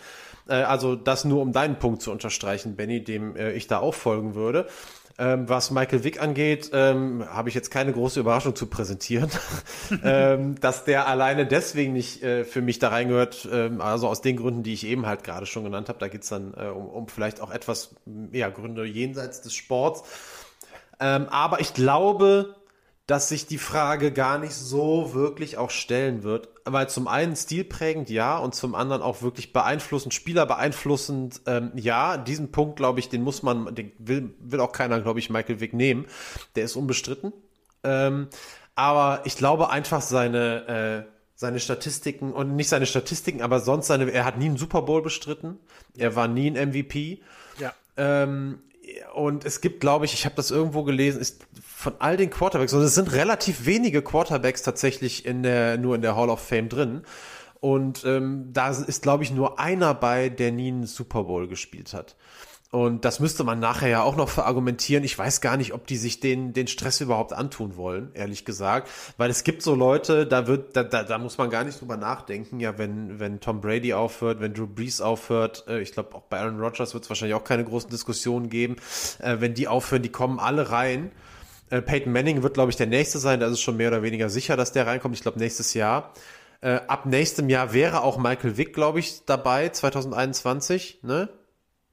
Äh, 0.47 0.56
also 0.56 0.95
das 0.95 1.26
nur 1.26 1.43
um 1.43 1.54
deinen 1.54 1.78
Punkt 1.78 2.02
zu 2.02 2.12
unterstreichen, 2.12 2.76
Benny, 2.76 3.04
dem 3.04 3.36
äh, 3.36 3.52
ich 3.52 3.68
da 3.68 3.78
auch 3.78 3.93
folgen 3.93 4.34
würde. 4.34 4.68
Ähm, 5.22 5.49
was 5.49 5.70
Michael 5.70 6.05
Wick 6.05 6.22
angeht, 6.22 6.72
ähm, 6.72 7.26
habe 7.30 7.49
ich 7.49 7.55
jetzt 7.55 7.72
keine 7.72 7.91
große 7.91 8.22
Überraschung 8.22 8.55
zu 8.55 8.67
präsentieren. 8.67 9.30
ähm, 10.03 10.55
dass 10.61 10.86
der 10.86 11.07
alleine 11.07 11.45
deswegen 11.45 11.91
nicht 11.91 12.24
äh, 12.24 12.45
für 12.45 12.61
mich 12.61 12.80
da 12.80 12.88
reingehört, 12.88 13.47
ähm, 13.51 13.82
also 13.82 14.07
aus 14.07 14.22
den 14.22 14.38
Gründen, 14.38 14.63
die 14.63 14.72
ich 14.72 14.86
eben 14.86 15.05
halt 15.05 15.26
gerade 15.26 15.45
schon 15.45 15.65
genannt 15.65 15.89
habe. 15.89 15.99
Da 15.99 16.07
geht's 16.07 16.30
dann 16.30 16.53
äh, 16.55 16.67
um, 16.67 16.88
um 16.88 17.07
vielleicht 17.09 17.41
auch 17.41 17.51
etwas 17.51 17.95
ja, 18.32 18.47
Gründe 18.47 18.86
jenseits 18.86 19.41
des 19.41 19.53
Sports. 19.53 20.03
Ähm, 21.01 21.28
aber 21.30 21.59
ich 21.59 21.74
glaube, 21.74 22.55
dass 23.10 23.28
sich 23.28 23.47
die 23.47 23.57
Frage 23.57 24.12
gar 24.12 24.38
nicht 24.38 24.53
so 24.53 25.16
wirklich 25.16 25.57
auch 25.57 25.72
stellen 25.72 26.22
wird, 26.22 26.47
weil 26.64 26.88
zum 26.89 27.07
einen 27.07 27.36
stilprägend 27.36 28.12
ja 28.12 28.38
und 28.38 28.53
zum 28.53 28.76
anderen 28.76 29.01
auch 29.01 29.24
wirklich 29.24 29.51
beeinflussend, 29.51 30.14
Spieler 30.14 30.45
beeinflussend 30.45 31.41
ähm, 31.47 31.72
ja. 31.74 32.18
Diesen 32.18 32.51
Punkt, 32.51 32.76
glaube 32.76 32.99
ich, 32.99 33.10
den 33.10 33.24
muss 33.24 33.41
man, 33.41 33.74
den 33.74 33.91
will, 33.97 34.36
will 34.39 34.60
auch 34.60 34.72
keiner, 34.72 35.01
glaube 35.01 35.18
ich, 35.18 35.32
Michael 35.32 35.60
Wick 35.60 35.74
nehmen. 35.74 36.05
Der 36.55 36.66
ist 36.66 36.76
unbestritten. 36.76 37.34
Ähm, 37.84 38.28
aber 38.76 39.22
ich 39.26 39.36
glaube 39.36 39.72
einfach 39.72 40.01
seine, 40.01 41.07
äh, 41.07 41.12
seine 41.34 41.60
Statistiken 41.60 42.32
und 42.32 42.55
nicht 42.55 42.70
seine 42.70 42.86
Statistiken, 42.86 43.41
aber 43.41 43.60
sonst 43.60 43.88
seine, 43.88 44.12
er 44.12 44.24
hat 44.24 44.38
nie 44.38 44.45
einen 44.45 44.57
Super 44.57 44.84
Bowl 44.84 45.01
bestritten. 45.01 45.57
Er 45.97 46.16
war 46.16 46.28
nie 46.28 46.47
ein 46.47 46.70
MVP. 46.70 47.24
Ja. 47.57 47.74
Ähm, 47.97 48.62
und 49.14 49.46
es 49.46 49.62
gibt, 49.62 49.80
glaube 49.80 50.06
ich, 50.06 50.14
ich 50.14 50.26
habe 50.26 50.36
das 50.36 50.52
irgendwo 50.52 50.84
gelesen, 50.84 51.22
ist 51.22 51.46
von 51.64 51.94
all 52.00 52.18
den 52.18 52.30
Quarterbacks, 52.30 52.74
und 52.74 52.82
es 52.82 52.96
sind 52.96 53.12
relativ 53.14 53.66
wenige 53.66 54.02
Quarterbacks 54.02 54.64
tatsächlich 54.64 55.26
in 55.26 55.44
der, 55.44 55.78
nur 55.78 55.96
in 55.96 56.02
der 56.02 56.16
Hall 56.16 56.30
of 56.30 56.40
Fame 56.40 56.70
drin. 56.70 57.04
Und 57.62 58.06
ähm, 58.06 58.50
da 58.54 58.70
ist, 58.70 59.02
glaube 59.02 59.24
ich, 59.24 59.32
nur 59.32 59.60
einer 59.60 59.94
bei, 59.94 60.30
der 60.30 60.52
nie 60.52 60.70
einen 60.70 60.86
Super 60.86 61.26
Bowl 61.26 61.48
gespielt 61.48 61.94
hat. 61.94 62.16
Und 62.72 63.03
das 63.03 63.20
müsste 63.20 63.43
man 63.43 63.59
nachher 63.59 63.89
ja 63.89 64.03
auch 64.03 64.15
noch 64.15 64.30
verargumentieren. 64.30 65.03
Ich 65.03 65.17
weiß 65.17 65.41
gar 65.41 65.57
nicht, 65.57 65.74
ob 65.74 65.88
die 65.88 65.97
sich 65.97 66.20
den, 66.20 66.53
den 66.53 66.67
Stress 66.67 67.01
überhaupt 67.01 67.34
antun 67.34 67.78
wollen, 67.78 68.11
ehrlich 68.13 68.45
gesagt. 68.45 68.91
Weil 69.17 69.32
es 69.32 69.43
gibt 69.43 69.63
so 69.63 69.74
Leute, 69.74 70.28
da 70.28 70.45
wird, 70.45 70.76
da, 70.76 70.84
da, 70.84 71.01
da 71.01 71.17
muss 71.17 71.39
man 71.39 71.49
gar 71.49 71.63
nicht 71.63 71.82
drüber 71.82 71.97
nachdenken. 71.97 72.59
Ja, 72.59 72.78
wenn, 72.78 73.20
wenn 73.20 73.39
Tom 73.39 73.59
Brady 73.59 73.95
aufhört, 73.95 74.39
wenn 74.39 74.53
Drew 74.53 74.67
Brees 74.67 75.01
aufhört, 75.01 75.65
äh, 75.67 75.82
ich 75.82 75.93
glaube 75.93 76.13
auch 76.13 76.24
bei 76.24 76.39
Aaron 76.39 76.59
Rodgers 76.59 76.93
wird 76.93 77.05
es 77.05 77.09
wahrscheinlich 77.09 77.36
auch 77.36 77.43
keine 77.43 77.65
großen 77.65 77.89
Diskussionen 77.89 78.51
geben. 78.51 78.76
Äh, 79.17 79.38
wenn 79.39 79.55
die 79.55 79.67
aufhören, 79.67 80.03
die 80.03 80.09
kommen 80.09 80.39
alle 80.39 80.70
rein. 80.70 81.11
Äh, 81.72 81.82
Peyton 81.82 82.13
Manning 82.13 82.43
wird, 82.43 82.53
glaube 82.53 82.70
ich, 82.70 82.78
der 82.78 82.88
nächste 82.88 83.17
sein. 83.17 83.39
Da 83.39 83.47
ist 83.47 83.53
es 83.53 83.61
schon 83.61 83.78
mehr 83.78 83.88
oder 83.88 84.03
weniger 84.03 84.30
sicher, 84.30 84.57
dass 84.57 84.72
der 84.74 84.86
reinkommt. 84.86 85.15
Ich 85.15 85.22
glaube, 85.22 85.39
nächstes 85.39 85.74
Jahr. 85.74 86.13
Äh, 86.61 86.82
ab 86.88 87.07
nächstem 87.07 87.49
Jahr 87.49 87.74
wäre 87.74 88.03
auch 88.03 88.20
Michael 88.20 88.57
Vick, 88.57 88.76
glaube 88.76 88.99
ich, 88.99 89.26
dabei, 89.26 89.70
2021, 89.70 90.99
ne? 91.01 91.30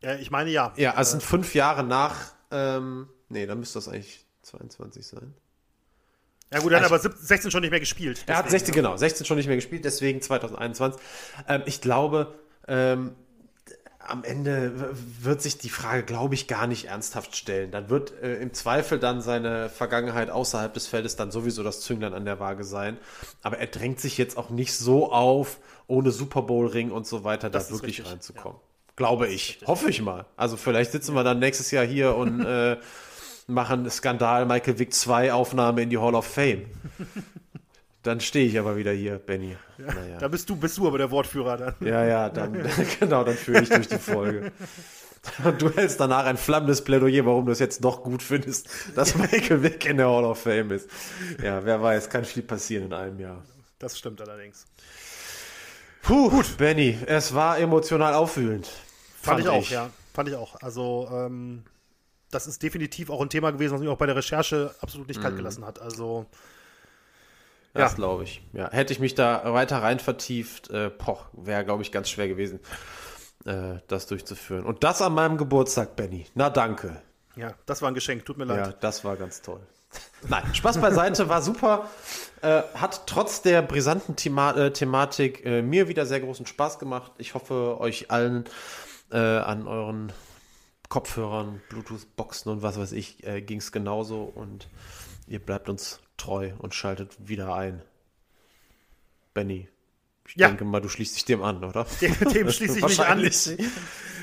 Ja, 0.07 0.15
ich 0.15 0.31
meine 0.31 0.51
ja. 0.51 0.73
Ja, 0.77 0.95
also 0.95 1.13
sind 1.13 1.23
fünf 1.25 1.55
Jahre 1.57 1.83
nach, 1.83 2.15
ähm, 2.53 3.09
nee, 3.29 3.45
dann 3.45 3.59
müsste 3.59 3.79
das 3.79 3.89
eigentlich 3.89 4.25
22 4.43 5.05
sein. 5.05 5.35
Ja 6.53 6.61
gut, 6.61 6.71
er 6.71 6.79
hat 6.79 6.87
aber 6.87 7.01
16 7.01 7.51
schon 7.51 7.63
nicht 7.63 7.73
mehr 7.73 7.81
gespielt. 7.81 8.23
Er 8.29 8.37
hat 8.37 8.49
16, 8.49 8.73
genau, 8.73 8.97
16 8.97 9.27
schon 9.27 9.37
nicht 9.37 9.49
mehr 9.49 9.57
gespielt, 9.57 9.85
deswegen 9.85 10.23
2021. 10.23 11.03
Ähm, 11.49 11.63
ich 11.67 11.81
glaube, 11.81 12.39
ähm, 12.69 13.17
am 13.99 14.23
Ende 14.23 14.95
wird 15.21 15.43
sich 15.43 15.59
die 15.59 15.71
Frage, 15.71 16.05
glaube 16.05 16.37
ich, 16.37 16.47
gar 16.47 16.69
nicht 16.69 16.85
ernsthaft 16.85 17.35
stellen. 17.35 17.73
Dann 17.73 17.91
wird 17.91 18.13
äh, 18.23 18.37
im 18.37 18.53
Zweifel 18.55 19.01
dann 19.01 19.21
seine 19.21 19.69
Vergangenheit 19.69 20.31
außerhalb 20.31 20.73
des 20.73 20.87
Feldes 20.87 21.17
dann 21.17 21.33
sowieso 21.33 21.65
das 21.65 21.81
Zünglein 21.81 22.15
an 22.15 22.25
der 22.25 22.39
Waage 22.39 22.63
sein. 22.63 22.97
Aber 23.43 23.59
er 23.59 23.67
drängt 23.67 23.99
sich 23.99 24.17
jetzt 24.19 24.37
auch 24.37 24.51
nicht 24.51 24.73
so 24.73 25.11
auf, 25.11 25.59
ohne 25.89 26.13
Super 26.13 26.43
Bowl 26.43 26.69
Ring 26.69 26.93
und 26.93 27.09
so 27.09 27.25
weiter, 27.25 27.51
Das 27.51 27.67
da 27.67 27.75
wirklich 27.75 27.99
richtig, 27.99 28.13
reinzukommen. 28.13 28.61
Glaube 28.97 29.29
ich. 29.29 29.61
Hoffe 29.67 29.91
ich 29.91 30.01
mal. 30.01 30.25
Also 30.37 30.57
vielleicht 30.57 30.93
sitzen 30.93 31.15
wir 31.15 31.23
dann 31.23 31.39
nächstes 31.39 31.71
Jahr 31.71 31.85
hier 31.85 32.17
und 32.17 32.41
äh, 32.45 32.79
machen 33.47 33.89
Skandal 33.91 34.47
Michael 34.47 34.79
Vick 34.79 34.95
2 34.95 35.33
Aufnahme 35.33 35.83
in 35.83 35.91
die 35.91 35.99
Hall 35.99 36.15
of 36.15 36.27
Fame. 36.27 36.67
Dann 38.03 38.21
stehe 38.21 38.47
ich 38.47 38.59
aber 38.59 38.77
wieder 38.77 38.93
hier, 38.93 39.19
Benny. 39.19 39.57
Naja. 39.79 40.19
Da 40.19 40.29
bist 40.29 40.49
du, 40.49 40.55
bist 40.55 40.79
du 40.79 40.87
aber 40.87 40.97
der 40.97 41.11
Wortführer 41.11 41.57
dann. 41.57 41.75
Ja, 41.81 42.05
ja, 42.05 42.29
dann, 42.31 42.53
genau, 43.01 43.25
dann 43.25 43.35
führe 43.35 43.63
ich 43.63 43.69
durch 43.69 43.89
die 43.89 43.99
Folge. 43.99 44.53
Und 45.43 45.61
du 45.61 45.75
hältst 45.75 45.99
danach 45.99 46.25
ein 46.25 46.37
flammendes 46.37 46.85
Plädoyer, 46.85 47.27
warum 47.27 47.47
du 47.47 47.53
es 47.53 47.59
jetzt 47.59 47.83
doch 47.83 48.05
gut 48.05 48.23
findest, 48.23 48.69
dass 48.95 49.17
Michael 49.17 49.65
Vick 49.65 49.85
in 49.87 49.97
der 49.97 50.09
Hall 50.09 50.25
of 50.25 50.39
Fame 50.39 50.71
ist. 50.71 50.89
Ja, 51.43 51.65
wer 51.65 51.83
weiß, 51.83 52.09
kann 52.09 52.25
viel 52.25 52.45
passieren 52.45 52.87
in 52.87 52.93
einem 52.93 53.19
Jahr. 53.19 53.43
Das 53.81 53.99
stimmt 53.99 54.21
allerdings. 54.21 54.67
Puh, 56.03 56.31
gut, 56.31 56.57
Benny, 56.57 56.97
es 57.07 57.35
war 57.35 57.59
emotional 57.59 58.15
aufwühlend. 58.15 58.71
Fand, 59.27 59.41
ich 59.41 59.49
auch, 59.49 59.69
ja. 59.71 59.91
Fand 60.15 60.29
ich 60.29 60.35
auch. 60.35 60.57
Also, 60.63 61.09
ähm, 61.13 61.65
das 62.31 62.47
ist 62.47 62.63
definitiv 62.63 63.11
auch 63.11 63.21
ein 63.21 63.29
Thema 63.31 63.51
gewesen, 63.53 63.75
was 63.75 63.81
mich 63.81 63.89
auch 63.89 63.99
bei 63.99 64.07
der 64.07 64.17
Recherche 64.17 64.75
absolut 64.81 65.09
nicht 65.09 65.21
kalt 65.21 65.37
gelassen 65.37 65.65
hat. 65.65 65.81
Also, 65.81 66.27
Das 67.75 67.93
Ja. 67.93 67.97
glaube 67.97 68.25
ich. 68.25 68.43
Ja, 68.55 68.71
hätte 68.71 68.93
ich 68.95 69.01
mich 69.01 69.15
da 69.15 69.53
weiter 69.53 69.83
rein 69.83 69.99
vertieft, 69.99 70.71
äh, 70.71 70.89
poch, 70.89 71.27
wäre, 71.35 71.63
glaube 71.65 71.83
ich, 71.83 71.93
ganz 71.93 72.09
schwer 72.09 72.27
gewesen, 72.27 72.59
äh, 73.45 73.75
das 73.87 74.07
durchzuführen. 74.07 74.65
Und 74.65 74.83
das 74.83 75.03
an 75.03 75.13
meinem 75.13 75.37
Geburtstag, 75.37 75.95
Benny. 75.95 76.27
Na, 76.35 76.49
danke. 76.49 77.03
ja, 77.37 77.53
das 77.67 77.83
war 77.83 77.89
ein 77.91 77.95
Geschenk. 77.95 78.25
Tut 78.25 78.39
mir 78.39 78.47
Ja, 78.47 78.55
leid. 78.69 78.77
das 78.81 79.05
war 79.05 79.17
ganz 79.17 79.43
toll. 79.43 79.61
Nein, 80.29 80.43
Spaß 80.55 80.79
beiseite, 80.81 81.29
war 81.29 81.43
super. 81.43 81.89
Äh, 82.41 82.63
hat 82.75 83.07
trotz 83.07 83.43
der 83.43 83.61
brisanten 83.63 84.17
Thema 84.17 84.53
äh, 84.57 84.73
Thematik 84.73 85.45
äh, 85.45 85.61
mir 85.63 85.87
wieder 85.89 86.07
sehr 86.07 86.21
großen 86.21 86.47
Spaß 86.47 86.79
gemacht. 86.79 87.13
Ich 87.19 87.35
hoffe, 87.35 87.79
euch 87.79 88.11
allen 88.11 88.45
äh, 89.11 89.19
an 89.19 89.67
euren 89.67 90.13
Kopfhörern, 90.89 91.61
Bluetooth-Boxen 91.69 92.51
und 92.53 92.63
was 92.63 92.79
weiß 92.79 92.93
ich, 92.93 93.27
äh, 93.27 93.41
ging 93.43 93.59
es 93.59 93.73
genauso. 93.73 94.23
Und 94.23 94.69
ihr 95.27 95.39
bleibt 95.39 95.69
uns 95.69 96.01
treu 96.17 96.53
und 96.59 96.75
schaltet 96.75 97.29
wieder 97.29 97.55
ein. 97.55 97.83
Benny, 99.35 99.69
ich 100.29 100.37
Ja. 100.37 100.49
denke 100.49 100.65
mal, 100.65 100.81
du 100.81 100.89
schließt 100.89 101.17
dich 101.17 101.25
dem 101.25 101.43
an, 101.43 101.63
oder? 101.65 101.87
Dem, 102.01 102.15
dem 102.33 102.51
schließe 102.51 102.79
ich 102.79 102.85
mich 102.85 103.01
an. 103.01 103.23
Wahrscheinlich. 103.23 103.57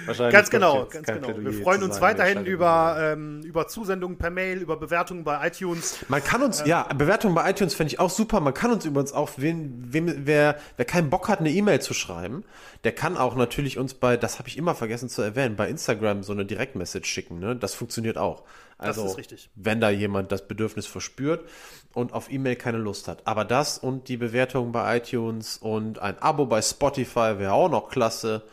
Wahrscheinlich 0.05 0.33
Ganz 0.33 0.49
genau, 0.49 0.85
ganz 0.85 1.07
genau. 1.07 1.27
Wir 1.29 1.33
Plädoyer 1.35 1.63
freuen 1.63 1.79
zu 1.79 1.85
uns 1.85 2.01
weiterhin 2.01 2.45
über, 2.45 2.97
ähm, 2.99 3.41
über 3.43 3.67
Zusendungen 3.67 4.17
per 4.17 4.29
Mail, 4.29 4.57
über 4.59 4.75
Bewertungen 4.77 5.23
bei 5.23 5.47
iTunes. 5.47 5.99
Man 6.09 6.23
kann 6.23 6.41
uns, 6.41 6.63
ja, 6.65 6.83
Bewertungen 6.93 7.33
bei 7.35 7.49
iTunes 7.49 7.73
finde 7.73 7.93
ich 7.93 7.99
auch 7.99 8.09
super. 8.09 8.39
Man 8.41 8.53
kann 8.53 8.71
uns 8.71 8.85
übrigens 8.85 9.13
auch, 9.13 9.31
wen, 9.37 9.93
wem, 9.93 10.25
wer, 10.25 10.57
wer 10.75 10.85
keinen 10.85 11.09
Bock 11.09 11.29
hat, 11.29 11.39
eine 11.39 11.51
E-Mail 11.51 11.81
zu 11.81 11.93
schreiben, 11.93 12.43
der 12.83 12.91
kann 12.91 13.17
auch 13.17 13.35
natürlich 13.35 13.77
uns 13.77 13.93
bei, 13.93 14.17
das 14.17 14.39
habe 14.39 14.49
ich 14.49 14.57
immer 14.57 14.75
vergessen 14.75 15.07
zu 15.09 15.21
erwähnen, 15.21 15.55
bei 15.55 15.69
Instagram 15.69 16.23
so 16.23 16.33
eine 16.33 16.45
Direktmessage 16.45 17.05
schicken. 17.07 17.39
Ne? 17.39 17.55
Das 17.55 17.73
funktioniert 17.73 18.17
auch. 18.17 18.43
Also, 18.77 19.05
ist 19.05 19.17
richtig. 19.17 19.49
wenn 19.55 19.79
da 19.79 19.89
jemand 19.89 20.31
das 20.31 20.47
Bedürfnis 20.47 20.85
verspürt 20.85 21.47
und 21.93 22.13
auf 22.13 22.31
E-Mail 22.31 22.55
keine 22.55 22.77
Lust 22.77 23.07
hat. 23.07 23.25
Aber 23.25 23.45
das 23.45 23.77
und 23.77 24.07
die 24.07 24.17
Bewertung 24.17 24.71
bei 24.71 24.97
iTunes 24.97 25.57
und 25.57 25.99
ein 25.99 26.17
Abo 26.19 26.45
bei 26.45 26.61
Spotify 26.61 27.37
wäre 27.37 27.53
auch 27.53 27.69
noch 27.69 27.89
klasse. 27.89 28.43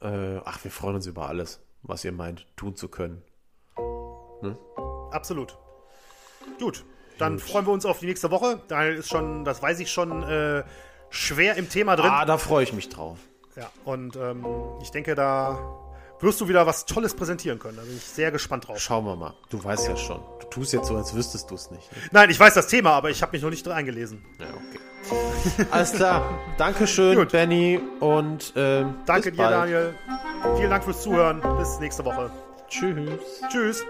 Äh, 0.00 0.38
ach, 0.44 0.62
wir 0.62 0.70
freuen 0.70 0.96
uns 0.96 1.06
über 1.06 1.28
alles, 1.28 1.60
was 1.82 2.04
ihr 2.04 2.12
meint, 2.12 2.46
tun 2.56 2.76
zu 2.76 2.88
können. 2.88 3.22
Absolut. 5.12 5.56
Gut, 6.58 6.84
dann 7.18 7.38
freuen 7.38 7.66
wir 7.66 7.72
uns 7.72 7.86
auf 7.86 8.00
die 8.00 8.06
nächste 8.06 8.30
Woche. 8.30 8.60
Daniel 8.68 8.96
ist 8.96 9.08
schon, 9.08 9.44
das 9.44 9.62
weiß 9.62 9.78
ich 9.80 9.90
schon, 9.90 10.22
äh, 10.22 10.64
schwer 11.10 11.56
im 11.56 11.68
Thema 11.68 11.96
drin. 11.96 12.10
Ah, 12.10 12.24
da 12.24 12.38
freue 12.38 12.64
ich 12.64 12.72
mich 12.72 12.88
drauf. 12.88 13.18
Ja, 13.56 13.70
und 13.84 14.16
ähm, 14.16 14.44
ich 14.80 14.90
denke, 14.90 15.14
da 15.14 15.58
wirst 16.22 16.40
du 16.40 16.48
wieder 16.48 16.66
was 16.66 16.86
Tolles 16.86 17.14
präsentieren 17.14 17.58
können. 17.58 17.76
Da 17.76 17.82
bin 17.82 17.96
ich 17.96 18.04
sehr 18.04 18.30
gespannt 18.30 18.68
drauf. 18.68 18.78
Schauen 18.78 19.04
wir 19.04 19.16
mal. 19.16 19.34
Du 19.50 19.62
weißt 19.62 19.88
ja 19.88 19.96
schon. 19.96 20.20
Du 20.40 20.46
tust 20.48 20.72
jetzt 20.72 20.86
so, 20.86 20.96
als 20.96 21.14
wüsstest 21.14 21.50
du 21.50 21.54
es 21.54 21.70
nicht. 21.70 21.90
Ne? 21.92 21.98
Nein, 22.12 22.30
ich 22.30 22.38
weiß 22.38 22.54
das 22.54 22.68
Thema, 22.68 22.90
aber 22.92 23.10
ich 23.10 23.22
habe 23.22 23.32
mich 23.32 23.42
noch 23.42 23.50
nicht 23.50 23.64
drin 23.66 23.72
eingelesen. 23.74 24.24
Ja, 24.38 24.46
okay. 24.46 25.66
Alles 25.70 25.92
klar. 25.92 26.38
Dankeschön, 26.58 27.16
Gut. 27.16 27.32
Benny. 27.32 27.80
Und 28.00 28.52
ähm, 28.56 28.94
Danke 29.06 29.32
dir, 29.32 29.38
bald. 29.38 29.52
Daniel. 29.52 29.94
Vielen 30.56 30.70
Dank 30.70 30.84
fürs 30.84 31.02
Zuhören. 31.02 31.42
Bis 31.58 31.78
nächste 31.80 32.04
Woche. 32.04 32.30
Tschüss. 32.68 33.10
Tschüss. 33.50 33.84